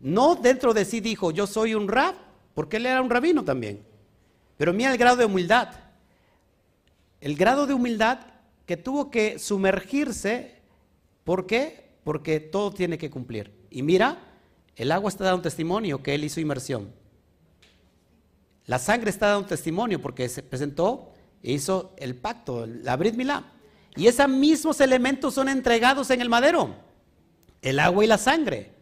No 0.00 0.36
dentro 0.36 0.74
de 0.74 0.84
sí 0.84 1.00
dijo, 1.00 1.30
yo 1.30 1.46
soy 1.46 1.74
un 1.74 1.88
rab, 1.88 2.14
porque 2.54 2.76
él 2.76 2.86
era 2.86 3.00
un 3.00 3.10
rabino 3.10 3.44
también. 3.44 3.84
Pero 4.56 4.72
mira 4.72 4.92
el 4.92 4.98
grado 4.98 5.16
de 5.16 5.24
humildad. 5.24 5.68
El 7.20 7.36
grado 7.36 7.66
de 7.66 7.74
humildad 7.74 8.20
que 8.66 8.76
tuvo 8.76 9.10
que 9.10 9.38
sumergirse. 9.38 10.56
¿Por 11.24 11.46
qué? 11.46 11.96
Porque 12.04 12.40
todo 12.40 12.72
tiene 12.72 12.98
que 12.98 13.10
cumplir. 13.10 13.52
Y 13.70 13.82
mira, 13.82 14.18
el 14.74 14.92
agua 14.92 15.08
está 15.08 15.24
dando 15.24 15.42
testimonio 15.42 16.02
que 16.02 16.14
él 16.14 16.24
hizo 16.24 16.40
inmersión. 16.40 16.92
La 18.66 18.78
sangre 18.78 19.10
está 19.10 19.28
dando 19.28 19.48
testimonio 19.48 20.02
porque 20.02 20.28
se 20.28 20.42
presentó 20.42 21.12
e 21.42 21.52
hizo 21.52 21.94
el 21.96 22.16
pacto, 22.16 22.66
la 22.66 22.96
Brit 22.96 23.14
Milá. 23.14 23.52
Y 23.94 24.08
esos 24.08 24.28
mismos 24.28 24.80
elementos 24.80 25.34
son 25.34 25.48
entregados 25.48 26.10
en 26.10 26.20
el 26.20 26.28
madero. 26.28 26.74
El 27.62 27.78
agua 27.78 28.04
y 28.04 28.08
la 28.08 28.18
sangre. 28.18 28.72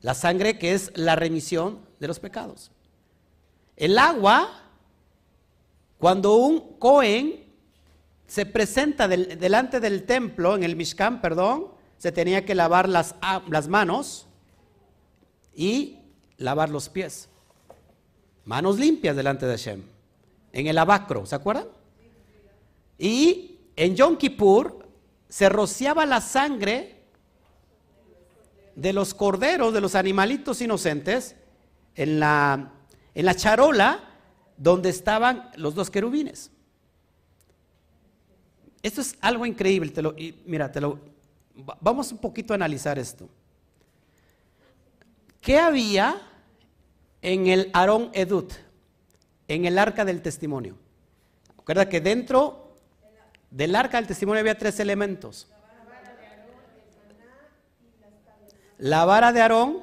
La 0.00 0.14
sangre 0.14 0.58
que 0.58 0.72
es 0.72 0.90
la 0.96 1.14
remisión 1.14 1.80
de 2.00 2.08
los 2.08 2.18
pecados. 2.18 2.72
El 3.76 3.98
agua, 3.98 4.62
cuando 5.98 6.34
un 6.36 6.78
Cohen 6.78 7.45
se 8.26 8.46
presenta 8.46 9.08
delante 9.08 9.80
del 9.80 10.04
templo, 10.04 10.56
en 10.56 10.64
el 10.64 10.76
Mishkan, 10.76 11.20
perdón, 11.20 11.68
se 11.98 12.12
tenía 12.12 12.44
que 12.44 12.54
lavar 12.54 12.88
las, 12.88 13.14
las 13.48 13.68
manos 13.68 14.26
y 15.54 15.98
lavar 16.36 16.70
los 16.70 16.88
pies. 16.88 17.28
Manos 18.44 18.78
limpias 18.78 19.16
delante 19.16 19.46
de 19.46 19.52
Hashem. 19.52 19.82
En 20.52 20.66
el 20.66 20.78
abacro, 20.78 21.24
¿se 21.26 21.34
acuerdan? 21.34 21.68
Y 22.98 23.58
en 23.76 23.94
Yom 23.94 24.16
Kippur 24.16 24.86
se 25.28 25.48
rociaba 25.48 26.06
la 26.06 26.20
sangre 26.20 27.02
de 28.74 28.92
los 28.92 29.14
corderos, 29.14 29.72
de 29.72 29.80
los 29.80 29.94
animalitos 29.94 30.60
inocentes, 30.60 31.36
en 31.94 32.20
la, 32.20 32.72
en 33.14 33.24
la 33.24 33.34
charola 33.34 34.04
donde 34.56 34.90
estaban 34.90 35.50
los 35.56 35.74
dos 35.74 35.90
querubines. 35.90 36.50
Esto 38.86 39.00
es 39.00 39.16
algo 39.20 39.44
increíble. 39.44 39.90
Te 39.90 40.00
lo, 40.00 40.14
mira, 40.44 40.70
te 40.70 40.80
lo, 40.80 41.00
vamos 41.80 42.12
un 42.12 42.18
poquito 42.18 42.52
a 42.52 42.54
analizar 42.54 43.00
esto. 43.00 43.28
¿Qué 45.40 45.58
había 45.58 46.22
en 47.20 47.48
el 47.48 47.68
Aarón 47.72 48.10
Edut, 48.12 48.52
en 49.48 49.64
el 49.64 49.76
arca 49.76 50.04
del 50.04 50.22
testimonio? 50.22 50.76
Recuerda 51.56 51.88
que 51.88 52.00
dentro 52.00 52.76
del 53.50 53.74
arca 53.74 53.96
del 53.96 54.06
testimonio 54.06 54.38
había 54.38 54.56
tres 54.56 54.78
elementos. 54.78 55.48
La 58.78 59.04
vara 59.04 59.32
de 59.32 59.40
Aarón, 59.40 59.82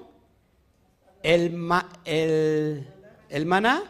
el, 1.23 1.69
el, 2.05 2.87
el 3.27 3.45
maná 3.45 3.83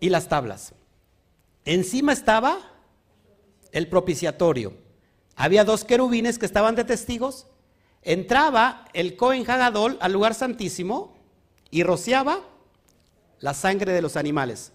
y 0.00 0.08
las 0.08 0.28
tablas. 0.28 0.74
Encima 1.64 2.12
estaba 2.12 2.71
el 3.72 3.88
propiciatorio. 3.88 4.74
Había 5.34 5.64
dos 5.64 5.84
querubines 5.84 6.38
que 6.38 6.46
estaban 6.46 6.76
de 6.76 6.84
testigos. 6.84 7.46
Entraba 8.02 8.84
el 8.92 9.16
Cohen 9.16 9.48
Hagadol 9.48 9.98
al 10.00 10.12
lugar 10.12 10.34
santísimo 10.34 11.16
y 11.70 11.82
rociaba 11.82 12.40
la 13.40 13.54
sangre 13.54 13.92
de 13.92 14.02
los 14.02 14.16
animales. 14.16 14.72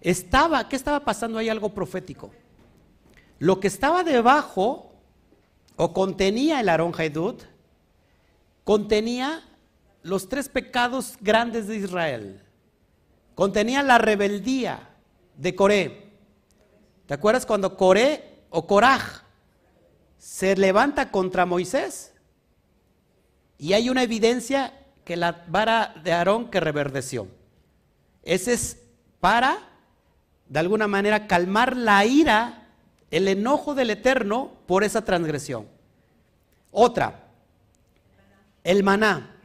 Estaba, 0.00 0.68
¿qué 0.68 0.76
estaba 0.76 1.00
pasando 1.04 1.38
ahí? 1.38 1.48
Algo 1.48 1.74
profético. 1.74 2.30
Lo 3.38 3.60
que 3.60 3.66
estaba 3.66 4.02
debajo 4.04 4.92
o 5.76 5.92
contenía 5.92 6.60
el 6.60 6.68
Aarón 6.68 6.92
Haidut, 6.96 7.42
contenía 8.64 9.42
los 10.02 10.28
tres 10.28 10.48
pecados 10.48 11.16
grandes 11.20 11.66
de 11.66 11.76
Israel. 11.76 12.42
Contenía 13.34 13.82
la 13.82 13.98
rebeldía 13.98 14.90
de 15.36 15.54
Coré. 15.54 16.05
¿Te 17.06 17.14
acuerdas 17.14 17.46
cuando 17.46 17.76
Coré 17.76 18.42
o 18.50 18.66
Coraj 18.66 19.22
se 20.18 20.56
levanta 20.56 21.10
contra 21.10 21.46
Moisés? 21.46 22.12
Y 23.58 23.72
hay 23.72 23.88
una 23.88 24.02
evidencia 24.02 24.72
que 25.04 25.16
la 25.16 25.44
vara 25.48 25.94
de 26.02 26.12
Aarón 26.12 26.50
que 26.50 26.60
reverdeció. 26.60 27.28
Ese 28.22 28.54
es 28.54 28.78
para, 29.20 29.58
de 30.48 30.58
alguna 30.58 30.88
manera, 30.88 31.26
calmar 31.28 31.76
la 31.76 32.04
ira 32.04 32.66
el 33.10 33.28
enojo 33.28 33.74
del 33.74 33.90
Eterno 33.90 34.50
por 34.66 34.82
esa 34.82 35.04
transgresión. 35.04 35.66
Otra, 36.72 37.28
el 38.64 38.82
maná, 38.82 39.36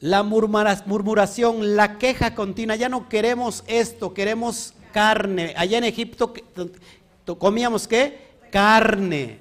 la 0.00 0.22
murmuración, 0.22 1.76
la 1.76 1.98
queja 1.98 2.34
continua, 2.34 2.76
ya 2.76 2.88
no 2.88 3.08
queremos 3.08 3.64
esto, 3.66 4.14
queremos 4.14 4.72
carne. 4.96 5.52
Allá 5.58 5.76
en 5.76 5.84
Egipto 5.84 6.32
comíamos 7.38 7.86
qué? 7.86 8.30
Carne. 8.50 9.40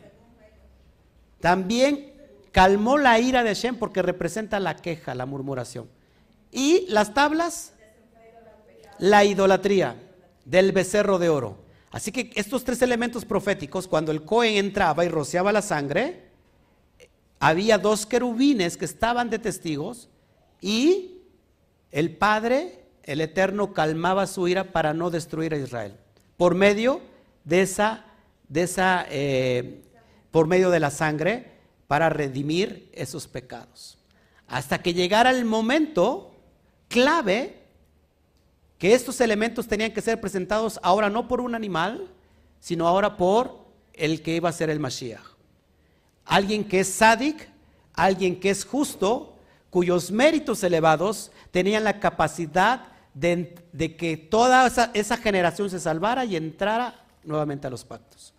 También 1.39 2.11
calmó 2.51 2.97
la 2.97 3.17
ira 3.21 3.41
de 3.41 3.53
Shem 3.53 3.77
porque 3.77 4.01
representa 4.01 4.59
la 4.59 4.75
queja, 4.75 5.15
la 5.15 5.25
murmuración. 5.25 5.87
Y 6.51 6.85
las 6.89 7.13
tablas, 7.13 7.71
la 8.99 9.23
idolatría 9.23 9.95
del 10.43 10.73
becerro 10.73 11.19
de 11.19 11.29
oro. 11.29 11.57
Así 11.89 12.11
que 12.11 12.31
estos 12.35 12.65
tres 12.65 12.81
elementos 12.81 13.23
proféticos, 13.23 13.87
cuando 13.87 14.11
el 14.11 14.25
Cohen 14.25 14.57
entraba 14.57 15.05
y 15.05 15.07
rociaba 15.07 15.53
la 15.53 15.61
sangre, 15.61 16.31
había 17.39 17.77
dos 17.77 18.05
querubines 18.05 18.75
que 18.75 18.83
estaban 18.83 19.29
de 19.29 19.39
testigos 19.39 20.09
y 20.59 21.21
el 21.91 22.17
Padre, 22.17 22.84
el 23.05 23.21
Eterno, 23.21 23.71
calmaba 23.71 24.25
su 24.25 24.47
ira 24.47 24.71
para 24.71 24.93
no 24.93 25.11
destruir 25.11 25.53
a 25.53 25.57
Israel. 25.57 25.95
Por 26.37 26.55
medio 26.55 27.01
de 27.43 27.61
esa, 27.61 28.03
de 28.49 28.63
esa, 28.63 29.05
eh, 29.09 29.83
por 30.31 30.47
medio 30.47 30.71
de 30.71 30.79
la 30.79 30.89
sangre, 30.89 31.51
para 31.87 32.09
redimir 32.09 32.89
esos 32.93 33.27
pecados. 33.27 33.99
Hasta 34.47 34.81
que 34.81 34.95
llegara 34.95 35.29
el 35.29 35.45
momento 35.45 36.31
clave 36.87 37.61
que 38.79 38.93
estos 38.93 39.21
elementos 39.21 39.67
tenían 39.67 39.93
que 39.93 40.01
ser 40.01 40.19
presentados 40.19 40.79
ahora 40.81 41.09
no 41.09 41.27
por 41.27 41.41
un 41.41 41.53
animal, 41.53 42.09
sino 42.59 42.87
ahora 42.87 43.17
por 43.17 43.65
el 43.93 44.23
que 44.23 44.35
iba 44.35 44.49
a 44.49 44.53
ser 44.53 44.71
el 44.71 44.79
Mashiach. 44.79 45.21
Alguien 46.25 46.67
que 46.67 46.79
es 46.79 46.87
sádic, 46.89 47.47
alguien 47.93 48.39
que 48.39 48.49
es 48.49 48.65
justo, 48.65 49.37
cuyos 49.69 50.09
méritos 50.09 50.63
elevados 50.63 51.31
tenían 51.51 51.83
la 51.83 51.99
capacidad 51.99 52.94
de, 53.15 53.95
que 53.97 54.17
toda 54.17 54.67
esa, 54.93 55.17
generación 55.17 55.69
se 55.69 55.79
salvara 55.79 56.25
y 56.25 56.35
entrara 56.35 57.05
nuevamente 57.23 57.65
a 57.65 57.69
los 57.69 57.83
pactos. 57.83 58.33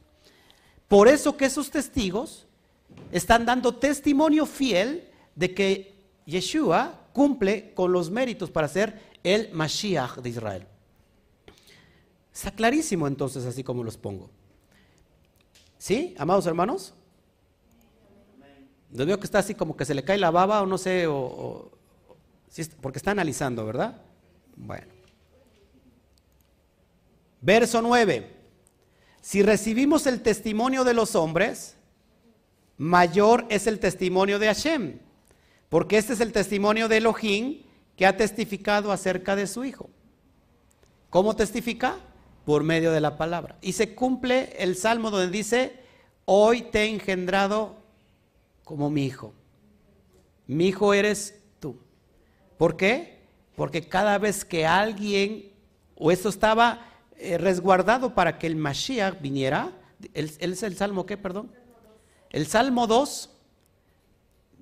Por 0.87 1.09
eso 1.09 1.37
que 1.37 1.47
esos 1.47 1.71
testigos 1.71 2.47
están 3.11 3.45
dando 3.45 3.75
testimonio 3.75 4.47
fiel 4.47 5.09
de 5.35 5.55
que 5.55 5.97
Yeshua 6.27 7.01
cumple 7.13 7.73
con 7.75 7.91
los 7.91 8.11
méritos 8.11 8.51
para 8.51 8.69
ser 8.69 9.01
el 9.25 9.51
Mashiach 9.53 10.19
de 10.19 10.29
Israel. 10.29 10.67
Está 12.33 12.51
clarísimo 12.51 13.09
entonces 13.09 13.45
así 13.47 13.65
como 13.65 13.83
los 13.83 13.97
pongo. 13.97 14.31
¿Sí, 15.79 16.15
amados 16.19 16.47
hermanos? 16.47 16.93
Yo 18.91 19.05
veo 19.05 19.19
que 19.19 19.25
está 19.25 19.39
así 19.39 19.55
como 19.55 19.77
que 19.77 19.85
se 19.85 19.95
le 19.95 20.05
cae 20.05 20.19
la 20.19 20.31
baba 20.31 20.63
o 20.63 20.67
no 20.67 20.79
sé, 20.79 21.07
o, 21.07 21.71
porque 22.81 22.99
está 22.99 23.11
analizando, 23.11 23.65
¿verdad? 23.67 24.01
Bueno. 24.57 24.93
Verso 27.41 27.81
9. 27.83 28.35
Si 29.21 29.43
recibimos 29.43 30.07
el 30.07 30.23
testimonio 30.23 30.85
de 30.85 30.95
los 30.95 31.15
hombres, 31.15 31.77
mayor 32.79 33.47
es 33.49 33.67
el 33.67 33.79
testimonio 33.79 34.39
de 34.39 34.47
Hashem, 34.47 34.99
porque 35.69 35.99
este 35.99 36.15
es 36.15 36.21
el 36.21 36.33
testimonio 36.33 36.89
de 36.89 36.99
Elohim 36.99 37.63
que 37.97 38.07
ha 38.07 38.17
testificado 38.17 38.93
acerca 38.93 39.37
de 39.37 39.47
su 39.47 39.65
Hijo. 39.65 39.91
¿Cómo 41.11 41.35
testifica? 41.37 41.99
Por 42.45 42.63
medio 42.63 42.93
de 42.93 43.01
la 43.01 43.17
palabra. 43.17 43.57
Y 43.61 43.73
se 43.73 43.95
cumple 43.95 44.55
el 44.59 44.77
salmo 44.77 45.11
donde 45.11 45.31
dice, 45.31 45.81
hoy 46.25 46.63
te 46.63 46.85
he 46.85 46.89
engendrado 46.89 47.77
como 48.65 48.91
mi 48.91 49.07
hijo. 49.07 49.33
Mi 50.47 50.69
hijo 50.69 50.95
eres 50.95 51.41
tú. 51.59 51.79
¿Por 52.59 52.77
qué? 52.77 53.16
Porque 53.57 53.89
cada 53.89 54.19
vez 54.19 54.45
que 54.45 54.67
alguien, 54.67 55.53
o 55.97 56.11
esto 56.11 56.29
estaba 56.29 56.87
eh, 57.17 57.39
resguardado 57.39 58.15
para 58.15 58.39
que 58.39 58.47
el 58.47 58.57
Mashiach 58.57 59.21
viniera, 59.21 59.73
él, 60.15 60.31
es 60.39 60.63
el 60.63 60.77
salmo 60.77 61.07
qué, 61.07 61.17
perdón? 61.17 61.51
El 62.31 62.47
salmo 62.47 62.87
2, 62.87 63.31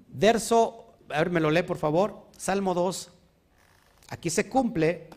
verso, 0.09 0.95
a 1.11 1.19
ver, 1.19 1.31
me 1.31 1.41
lo 1.41 1.51
lee 1.51 1.65
por 1.65 1.77
favor, 1.77 2.29
salmo 2.37 2.73
2, 2.73 3.11
Aquí 4.09 4.31
se 4.31 4.49
cumple. 4.49 5.09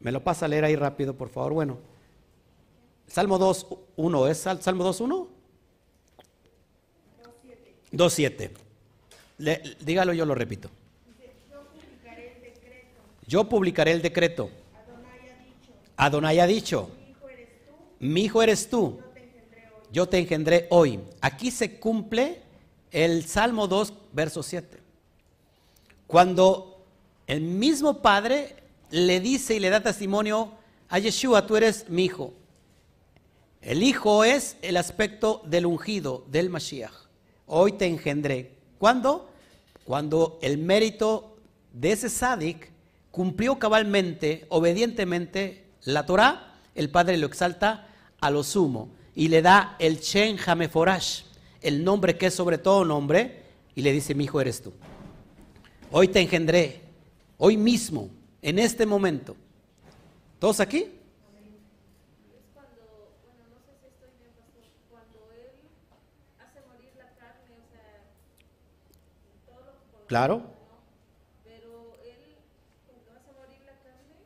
Me 0.00 0.12
lo 0.12 0.22
pasa 0.22 0.46
a 0.46 0.48
leer 0.48 0.64
ahí 0.64 0.76
rápido, 0.76 1.16
por 1.16 1.28
favor. 1.28 1.54
Bueno, 1.54 1.78
Salmo 3.06 3.38
2, 3.38 3.66
1, 3.96 4.28
¿es 4.28 4.38
Salmo 4.38 4.84
2, 4.84 5.00
1? 5.00 5.28
2, 7.92 8.12
7. 8.12 8.54
dígalo, 9.80 10.12
yo 10.12 10.26
lo 10.26 10.34
repito. 10.34 10.70
Yo 13.32 13.44
publicaré 13.44 13.92
el 13.92 14.02
decreto. 14.02 14.50
Adonai 15.96 16.38
ha 16.38 16.46
dicho. 16.46 16.90
Mi 17.98 18.24
hijo 18.24 18.42
eres 18.42 18.68
tú. 18.68 19.00
Yo 19.90 20.06
te 20.06 20.18
engendré 20.18 20.66
hoy. 20.68 21.00
Aquí 21.22 21.50
se 21.50 21.80
cumple 21.80 22.42
el 22.90 23.24
Salmo 23.24 23.68
2, 23.68 23.94
verso 24.12 24.42
7. 24.42 24.78
Cuando 26.06 26.84
el 27.26 27.40
mismo 27.40 28.02
padre 28.02 28.54
le 28.90 29.18
dice 29.20 29.54
y 29.54 29.60
le 29.60 29.70
da 29.70 29.82
testimonio 29.82 30.52
a 30.90 30.98
Yeshua, 30.98 31.46
tú 31.46 31.56
eres 31.56 31.88
mi 31.88 32.04
hijo. 32.04 32.34
El 33.62 33.82
hijo 33.82 34.24
es 34.24 34.58
el 34.60 34.76
aspecto 34.76 35.40
del 35.46 35.64
ungido, 35.64 36.26
del 36.28 36.50
Mashiach. 36.50 36.92
Hoy 37.46 37.72
te 37.72 37.86
engendré. 37.86 38.50
¿Cuándo? 38.78 39.30
Cuando 39.86 40.38
el 40.42 40.58
mérito 40.58 41.38
de 41.72 41.92
ese 41.92 42.10
sádic 42.10 42.71
cumplió 43.12 43.60
cabalmente, 43.60 44.46
obedientemente 44.48 45.66
la 45.84 46.04
Torah, 46.04 46.58
el 46.74 46.90
Padre 46.90 47.16
lo 47.18 47.28
exalta 47.28 47.86
a 48.20 48.30
lo 48.30 48.42
sumo 48.42 48.90
y 49.14 49.28
le 49.28 49.40
da 49.40 49.76
el 49.78 50.00
Shen 50.00 50.36
Hameforash, 50.44 51.22
el 51.60 51.84
nombre 51.84 52.18
que 52.18 52.26
es 52.26 52.34
sobre 52.34 52.58
todo 52.58 52.84
nombre 52.84 53.42
y 53.76 53.82
le 53.82 53.92
dice, 53.92 54.16
mi 54.16 54.24
hijo 54.24 54.40
eres 54.40 54.60
tú. 54.60 54.72
Hoy 55.92 56.08
te 56.08 56.20
engendré, 56.20 56.80
hoy 57.38 57.56
mismo, 57.56 58.10
en 58.40 58.58
este 58.58 58.84
momento. 58.84 59.36
¿Todos 60.40 60.58
aquí? 60.58 60.86
Claro. 70.12 70.42
Pero 71.42 71.96
él, 72.04 72.36
cuando 72.86 73.12
hace 73.12 73.32
morir 73.32 73.62
la 73.64 73.72
carne, 73.80 74.20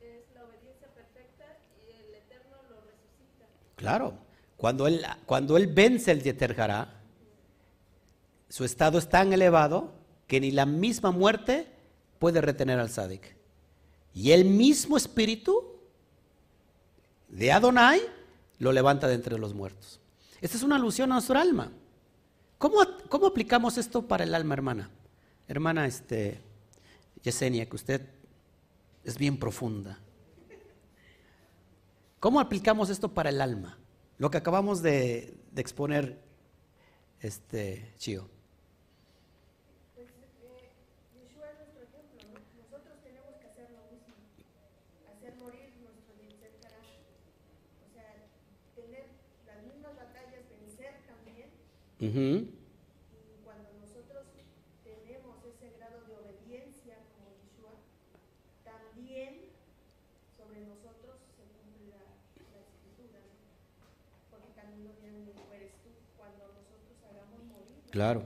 es 0.00 0.24
la 0.34 0.42
obediencia 0.42 0.88
perfecta 0.88 1.44
y 1.86 1.92
el 1.94 2.14
Eterno 2.16 2.56
lo 2.68 2.82
resucita. 2.82 3.46
Claro. 3.84 4.14
Cuando 4.56 4.86
él, 4.86 5.04
cuando 5.26 5.56
él 5.56 5.66
vence 5.66 6.10
el 6.10 6.22
Yeterjará, 6.22 7.02
su 8.48 8.64
estado 8.64 8.98
es 8.98 9.08
tan 9.08 9.32
elevado 9.32 9.92
que 10.26 10.40
ni 10.40 10.50
la 10.50 10.64
misma 10.64 11.10
muerte 11.10 11.66
puede 12.18 12.40
retener 12.40 12.78
al 12.78 12.88
Sadik. 12.88 13.36
Y 14.14 14.30
el 14.30 14.46
mismo 14.46 14.96
espíritu 14.96 15.62
de 17.28 17.52
Adonai 17.52 18.00
lo 18.58 18.72
levanta 18.72 19.06
de 19.06 19.14
entre 19.14 19.38
los 19.38 19.52
muertos. 19.52 20.00
Esta 20.40 20.56
es 20.56 20.62
una 20.62 20.76
alusión 20.76 21.10
a 21.10 21.16
nuestro 21.16 21.38
alma. 21.38 21.70
¿Cómo, 22.56 22.76
cómo 23.08 23.26
aplicamos 23.26 23.76
esto 23.76 24.06
para 24.06 24.24
el 24.24 24.34
alma, 24.34 24.54
hermana? 24.54 24.90
Hermana 25.46 25.86
este, 25.86 26.40
Yesenia, 27.22 27.66
que 27.66 27.76
usted 27.76 28.00
es 29.02 29.18
bien 29.18 29.36
profunda. 29.36 29.98
¿Cómo 32.24 32.40
aplicamos 32.40 32.88
esto 32.88 33.12
para 33.12 33.28
el 33.28 33.42
alma? 33.42 33.76
Lo 34.16 34.30
que 34.30 34.38
acabamos 34.38 34.80
de, 34.80 35.36
exponer, 35.56 36.18
este, 37.20 37.92
Chío. 37.98 38.30
Pues 39.94 40.08
eh, 40.08 40.72
Yeshua 41.12 41.50
es 41.52 41.58
nuestro 41.58 41.82
ejemplo, 41.84 42.40
nosotros 42.56 42.96
tenemos 43.04 43.34
que 43.36 43.46
hacer 43.46 43.68
lo 43.72 43.84
mismo, 43.92 44.14
hacer 45.12 45.36
morir 45.36 45.68
nuestro 45.84 46.16
cara, 46.62 46.80
o 47.84 47.92
sea, 47.92 48.08
tener 48.74 49.04
las 49.44 49.62
mismas 49.62 49.94
batallas, 49.94 50.48
vencer 50.48 50.94
también. 51.04 51.50
Claro. 67.94 68.24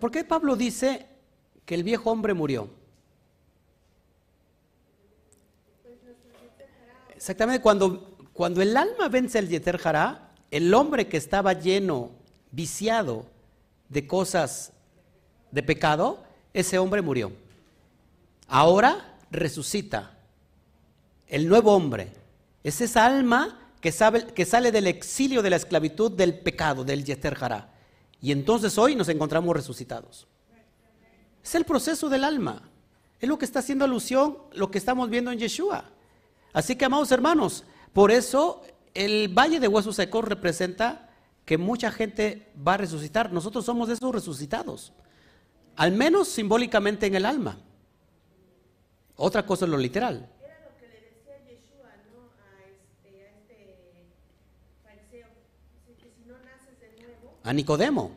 ¿Por 0.00 0.10
qué 0.10 0.24
Pablo 0.24 0.56
dice 0.56 1.06
que 1.66 1.74
el 1.74 1.82
viejo 1.82 2.10
hombre 2.10 2.32
murió? 2.32 2.70
Exactamente, 7.14 7.60
cuando, 7.60 8.16
cuando 8.32 8.62
el 8.62 8.74
alma 8.78 9.10
vence 9.10 9.38
el 9.38 9.50
Yeter 9.50 9.78
el 10.50 10.72
hombre 10.72 11.06
que 11.06 11.18
estaba 11.18 11.52
lleno, 11.52 12.12
viciado 12.50 13.26
de 13.90 14.06
cosas 14.06 14.72
de 15.50 15.62
pecado, 15.62 16.24
ese 16.54 16.78
hombre 16.78 17.02
murió. 17.02 17.30
Ahora 18.46 19.18
resucita 19.30 20.16
el 21.26 21.46
nuevo 21.46 21.76
hombre. 21.76 22.10
Es 22.64 22.80
esa 22.80 23.04
alma 23.04 23.67
que, 23.80 23.92
sabe, 23.92 24.26
que 24.26 24.44
sale 24.44 24.72
del 24.72 24.86
exilio 24.86 25.42
de 25.42 25.50
la 25.50 25.56
esclavitud 25.56 26.12
del 26.12 26.38
pecado, 26.38 26.84
del 26.84 27.04
Yeter. 27.04 27.38
Y 28.20 28.32
entonces 28.32 28.76
hoy 28.78 28.94
nos 28.94 29.08
encontramos 29.08 29.54
resucitados. 29.54 30.26
Es 31.42 31.54
el 31.54 31.64
proceso 31.64 32.08
del 32.08 32.24
alma. 32.24 32.62
Es 33.20 33.28
lo 33.28 33.38
que 33.38 33.44
está 33.44 33.60
haciendo 33.60 33.84
alusión, 33.84 34.38
lo 34.52 34.70
que 34.70 34.78
estamos 34.78 35.08
viendo 35.10 35.30
en 35.30 35.38
Yeshua. 35.38 35.84
Así 36.52 36.76
que, 36.76 36.84
amados 36.84 37.10
hermanos, 37.12 37.64
por 37.92 38.10
eso 38.10 38.62
el 38.94 39.28
valle 39.28 39.60
de 39.60 39.68
huesos 39.68 39.96
secos 39.96 40.24
representa 40.24 41.10
que 41.44 41.58
mucha 41.58 41.90
gente 41.90 42.50
va 42.66 42.74
a 42.74 42.78
resucitar. 42.78 43.32
Nosotros 43.32 43.64
somos 43.64 43.88
de 43.88 43.94
esos 43.94 44.12
resucitados. 44.12 44.92
Al 45.76 45.92
menos 45.92 46.28
simbólicamente 46.28 47.06
en 47.06 47.14
el 47.14 47.24
alma. 47.24 47.58
Otra 49.16 49.46
cosa 49.46 49.64
es 49.64 49.70
lo 49.70 49.78
literal. 49.78 50.28
A 57.48 57.52
Nicodemo. 57.54 58.10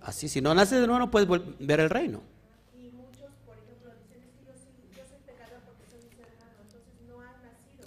Así, 0.00 0.30
si 0.30 0.40
no 0.40 0.54
naces 0.54 0.80
de 0.80 0.86
nuevo 0.86 0.98
no 0.98 1.10
puedes 1.10 1.28
ver 1.58 1.80
el 1.80 1.90
reino. 1.90 2.22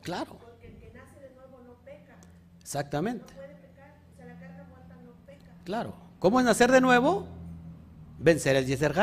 Claro. 0.04 0.38
Exactamente. 2.62 3.34
Claro. 5.64 5.96
¿Cómo 6.20 6.40
es 6.40 6.46
nacer 6.46 6.72
de 6.72 6.82
nuevo? 6.82 7.26
Vencer 8.20 8.56
el 8.58 8.68
Yeser. 8.68 8.94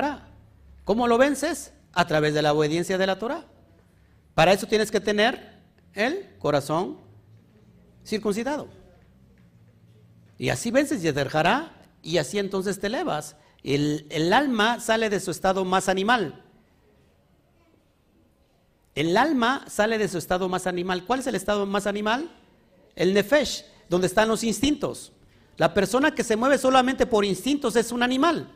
¿Cómo 0.85 1.09
lo 1.09 1.19
vences? 1.19 1.73
A 1.93 2.07
través 2.07 2.33
de 2.33 2.43
la 2.43 2.53
obediencia 2.53 2.97
de 2.97 3.07
la 3.09 3.19
Torah. 3.19 3.45
Para 4.35 4.53
eso 4.53 4.69
tienes 4.69 4.93
que 4.93 5.01
tener 5.01 5.63
el 5.95 6.37
corazón 6.39 6.99
circuncidado. 8.05 8.86
Y 10.39 10.51
así 10.51 10.71
vences 10.71 11.03
Yederjará 11.03 11.73
y 12.03 12.19
así 12.19 12.39
entonces 12.39 12.79
te 12.79 12.89
elevas. 12.89 13.37
El, 13.63 14.07
el, 14.11 14.33
alma 14.33 14.81
sale 14.81 15.11
de 15.11 15.21
su 15.21 15.31
estado 15.31 15.65
más 15.65 15.89
animal. 15.89 16.45
El 18.95 19.17
alma 19.17 19.65
sale 19.69 19.99
de 19.99 20.09
su 20.09 20.19
estado 20.19 20.49
más 20.49 20.67
animal. 20.67 21.05
¿Cuál 21.05 21.21
es 21.21 21.27
el 21.27 21.35
estado 21.35 21.67
más 21.67 21.87
animal? 21.87 22.31
El 22.95 23.13
nefesh, 23.13 23.65
donde 23.89 24.07
están 24.07 24.29
los 24.29 24.45
instintos. 24.45 25.13
La 25.57 25.75
persona 25.75 26.15
que 26.15 26.25
se 26.25 26.37
mueve 26.37 26.59
solamente 26.59 27.07
por 27.07 27.25
instintos 27.25 27.77
es 27.77 27.93
un 27.93 28.03
animal. 28.03 28.53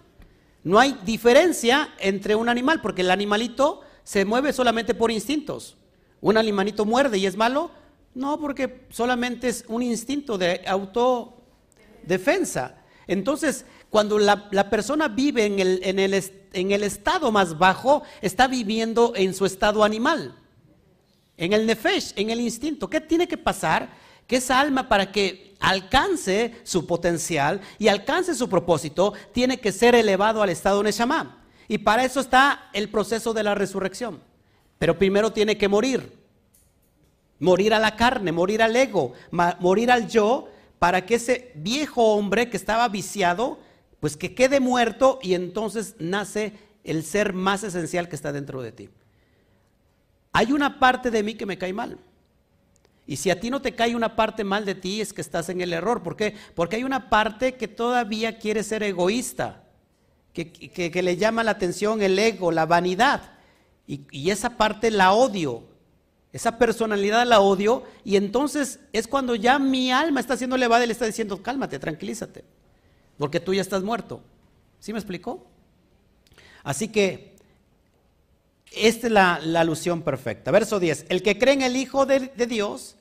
No 0.62 0.78
hay 0.78 0.98
diferencia 1.04 1.94
entre 1.98 2.34
un 2.34 2.48
animal, 2.48 2.80
porque 2.80 3.00
el 3.00 3.10
animalito 3.10 3.80
se 4.04 4.24
mueve 4.24 4.52
solamente 4.52 4.94
por 4.94 5.10
instintos. 5.10 5.76
Un 6.20 6.36
animalito 6.36 6.84
muerde 6.84 7.18
y 7.18 7.26
es 7.26 7.36
malo. 7.36 7.70
No, 8.14 8.38
porque 8.38 8.86
solamente 8.90 9.48
es 9.48 9.64
un 9.68 9.82
instinto 9.82 10.36
de 10.36 10.62
auto 10.66 11.39
defensa. 12.04 12.76
Entonces, 13.06 13.64
cuando 13.88 14.18
la, 14.18 14.70
persona 14.70 15.08
vive 15.08 15.44
en 15.44 15.58
el, 15.58 15.80
en, 15.82 15.98
el, 15.98 16.14
en 16.52 16.70
el, 16.70 16.84
estado 16.84 17.32
más 17.32 17.58
bajo, 17.58 18.02
está 18.20 18.46
viviendo 18.46 19.12
en 19.16 19.34
su 19.34 19.44
estado 19.44 19.82
animal, 19.82 20.36
en 21.36 21.52
el 21.52 21.66
nefesh, 21.66 22.12
en 22.16 22.30
el 22.30 22.40
instinto. 22.40 22.88
¿Qué 22.88 23.00
tiene 23.00 23.26
que 23.26 23.36
pasar? 23.36 23.90
Que 24.26 24.36
esa 24.36 24.60
alma 24.60 24.88
para 24.88 25.10
que 25.10 25.50
alcance 25.60 26.54
su 26.62 26.86
potencial 26.86 27.60
y 27.78 27.88
alcance 27.88 28.34
su 28.34 28.48
propósito, 28.48 29.12
tiene 29.32 29.58
que 29.58 29.72
ser 29.72 29.94
elevado 29.94 30.42
al 30.42 30.50
estado 30.50 30.82
Neshama. 30.82 31.44
Y 31.68 31.78
para 31.78 32.04
eso 32.04 32.20
está 32.20 32.70
el 32.72 32.88
proceso 32.88 33.32
de 33.32 33.44
la 33.44 33.54
resurrección. 33.54 34.20
Pero 34.78 34.98
primero 34.98 35.32
tiene 35.32 35.58
que 35.58 35.68
morir. 35.68 36.18
Morir 37.38 37.74
a 37.74 37.78
la 37.78 37.96
carne, 37.96 38.32
morir 38.32 38.62
al 38.62 38.74
ego, 38.74 39.12
morir 39.30 39.90
al 39.90 40.08
yo 40.08 40.48
para 40.80 41.06
que 41.06 41.16
ese 41.16 41.52
viejo 41.54 42.14
hombre 42.14 42.50
que 42.50 42.56
estaba 42.56 42.88
viciado, 42.88 43.60
pues 44.00 44.16
que 44.16 44.34
quede 44.34 44.58
muerto 44.58 45.20
y 45.22 45.34
entonces 45.34 45.94
nace 46.00 46.54
el 46.82 47.04
ser 47.04 47.34
más 47.34 47.62
esencial 47.62 48.08
que 48.08 48.16
está 48.16 48.32
dentro 48.32 48.62
de 48.62 48.72
ti. 48.72 48.90
Hay 50.32 50.52
una 50.52 50.80
parte 50.80 51.10
de 51.10 51.22
mí 51.22 51.34
que 51.34 51.44
me 51.46 51.58
cae 51.58 51.74
mal. 51.74 51.98
Y 53.06 53.16
si 53.16 53.28
a 53.28 53.38
ti 53.38 53.50
no 53.50 53.60
te 53.60 53.74
cae 53.74 53.94
una 53.94 54.16
parte 54.16 54.42
mal 54.42 54.64
de 54.64 54.74
ti, 54.74 55.02
es 55.02 55.12
que 55.12 55.20
estás 55.20 55.50
en 55.50 55.60
el 55.60 55.74
error. 55.74 56.02
¿Por 56.02 56.16
qué? 56.16 56.34
Porque 56.54 56.76
hay 56.76 56.84
una 56.84 57.10
parte 57.10 57.56
que 57.56 57.68
todavía 57.68 58.38
quiere 58.38 58.62
ser 58.62 58.82
egoísta, 58.82 59.64
que, 60.32 61.02
le 61.02 61.16
llama 61.18 61.44
la 61.44 61.50
atención 61.50 62.00
el 62.00 62.18
ego, 62.18 62.52
la 62.52 62.64
vanidad. 62.64 63.32
Y, 63.86 64.30
esa 64.30 64.56
parte 64.56 64.90
la 64.90 65.12
odio. 65.12 65.64
Esa 66.32 66.58
personalidad 66.58 67.26
la 67.26 67.40
odio 67.40 67.84
y 68.04 68.16
entonces 68.16 68.78
es 68.92 69.08
cuando 69.08 69.34
ya 69.34 69.58
mi 69.58 69.90
alma 69.90 70.20
está 70.20 70.36
siendo 70.36 70.56
elevada 70.56 70.84
y 70.84 70.86
le 70.86 70.92
está 70.92 71.06
diciendo, 71.06 71.42
cálmate, 71.42 71.78
tranquilízate, 71.78 72.44
porque 73.18 73.40
tú 73.40 73.52
ya 73.52 73.62
estás 73.62 73.82
muerto. 73.82 74.22
¿Sí 74.78 74.92
me 74.92 74.98
explicó? 74.98 75.44
Así 76.62 76.88
que 76.88 77.30
esta 78.72 79.08
es 79.08 79.12
la, 79.12 79.34
alusión 79.60 80.02
perfecta. 80.02 80.50
Verso 80.50 80.78
10. 80.78 81.06
El 81.08 81.22
que 81.22 81.38
cree 81.38 81.54
en 81.54 81.62
el 81.62 81.76
Hijo 81.76 82.06
de, 82.06 82.30
Dios, 82.48 82.96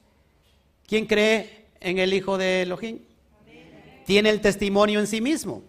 ¿quién 0.88 1.06
cree 1.06 1.68
en 1.80 2.00
el 2.00 2.14
Hijo 2.14 2.38
de 2.38 2.64
Elohim? 2.64 3.00
Tiene 4.06 4.32
el 4.32 4.42
testimonio 4.42 5.00
en 5.00 5.08
sí 5.08 5.22
mismo. 5.22 5.62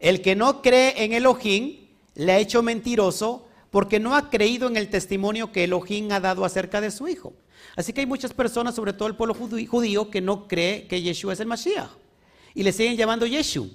El 0.00 0.22
que 0.22 0.34
no 0.34 0.62
cree 0.62 1.04
en 1.04 1.12
Elohim 1.12 1.86
le 2.14 2.32
ha 2.32 2.38
hecho 2.38 2.62
mentiroso 2.62 3.45
porque 3.76 4.00
no 4.00 4.16
ha 4.16 4.30
creído 4.30 4.68
en 4.68 4.78
el 4.78 4.88
testimonio 4.88 5.52
que 5.52 5.64
Elohim 5.64 6.10
ha 6.10 6.18
dado 6.18 6.46
acerca 6.46 6.80
de 6.80 6.90
su 6.90 7.08
hijo. 7.08 7.34
Así 7.76 7.92
que 7.92 8.00
hay 8.00 8.06
muchas 8.06 8.32
personas, 8.32 8.74
sobre 8.74 8.94
todo 8.94 9.06
el 9.06 9.16
pueblo 9.16 9.34
judí- 9.34 9.66
judío, 9.66 10.10
que 10.10 10.22
no 10.22 10.48
cree 10.48 10.86
que 10.86 11.02
Yeshua 11.02 11.34
es 11.34 11.40
el 11.40 11.46
Mashiach 11.46 11.90
y 12.54 12.62
le 12.62 12.72
siguen 12.72 12.96
llamando 12.96 13.26
Yeshu. 13.26 13.70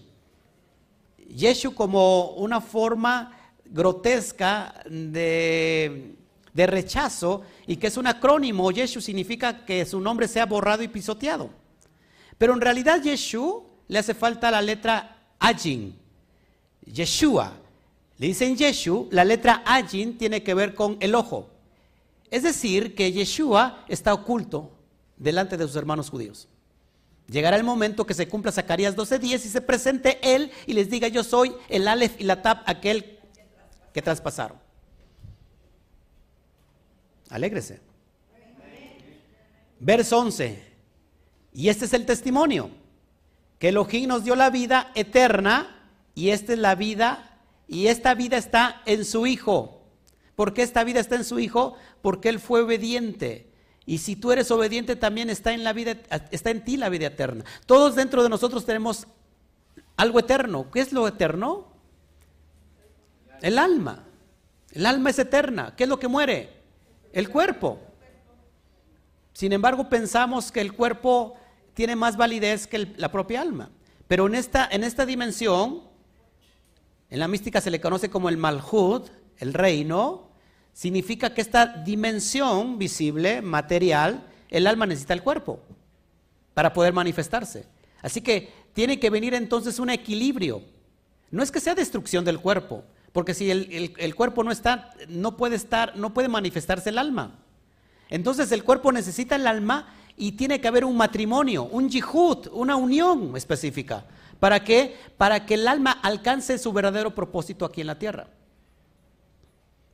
Yeshu 1.28 1.76
como 1.76 2.32
una 2.32 2.62
forma 2.62 3.38
grotesca 3.64 4.74
de, 4.90 6.16
de 6.52 6.66
rechazo 6.66 7.44
y 7.68 7.76
que 7.76 7.86
es 7.86 7.96
un 7.96 8.08
acrónimo. 8.08 8.72
Yeshu 8.72 9.02
significa 9.02 9.66
que 9.66 9.86
su 9.86 10.02
nombre 10.02 10.28
sea 10.28 10.48
borrado 10.48 10.82
y 10.82 10.88
pisoteado. 10.88 11.52
Pero 12.40 12.54
en 12.56 12.62
realidad 12.62 13.04
Yeshu 13.04 13.68
le 13.88 14.00
hace 14.00 14.16
falta 14.16 14.50
la 14.50 14.64
letra 14.64 15.16
Ajin. 15.38 15.96
Yeshua. 16.92 17.54
Le 18.22 18.28
dicen 18.28 18.56
Yeshu, 18.56 19.08
la 19.10 19.26
letra 19.26 19.64
Ajin 19.66 20.16
tiene 20.16 20.44
que 20.44 20.54
ver 20.54 20.76
con 20.76 20.96
el 21.00 21.16
ojo. 21.16 21.50
Es 22.30 22.44
decir, 22.44 22.94
que 22.94 23.12
Yeshua 23.12 23.84
está 23.88 24.14
oculto 24.14 24.70
delante 25.18 25.58
de 25.58 25.66
sus 25.66 25.76
hermanos 25.76 26.12
judíos. 26.12 26.48
Llegará 27.28 27.58
el 27.58 27.64
momento 27.64 28.06
que 28.06 28.14
se 28.14 28.28
cumpla 28.28 28.52
Zacarías 28.52 28.96
12:10 28.96 29.46
y 29.46 29.50
se 29.50 29.60
presente 29.60 30.20
Él 30.22 30.52
y 30.68 30.74
les 30.74 30.92
diga, 30.92 31.08
yo 31.08 31.24
soy 31.24 31.56
el 31.68 31.88
Aleph 31.88 32.22
y 32.22 32.24
la 32.24 32.44
Tab, 32.44 32.60
aquel 32.68 33.18
que 33.92 34.04
traspasaron. 34.04 34.60
Alégrese. 37.32 37.82
Verso 39.80 40.20
11. 40.20 40.64
Y 41.54 41.70
este 41.70 41.86
es 41.86 41.94
el 41.94 42.06
testimonio, 42.06 42.70
que 43.58 43.70
Elohim 43.70 44.08
nos 44.08 44.24
dio 44.24 44.36
la 44.36 44.52
vida 44.52 44.92
eterna 44.94 45.90
y 46.14 46.30
esta 46.30 46.54
es 46.54 46.60
la 46.60 46.76
vida 46.76 47.31
y 47.72 47.88
esta 47.88 48.14
vida 48.16 48.36
está 48.36 48.82
en 48.86 49.06
su 49.06 49.26
Hijo. 49.26 49.82
¿Por 50.36 50.54
qué 50.54 50.62
esta 50.62 50.84
vida 50.84 51.00
está 51.00 51.16
en 51.16 51.24
su 51.24 51.40
Hijo? 51.40 51.76
Porque 52.02 52.28
Él 52.28 52.42
fue 52.42 52.64
obediente. 52.64 53.50
Y 53.86 54.00
si 54.00 54.18
tú 54.18 54.34
eres 54.34 54.52
obediente, 54.52 54.98
también 54.98 55.30
está 55.30 55.54
en, 55.54 55.64
la 55.64 55.72
vida, 55.72 55.96
está 56.32 56.50
en 56.52 56.66
ti 56.66 56.76
la 56.76 56.90
vida 56.90 57.08
eterna. 57.08 57.46
Todos 57.66 57.96
dentro 57.96 58.24
de 58.24 58.30
nosotros 58.30 58.66
tenemos 58.66 59.08
algo 59.96 60.20
eterno. 60.20 60.70
¿Qué 60.70 60.82
es 60.82 60.92
lo 60.92 61.08
eterno? 61.08 61.72
El 63.42 63.58
alma. 63.58 64.04
El 64.74 64.86
alma 64.86 65.10
es 65.10 65.20
eterna. 65.20 65.74
¿Qué 65.78 65.84
es 65.84 65.90
lo 65.90 65.98
que 65.98 66.10
muere? 66.10 66.50
El 67.14 67.30
cuerpo. 67.30 67.80
Sin 69.32 69.54
embargo, 69.54 69.88
pensamos 69.88 70.52
que 70.52 70.60
el 70.60 70.74
cuerpo 70.74 71.38
tiene 71.74 71.96
más 71.96 72.18
validez 72.18 72.68
que 72.68 72.94
la 72.98 73.14
propia 73.14 73.40
alma. 73.40 73.70
Pero 74.10 74.28
en 74.28 74.36
esta, 74.36 74.68
en 74.70 74.84
esta 74.84 75.06
dimensión, 75.06 75.90
en 77.12 77.20
la 77.20 77.28
mística 77.28 77.62
se 77.62 77.70
le 77.70 77.80
conoce 77.80 78.10
como 78.10 78.30
el 78.30 78.38
Malhud, 78.38 79.04
el 79.38 79.54
reino, 79.54 80.30
significa 80.74 81.34
que 81.34 81.42
esta 81.42 81.66
dimensión 81.68 82.80
visible, 82.80 83.42
material, 83.42 84.26
el 84.50 84.66
alma 84.66 84.86
necesita 84.88 85.14
el 85.14 85.22
cuerpo 85.22 85.60
para 86.54 86.74
poder 86.74 86.94
manifestarse. 86.94 87.66
Así 88.02 88.22
que 88.22 88.52
tiene 88.74 89.00
que 89.00 89.10
venir 89.10 89.34
entonces 89.34 89.78
un 89.78 89.90
equilibrio. 89.90 90.64
No 91.30 91.44
es 91.44 91.52
que 91.52 91.60
sea 91.60 91.76
destrucción 91.76 92.26
del 92.26 92.40
cuerpo, 92.40 92.84
porque 93.12 93.34
si 93.34 93.52
el, 93.52 93.94
el- 93.98 94.16
cuerpo 94.16 94.44
no 94.44 94.52
está, 94.52 94.92
no 95.10 95.36
puede 95.38 95.56
estar, 95.58 95.96
no 95.98 96.14
puede 96.14 96.30
manifestarse 96.30 96.90
el 96.90 96.98
alma. 96.98 97.40
Entonces 98.10 98.52
el 98.52 98.64
cuerpo 98.64 98.92
necesita 98.92 99.36
el 99.36 99.48
alma 99.48 99.94
y 100.18 100.34
tiene 100.34 100.60
que 100.62 100.68
haber 100.68 100.86
un 100.86 100.96
matrimonio, 100.98 101.64
un 101.64 101.90
yihud, 101.90 102.48
una 102.54 102.76
unión 102.76 103.36
específica. 103.36 104.06
¿Para 104.42 104.64
qué? 104.64 104.98
Para 105.18 105.46
que 105.46 105.54
el 105.54 105.68
alma 105.68 105.92
alcance 105.92 106.58
su 106.58 106.74
verdadero 106.74 107.14
propósito 107.14 107.64
aquí 107.64 107.82
en 107.82 107.86
la 107.86 108.00
tierra. 108.00 108.26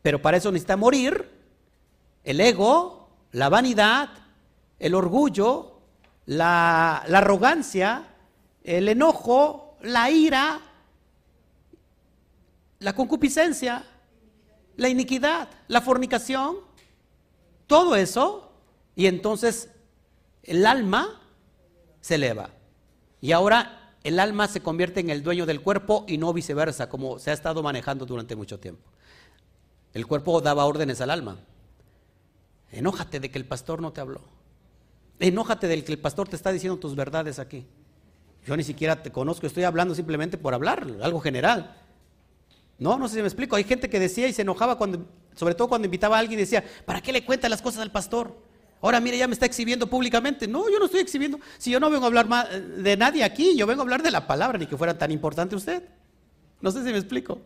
Pero 0.02 0.22
para 0.22 0.38
eso 0.38 0.54
necesita 0.54 0.78
morir 0.78 1.30
el 2.24 2.40
ego, 2.40 3.10
la 3.34 3.50
vanidad, 3.50 4.08
el 4.80 4.96
orgullo, 4.96 5.82
la, 6.26 7.04
la 7.10 7.18
arrogancia, 7.18 8.16
el 8.64 8.88
enojo, 8.88 9.76
la 9.82 10.10
ira, 10.12 10.62
la 12.80 12.96
concupiscencia, 12.96 13.84
la 14.78 14.88
iniquidad, 14.88 15.50
la 15.68 15.82
fornicación, 15.82 16.56
todo 17.68 17.98
eso, 17.98 18.54
y 18.96 19.08
entonces 19.08 19.72
el 20.44 20.66
alma 20.66 21.22
se 22.00 22.16
eleva. 22.16 22.52
Y 23.20 23.34
ahora 23.34 23.77
el 24.08 24.22
alma 24.22 24.48
se 24.48 24.62
convierte 24.62 25.02
en 25.02 25.10
el 25.10 25.22
dueño 25.22 25.46
del 25.46 25.60
cuerpo 25.60 26.06
y 26.08 26.18
no 26.18 26.32
viceversa, 26.32 26.88
como 26.88 27.20
se 27.20 27.30
ha 27.30 27.34
estado 27.34 27.62
manejando 27.62 28.06
durante 28.06 28.38
mucho 28.38 28.58
tiempo. 28.58 28.90
El 29.94 30.08
cuerpo 30.08 30.40
daba 30.40 30.64
órdenes 30.64 31.02
al 31.02 31.10
alma. 31.10 31.40
Enójate 32.72 33.20
de 33.20 33.30
que 33.30 33.38
el 33.38 33.46
pastor 33.46 33.82
no 33.82 33.92
te 33.92 34.00
habló. 34.00 34.22
Enójate 35.20 35.68
del 35.68 35.84
que 35.84 35.92
el 35.92 36.00
pastor 36.00 36.30
te 36.30 36.38
está 36.38 36.54
diciendo 36.54 36.80
tus 36.80 36.96
verdades 36.96 37.38
aquí. 37.38 37.68
Yo 38.46 38.56
ni 38.56 38.64
siquiera 38.64 39.04
te 39.04 39.12
conozco, 39.12 39.46
estoy 39.46 39.66
hablando 39.66 39.94
simplemente 39.94 40.38
por 40.38 40.54
hablar, 40.54 40.88
algo 41.02 41.20
general. 41.20 41.76
No, 42.80 42.98
no 42.98 43.10
sé 43.10 43.16
si 43.16 43.22
me 43.22 43.28
explico. 43.28 43.58
Hay 43.58 43.66
gente 43.66 43.90
que 43.90 44.00
decía 44.00 44.30
y 44.30 44.32
se 44.32 44.44
enojaba 44.44 44.78
cuando, 44.78 45.06
sobre 45.36 45.54
todo 45.54 45.68
cuando 45.68 45.86
invitaba 45.86 46.16
a 46.16 46.20
alguien 46.20 46.40
decía, 46.40 46.64
¿para 46.86 47.02
qué 47.02 47.12
le 47.12 47.26
cuenta 47.26 47.50
las 47.50 47.62
cosas 47.62 47.82
al 47.82 47.92
pastor? 47.92 48.47
Ahora 48.82 49.00
mire, 49.00 49.18
ya 49.18 49.28
me 49.28 49.34
está 49.34 49.46
exhibiendo 49.46 49.88
públicamente. 49.88 50.48
No, 50.48 50.70
yo 50.70 50.78
no 50.80 50.86
estoy 50.86 51.00
exhibiendo. 51.02 51.40
Si 51.58 51.72
yo 51.72 51.80
no 51.80 51.90
vengo 51.90 52.04
a 52.06 52.08
hablar 52.08 52.28
ma- 52.28 52.46
de 52.46 52.96
nadie 52.98 53.24
aquí, 53.24 53.56
yo 53.58 53.66
vengo 53.66 53.82
a 53.82 53.84
hablar 53.84 54.04
de 54.04 54.12
la 54.12 54.28
palabra, 54.28 54.58
ni 54.58 54.68
que 54.68 54.78
fuera 54.78 54.98
tan 54.98 55.12
importante 55.12 55.56
usted. 55.56 55.84
No 56.62 56.72
sé 56.72 56.84
si 56.84 56.92
me 56.92 56.98
explico. 56.98 57.40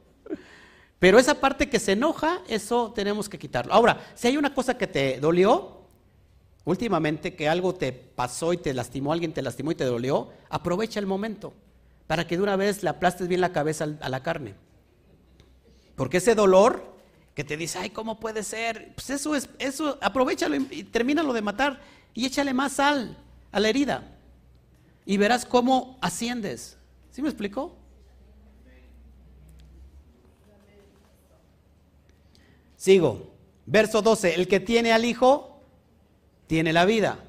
Pero 0.99 1.17
esa 1.17 1.35
parte 1.39 1.69
que 1.69 1.79
se 1.79 1.93
enoja, 1.93 2.41
eso 2.47 2.91
tenemos 2.93 3.27
que 3.29 3.39
quitarlo. 3.39 3.73
Ahora, 3.73 4.01
si 4.13 4.27
hay 4.27 4.37
una 4.37 4.53
cosa 4.53 4.77
que 4.77 4.87
te 4.87 5.19
dolió, 5.19 5.81
últimamente 6.65 7.35
que 7.35 7.49
algo 7.49 7.73
te 7.73 7.91
pasó 7.91 8.53
y 8.53 8.57
te 8.57 8.73
lastimó, 8.73 9.11
alguien 9.13 9.33
te 9.33 9.41
lastimó 9.41 9.71
y 9.71 9.75
te 9.75 9.85
dolió, 9.85 10.29
aprovecha 10.49 10.99
el 10.99 11.07
momento 11.07 11.53
para 12.07 12.27
que 12.27 12.37
de 12.37 12.43
una 12.43 12.55
vez 12.55 12.83
le 12.83 12.89
aplastes 12.89 13.27
bien 13.27 13.41
la 13.41 13.51
cabeza 13.51 13.87
a 14.01 14.09
la 14.09 14.21
carne. 14.21 14.53
Porque 15.95 16.17
ese 16.17 16.35
dolor 16.35 16.90
que 17.33 17.43
te 17.43 17.57
dice, 17.57 17.79
ay, 17.79 17.89
¿cómo 17.89 18.19
puede 18.19 18.43
ser? 18.43 18.93
Pues 18.95 19.09
eso 19.09 19.35
es, 19.35 19.49
eso, 19.57 19.97
aprovechalo 20.01 20.55
y, 20.55 20.83
termínalo 20.83 21.33
de 21.33 21.41
matar 21.41 21.81
y 22.13 22.25
échale 22.25 22.53
más 22.53 22.73
sal 22.73 23.17
a 23.51 23.59
la 23.59 23.69
herida. 23.69 24.17
Y 25.05 25.17
verás 25.17 25.45
cómo 25.45 25.97
asciendes. 26.01 26.77
¿Sí 27.11 27.21
me 27.21 27.29
explicó? 27.29 27.75
Sigo. 32.75 33.31
Verso 33.65 34.01
12. 34.01 34.35
El 34.35 34.47
que 34.47 34.59
tiene 34.59 34.91
al 34.91 35.05
Hijo, 35.05 35.61
tiene 36.47 36.73
la 36.73 36.85
vida. 36.85 37.19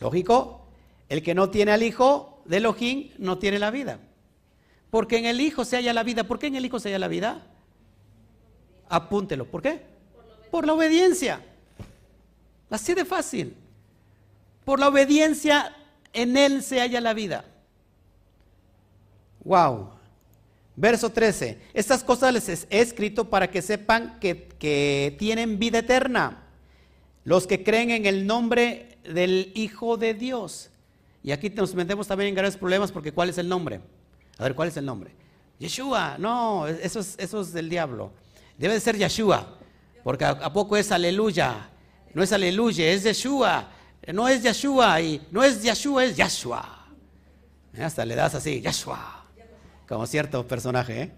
¿Lógico? 0.00 0.66
El 1.08 1.22
que 1.22 1.34
no 1.34 1.50
tiene 1.50 1.72
al 1.72 1.82
Hijo 1.82 2.42
de 2.46 2.56
Elohim, 2.56 3.10
no 3.18 3.38
tiene 3.38 3.58
la 3.58 3.70
vida. 3.70 4.00
Porque 4.90 5.18
en 5.18 5.26
el 5.26 5.40
Hijo 5.40 5.64
se 5.64 5.76
halla 5.76 5.92
la 5.92 6.02
vida. 6.02 6.24
¿Por 6.24 6.38
qué 6.38 6.48
en 6.48 6.56
el 6.56 6.64
Hijo 6.64 6.80
se 6.80 6.88
halla 6.88 6.98
la 6.98 7.08
vida? 7.08 7.46
Apúntelo. 8.90 9.46
¿Por 9.46 9.62
qué? 9.62 9.80
Por 10.50 10.66
la 10.66 10.74
obediencia. 10.74 11.40
Así 12.68 12.92
de 12.92 13.04
fácil. 13.04 13.56
Por 14.64 14.80
la 14.80 14.88
obediencia 14.88 15.74
en 16.12 16.36
Él 16.36 16.62
se 16.62 16.80
halla 16.80 17.00
la 17.00 17.14
vida. 17.14 17.44
Wow. 19.44 19.90
Verso 20.74 21.10
13. 21.10 21.60
Estas 21.72 22.02
cosas 22.02 22.34
les 22.34 22.48
he 22.48 22.80
escrito 22.80 23.30
para 23.30 23.48
que 23.48 23.62
sepan 23.62 24.18
que, 24.18 24.48
que 24.58 25.14
tienen 25.18 25.58
vida 25.60 25.78
eterna. 25.78 26.48
Los 27.24 27.46
que 27.46 27.62
creen 27.62 27.90
en 27.90 28.06
el 28.06 28.26
nombre 28.26 28.98
del 29.04 29.52
Hijo 29.54 29.96
de 29.96 30.14
Dios. 30.14 30.70
Y 31.22 31.30
aquí 31.30 31.48
nos 31.50 31.74
metemos 31.76 32.08
también 32.08 32.28
en 32.28 32.34
graves 32.34 32.56
problemas 32.56 32.90
porque 32.90 33.12
¿cuál 33.12 33.28
es 33.28 33.38
el 33.38 33.48
nombre? 33.48 33.80
A 34.38 34.44
ver, 34.44 34.54
¿cuál 34.56 34.68
es 34.68 34.76
el 34.76 34.84
nombre? 34.84 35.12
Yeshua. 35.60 36.16
No, 36.18 36.66
eso 36.66 36.98
es, 36.98 37.14
eso 37.18 37.40
es 37.42 37.52
del 37.52 37.68
diablo. 37.68 38.10
Debe 38.60 38.74
de 38.74 38.80
ser 38.80 38.96
Yeshua. 38.96 39.58
Porque 40.04 40.24
a, 40.24 40.52
poco 40.52 40.76
es 40.76 40.92
aleluya. 40.92 41.68
No 42.14 42.22
es 42.22 42.32
aleluya, 42.32 42.86
es 42.92 43.02
Yeshua. 43.02 43.68
No 44.12 44.28
es 44.28 44.42
Yeshua 44.42 45.00
y 45.00 45.26
no 45.32 45.42
es 45.42 45.62
Yeshua, 45.62 46.04
es 46.04 46.16
Yeshua. 46.16 46.86
Hasta 47.76 48.04
le 48.04 48.14
das 48.14 48.36
así, 48.36 48.60
Yeshua 48.60 49.20
como 49.90 50.06
cierto 50.06 50.46
personaje. 50.46 51.02
¿eh? 51.02 51.12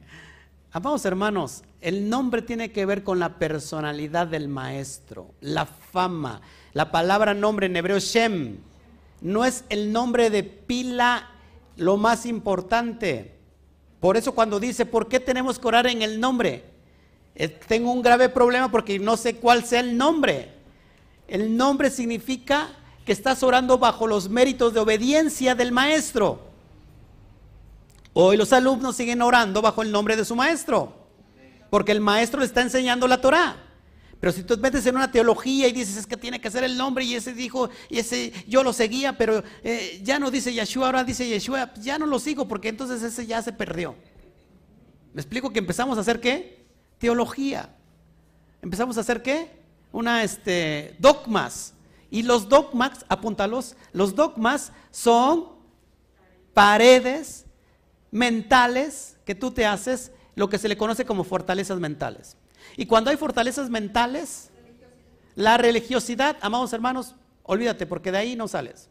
Amados 0.72 1.04
hermanos, 1.04 1.62
el 1.82 2.08
nombre 2.08 2.40
tiene 2.40 2.72
que 2.72 2.86
ver 2.86 3.04
con 3.04 3.18
la 3.18 3.38
personalidad 3.38 4.26
del 4.26 4.48
maestro, 4.48 5.34
la 5.42 5.66
fama. 5.66 6.40
La 6.72 6.90
palabra 6.90 7.34
nombre 7.34 7.66
en 7.66 7.76
hebreo 7.76 7.98
Shem 7.98 8.56
no 9.20 9.44
es 9.44 9.64
el 9.68 9.92
nombre 9.92 10.30
de 10.30 10.42
pila 10.42 11.32
lo 11.76 11.98
más 11.98 12.24
importante. 12.24 13.36
Por 14.00 14.16
eso 14.16 14.34
cuando 14.34 14.58
dice, 14.58 14.86
¿por 14.86 15.06
qué 15.06 15.20
tenemos 15.20 15.58
que 15.58 15.68
orar 15.68 15.86
en 15.86 16.00
el 16.00 16.18
nombre? 16.18 16.71
Eh, 17.34 17.48
tengo 17.48 17.92
un 17.92 18.02
grave 18.02 18.28
problema 18.28 18.70
porque 18.70 18.98
no 18.98 19.16
sé 19.16 19.36
cuál 19.36 19.64
sea 19.64 19.80
el 19.80 19.96
nombre. 19.96 20.52
El 21.28 21.56
nombre 21.56 21.90
significa 21.90 22.68
que 23.04 23.12
estás 23.12 23.42
orando 23.42 23.78
bajo 23.78 24.06
los 24.06 24.28
méritos 24.28 24.74
de 24.74 24.80
obediencia 24.80 25.54
del 25.54 25.72
maestro. 25.72 26.40
Hoy 28.12 28.36
los 28.36 28.52
alumnos 28.52 28.96
siguen 28.96 29.22
orando 29.22 29.62
bajo 29.62 29.82
el 29.82 29.90
nombre 29.90 30.16
de 30.16 30.24
su 30.24 30.36
maestro. 30.36 31.00
porque 31.70 31.92
el 31.92 32.00
maestro 32.00 32.40
le 32.40 32.44
está 32.44 32.60
enseñando 32.60 33.08
la 33.08 33.18
Torah. 33.18 33.56
Pero 34.20 34.30
si 34.30 34.42
tú 34.42 34.58
metes 34.58 34.84
en 34.84 34.94
una 34.94 35.10
teología 35.10 35.66
y 35.68 35.72
dices 35.72 35.96
es 35.96 36.06
que 36.06 36.18
tiene 36.18 36.38
que 36.38 36.50
ser 36.50 36.62
el 36.64 36.76
nombre 36.76 37.02
y 37.02 37.14
ese 37.14 37.32
dijo, 37.32 37.70
y 37.88 37.98
ese 37.98 38.30
yo 38.46 38.62
lo 38.62 38.74
seguía, 38.74 39.16
pero 39.16 39.42
eh, 39.64 39.98
ya 40.04 40.18
no 40.18 40.30
dice 40.30 40.52
Yeshua, 40.52 40.86
ahora 40.86 41.02
dice 41.02 41.26
Yeshua, 41.26 41.72
ya 41.80 41.98
no 41.98 42.04
lo 42.04 42.18
sigo 42.18 42.46
porque 42.46 42.68
entonces 42.68 43.02
ese 43.02 43.26
ya 43.26 43.40
se 43.40 43.54
perdió. 43.54 43.96
¿Me 45.14 45.22
explico 45.22 45.50
que 45.50 45.60
empezamos 45.60 45.96
a 45.96 46.02
hacer 46.02 46.20
qué? 46.20 46.61
Teología. 47.02 47.68
Empezamos 48.62 48.96
a 48.96 49.00
hacer 49.00 49.22
qué? 49.22 49.50
Una, 49.90 50.22
este, 50.22 50.94
dogmas. 51.00 51.74
Y 52.10 52.22
los 52.22 52.48
dogmas, 52.48 53.04
apúntalos, 53.08 53.74
los 53.92 54.14
dogmas 54.14 54.70
son 54.92 55.48
paredes 56.54 57.44
mentales 58.12 59.16
que 59.24 59.34
tú 59.34 59.50
te 59.50 59.66
haces, 59.66 60.12
lo 60.36 60.48
que 60.48 60.58
se 60.58 60.68
le 60.68 60.76
conoce 60.76 61.04
como 61.04 61.24
fortalezas 61.24 61.80
mentales. 61.80 62.36
Y 62.76 62.86
cuando 62.86 63.10
hay 63.10 63.16
fortalezas 63.16 63.68
mentales, 63.68 64.50
la 65.34 65.56
religiosidad, 65.56 66.36
amados 66.40 66.72
hermanos, 66.72 67.16
olvídate, 67.42 67.84
porque 67.86 68.12
de 68.12 68.18
ahí 68.18 68.36
no 68.36 68.46
sales. 68.46 68.88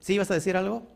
¿Sí 0.00 0.14
ibas 0.14 0.30
a 0.30 0.34
decir 0.34 0.56
algo? 0.56 0.86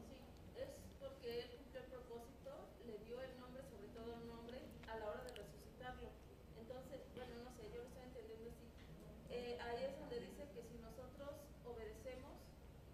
Es 0.57 0.71
porque 1.01 1.41
él 1.41 1.51
cumplió 1.51 1.83
el 1.83 1.91
propósito, 1.91 2.51
le 2.87 2.97
dio 3.05 3.21
el 3.21 3.35
nombre, 3.41 3.63
sobre 3.67 3.89
todo 3.91 4.15
el 4.15 4.29
nombre, 4.31 4.63
a 4.87 4.97
la 4.97 5.07
hora 5.11 5.25
de 5.27 5.35
resucitarlo. 5.35 6.07
Entonces, 6.55 7.01
bueno, 7.17 7.35
no 7.43 7.51
sé, 7.59 7.67
yo 7.75 7.83
lo 7.83 7.89
estoy 7.91 8.07
entendiendo 8.07 8.47
así. 8.55 8.71
Eh, 9.35 9.59
ahí 9.59 9.91
es 9.91 9.99
donde 9.99 10.21
dice 10.23 10.47
que 10.55 10.63
si 10.63 10.79
nosotros 10.79 11.35
obedecemos, 11.67 12.39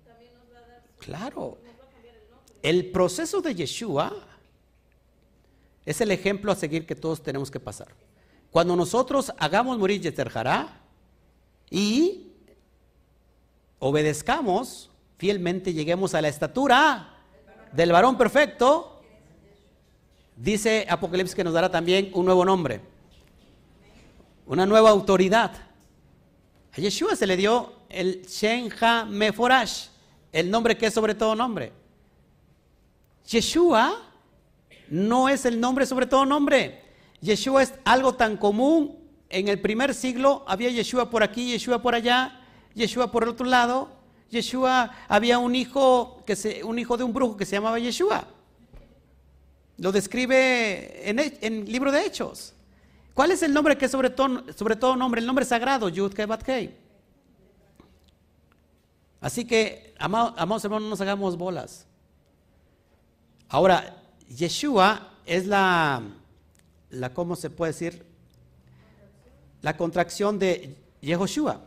también 0.09 0.33
nos 0.33 0.49
va 0.49 0.65
a 0.65 0.81
dar 0.81 0.83
su 0.89 0.95
Claro. 1.07 1.57
el 2.62 2.91
proceso 2.91 3.41
de 3.41 3.55
Yeshua 3.55 4.12
es 5.85 6.01
el 6.01 6.11
ejemplo 6.11 6.51
a 6.51 6.57
seguir 6.57 6.85
que 6.85 6.97
todos 6.97 7.23
tenemos 7.23 7.49
que 7.49 7.61
pasar. 7.61 7.87
Cuando 8.51 8.74
nosotros 8.74 9.33
hagamos 9.39 9.78
morir 9.78 10.01
Yeterjará 10.01 10.81
y 11.70 12.33
obedezcamos 13.78 14.91
fielmente, 15.16 15.73
lleguemos 15.73 16.12
a 16.15 16.20
la 16.20 16.28
estatura 16.28 17.15
del 17.70 17.93
varón 17.93 18.19
perfecto, 18.19 19.01
dice 20.37 20.87
Apocalipsis 20.91 21.37
que 21.37 21.45
nos 21.45 21.55
dará 21.55 21.70
también 21.70 22.11
un 22.15 22.27
nuevo 22.27 22.45
nombre, 22.45 22.81
una 24.45 24.66
nueva 24.66 24.91
autoridad. 24.91 25.53
A 26.73 26.81
Yeshua 26.81 27.15
se 27.15 27.28
le 27.28 27.37
dio 27.37 27.74
el 27.89 28.23
Shen 28.27 28.73
Ha 28.81 29.05
Meforash, 29.05 29.87
el 30.32 30.51
nombre 30.51 30.77
que 30.77 30.86
es 30.86 30.94
sobre 30.94 31.15
todo 31.15 31.35
nombre. 31.35 31.73
Yeshua 33.27 34.03
no 34.89 35.28
es 35.28 35.44
el 35.44 35.61
nombre 35.61 35.86
sobre 35.86 36.07
todo 36.07 36.24
nombre. 36.24 36.82
Yeshua 37.20 37.62
es 37.62 37.74
algo 37.85 38.15
tan 38.15 38.36
común. 38.36 38.98
En 39.28 39.48
el 39.48 39.61
primer 39.61 39.94
siglo 39.94 40.44
había 40.47 40.70
Yeshua 40.70 41.11
por 41.11 41.23
aquí, 41.23 41.51
Yeshua 41.51 41.82
por 41.82 41.94
allá, 41.94 42.40
Yeshua 42.74 43.11
por 43.11 43.24
el 43.24 43.31
otro 43.31 43.47
lado. 43.47 43.90
Yeshua 44.31 44.93
había 45.09 45.39
un 45.39 45.55
hijo, 45.55 46.23
que 46.27 46.36
se, 46.36 46.62
un 46.65 46.78
hijo 46.78 46.97
de 46.97 47.05
un 47.05 47.12
brujo 47.12 47.36
que 47.36 47.44
se 47.44 47.57
llamaba 47.57 47.78
Yeshua. 47.78 48.27
Lo 49.78 49.93
describe 49.93 51.09
en 51.09 51.19
el 51.19 51.70
libro 51.70 51.93
de 51.93 52.07
Hechos. 52.07 52.55
¿Cuál 53.16 53.31
es 53.31 53.43
el 53.43 53.55
nombre 53.55 53.78
que 53.78 53.86
es 53.86 53.90
sobre 53.90 54.11
todo, 54.11 54.44
sobre 54.55 54.77
todo 54.77 54.94
nombre? 54.94 55.23
El 55.23 55.27
nombre 55.27 55.47
sagrado, 55.47 55.89
Yud. 55.89 56.12
Así 59.23 59.47
que, 59.47 59.86
amados, 59.98 60.64
hermanos, 60.64 60.85
no 60.85 60.90
nos 60.90 61.01
hagamos 61.01 61.36
bolas. 61.36 61.86
Ahora, 63.48 64.02
Yeshua 64.28 65.10
es 65.24 65.47
la, 65.47 66.02
la, 66.90 67.14
¿cómo 67.14 67.36
se 67.36 67.51
puede 67.51 67.73
decir? 67.73 68.05
La 69.62 69.77
contracción 69.77 70.39
de 70.39 70.77
Yehoshua. 71.01 71.60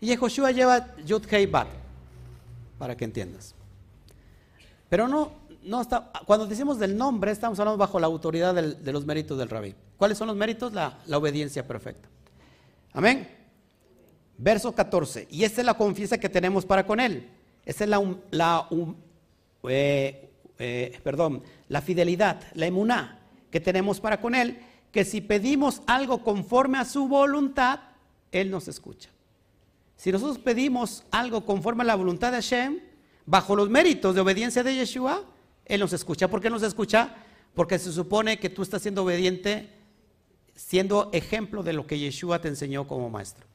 Y 0.00 0.06
Yehoshua 0.06 0.50
lleva 0.50 0.96
Yud 1.04 1.24
Kei 1.24 1.46
Bat, 1.46 1.68
para 2.78 2.96
que 2.96 3.04
entiendas. 3.04 3.54
Pero 4.88 5.08
no, 5.08 5.32
no 5.62 5.80
está, 5.80 6.10
cuando 6.26 6.46
decimos 6.46 6.78
del 6.78 6.96
nombre, 6.96 7.30
estamos 7.30 7.58
hablando 7.60 7.78
bajo 7.78 8.00
la 8.00 8.06
autoridad 8.06 8.54
de 8.54 8.92
los 8.92 9.06
méritos 9.06 9.38
del 9.38 9.48
rabí. 9.48 9.74
¿Cuáles 9.96 10.18
son 10.18 10.28
los 10.28 10.36
méritos? 10.36 10.72
La 10.72 10.96
obediencia 11.12 11.66
perfecta. 11.66 12.08
Amén. 12.92 13.28
Verso 14.36 14.74
14. 14.74 15.28
Y 15.30 15.44
esta 15.44 15.60
es 15.60 15.66
la 15.66 15.74
confianza 15.74 16.18
que 16.18 16.28
tenemos 16.28 16.66
para 16.66 16.86
con 16.86 17.00
él. 17.00 17.28
Esta 17.64 17.84
es 17.84 17.90
la, 17.90 18.68
eh, 19.68 20.30
eh, 20.58 21.00
la 21.68 21.80
fidelidad, 21.80 22.42
la 22.54 22.66
emuná 22.66 23.20
que 23.50 23.60
tenemos 23.60 24.00
para 24.00 24.20
con 24.20 24.34
Él, 24.34 24.58
que 24.90 25.04
si 25.04 25.20
pedimos 25.20 25.82
algo 25.86 26.24
conforme 26.24 26.78
a 26.78 26.84
su 26.84 27.06
voluntad, 27.06 27.80
Él 28.32 28.50
nos 28.50 28.66
escucha. 28.66 29.10
Si 29.96 30.10
nosotros 30.10 30.38
pedimos 30.38 31.04
algo 31.10 31.44
conforme 31.44 31.82
a 31.82 31.86
la 31.86 31.94
voluntad 31.94 32.32
de 32.32 32.38
Hashem, 32.38 32.80
bajo 33.24 33.54
los 33.54 33.70
méritos 33.70 34.14
de 34.14 34.20
obediencia 34.20 34.62
de 34.62 34.74
Yeshua, 34.74 35.24
Él 35.64 35.80
nos 35.80 35.92
escucha. 35.92 36.28
¿Por 36.28 36.40
qué 36.40 36.50
nos 36.50 36.62
escucha? 36.62 37.14
Porque 37.54 37.78
se 37.78 37.92
supone 37.92 38.38
que 38.40 38.50
tú 38.50 38.62
estás 38.62 38.82
siendo 38.82 39.04
obediente, 39.04 39.70
siendo 40.54 41.10
ejemplo 41.12 41.62
de 41.62 41.74
lo 41.74 41.86
que 41.86 41.98
Yeshua 41.98 42.40
te 42.40 42.48
enseñó 42.48 42.88
como 42.88 43.10
maestro. 43.10 43.46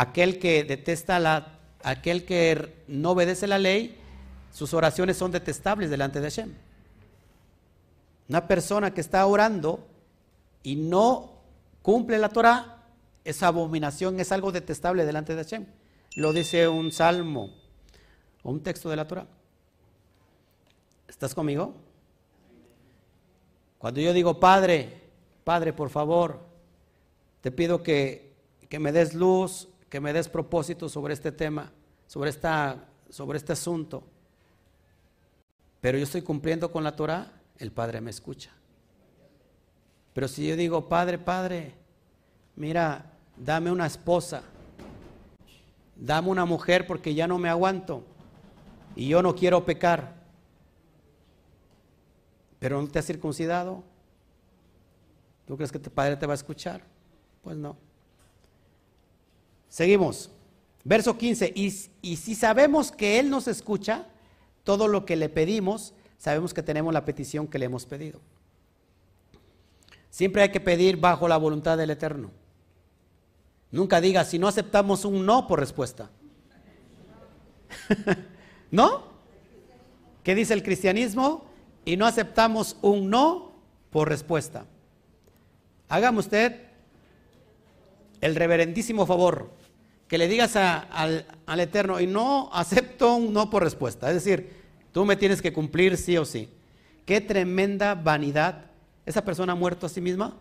Aquel 0.00 0.38
que 0.38 0.64
detesta 0.64 1.18
la, 1.18 1.58
aquel 1.82 2.24
que 2.24 2.84
no 2.88 3.10
obedece 3.10 3.46
la 3.46 3.58
ley, 3.58 4.00
sus 4.50 4.72
oraciones 4.72 5.18
son 5.18 5.30
detestables 5.30 5.90
delante 5.90 6.22
de 6.22 6.30
Hashem. 6.30 6.54
Una 8.26 8.48
persona 8.48 8.94
que 8.94 9.02
está 9.02 9.26
orando 9.26 9.86
y 10.62 10.76
no 10.76 11.32
cumple 11.82 12.16
la 12.16 12.30
Torah, 12.30 12.82
esa 13.24 13.48
abominación 13.48 14.18
es 14.20 14.32
algo 14.32 14.52
detestable 14.52 15.04
delante 15.04 15.34
de 15.34 15.42
Hashem. 15.42 15.66
Lo 16.14 16.32
dice 16.32 16.66
un 16.66 16.92
salmo 16.92 17.50
o 18.42 18.52
un 18.52 18.62
texto 18.62 18.88
de 18.88 18.96
la 18.96 19.06
Torah. 19.06 19.26
¿Estás 21.08 21.34
conmigo? 21.34 21.74
Cuando 23.76 24.00
yo 24.00 24.14
digo, 24.14 24.40
Padre, 24.40 24.98
Padre, 25.44 25.74
por 25.74 25.90
favor, 25.90 26.40
te 27.42 27.50
pido 27.50 27.82
que, 27.82 28.32
que 28.70 28.78
me 28.78 28.92
des 28.92 29.12
luz, 29.12 29.68
que 29.90 30.00
me 30.00 30.14
des 30.14 30.28
propósito 30.28 30.88
sobre 30.88 31.12
este 31.12 31.32
tema, 31.32 31.70
sobre, 32.06 32.30
esta, 32.30 32.88
sobre 33.10 33.36
este 33.36 33.52
asunto 33.52 34.04
pero 35.80 35.96
yo 35.96 36.04
estoy 36.04 36.22
cumpliendo 36.22 36.70
con 36.70 36.84
la 36.84 36.94
Torah, 36.94 37.32
el 37.58 37.72
Padre 37.72 38.00
me 38.00 38.10
escucha. 38.10 38.50
Pero 40.12 40.28
si 40.28 40.46
yo 40.46 40.56
digo, 40.56 40.88
Padre, 40.88 41.18
Padre, 41.18 41.74
mira, 42.56 43.12
dame 43.36 43.70
una 43.70 43.86
esposa, 43.86 44.42
dame 45.96 46.28
una 46.28 46.44
mujer 46.44 46.86
porque 46.86 47.14
ya 47.14 47.26
no 47.26 47.38
me 47.38 47.48
aguanto 47.48 48.04
y 48.94 49.08
yo 49.08 49.22
no 49.22 49.34
quiero 49.34 49.64
pecar, 49.64 50.14
pero 52.58 52.80
no 52.80 52.88
te 52.88 52.98
has 52.98 53.06
circuncidado, 53.06 53.82
¿tú 55.46 55.56
crees 55.56 55.72
que 55.72 55.78
tu 55.78 55.90
Padre 55.90 56.16
te 56.16 56.26
va 56.26 56.34
a 56.34 56.34
escuchar? 56.34 56.82
Pues 57.42 57.56
no. 57.56 57.76
Seguimos. 59.70 60.30
Verso 60.84 61.16
15. 61.16 61.52
Y, 61.54 61.70
si 61.70 62.34
sabemos 62.34 62.92
que 62.92 63.18
Él 63.18 63.30
nos 63.30 63.48
escucha, 63.48 64.06
todo 64.64 64.88
lo 64.88 65.06
que 65.06 65.16
le 65.16 65.30
pedimos, 65.30 65.94
sabemos 66.18 66.52
que 66.52 66.62
tenemos 66.62 66.92
la 66.92 67.04
petición 67.06 67.46
que 67.46 67.58
le 67.58 67.66
hemos 67.66 67.86
pedido. 67.86 68.20
Siempre 70.10 70.42
hay 70.42 70.50
que 70.50 70.60
pedir 70.60 70.98
bajo 70.98 71.28
la 71.28 71.36
voluntad 71.36 71.78
del 71.78 71.90
Eterno. 71.90 72.30
Nunca 73.70 74.00
diga, 74.00 74.24
si 74.24 74.38
no 74.38 74.48
aceptamos 74.48 75.04
un 75.04 75.24
no 75.24 75.46
por 75.46 75.60
respuesta. 75.60 76.10
¿No? 78.72 79.04
¿Qué 80.24 80.34
dice 80.34 80.52
el 80.52 80.64
cristianismo? 80.64 81.46
Y 81.84 81.96
no 81.96 82.06
aceptamos 82.06 82.76
un 82.82 83.08
no 83.08 83.52
por 83.90 84.08
respuesta. 84.08 84.66
Hágame 85.88 86.18
usted 86.18 86.66
el 88.20 88.34
reverendísimo 88.34 89.06
favor 89.06 89.59
que 90.10 90.18
le 90.18 90.26
digas 90.26 90.56
al, 90.56 91.24
al, 91.46 91.60
Eterno 91.60 92.00
y 92.00 92.06
no 92.08 92.50
acepto 92.52 93.14
un 93.14 93.32
no 93.32 93.48
por 93.48 93.62
respuesta. 93.62 94.08
Es 94.08 94.14
decir, 94.14 94.52
tú 94.90 95.04
me 95.04 95.14
tienes 95.14 95.40
que 95.40 95.52
cumplir 95.52 95.96
sí 95.96 96.16
o 96.16 96.24
sí. 96.24 96.48
Qué 97.06 97.20
tremenda 97.20 97.94
vanidad. 97.94 98.72
¿Esa 99.06 99.24
persona 99.24 99.52
ha 99.52 99.54
muerto 99.54 99.86
a 99.86 99.88
sí 99.88 100.00
misma? 100.00 100.36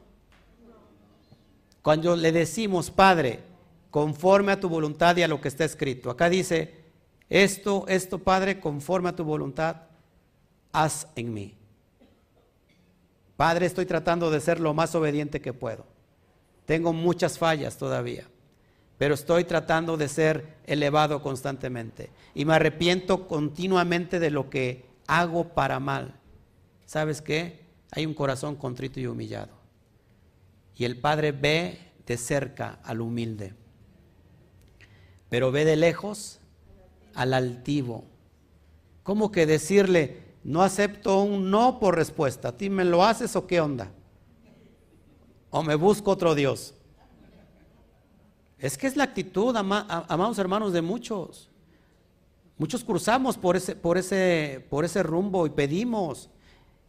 Cuando 1.84 2.16
le 2.16 2.32
decimos, 2.32 2.90
Padre, 2.90 3.42
conforme 3.92 4.54
a 4.54 4.60
tu 4.60 4.70
voluntad 4.70 5.16
y 5.18 5.22
a 5.22 5.28
lo 5.28 5.40
que 5.40 5.50
está 5.50 5.66
escrito. 5.66 6.10
Acá 6.10 6.32
dice, 6.32 6.74
esto, 7.30 7.86
esto, 7.88 8.18
Padre, 8.18 8.60
conforme 8.60 9.10
a 9.10 9.16
tu 9.16 9.24
voluntad, 9.24 9.84
haz 10.72 11.06
en 11.16 11.32
mí. 11.32 11.54
Padre, 13.38 13.68
estoy 13.68 13.86
tratando 13.86 14.32
de 14.32 14.42
ser 14.42 14.60
lo 14.60 14.74
más 14.74 14.96
obediente 14.96 15.42
que 15.42 15.54
puedo. 15.54 15.86
Tengo 16.66 16.92
muchas 16.92 17.38
fallas 17.38 17.78
todavía 17.78 18.26
pero 19.00 19.16
estoy 19.16 19.46
tratando 19.46 19.98
de 19.98 20.08
ser 20.08 20.58
elevado 20.66 21.24
constantemente. 21.24 22.12
Y 22.36 22.46
me 22.46 22.54
arrepiento 22.54 23.28
continuamente 23.28 24.20
de 24.20 24.30
lo 24.30 24.52
que 24.52 24.86
hago 25.08 25.46
para 25.56 25.80
mal. 25.80 26.14
¿Sabes 26.86 27.24
qué? 27.24 27.70
hay 27.92 28.06
un 28.06 28.14
corazón 28.14 28.56
contrito 28.56 29.00
y 29.00 29.08
humillado. 29.08 29.52
Y 30.76 30.86
el 30.86 31.00
Padre 31.00 31.32
ve 31.32 31.80
de 32.06 32.18
cerca 32.18 32.80
al 32.84 33.02
humilde, 33.02 33.54
pero 35.30 35.52
ve 35.52 35.66
de 35.66 35.76
lejos 35.76 36.40
al 37.14 37.34
altivo. 37.34 38.06
¿Cómo 39.04 39.32
que 39.32 39.46
decirle, 39.46 40.24
no 40.44 40.62
acepto 40.62 41.22
un 41.22 41.52
no 41.52 41.80
por 41.80 41.96
respuesta? 41.96 42.50
¿A 42.50 42.58
ti 42.58 42.70
me 42.70 42.86
lo 42.86 43.04
haces 43.04 43.36
o 43.36 43.48
qué 43.48 43.60
onda? 43.60 43.92
¿O 45.50 45.64
me 45.64 45.76
busco 45.76 46.12
otro 46.12 46.36
Dios? 46.36 46.76
Es 48.60 48.78
que 48.78 48.88
es 48.88 48.96
la 48.96 49.06
actitud, 49.06 49.56
amados 49.56 50.38
hermanos, 50.38 50.74
de 50.74 50.82
muchos. 50.82 51.50
Muchos 52.58 52.84
cruzamos 52.84 53.38
por 53.38 53.56
ese, 53.56 53.76
por, 53.76 53.98
ese, 53.98 54.66
por 54.70 54.84
ese 54.84 55.02
rumbo 55.02 55.48
y 55.48 55.50
pedimos. 55.50 56.30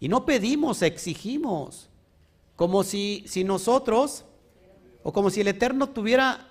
Y 0.00 0.08
no 0.08 0.26
pedimos, 0.26 0.82
exigimos. 0.82 1.88
Como 2.56 2.82
si, 2.82 3.24
si 3.26 3.44
nosotros, 3.44 4.24
o 5.04 5.12
como 5.12 5.30
si 5.30 5.40
el 5.40 5.48
Eterno 5.48 5.88
tuviera 5.90 6.48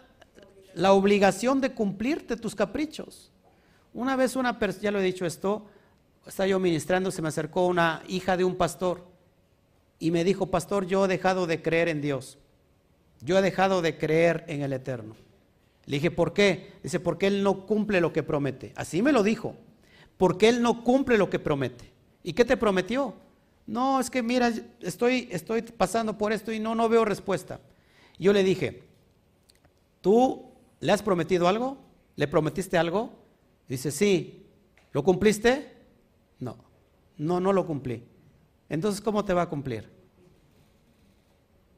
la 0.73 0.93
obligación 0.93 1.59
de 1.59 1.73
cumplirte 1.73 2.37
tus 2.37 2.55
caprichos. 2.55 3.31
Una 3.93 4.15
vez 4.15 4.35
una 4.35 4.57
persona, 4.57 4.83
ya 4.83 4.91
lo 4.91 4.99
he 4.99 5.03
dicho 5.03 5.25
esto, 5.25 5.65
estaba 6.25 6.47
yo 6.47 6.59
ministrando, 6.59 7.11
se 7.11 7.21
me 7.21 7.27
acercó 7.27 7.67
una 7.67 8.03
hija 8.07 8.37
de 8.37 8.45
un 8.45 8.55
pastor 8.55 9.05
y 9.99 10.11
me 10.11 10.23
dijo, 10.23 10.47
pastor, 10.47 10.85
yo 10.87 11.05
he 11.05 11.07
dejado 11.09 11.45
de 11.45 11.61
creer 11.61 11.89
en 11.89 12.01
Dios. 12.01 12.38
Yo 13.21 13.37
he 13.37 13.41
dejado 13.41 13.81
de 13.81 13.97
creer 13.97 14.45
en 14.47 14.61
el 14.61 14.73
Eterno. 14.73 15.15
Le 15.85 15.97
dije, 15.97 16.11
¿por 16.11 16.33
qué? 16.33 16.73
Dice, 16.83 16.99
porque 16.99 17.27
Él 17.27 17.43
no 17.43 17.65
cumple 17.65 17.99
lo 17.99 18.13
que 18.13 18.23
promete. 18.23 18.73
Así 18.75 19.01
me 19.01 19.11
lo 19.11 19.23
dijo. 19.23 19.55
Porque 20.17 20.49
Él 20.49 20.61
no 20.61 20.83
cumple 20.83 21.17
lo 21.17 21.29
que 21.29 21.39
promete. 21.39 21.91
¿Y 22.23 22.33
qué 22.33 22.45
te 22.45 22.57
prometió? 22.57 23.15
No, 23.65 23.99
es 23.99 24.09
que 24.09 24.21
mira, 24.21 24.51
estoy, 24.81 25.29
estoy 25.31 25.61
pasando 25.61 26.17
por 26.17 26.31
esto 26.33 26.51
y 26.51 26.59
no, 26.59 26.75
no 26.75 26.89
veo 26.89 27.05
respuesta. 27.05 27.59
Yo 28.17 28.33
le 28.33 28.43
dije, 28.43 28.83
¿tú 30.01 30.51
le 30.79 30.91
has 30.91 31.01
prometido 31.01 31.47
algo? 31.47 31.77
¿Le 32.15 32.27
prometiste 32.27 32.77
algo? 32.77 33.11
Dice, 33.67 33.91
sí. 33.91 34.45
¿Lo 34.91 35.03
cumpliste? 35.03 35.73
No, 36.39 36.57
no, 37.17 37.39
no 37.39 37.53
lo 37.53 37.65
cumplí. 37.65 38.03
Entonces, 38.69 39.01
¿cómo 39.01 39.23
te 39.23 39.33
va 39.33 39.43
a 39.43 39.49
cumplir? 39.49 39.98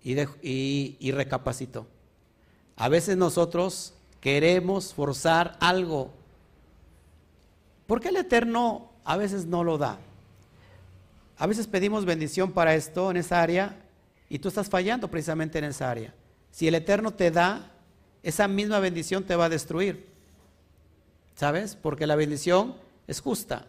Y, 0.04 1.12
recapacitó. 1.12 1.88
A 2.76 2.90
veces 2.90 3.18
nosotros 3.18 3.94
queremos 4.20 4.94
forzar 4.94 5.58
algo. 5.60 6.12
¿Por 7.88 8.02
qué 8.02 8.10
el 8.10 8.18
Eterno 8.18 8.92
a 9.04 9.18
veces 9.18 9.46
no 9.46 9.64
lo 9.64 9.78
da? 9.78 10.00
A 11.38 11.48
veces 11.48 11.68
pedimos 11.68 12.06
bendición 12.06 12.52
para 12.52 12.76
esto, 12.76 13.12
en 13.12 13.18
esa 13.18 13.42
área, 13.42 13.78
y 14.30 14.40
tú 14.40 14.48
estás 14.48 14.70
fallando 14.70 15.10
precisamente 15.10 15.60
en 15.60 15.66
esa 15.66 15.90
área. 15.90 16.14
Si 16.52 16.68
el 16.68 16.76
Eterno 16.76 17.14
te 17.14 17.32
da, 17.32 17.72
esa 18.24 18.48
misma 18.48 18.80
bendición 18.80 19.24
te 19.24 19.36
va 19.36 19.46
a 19.46 19.50
destruir. 19.50 20.08
¿Sabes? 21.36 21.76
Porque 21.76 22.08
la 22.08 22.16
bendición 22.16 22.76
es 23.08 23.20
justa. 23.20 23.68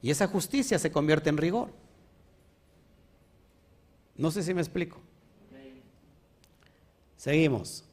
Y 0.00 0.10
esa 0.10 0.26
justicia 0.26 0.78
se 0.78 0.90
convierte 0.90 1.28
en 1.28 1.36
rigor. 1.36 1.70
No 4.16 4.30
sé 4.30 4.42
si 4.42 4.54
me 4.54 4.62
explico. 4.62 5.00
Seguimos. 7.16 7.84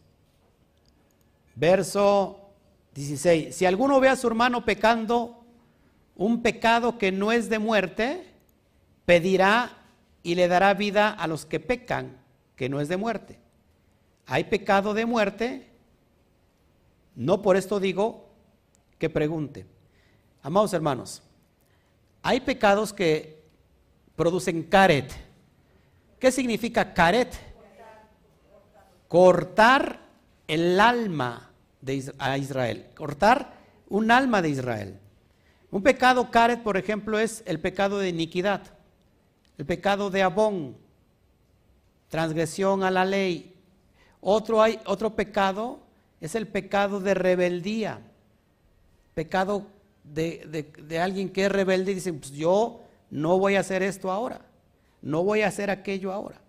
Verso 1.55 2.49
16. 2.93 3.55
Si 3.55 3.65
alguno 3.65 3.99
ve 3.99 4.09
a 4.09 4.15
su 4.15 4.27
hermano 4.27 4.65
pecando 4.65 5.43
un 6.15 6.41
pecado 6.41 6.97
que 6.97 7.11
no 7.11 7.31
es 7.31 7.49
de 7.49 7.59
muerte, 7.59 8.33
pedirá 9.05 9.77
y 10.21 10.35
le 10.35 10.47
dará 10.47 10.73
vida 10.73 11.09
a 11.09 11.27
los 11.27 11.45
que 11.45 11.59
pecan, 11.59 12.17
que 12.55 12.69
no 12.69 12.79
es 12.79 12.87
de 12.87 12.97
muerte. 12.97 13.39
Hay 14.25 14.45
pecado 14.45 14.93
de 14.93 15.05
muerte, 15.05 15.69
no 17.15 17.41
por 17.41 17.57
esto 17.57 17.79
digo 17.79 18.29
que 18.97 19.09
pregunte. 19.09 19.65
Amados 20.41 20.73
hermanos, 20.73 21.21
hay 22.21 22.39
pecados 22.41 22.93
que 22.93 23.43
producen 24.15 24.63
caret. 24.63 25.11
¿Qué 26.19 26.31
significa 26.31 26.93
caret? 26.93 27.52
Cortar 29.13 29.99
el 30.47 30.79
alma 30.79 31.51
de 31.81 32.11
a 32.17 32.35
Israel, 32.39 32.87
cortar 32.97 33.53
un 33.87 34.09
alma 34.09 34.41
de 34.41 34.49
Israel. 34.49 34.99
Un 35.69 35.83
pecado 35.83 36.31
caret, 36.31 36.63
por 36.63 36.77
ejemplo, 36.77 37.19
es 37.19 37.43
el 37.45 37.59
pecado 37.59 37.99
de 37.99 38.09
iniquidad, 38.09 38.63
el 39.59 39.67
pecado 39.67 40.09
de 40.09 40.23
abón, 40.23 40.75
transgresión 42.09 42.81
a 42.81 42.89
la 42.89 43.05
ley. 43.05 43.53
Otro, 44.19 44.63
hay, 44.63 44.79
otro 44.87 45.15
pecado 45.15 45.77
es 46.19 46.33
el 46.33 46.47
pecado 46.47 46.99
de 46.99 47.13
rebeldía, 47.13 48.01
pecado 49.13 49.67
de, 50.03 50.73
de 50.75 50.99
alguien 50.99 51.29
que 51.29 51.45
es 51.45 51.51
rebelde 51.51 51.91
y 51.91 51.95
dice, 51.95 52.13
pues 52.13 52.31
yo 52.31 52.81
no 53.11 53.37
voy 53.37 53.57
a 53.57 53.59
hacer 53.59 53.83
esto 53.83 54.09
ahora, 54.09 54.41
no 55.03 55.23
voy 55.23 55.43
a 55.43 55.49
hacer 55.49 55.69
aquello 55.69 56.11
ahora. 56.11 56.41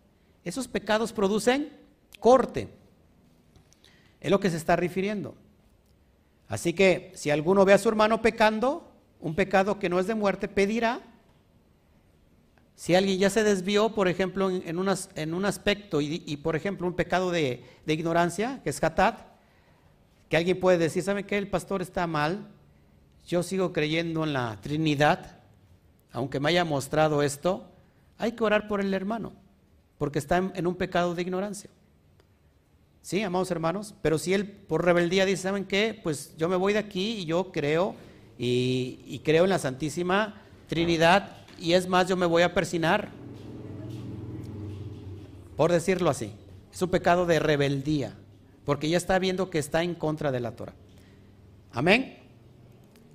Esos 0.47 0.67
pecados 0.67 1.13
producen 1.13 1.84
corte. 2.21 2.69
Es 4.21 4.31
lo 4.31 4.41
que 4.41 4.51
se 4.51 4.57
está 4.57 4.77
refiriendo. 4.77 5.35
Así 6.49 6.73
que 6.73 7.13
si 7.15 7.31
alguno 7.31 7.65
ve 7.65 7.73
a 7.73 7.79
su 7.79 7.89
hermano 7.89 8.23
pecando, 8.23 8.91
un 9.21 9.35
pecado 9.35 9.79
que 9.79 9.89
no 9.89 9.99
es 9.99 10.07
de 10.07 10.15
muerte, 10.15 10.49
pedirá. 10.49 11.01
Si 12.77 12.95
alguien 12.95 13.19
ya 13.19 13.31
se 13.31 13.45
desvió, 13.45 13.95
por 13.95 14.09
ejemplo, 14.09 14.51
en, 14.51 14.79
un 15.35 15.45
aspecto 15.45 16.01
y, 16.01 16.37
por 16.39 16.57
ejemplo, 16.57 16.87
un 16.87 16.95
pecado 16.95 17.31
de, 17.31 17.65
ignorancia, 17.87 18.61
que 18.63 18.71
es 18.71 18.83
hatat, 18.83 19.21
que 20.29 20.37
alguien 20.37 20.59
puede 20.59 20.79
decir, 20.79 21.03
¿sabe 21.03 21.25
qué? 21.25 21.39
El 21.39 21.49
pastor 21.49 21.83
está 21.83 22.07
mal, 22.07 22.49
yo 23.27 23.43
sigo 23.43 23.73
creyendo 23.73 24.25
en 24.25 24.33
la 24.33 24.59
Trinidad, 24.61 25.41
aunque 26.13 26.41
me 26.41 26.49
haya 26.51 26.65
mostrado 26.65 27.23
esto, 27.23 27.71
hay 28.19 28.33
que 28.33 28.45
orar 28.45 28.69
por 28.69 28.81
el 28.81 28.93
hermano, 28.93 29.33
porque 29.99 30.19
está 30.19 30.39
en 30.39 30.67
un 30.67 30.75
pecado 30.75 31.15
de 31.15 31.23
ignorancia. 31.23 31.71
Sí, 33.05 33.21
amados 33.21 33.51
hermanos, 33.51 33.95
pero 34.01 34.17
si 34.17 34.33
él 34.33 34.47
por 34.51 34.83
rebeldía 34.83 35.27
dice, 35.27 35.43
¿saben 35.43 35.67
qué? 35.67 36.01
Pues 36.03 36.35
yo 36.39 36.49
me 36.49 36.57
voy 36.57 36.73
de 36.73 36.79
aquí 36.79 37.19
y 37.19 37.27
yo 37.27 37.53
creo 37.53 37.95
y, 38.39 39.21
creo 39.23 39.45
en 39.45 39.51
la 39.51 39.59
Santísima 39.59 40.41
Trinidad 40.69 41.37
y 41.61 41.75
es 41.75 41.87
más, 41.87 42.09
yo 42.09 42.17
me 42.17 42.25
voy 42.25 42.41
a 42.41 42.55
persinar, 42.55 43.11
por 45.55 45.71
decirlo 45.71 46.09
así. 46.09 46.33
Es 46.73 46.81
un 46.81 46.89
pecado 46.89 47.27
de 47.27 47.41
rebeldía, 47.41 48.17
porque 48.65 48.89
ya 48.89 48.97
está 48.97 49.19
viendo 49.19 49.51
que 49.51 49.59
está 49.59 49.83
en 49.83 49.95
contra 49.95 50.33
de 50.33 50.41
la 50.41 50.53
Torah. 50.53 50.75
Amén. 51.73 52.21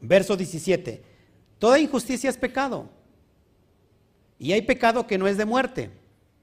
Verso 0.01 0.37
17. 0.37 1.01
Toda 1.57 1.79
injusticia 1.79 2.29
es 2.29 2.37
pecado. 2.37 2.91
Y 4.37 4.51
hay 4.51 4.61
pecado 4.61 5.07
que 5.07 5.17
no 5.17 5.27
es 5.27 5.37
de 5.37 5.45
muerte, 5.45 5.89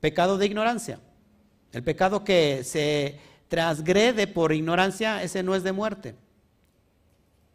pecado 0.01 0.37
de 0.37 0.47
ignorancia. 0.47 0.99
El 1.71 1.85
pecado 1.85 2.25
que 2.25 2.65
se 2.65 3.21
transgrede 3.49 4.27
por 4.27 4.53
ignorancia, 4.53 5.23
ese 5.23 5.43
no 5.43 5.55
es 5.55 5.63
de 5.63 5.73
muerte. 5.73 6.15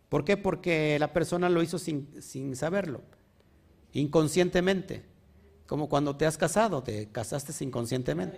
¿Por 0.09 0.26
qué? 0.26 0.35
Porque 0.35 0.97
la 0.99 1.13
persona 1.13 1.49
lo 1.49 1.63
hizo 1.63 1.80
sin, 1.80 2.55
saberlo, 2.55 3.01
inconscientemente. 3.93 5.03
Como 5.65 5.88
cuando 5.88 6.18
te 6.18 6.26
has 6.26 6.38
casado, 6.38 6.84
te 6.84 7.07
casaste 7.07 7.63
inconscientemente. 7.63 8.38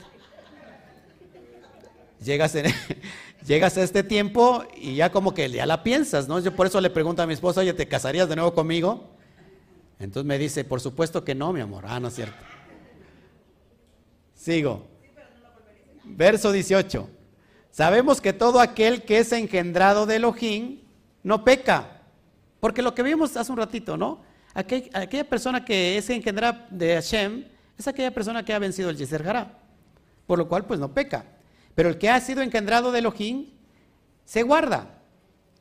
Llegas, 2.23 2.55
llegas 3.47 3.77
a 3.77 3.83
este 3.83 4.03
tiempo 4.03 4.63
y 4.77 4.95
ya 4.95 5.11
como 5.11 5.33
que 5.33 5.49
ya 5.49 5.65
la 5.65 5.81
piensas, 5.81 6.27
¿no? 6.27 6.39
Yo 6.39 6.55
por 6.55 6.67
eso 6.67 6.79
le 6.79 6.91
pregunto 6.91 7.23
a 7.23 7.27
mi 7.27 7.33
esposa, 7.33 7.61
oye, 7.61 7.73
¿te 7.73 7.87
casarías 7.87 8.29
de 8.29 8.35
nuevo 8.35 8.53
conmigo? 8.53 9.09
Entonces 9.99 10.27
me 10.27 10.37
dice, 10.37 10.63
por 10.63 10.79
supuesto 10.79 11.23
que 11.23 11.33
no, 11.33 11.53
mi 11.53 11.61
amor. 11.61 11.85
Ah, 11.87 11.99
no 11.99 12.09
es 12.09 12.15
cierto. 12.15 12.37
Sigo. 14.35 14.85
Verso 16.03 16.51
18. 16.51 17.09
Sabemos 17.73 18.21
que 18.21 18.33
todo 18.33 18.59
aquel 18.59 19.01
que 19.01 19.17
es 19.17 19.31
engendrado 19.31 20.05
de 20.05 20.17
Elohim 20.17 20.81
no 21.23 21.43
peca. 21.43 22.01
Porque 22.59 22.83
lo 22.83 22.93
que 22.93 23.01
vimos 23.01 23.35
hace 23.35 23.51
un 23.51 23.57
ratito, 23.57 23.97
¿no? 23.97 24.21
aquella 24.53 25.27
persona 25.27 25.65
que 25.65 25.97
es 25.97 26.07
engendrada 26.11 26.67
de 26.69 26.93
Hashem 26.93 27.45
es 27.75 27.87
aquella 27.87 28.13
persona 28.13 28.45
que 28.45 28.53
ha 28.53 28.59
vencido 28.59 28.91
el 28.91 28.97
Yeser 28.97 29.27
Hará. 29.27 29.57
Por 30.27 30.37
lo 30.37 30.47
cual, 30.47 30.65
pues 30.65 30.79
no 30.79 30.93
peca. 30.93 31.25
Pero 31.73 31.89
el 31.89 31.97
que 31.97 32.11
ha 32.11 32.21
sido 32.21 32.43
engendrado 32.43 32.91
de 32.91 32.99
Elohim 32.99 33.47
se 34.23 34.43
guarda. 34.43 35.01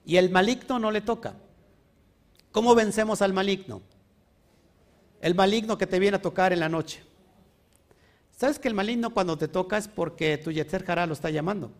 Y 0.04 0.18
el 0.18 0.28
maligno 0.28 0.78
no 0.78 0.90
le 0.90 1.00
toca. 1.00 1.36
¿Cómo 2.50 2.74
vencemos 2.74 3.22
al 3.22 3.32
maligno? 3.32 3.80
El 5.22 5.34
maligno 5.34 5.78
que 5.78 5.86
te 5.86 5.98
viene 5.98 6.18
a 6.18 6.22
tocar 6.22 6.52
en 6.52 6.60
la 6.60 6.68
noche. 6.68 7.02
¿Sabes 8.36 8.58
que 8.58 8.68
el 8.68 8.74
maligno 8.74 9.14
cuando 9.14 9.38
te 9.38 9.48
toca 9.48 9.78
es 9.78 9.88
porque 9.88 10.36
tu 10.36 10.52
Yetzer 10.52 10.84
Hará 10.86 11.06
lo 11.06 11.14
está 11.14 11.30
llamando? 11.30 11.72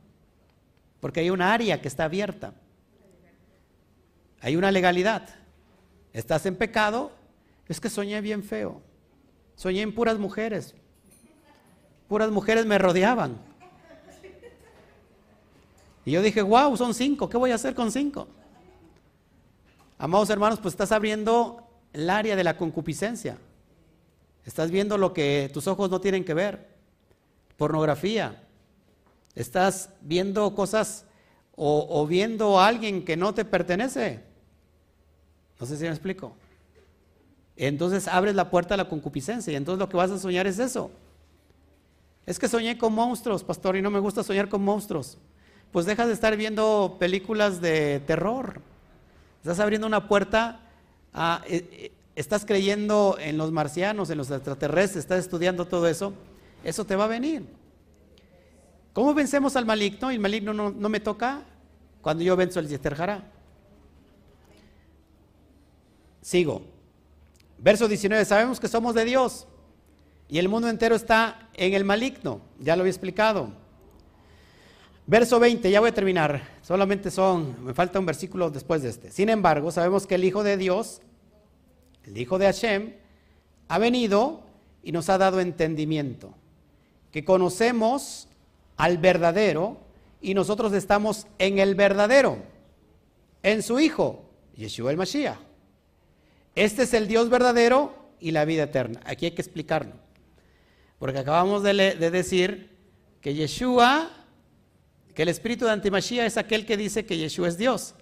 Porque 1.02 1.18
hay 1.18 1.30
una 1.30 1.52
área 1.52 1.82
que 1.82 1.88
está 1.88 2.04
abierta. 2.04 2.54
Hay 4.40 4.54
una 4.54 4.70
legalidad. 4.70 5.28
Estás 6.12 6.46
en 6.46 6.54
pecado, 6.54 7.10
es 7.66 7.80
que 7.80 7.90
soñé 7.90 8.20
bien 8.20 8.44
feo. 8.44 8.80
Soñé 9.56 9.82
en 9.82 9.92
puras 9.96 10.16
mujeres. 10.20 10.76
Puras 12.06 12.30
mujeres 12.30 12.66
me 12.66 12.78
rodeaban. 12.78 13.36
Y 16.04 16.12
yo 16.12 16.22
dije, 16.22 16.40
wow, 16.40 16.76
son 16.76 16.94
cinco, 16.94 17.28
¿qué 17.28 17.36
voy 17.36 17.50
a 17.50 17.56
hacer 17.56 17.74
con 17.74 17.90
cinco? 17.90 18.28
Amados 19.98 20.30
hermanos, 20.30 20.60
pues 20.60 20.74
estás 20.74 20.92
abriendo 20.92 21.66
el 21.92 22.08
área 22.10 22.36
de 22.36 22.44
la 22.44 22.56
concupiscencia. 22.56 23.38
Estás 24.44 24.70
viendo 24.70 24.96
lo 24.96 25.12
que 25.12 25.50
tus 25.52 25.66
ojos 25.66 25.90
no 25.90 26.00
tienen 26.00 26.24
que 26.24 26.34
ver. 26.34 26.68
Pornografía. 27.56 28.40
Estás 29.34 29.90
viendo 30.00 30.54
cosas 30.54 31.04
o, 31.54 32.06
viendo 32.06 32.58
a 32.58 32.66
alguien 32.66 33.04
que 33.04 33.16
no 33.16 33.34
te 33.34 33.44
pertenece. 33.44 34.20
No 35.60 35.66
sé 35.66 35.76
si 35.76 35.84
me 35.84 35.90
explico. 35.90 36.34
Entonces 37.56 38.08
abres 38.08 38.34
la 38.34 38.50
puerta 38.50 38.74
a 38.74 38.76
la 38.76 38.88
concupiscencia 38.88 39.52
y 39.52 39.56
entonces 39.56 39.78
lo 39.78 39.88
que 39.88 39.96
vas 39.96 40.10
a 40.10 40.18
soñar 40.18 40.46
es 40.46 40.58
eso. 40.58 40.90
Es 42.26 42.38
que 42.38 42.48
soñé 42.48 42.78
con 42.78 42.92
monstruos, 42.94 43.44
pastor, 43.44 43.76
y 43.76 43.82
no 43.82 43.90
me 43.90 43.98
gusta 43.98 44.22
soñar 44.22 44.48
con 44.48 44.62
monstruos. 44.62 45.18
Pues 45.70 45.86
dejas 45.86 46.08
de 46.08 46.14
estar 46.14 46.36
viendo 46.36 46.96
películas 46.98 47.60
de 47.60 48.00
terror. 48.00 48.60
Estás 49.42 49.60
abriendo 49.60 49.86
una 49.86 50.08
puerta 50.08 50.60
eh, 51.14 51.40
eh, 51.46 51.92
estás 52.16 52.44
creyendo 52.44 53.16
en 53.20 53.36
los 53.36 53.52
marcianos, 53.52 54.10
en 54.10 54.18
los 54.18 54.30
extraterrestres, 54.30 55.04
estás 55.04 55.20
estudiando 55.20 55.66
todo 55.66 55.88
eso, 55.88 56.14
eso 56.64 56.84
te 56.84 56.96
va 56.96 57.04
a 57.04 57.08
venir. 57.08 57.44
¿Cómo 58.92 59.14
vencemos 59.14 59.56
al 59.56 59.64
maligno? 59.64 60.10
Y 60.10 60.16
el 60.16 60.20
maligno 60.20 60.52
no, 60.52 60.88
me 60.88 61.00
toca 61.00 61.42
cuando 62.00 62.22
yo 62.22 62.36
venzo 62.36 62.60
el 62.60 62.68
Yesterjara. 62.68 63.24
Sigo. 66.20 66.62
Verso 67.58 67.88
19, 67.88 68.24
sabemos 68.24 68.58
que 68.58 68.68
somos 68.68 68.94
de 68.94 69.04
Dios 69.04 69.46
y 70.28 70.38
el 70.38 70.48
mundo 70.48 70.68
entero 70.68 70.96
está 70.96 71.48
en 71.54 71.74
el 71.74 71.84
maligno, 71.84 72.40
ya 72.58 72.74
lo 72.74 72.82
había 72.82 72.90
explicado. 72.90 73.52
Verso 75.06 75.38
20, 75.38 75.70
ya 75.70 75.78
voy 75.78 75.90
a 75.90 75.94
terminar, 75.94 76.42
solamente 76.62 77.10
son, 77.10 77.64
me 77.64 77.74
falta 77.74 77.98
un 77.98 78.06
versículo 78.06 78.50
después 78.50 78.82
de 78.82 78.88
este. 78.88 79.10
Sin 79.10 79.28
embargo, 79.28 79.70
sabemos 79.70 80.06
que 80.06 80.16
el 80.16 80.24
Hijo 80.24 80.42
de 80.42 80.56
Dios, 80.56 81.02
el 82.04 82.18
Hijo 82.18 82.38
de 82.38 82.46
Hashem, 82.46 82.94
ha 83.68 83.78
venido 83.78 84.42
y 84.82 84.90
nos 84.90 85.08
ha 85.08 85.18
dado 85.18 85.38
entendimiento, 85.38 86.34
que 87.12 87.24
conocemos 87.24 88.28
al 88.82 88.98
verdadero 88.98 89.76
y 90.20 90.34
nosotros 90.34 90.72
estamos 90.72 91.28
en 91.38 91.60
el 91.60 91.76
verdadero, 91.76 92.38
en 93.44 93.62
su 93.62 93.78
Hijo, 93.78 94.28
Yeshua 94.56 94.90
el 94.90 94.96
Mashiach. 94.96 95.38
Este 96.56 96.82
es 96.82 96.92
el 96.92 97.06
Dios 97.06 97.30
verdadero 97.30 97.94
y 98.18 98.32
la 98.32 98.44
vida 98.44 98.64
eterna. 98.64 99.00
Aquí 99.04 99.26
hay 99.26 99.30
que 99.30 99.40
explicarlo. 99.40 99.92
Porque 100.98 101.20
acabamos 101.20 101.62
de, 101.62 101.72
de 101.94 102.10
decir 102.10 102.76
que 103.20 103.34
Yeshua, 103.34 104.10
que 105.14 105.22
el 105.22 105.28
espíritu 105.28 105.64
de 105.64 105.70
Antimashia 105.70 106.26
es 106.26 106.36
aquel 106.36 106.66
que 106.66 106.76
dice 106.76 107.06
que 107.06 107.16
Yeshua 107.18 107.46
es 107.46 107.58
Dios. 107.58 107.94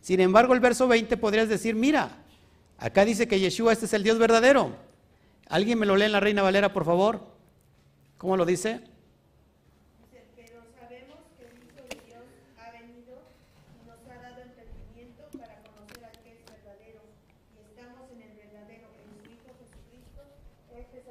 Sin 0.00 0.18
embargo, 0.18 0.54
el 0.54 0.60
verso 0.60 0.88
20 0.88 1.14
podrías 1.18 1.50
decir, 1.50 1.74
mira, 1.74 2.24
acá 2.78 3.04
dice 3.04 3.28
que 3.28 3.38
Yeshua 3.38 3.74
este 3.74 3.84
es 3.84 3.92
el 3.92 4.02
Dios 4.02 4.18
verdadero. 4.18 4.76
¿Alguien 5.50 5.78
me 5.78 5.84
lo 5.84 5.94
lee 5.94 6.06
en 6.06 6.12
la 6.12 6.20
Reina 6.20 6.40
Valera, 6.40 6.72
por 6.72 6.86
favor? 6.86 7.20
¿Cómo 8.16 8.38
lo? 8.38 8.46
Dice, 8.46 8.80
pero 10.36 10.62
sabemos 10.78 11.18
que 11.38 11.46
el 11.46 11.56
Hijo 11.64 11.80
de 11.88 11.96
Dios 12.06 12.24
ha 12.58 12.70
venido 12.72 13.22
y 13.72 13.86
nos 13.86 14.00
ha 14.10 14.20
dado 14.20 14.42
entendimiento 14.42 15.22
para 15.38 15.62
conocer 15.62 16.04
al 16.04 16.18
que 16.22 16.32
es 16.32 16.44
verdadero. 16.44 17.00
Y 17.54 17.60
estamos 17.60 18.10
en 18.12 18.22
el 18.22 18.36
verdadero, 18.36 18.88
en 19.00 19.08
su 19.16 19.30
Hijo 19.30 19.50
Jesucristo. 19.60 20.22
Este. 20.82 21.02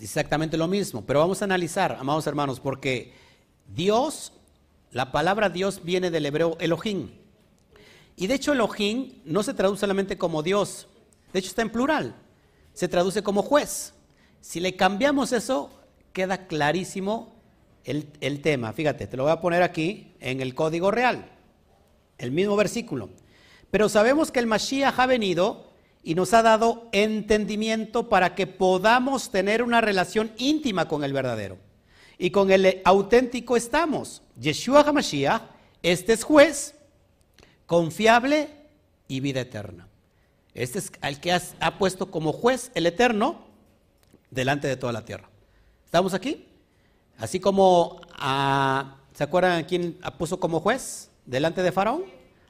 Exactamente 0.00 0.56
lo 0.56 0.66
mismo, 0.66 1.04
pero 1.04 1.20
vamos 1.20 1.42
a 1.42 1.44
analizar, 1.44 1.96
amados 2.00 2.26
hermanos, 2.26 2.58
porque 2.58 3.12
Dios, 3.74 4.32
la 4.92 5.12
palabra 5.12 5.50
Dios 5.50 5.84
viene 5.84 6.10
del 6.10 6.26
hebreo 6.26 6.56
Elohim. 6.58 7.10
Y 8.16 8.26
de 8.26 8.34
hecho 8.34 8.52
Elohim 8.52 9.20
no 9.24 9.42
se 9.42 9.54
traduce 9.54 9.80
solamente 9.80 10.16
como 10.16 10.42
Dios, 10.42 10.88
de 11.32 11.38
hecho 11.38 11.48
está 11.48 11.62
en 11.62 11.70
plural, 11.70 12.14
se 12.72 12.88
traduce 12.88 13.22
como 13.22 13.42
juez. 13.42 13.92
Si 14.40 14.58
le 14.58 14.74
cambiamos 14.74 15.32
eso, 15.32 15.70
queda 16.14 16.46
clarísimo 16.46 17.34
el, 17.84 18.08
el 18.20 18.40
tema. 18.40 18.72
Fíjate, 18.72 19.06
te 19.06 19.16
lo 19.16 19.24
voy 19.24 19.32
a 19.32 19.40
poner 19.40 19.62
aquí 19.62 20.14
en 20.20 20.40
el 20.40 20.54
código 20.54 20.90
real, 20.90 21.30
el 22.16 22.30
mismo 22.30 22.56
versículo. 22.56 23.10
Pero 23.70 23.88
sabemos 23.88 24.30
que 24.30 24.40
el 24.40 24.46
Mashiach 24.46 24.98
ha 24.98 25.06
venido 25.06 25.69
y 26.02 26.14
nos 26.14 26.32
ha 26.34 26.42
dado 26.42 26.88
entendimiento 26.92 28.08
para 28.08 28.34
que 28.34 28.46
podamos 28.46 29.30
tener 29.30 29.62
una 29.62 29.80
relación 29.80 30.32
íntima 30.38 30.88
con 30.88 31.04
el 31.04 31.12
verdadero. 31.12 31.58
Y 32.18 32.30
con 32.30 32.50
el 32.50 32.80
auténtico 32.84 33.56
estamos. 33.56 34.22
Yeshua 34.38 34.80
HaMashiach, 34.82 35.42
este 35.82 36.12
es 36.12 36.24
juez, 36.24 36.74
confiable 37.66 38.48
y 39.08 39.20
vida 39.20 39.40
eterna. 39.40 39.86
Este 40.54 40.78
es 40.78 40.92
el 41.02 41.20
que 41.20 41.32
has- 41.32 41.54
ha 41.60 41.78
puesto 41.78 42.10
como 42.10 42.32
juez 42.32 42.70
el 42.74 42.86
eterno 42.86 43.38
delante 44.30 44.68
de 44.68 44.76
toda 44.76 44.92
la 44.92 45.04
tierra. 45.04 45.28
¿Estamos 45.84 46.14
aquí? 46.14 46.46
Así 47.18 47.40
como, 47.40 48.00
a- 48.12 48.96
¿se 49.14 49.24
acuerdan 49.24 49.64
quién 49.64 49.98
puso 50.18 50.40
como 50.40 50.60
juez 50.60 51.10
delante 51.26 51.62
de 51.62 51.72
Faraón? 51.72 52.04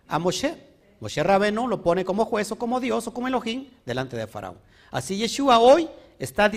A 0.09 0.19
Moshe. 0.19 0.70
Moshe 1.01 1.23
Rabeno 1.23 1.67
lo 1.67 1.83
pone 1.83 2.05
como 2.05 2.25
juez 2.27 2.53
o 2.53 2.57
como 2.57 2.79
Dios 2.81 3.07
o 3.07 3.15
como 3.15 3.27
Elohim 3.29 3.69
delante 3.87 4.17
de 4.17 4.27
Faraón. 4.27 4.59
Así 4.91 5.17
Yeshua 5.17 5.59
hoy 5.59 5.89
está, 6.19 6.51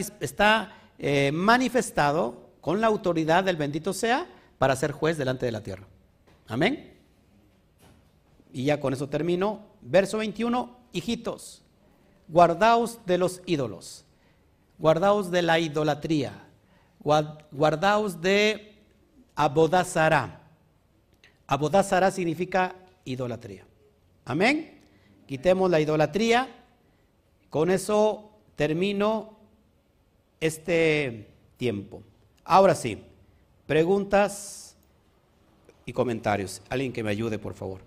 eh, 0.99 1.32
manifestado 1.34 2.49
con 2.61 2.82
la 2.82 2.88
autoridad 2.88 3.44
del 3.44 3.56
bendito 3.56 3.94
sea 3.94 4.28
para 4.57 4.76
ser 4.76 4.91
juez 4.91 5.18
delante 5.18 5.45
de 5.45 5.52
la 5.52 5.61
tierra. 5.64 5.88
Amén. 6.48 6.94
Y 8.52 8.65
ya 8.65 8.80
con 8.80 8.94
eso 8.94 9.10
termino. 9.10 9.61
Verso 9.82 10.18
21, 10.20 10.78
hijitos, 10.94 11.61
guardaos 12.28 12.99
de 13.06 13.18
los 13.18 13.41
ídolos, 13.45 14.06
guardaos 14.78 15.30
de 15.32 15.41
la 15.41 15.60
idolatría, 15.60 16.48
guard- 17.03 17.44
guardaos 17.52 18.22
de 18.22 18.76
abodazara. 19.36 20.41
Abodazara 21.48 22.11
significa 22.11 22.76
idolatría. 23.06 23.65
Amén. 24.25 24.79
Quitemos 25.27 25.69
la 25.69 25.79
idolatría. 25.79 26.47
Con 27.49 27.69
eso 27.69 28.31
termino 28.55 29.37
este 30.39 31.29
tiempo. 31.57 32.01
Ahora 32.43 32.75
sí, 32.75 33.03
preguntas 33.67 34.75
y 35.85 35.93
comentarios. 35.93 36.61
Alguien 36.69 36.93
que 36.93 37.03
me 37.03 37.09
ayude, 37.09 37.39
por 37.39 37.53
favor. 37.53 37.81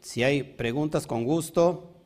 Si 0.00 0.22
hay 0.22 0.42
preguntas, 0.42 1.06
con 1.06 1.24
gusto. 1.24 1.97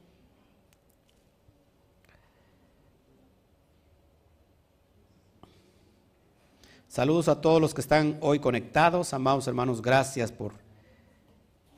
Saludos 6.93 7.28
a 7.28 7.40
todos 7.40 7.59
los 7.59 7.73
que 7.73 7.81
están 7.81 8.19
hoy 8.20 8.39
conectados. 8.39 9.14
Amados 9.14 9.47
hermanos, 9.47 9.81
gracias 9.81 10.31
por, 10.31 10.52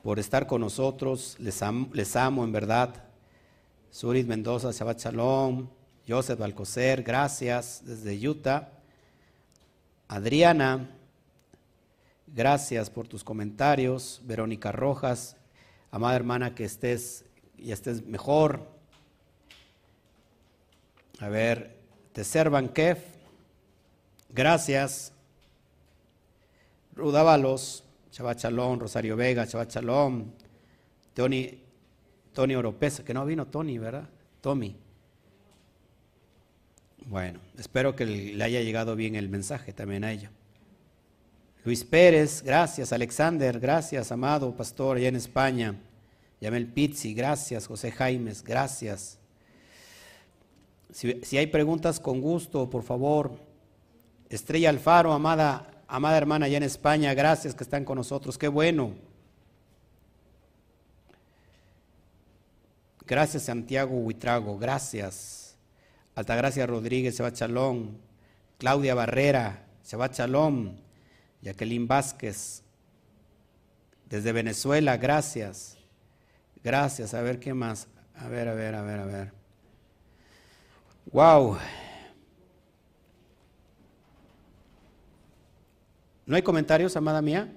por 0.02 0.18
estar 0.18 0.48
con 0.48 0.60
nosotros. 0.60 1.36
Les, 1.38 1.62
am- 1.62 1.88
les 1.92 2.16
amo 2.16 2.42
en 2.42 2.50
verdad. 2.50 3.04
Surit 3.92 4.26
Mendoza, 4.26 4.72
Shabbat 4.72 4.98
Shalom. 4.98 5.68
Joseph 6.08 6.40
Alcocer, 6.40 7.04
gracias 7.04 7.82
desde 7.84 8.28
Utah. 8.28 8.70
Adriana, 10.08 10.90
gracias 12.26 12.90
por 12.90 13.06
tus 13.06 13.22
comentarios. 13.22 14.20
Verónica 14.24 14.72
Rojas, 14.72 15.36
amada 15.92 16.16
hermana, 16.16 16.56
que 16.56 16.64
estés 16.64 17.24
y 17.56 17.70
estés 17.70 18.04
mejor. 18.04 18.66
A 21.20 21.28
ver, 21.28 21.78
Teservan 22.12 22.68
Kef, 22.68 23.13
gracias. 24.34 25.12
Rudávalos, 26.94 27.84
Shabbat 28.12 28.40
Shalom, 28.40 28.78
Rosario 28.78 29.16
Vega, 29.16 29.44
Shabbat 29.44 29.72
Shalom. 29.72 30.24
Tony, 31.14 31.58
Tony 32.32 32.54
Oropesa, 32.56 33.04
que 33.04 33.14
no 33.14 33.24
vino 33.24 33.46
Tony, 33.46 33.78
¿verdad? 33.78 34.08
Tommy. 34.40 34.76
Bueno, 37.06 37.38
espero 37.56 37.94
que 37.94 38.04
le 38.04 38.42
haya 38.42 38.60
llegado 38.60 38.96
bien 38.96 39.14
el 39.14 39.28
mensaje 39.28 39.72
también 39.72 40.04
a 40.04 40.12
ella. 40.12 40.30
Luis 41.64 41.84
Pérez, 41.84 42.42
gracias. 42.42 42.92
Alexander, 42.92 43.58
gracias, 43.60 44.10
amado 44.10 44.54
pastor, 44.54 44.96
allá 44.96 45.08
en 45.08 45.16
España. 45.16 45.76
Yamel 46.40 46.66
Pizzi, 46.66 47.14
gracias. 47.14 47.66
José 47.66 47.90
Jaimes, 47.90 48.42
gracias. 48.42 49.18
Si 50.90 51.36
hay 51.36 51.46
preguntas, 51.46 51.98
con 52.00 52.20
gusto, 52.20 52.68
por 52.68 52.82
favor. 52.82 53.32
Estrella 54.28 54.70
Alfaro, 54.70 55.12
amada, 55.12 55.84
amada 55.86 56.16
hermana 56.16 56.46
allá 56.46 56.56
en 56.56 56.62
España, 56.62 57.14
gracias 57.14 57.54
que 57.54 57.64
están 57.64 57.84
con 57.84 57.96
nosotros. 57.96 58.38
Qué 58.38 58.48
bueno. 58.48 58.94
Gracias 63.06 63.44
Santiago 63.44 63.96
Huitrago, 63.96 64.58
gracias. 64.58 65.56
Altagracia 66.14 66.66
Rodríguez, 66.66 67.16
Shabbat 67.16 67.36
Shalom. 67.36 67.98
Claudia 68.58 68.94
Barrera, 68.94 69.66
Shabbat 69.84 70.14
Shalom. 70.14 70.84
Jacqueline 71.44 71.86
Vázquez, 71.86 72.62
desde 74.08 74.32
Venezuela, 74.32 74.96
gracias. 74.96 75.76
Gracias, 76.62 77.12
a 77.12 77.20
ver 77.20 77.38
qué 77.38 77.52
más. 77.52 77.86
A 78.16 78.28
ver, 78.28 78.48
a 78.48 78.54
ver, 78.54 78.74
a 78.74 78.82
ver, 78.82 79.00
a 79.00 79.04
ver. 79.04 79.32
Wow. 81.12 81.58
¿No 86.26 86.36
hay 86.36 86.42
comentarios, 86.42 86.96
amada 86.96 87.20
mía? 87.20 87.52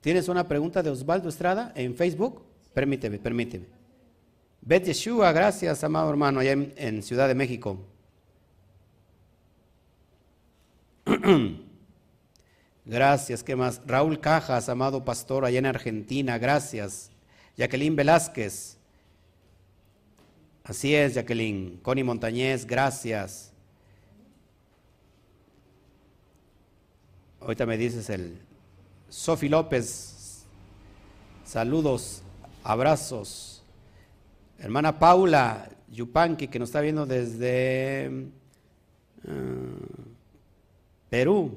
¿Tienes 0.00 0.28
una 0.28 0.46
pregunta 0.46 0.82
de 0.82 0.90
Osvaldo 0.90 1.28
Estrada 1.28 1.72
en 1.74 1.94
Facebook? 1.94 2.42
Permíteme, 2.72 3.18
permíteme. 3.18 3.66
Bet 4.60 4.84
Yeshua, 4.84 5.32
gracias, 5.32 5.82
amado 5.84 6.10
hermano, 6.10 6.40
allá 6.40 6.52
en, 6.52 6.72
en 6.76 7.02
Ciudad 7.02 7.28
de 7.28 7.34
México. 7.34 7.78
Gracias, 12.84 13.42
¿qué 13.42 13.56
más? 13.56 13.82
Raúl 13.84 14.20
Cajas, 14.20 14.68
amado 14.68 15.04
pastor, 15.04 15.44
allá 15.44 15.58
en 15.58 15.66
Argentina, 15.66 16.38
gracias. 16.38 17.10
Jacqueline 17.56 17.96
Velázquez. 17.96 18.75
Así 20.68 20.96
es, 20.96 21.14
Jacqueline. 21.14 21.78
Connie 21.80 22.02
Montañez, 22.02 22.66
gracias. 22.66 23.52
Ahorita 27.40 27.64
me 27.66 27.76
dices 27.76 28.10
el 28.10 28.36
Sofi 29.08 29.48
López. 29.48 30.44
Saludos, 31.44 32.20
abrazos. 32.64 33.62
Hermana 34.58 34.98
Paula 34.98 35.68
Yupanqui, 35.88 36.48
que 36.48 36.58
nos 36.58 36.70
está 36.70 36.80
viendo 36.80 37.06
desde 37.06 38.26
uh, 39.22 39.30
Perú. 41.08 41.56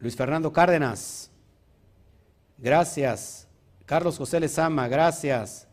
Luis 0.00 0.14
Fernando 0.14 0.52
Cárdenas, 0.52 1.30
gracias. 2.58 3.45
Carlos 3.86 4.18
José 4.18 4.40
Lezama, 4.40 4.88
gracias. 4.88 5.68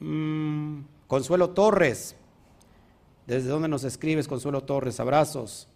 Mm, 0.00 0.80
Consuelo 1.06 1.50
Torres, 1.50 2.16
¿desde 3.26 3.48
dónde 3.48 3.68
nos 3.68 3.84
escribes, 3.84 4.26
Consuelo 4.26 4.64
Torres? 4.64 4.98
Abrazos. 4.98 5.68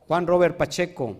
Juan 0.00 0.26
Robert 0.26 0.56
Pacheco. 0.56 1.16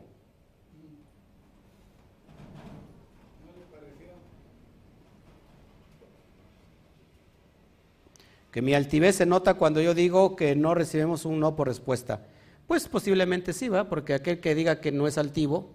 Que 8.50 8.62
mi 8.62 8.74
altivez 8.74 9.16
se 9.16 9.26
nota 9.26 9.54
cuando 9.54 9.80
yo 9.80 9.94
digo 9.94 10.34
que 10.34 10.56
no 10.56 10.74
recibimos 10.74 11.24
un 11.24 11.38
no 11.38 11.54
por 11.54 11.68
respuesta. 11.68 12.22
Pues 12.66 12.88
posiblemente 12.88 13.52
sí, 13.52 13.68
va, 13.68 13.88
porque 13.88 14.14
aquel 14.14 14.40
que 14.40 14.54
diga 14.54 14.80
que 14.80 14.90
no 14.92 15.06
es 15.06 15.18
altivo, 15.18 15.70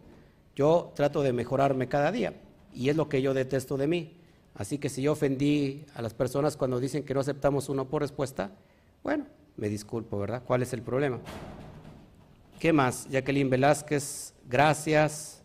yo 0.55 0.91
trato 0.95 1.23
de 1.23 1.33
mejorarme 1.33 1.87
cada 1.87 2.11
día 2.11 2.33
y 2.73 2.89
es 2.89 2.95
lo 2.95 3.09
que 3.09 3.21
yo 3.21 3.33
detesto 3.33 3.77
de 3.77 3.87
mí. 3.87 4.17
Así 4.55 4.77
que 4.77 4.89
si 4.89 5.01
yo 5.01 5.13
ofendí 5.13 5.85
a 5.95 6.01
las 6.01 6.13
personas 6.13 6.57
cuando 6.57 6.79
dicen 6.79 7.03
que 7.03 7.13
no 7.13 7.19
aceptamos 7.19 7.69
uno 7.69 7.87
por 7.87 8.01
respuesta, 8.01 8.51
bueno, 9.03 9.25
me 9.57 9.69
disculpo, 9.69 10.19
¿verdad? 10.19 10.43
¿Cuál 10.45 10.61
es 10.61 10.73
el 10.73 10.81
problema? 10.81 11.19
¿Qué 12.59 12.73
más? 12.73 13.07
Jacqueline 13.09 13.49
Velázquez, 13.49 14.33
gracias. 14.47 15.41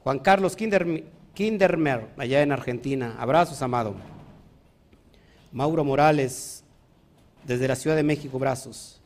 Juan 0.00 0.18
Carlos 0.18 0.56
Kindermer, 0.56 2.08
allá 2.16 2.42
en 2.42 2.52
Argentina, 2.52 3.16
abrazos, 3.18 3.62
amado. 3.62 3.94
Mauro 5.52 5.84
Morales, 5.84 6.62
desde 7.46 7.68
la 7.68 7.76
Ciudad 7.76 7.96
de 7.96 8.02
México, 8.02 8.36
abrazos. 8.36 9.00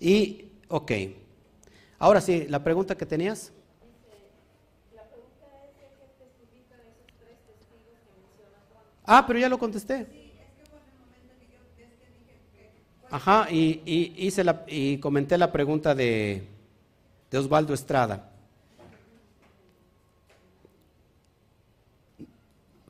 Y 0.00 0.48
Ok. 0.68 0.92
Ahora 1.98 2.20
sí, 2.20 2.46
la 2.48 2.62
pregunta 2.62 2.96
que 2.96 3.06
tenías. 3.06 3.52
Ah, 9.10 9.24
pero 9.26 9.38
ya 9.38 9.48
lo 9.48 9.58
contesté. 9.58 10.06
Ajá, 13.10 13.50
y, 13.50 13.80
hice 14.18 14.44
la, 14.44 14.64
y 14.66 14.98
comenté 14.98 15.38
la 15.38 15.50
pregunta 15.50 15.94
de, 15.94 16.46
Osvaldo 17.32 17.72
Estrada. 17.72 18.30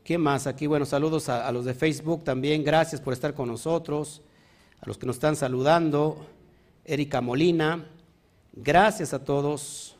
¿Qué 0.03 0.19
más? 0.19 0.49
Aquí, 0.49 0.67
bueno, 0.67 0.87
saludos 0.87 1.29
a, 1.29 1.47
a, 1.47 1.53
los 1.53 1.65
de 1.65 1.75
Facebook 1.75 2.25
también. 2.25 2.65
Gracias 2.65 3.01
por 3.01 3.13
estar 3.13 3.33
con 3.33 3.47
nosotros. 3.47 4.21
A 4.81 4.89
los 4.89 4.99
que 4.99 5.07
nos 5.07 5.17
están 5.17 5.37
saludando. 5.37 6.27
Erika 6.85 7.21
Molina. 7.21 7.87
Gracias 8.55 9.15
a 9.15 9.23
todos. 9.23 9.97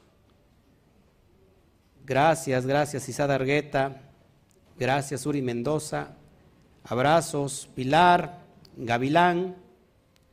Gracias, 2.05 2.67
gracias 2.67 3.09
Isada 3.09 3.37
Argueta. 3.37 4.08
Gracias 4.79 5.27
Uri 5.27 5.43
Mendoza. 5.43 6.17
Abrazos. 6.85 7.69
Pilar, 7.75 8.41
Gavilán, 8.77 9.57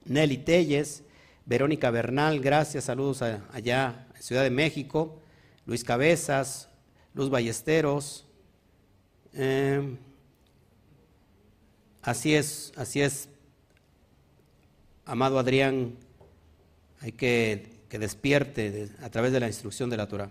Nelly 0.05 0.37
Telles, 0.37 1.03
Verónica 1.45 1.91
Bernal. 1.91 2.39
Gracias, 2.39 2.85
saludos 2.85 3.21
allá 3.21 4.07
en 4.15 4.21
Ciudad 4.21 4.43
de 4.43 4.51
México. 4.51 5.19
Luis 5.65 5.83
Cabezas, 5.83 6.69
Luz 7.13 7.29
Ballesteros. 7.29 8.25
Eh, 9.33 9.97
así 12.01 12.35
es, 12.35 12.71
así 12.77 13.01
es. 13.01 13.29
Amado 15.05 15.37
Adrián 15.39 15.95
hay 17.01 17.11
que 17.11 17.75
que 17.89 17.99
despierte 17.99 18.89
a 19.01 19.09
través 19.09 19.31
de 19.31 19.39
la 19.39 19.47
instrucción 19.47 19.89
de 19.89 19.97
la 19.97 20.07
Torah. 20.07 20.29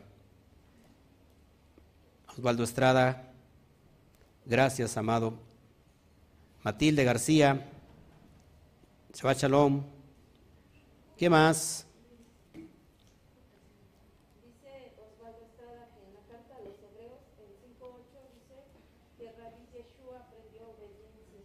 Osvaldo 2.37 2.65
Estrada, 2.65 3.33
gracias, 4.45 4.97
amado. 4.97 5.35
Matilde 6.63 7.05
García, 7.05 7.67
Shabbat 9.13 9.39
Shalom. 9.39 9.83
¿Qué 11.17 11.31
más? 11.31 11.87
Dice 14.43 14.95
Osvaldo 14.99 15.45
Estrada 15.45 15.89
que 15.95 16.01
en 16.05 16.15
la 16.15 16.21
carta 16.27 16.57
a 16.57 16.61
los 16.65 16.75
hebreos, 16.83 17.21
en 17.39 17.53
5.8, 17.79 18.25
dice 18.33 18.57
que 19.19 19.27
Rabbi 19.37 19.63
Yeshua 19.73 20.19
aprendió 20.19 20.63
obediencia. 20.71 21.39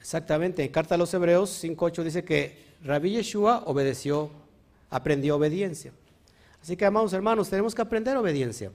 Exactamente, 0.00 0.64
en 0.64 0.72
carta 0.72 0.94
a 0.94 0.98
los 0.98 1.12
hebreos 1.14 1.62
5.8 1.62 2.02
dice 2.02 2.24
que 2.24 2.68
Rabbi 2.82 3.10
Yeshua 3.10 3.64
obedeció, 3.66 4.30
aprendió 4.90 5.36
obediencia. 5.36 5.92
Así 6.62 6.76
que, 6.76 6.86
amados 6.86 7.12
hermanos, 7.12 7.50
tenemos 7.50 7.74
que 7.74 7.82
aprender 7.82 8.16
obediencia. 8.16 8.72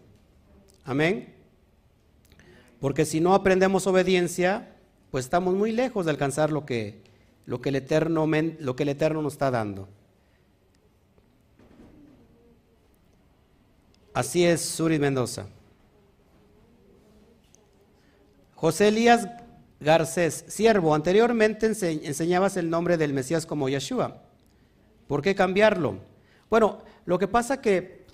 Amén. 0.85 1.32
Porque 2.84 3.05
si 3.05 3.22
no 3.22 3.34
aprendemos 3.34 3.88
obediencia, 3.88 4.76
pues 5.10 5.23
estamos 5.23 5.53
muy 5.55 5.72
lejos 5.72 6.03
de 6.03 6.11
alcanzar 6.11 6.51
lo 6.51 6.65
que, 6.65 7.01
lo 7.45 7.61
que, 7.61 7.69
el, 7.69 7.77
eterno, 7.77 8.30
lo 8.60 8.76
que 8.76 8.84
el 8.84 8.89
Eterno 8.89 9.22
nos 9.22 9.31
está 9.35 9.49
dando. 9.49 9.88
Así 14.14 14.43
es, 14.43 14.60
Suri 14.60 14.99
Mendoza. 14.99 15.45
José 18.55 18.89
Elías 18.89 19.30
Garcés, 19.80 20.43
siervo, 20.49 20.93
anteriormente 20.93 21.68
enseñabas 21.68 22.57
el 22.57 22.69
nombre 22.69 22.97
del 22.97 23.14
Mesías 23.14 23.45
como 23.45 23.69
Yeshua. 23.69 24.23
¿Por 25.07 25.22
qué 25.22 25.34
cambiarlo? 25.35 25.99
Bueno, 26.49 26.81
lo 27.05 27.18
que 27.18 27.30
pasa 27.30 27.61
que 27.61 28.05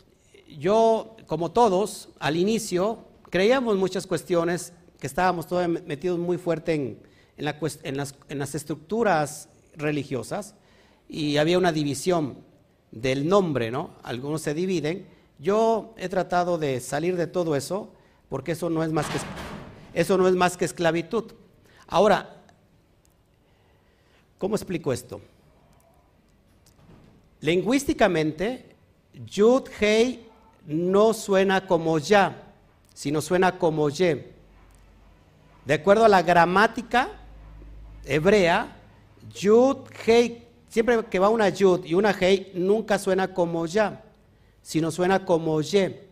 yo, 0.60 1.18
como 1.26 1.54
todos, 1.54 2.10
al 2.20 2.38
inicio 2.38 3.09
creíamos 3.30 3.77
muchas 3.77 4.07
cuestiones 4.07 4.73
que 4.99 5.07
estábamos 5.07 5.47
todavía 5.47 5.81
metidos 5.85 6.19
muy 6.19 6.38
fuerte 6.38 6.99
en, 7.38 7.95
las, 7.95 8.56
estructuras 8.56 9.49
religiosas 9.76 10.56
y 11.07 11.38
había 11.38 11.57
una 11.57 11.72
división 11.72 12.38
del 12.91 13.27
nombre, 13.27 13.72
¿no? 13.72 13.91
Algunos 14.03 14.41
se 14.41 14.53
dividen. 14.53 15.07
Yo 15.39 15.93
he 15.97 16.10
tratado 16.10 16.57
de 16.57 16.80
salir 16.81 17.15
de 17.15 17.27
todo 17.27 17.56
eso 17.56 17.93
porque 18.27 18.51
eso 18.51 18.69
no 18.69 18.84
es 18.84 18.91
más 18.91 19.07
que, 19.07 19.18
eso 19.93 20.18
no 20.18 20.27
es 20.27 20.35
más 20.35 20.57
que 20.57 20.65
esclavitud. 20.65 21.31
Ahora, 21.88 22.43
¿cómo 24.38 24.56
explico 24.56 24.91
esto? 24.91 25.22
Lingüísticamente, 27.41 28.76
Yud 29.14 29.64
Hei 29.80 30.27
no 30.68 31.14
suena 31.14 31.65
como 31.65 31.97
ya, 31.99 32.49
sino 33.00 33.22
suena 33.22 33.58
como 33.58 33.90
ye. 33.90 34.34
De 35.64 35.76
acuerdo 35.76 36.04
a 36.04 36.10
la 36.10 36.22
gramática 36.22 37.10
hebrea, 38.04 38.76
Yud 39.34 39.78
Hei 40.06 40.50
siempre 40.68 41.06
que 41.06 41.18
va 41.18 41.30
una 41.30 41.48
yud 41.48 41.86
y 41.86 41.94
una 41.94 42.12
hei, 42.12 42.52
nunca 42.54 43.00
suena 43.00 43.34
como 43.34 43.66
ya, 43.66 44.04
sino 44.62 44.92
suena 44.92 45.24
como 45.24 45.62
ye. 45.62 46.10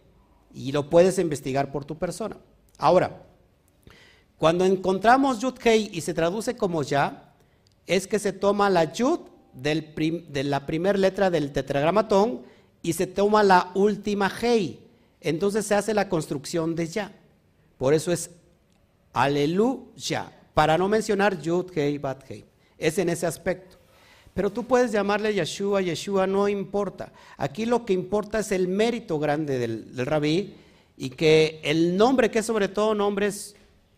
Y 0.53 0.71
lo 0.71 0.89
puedes 0.89 1.19
investigar 1.19 1.73
por 1.73 1.83
tu 1.83 1.97
persona. 1.97 2.37
Ahora, 2.77 3.21
cuando 4.37 4.63
encontramos 4.63 5.41
yud 5.41 5.59
hei 5.61 5.89
y 5.91 5.99
se 5.99 6.13
traduce 6.13 6.55
como 6.55 6.83
ya, 6.83 7.33
es 7.85 8.07
que 8.07 8.17
se 8.17 8.31
toma 8.31 8.69
la 8.69 8.93
yud 8.93 9.19
del 9.51 9.93
de 10.29 10.43
la 10.45 10.65
primera 10.65 10.97
letra 10.97 11.29
del 11.29 11.51
tetragramatón 11.51 12.43
y 12.81 12.93
se 12.93 13.07
toma 13.07 13.43
la 13.43 13.71
última 13.75 14.31
hei. 14.41 14.86
Entonces 15.21 15.65
se 15.65 15.75
hace 15.75 15.93
la 15.93 16.09
construcción 16.09 16.75
de 16.75 16.87
ya. 16.87 17.11
Por 17.77 17.93
eso 17.93 18.11
es 18.11 18.31
aleluya, 19.13 20.31
para 20.53 20.77
no 20.77 20.87
mencionar 20.87 21.39
yud 21.41 21.71
hei 21.75 21.97
bat 21.97 22.23
hei. 22.29 22.45
Es 22.77 22.97
en 22.97 23.09
ese 23.09 23.25
aspecto. 23.25 23.77
Pero 24.33 24.51
tú 24.51 24.65
puedes 24.65 24.91
llamarle 24.91 25.33
Yeshua, 25.33 25.81
Yeshua, 25.81 26.27
no 26.27 26.47
importa. 26.47 27.11
Aquí 27.37 27.65
lo 27.65 27.85
que 27.85 27.93
importa 27.93 28.37
es 28.37 28.51
el 28.51 28.67
mérito 28.67 29.17
grande 29.17 29.57
del, 29.57 30.05
rabí 30.05 30.53
y 30.95 31.09
que 31.09 31.59
el 31.63 31.97
nombre, 31.97 32.29
que 32.29 32.43
sobre 32.43 32.67
todo 32.67 32.93
nombre, 32.93 33.27
es 33.27 33.55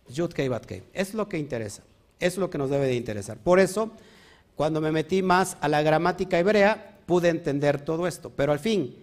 Yud 0.08 0.32
Kei 0.32 0.48
Bat 0.48 0.66
Kei. 0.66 0.84
Es 0.94 1.14
lo 1.14 1.28
que 1.28 1.38
interesa. 1.38 1.84
Es 2.22 2.38
lo 2.38 2.50
que 2.50 2.58
nos 2.58 2.70
debe 2.70 2.88
de 2.88 2.96
interesar. 2.96 3.38
Por 3.38 3.60
eso, 3.60 3.92
cuando 4.56 4.80
me 4.80 4.94
metí 4.94 5.22
más 5.22 5.58
a 5.60 5.68
la 5.68 5.82
gramática 5.82 6.40
hebrea, 6.40 7.00
pude 7.06 7.28
entender 7.28 7.82
todo 7.82 8.08
esto. 8.08 8.30
Pero 8.30 8.54
al 8.54 8.60
fin, 8.60 8.96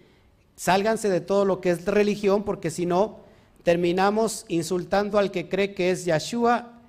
sálganse 0.57 1.09
de 1.09 1.21
todo 1.21 1.45
lo 1.45 1.61
que 1.61 1.69
es 1.69 1.85
religión, 1.85 2.43
porque 2.43 2.69
si 2.69 2.85
no, 2.85 3.19
terminamos 3.63 4.43
insultando 4.49 5.17
al 5.19 5.31
que 5.31 5.47
cree 5.47 5.73
que 5.73 5.91
es 5.91 6.03
Yeshua 6.03 6.81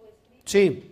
o 0.00 0.04
escritos 0.08 0.42
Sí. 0.44 0.90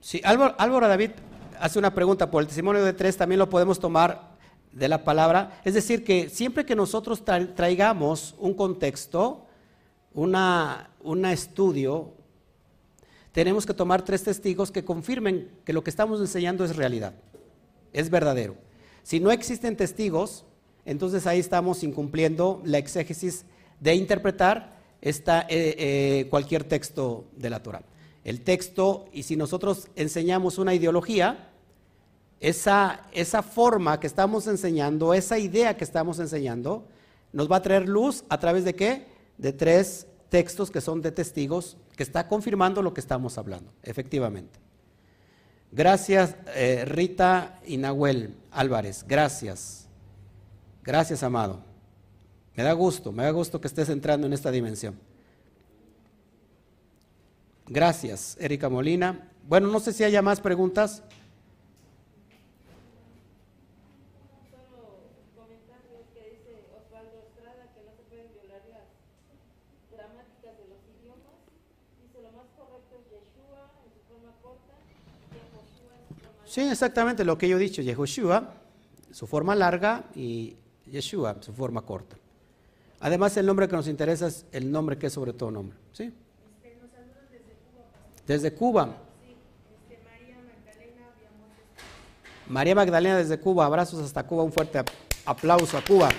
Sí, 0.00 0.20
Álvaro, 0.24 0.54
Álvaro 0.58 0.88
David 0.88 1.12
hace 1.58 1.78
una 1.78 1.94
pregunta 1.94 2.30
por 2.30 2.42
el 2.42 2.48
testimonio 2.48 2.84
de 2.84 2.92
tres, 2.92 3.16
también 3.16 3.38
lo 3.38 3.48
podemos 3.48 3.78
tomar 3.80 4.32
de 4.72 4.88
la 4.88 5.04
palabra. 5.04 5.60
Es 5.64 5.74
decir, 5.74 6.04
que 6.04 6.28
siempre 6.28 6.66
que 6.66 6.74
nosotros 6.74 7.24
tra- 7.24 7.54
traigamos 7.54 8.34
un 8.38 8.54
contexto, 8.54 9.46
una, 10.12 10.90
un 11.02 11.24
estudio, 11.24 12.12
tenemos 13.32 13.66
que 13.66 13.74
tomar 13.74 14.02
tres 14.02 14.22
testigos 14.22 14.70
que 14.70 14.84
confirmen 14.84 15.50
que 15.64 15.72
lo 15.72 15.82
que 15.82 15.90
estamos 15.90 16.20
enseñando 16.20 16.64
es 16.64 16.76
realidad, 16.76 17.14
es 17.92 18.10
verdadero. 18.10 18.56
Si 19.02 19.20
no 19.20 19.32
existen 19.32 19.76
testigos, 19.76 20.44
entonces 20.84 21.26
ahí 21.26 21.40
estamos 21.40 21.82
incumpliendo 21.82 22.60
la 22.64 22.78
exégesis 22.78 23.44
de 23.80 23.94
interpretar 23.94 24.80
esta, 25.00 25.42
eh, 25.42 25.74
eh, 25.78 26.26
cualquier 26.30 26.64
texto 26.64 27.24
de 27.36 27.50
la 27.50 27.62
Torah. 27.62 27.82
El 28.24 28.42
texto, 28.42 29.06
y 29.12 29.24
si 29.24 29.36
nosotros 29.36 29.88
enseñamos 29.96 30.58
una 30.58 30.74
ideología, 30.74 31.50
esa, 32.38 33.06
esa 33.12 33.42
forma 33.42 33.98
que 33.98 34.06
estamos 34.06 34.46
enseñando, 34.46 35.14
esa 35.14 35.38
idea 35.38 35.76
que 35.76 35.84
estamos 35.84 36.18
enseñando, 36.18 36.86
nos 37.32 37.50
va 37.50 37.56
a 37.56 37.62
traer 37.62 37.88
luz 37.88 38.24
a 38.28 38.38
través 38.38 38.64
de 38.64 38.74
qué? 38.74 39.06
De 39.38 39.52
tres 39.52 40.06
textos 40.28 40.70
que 40.70 40.80
son 40.80 41.02
de 41.02 41.12
testigos, 41.12 41.76
que 41.96 42.02
está 42.02 42.28
confirmando 42.28 42.82
lo 42.82 42.94
que 42.94 43.00
estamos 43.00 43.38
hablando, 43.38 43.72
efectivamente. 43.82 44.58
Gracias, 45.70 46.36
eh, 46.54 46.84
Rita 46.86 47.60
y 47.66 47.76
Nahuel 47.76 48.36
Álvarez, 48.50 49.04
gracias. 49.06 49.88
Gracias, 50.82 51.22
amado. 51.22 51.62
Me 52.56 52.62
da 52.64 52.72
gusto, 52.72 53.12
me 53.12 53.22
da 53.22 53.30
gusto 53.30 53.60
que 53.60 53.68
estés 53.68 53.88
entrando 53.88 54.26
en 54.26 54.32
esta 54.32 54.50
dimensión. 54.50 54.98
Gracias, 57.66 58.36
Erika 58.40 58.68
Molina. 58.68 59.30
Bueno, 59.48 59.68
no 59.68 59.80
sé 59.80 59.92
si 59.92 60.04
haya 60.04 60.20
más 60.20 60.40
preguntas. 60.40 61.02
Solo 64.50 65.08
comentarios 65.34 66.04
que 66.12 66.36
dice 66.36 66.66
Osvaldo 66.76 67.16
Estrada 67.24 67.72
que 67.72 67.80
no 67.86 67.92
se 67.96 68.02
pueden 68.10 68.28
violar 68.34 68.60
las 68.68 68.90
gramáticas 69.88 70.58
de 70.58 70.66
los 70.68 70.82
idiomas. 70.92 71.40
Dice 72.04 72.20
lo 72.20 72.32
más 72.36 72.50
correcto 72.58 73.00
es 73.00 73.06
Yeshua 73.08 73.70
en 73.80 73.90
su 73.96 74.00
forma 74.10 74.36
corta 74.42 74.76
y 75.32 75.40
Yehoshua 75.40 75.94
en 75.96 76.04
su 76.10 76.14
forma 76.20 76.41
Sí, 76.52 76.60
exactamente 76.60 77.24
lo 77.24 77.38
que 77.38 77.48
yo 77.48 77.56
he 77.56 77.60
dicho, 77.60 77.80
Yehoshua, 77.80 78.52
su 79.10 79.26
forma 79.26 79.54
larga 79.54 80.04
y 80.14 80.54
Yeshua, 80.84 81.38
su 81.40 81.50
forma 81.54 81.80
corta. 81.80 82.14
Además, 83.00 83.34
el 83.38 83.46
nombre 83.46 83.66
que 83.68 83.74
nos 83.74 83.88
interesa 83.88 84.26
es 84.26 84.44
el 84.52 84.70
nombre 84.70 84.98
que 84.98 85.06
es 85.06 85.14
sobre 85.14 85.32
todo 85.32 85.50
nombre. 85.50 85.78
¿sí? 85.92 86.12
Desde 88.26 88.52
Cuba. 88.52 88.82
María 92.48 92.74
Magdalena 92.74 93.16
desde 93.16 93.40
Cuba, 93.40 93.64
abrazos 93.64 94.04
hasta 94.04 94.22
Cuba, 94.26 94.42
un 94.42 94.52
fuerte 94.52 94.76
ap- 94.76 94.90
aplauso 95.24 95.78
a 95.78 95.82
Cuba. 95.82 96.10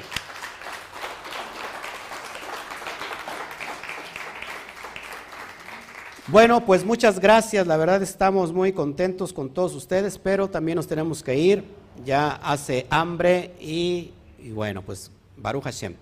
Bueno, 6.28 6.66
pues 6.66 6.86
muchas 6.86 7.20
gracias, 7.20 7.68
la 7.68 7.76
verdad 7.76 8.02
estamos 8.02 8.54
muy 8.54 8.72
contentos 8.72 9.34
con 9.34 9.50
todos 9.50 9.76
ustedes, 9.76 10.18
pero 10.18 10.50
también 10.50 10.78
nos 10.78 10.88
tenemos 10.88 11.22
que 11.22 11.38
ir, 11.38 11.66
ya 12.06 12.36
hace 12.36 12.88
hambre 12.90 13.54
y, 13.60 14.14
bueno, 14.54 14.82
pues 14.82 15.12
Baruch 15.36 15.64
Hashem. 15.64 15.96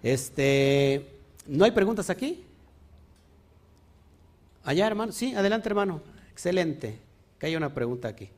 Este, 0.00 1.04
¿no 1.48 1.64
hay 1.64 1.72
preguntas 1.72 2.08
aquí? 2.08 2.44
Allá, 4.62 4.86
hermano, 4.86 5.10
sí, 5.10 5.34
adelante, 5.34 5.68
hermano, 5.68 6.02
excelente, 6.30 6.96
que 7.40 7.46
haya 7.46 7.58
una 7.58 7.74
pregunta 7.74 8.06
aquí. 8.06 8.30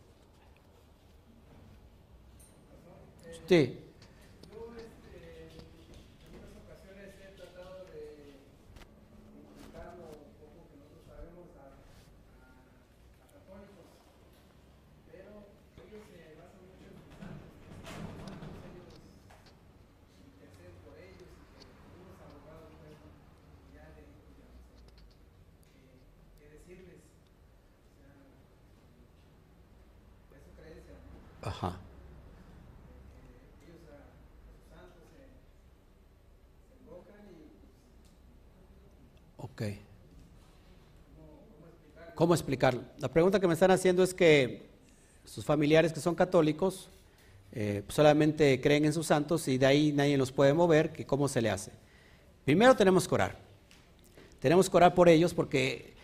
Sí. 3.46 3.76
Ajá. 31.42 31.72
Ok. 39.38 39.62
¿Cómo 42.20 42.34
explicarlo? 42.34 42.82
La 42.98 43.08
pregunta 43.08 43.40
que 43.40 43.46
me 43.46 43.54
están 43.54 43.70
haciendo 43.70 44.02
es 44.02 44.12
que 44.12 44.68
sus 45.24 45.42
familiares 45.42 45.90
que 45.90 46.00
son 46.00 46.14
católicos 46.14 46.90
eh, 47.50 47.82
solamente 47.88 48.60
creen 48.60 48.84
en 48.84 48.92
sus 48.92 49.06
santos 49.06 49.48
y 49.48 49.56
de 49.56 49.64
ahí 49.64 49.90
nadie 49.90 50.18
los 50.18 50.30
puede 50.30 50.52
mover, 50.52 50.92
que 50.92 51.06
¿cómo 51.06 51.28
se 51.28 51.40
le 51.40 51.48
hace? 51.48 51.72
Primero 52.44 52.76
tenemos 52.76 53.08
que 53.08 53.14
orar. 53.14 53.38
Tenemos 54.38 54.68
que 54.68 54.76
orar 54.76 54.94
por 54.94 55.08
ellos 55.08 55.32
porque 55.32 55.94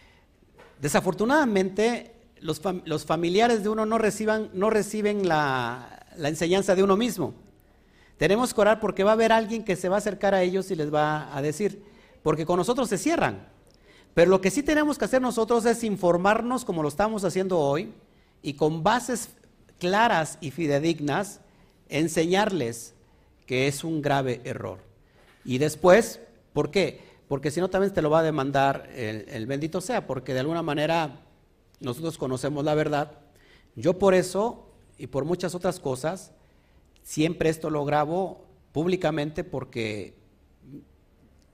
desafortunadamente 0.81 2.15
los, 2.41 2.63
familiares 3.05 3.63
de 3.63 3.69
uno 3.69 3.85
no 3.85 3.99
reciben 3.99 5.29
la, 5.29 6.07
la 6.17 6.29
enseñanza 6.31 6.75
de 6.75 6.83
uno 6.83 6.97
mismo. 6.97 7.35
Tenemos 8.17 8.55
que 8.55 8.61
orar 8.63 8.81
porque 8.81 9.05
va 9.05 9.11
a 9.11 9.13
haber 9.13 9.33
alguien 9.33 9.65
que 9.65 9.77
se 9.77 9.91
va 9.91 9.97
a 9.97 9.99
acercar 9.99 10.35
a 10.35 10.43
ellos 10.43 10.71
y 10.71 10.77
les 10.77 10.91
va 10.91 11.37
a 11.37 11.43
decir, 11.43 11.83
porque 12.23 12.47
con 12.47 12.57
nosotros 12.57 12.89
se 12.89 12.97
cierran. 12.97 13.55
Pero 14.17 14.31
lo 14.31 14.41
que 14.41 14.51
sí 14.51 14.63
tenemos 14.63 14.97
que 14.97 15.05
hacer 15.05 15.21
nosotros 15.21 15.67
es 15.67 15.85
informarnos 15.85 16.65
como 16.65 16.83
lo 16.83 16.89
estamos 16.89 17.23
haciendo 17.23 17.59
hoy 17.59 17.93
y 18.41 18.55
con 18.55 18.83
bases 18.83 19.29
claras 19.79 20.39
y 20.41 20.53
fidedignas 20.53 21.43
enseñarles 21.91 22.95
que 23.45 23.69
es 23.69 23.85
un 23.85 24.01
grave 24.01 24.41
error. 24.45 24.79
Y 25.45 25.59
después, 25.59 26.19
¿por 26.55 26.71
qué? 26.71 27.03
Porque 27.29 27.51
si 27.51 27.61
no 27.61 27.69
también 27.69 27.93
te 27.93 28.01
lo 28.01 28.09
va 28.09 28.21
a 28.21 28.23
demandar 28.23 28.89
el, 28.95 29.45
bendito 29.45 29.83
sea, 29.83 30.07
porque 30.07 30.33
de 30.33 30.41
alguna 30.41 30.63
manera 30.63 31.21
nosotros 31.81 32.17
conocemos 32.17 32.65
la 32.65 32.75
verdad. 32.75 33.19
Yo 33.75 33.99
por 33.99 34.15
eso 34.15 34.67
y 34.97 35.09
por 35.09 35.27
muchas 35.27 35.55
otras 35.55 35.79
cosas, 35.79 36.33
siempre 37.03 37.51
esto 37.51 37.69
lo 37.69 37.85
grabo 37.85 38.47
públicamente 38.73 39.45
porque 39.45 40.15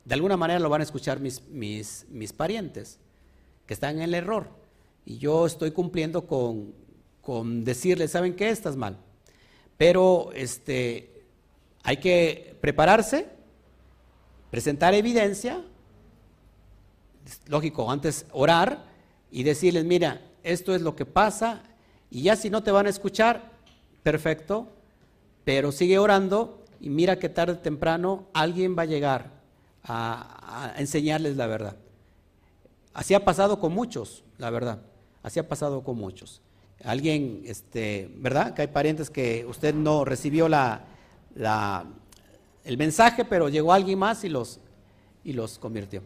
de 0.05 0.15
alguna 0.15 0.37
manera 0.37 0.59
lo 0.59 0.69
van 0.69 0.81
a 0.81 0.85
escuchar 0.85 1.21
mis, 1.21 1.43
mis, 1.49 2.07
mis 2.11 2.33
parientes 2.33 2.99
que 3.67 3.75
están 3.75 3.97
en 3.97 4.03
el 4.03 4.15
error. 4.15 4.49
Y 5.05 5.19
yo 5.19 5.47
estoy 5.47 5.71
cumpliendo 5.71 6.27
con, 6.27 6.75
con 7.21 7.65
decirles, 7.65 8.11
¿saben 8.11 8.35
qué? 8.35 8.51
Estás 8.51 8.77
mal. 8.77 8.99
Pero 9.77 10.31
este, 10.35 11.25
hay 11.83 11.99
que 11.99 12.57
prepararse, 12.61 13.29
presentar 14.51 14.95
evidencia, 14.95 15.65
lógico, 17.47 17.91
antes 17.91 18.27
orar 18.33 18.85
y 19.31 19.45
decirles, 19.45 19.85
mira, 19.85 20.21
esto 20.43 20.75
es 20.75 20.83
lo 20.83 20.97
que 20.97 21.07
pasa, 21.07 21.63
y 22.11 22.23
ya 22.23 22.37
si 22.37 22.51
no 22.51 22.63
te 22.63 22.71
van 22.71 22.87
a 22.87 22.91
escuchar, 22.91 23.51
perfecto, 24.03 24.69
pero 25.45 25.73
sigue 25.73 25.99
orando 25.99 26.65
y 26.81 26.91
mira 26.91 27.19
que 27.19 27.29
tarde 27.29 27.55
o 27.55 27.59
temprano 27.59 28.27
alguien 28.35 28.77
va 28.77 28.83
a 28.83 28.87
llegar 28.87 29.32
a, 29.85 30.75
enseñarles 30.77 31.37
la 31.37 31.47
verdad. 31.47 31.77
Así 32.95 33.15
ha 33.15 33.25
pasado 33.25 33.59
con 33.59 33.73
muchos, 33.73 34.23
la 34.39 34.51
verdad, 34.51 34.83
así 35.23 35.41
ha 35.41 35.49
pasado 35.49 35.83
con 35.83 35.97
muchos 35.97 36.43
alguien, 36.85 37.43
este, 37.45 38.11
¿verdad? 38.17 38.55
Que 38.55 38.63
hay 38.63 38.69
parientes 38.69 39.11
que 39.11 39.45
usted 39.47 39.75
no 39.75 40.05
recibió 40.05 40.49
la, 40.49 40.85
la, 41.35 41.85
el 42.65 42.77
mensaje, 42.77 43.25
pero 43.25 43.49
llegó 43.49 43.73
alguien 43.73 43.99
más 43.99 44.25
y 44.25 44.29
los, 44.29 44.61
y 45.25 45.33
los 45.33 45.59
convirtió. 45.59 46.03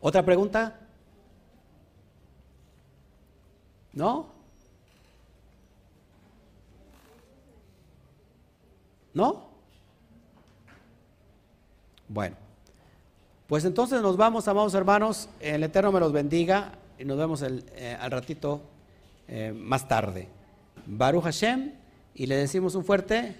¿Otra 0.00 0.24
pregunta? 0.24 0.80
¿No? 3.92 4.28
¿No? 9.12 9.50
Bueno, 12.08 12.36
pues 13.50 13.64
entonces 13.64 14.00
nos 14.00 14.16
vamos, 14.16 14.46
amados 14.46 14.74
hermanos, 14.74 15.28
el 15.40 15.64
Eterno 15.64 15.90
me 15.90 15.98
los 15.98 16.12
bendiga 16.12 16.70
y 16.96 17.04
nos 17.04 17.18
vemos 17.18 17.42
eh, 17.42 17.98
al 18.00 18.12
ratito 18.12 18.60
eh, 19.26 19.52
más 19.52 19.88
tarde. 19.88 20.28
Baruch 20.86 21.24
Hashem, 21.24 21.72
y 22.14 22.26
le 22.26 22.36
decimos 22.36 22.76
un 22.76 22.84
fuerte, 22.84 23.34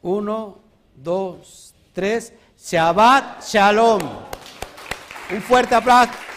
uno, 0.00 0.60
dos, 0.96 1.74
tres, 1.92 2.32
Shabbat 2.58 3.44
Shalom. 3.44 4.00
Un 5.34 5.42
fuerte 5.42 5.74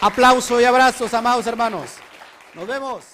aplauso 0.02 0.60
y 0.60 0.64
abrazos, 0.64 1.14
amados 1.14 1.46
hermanos. 1.46 1.92
Nos 2.54 2.66
vemos. 2.66 3.11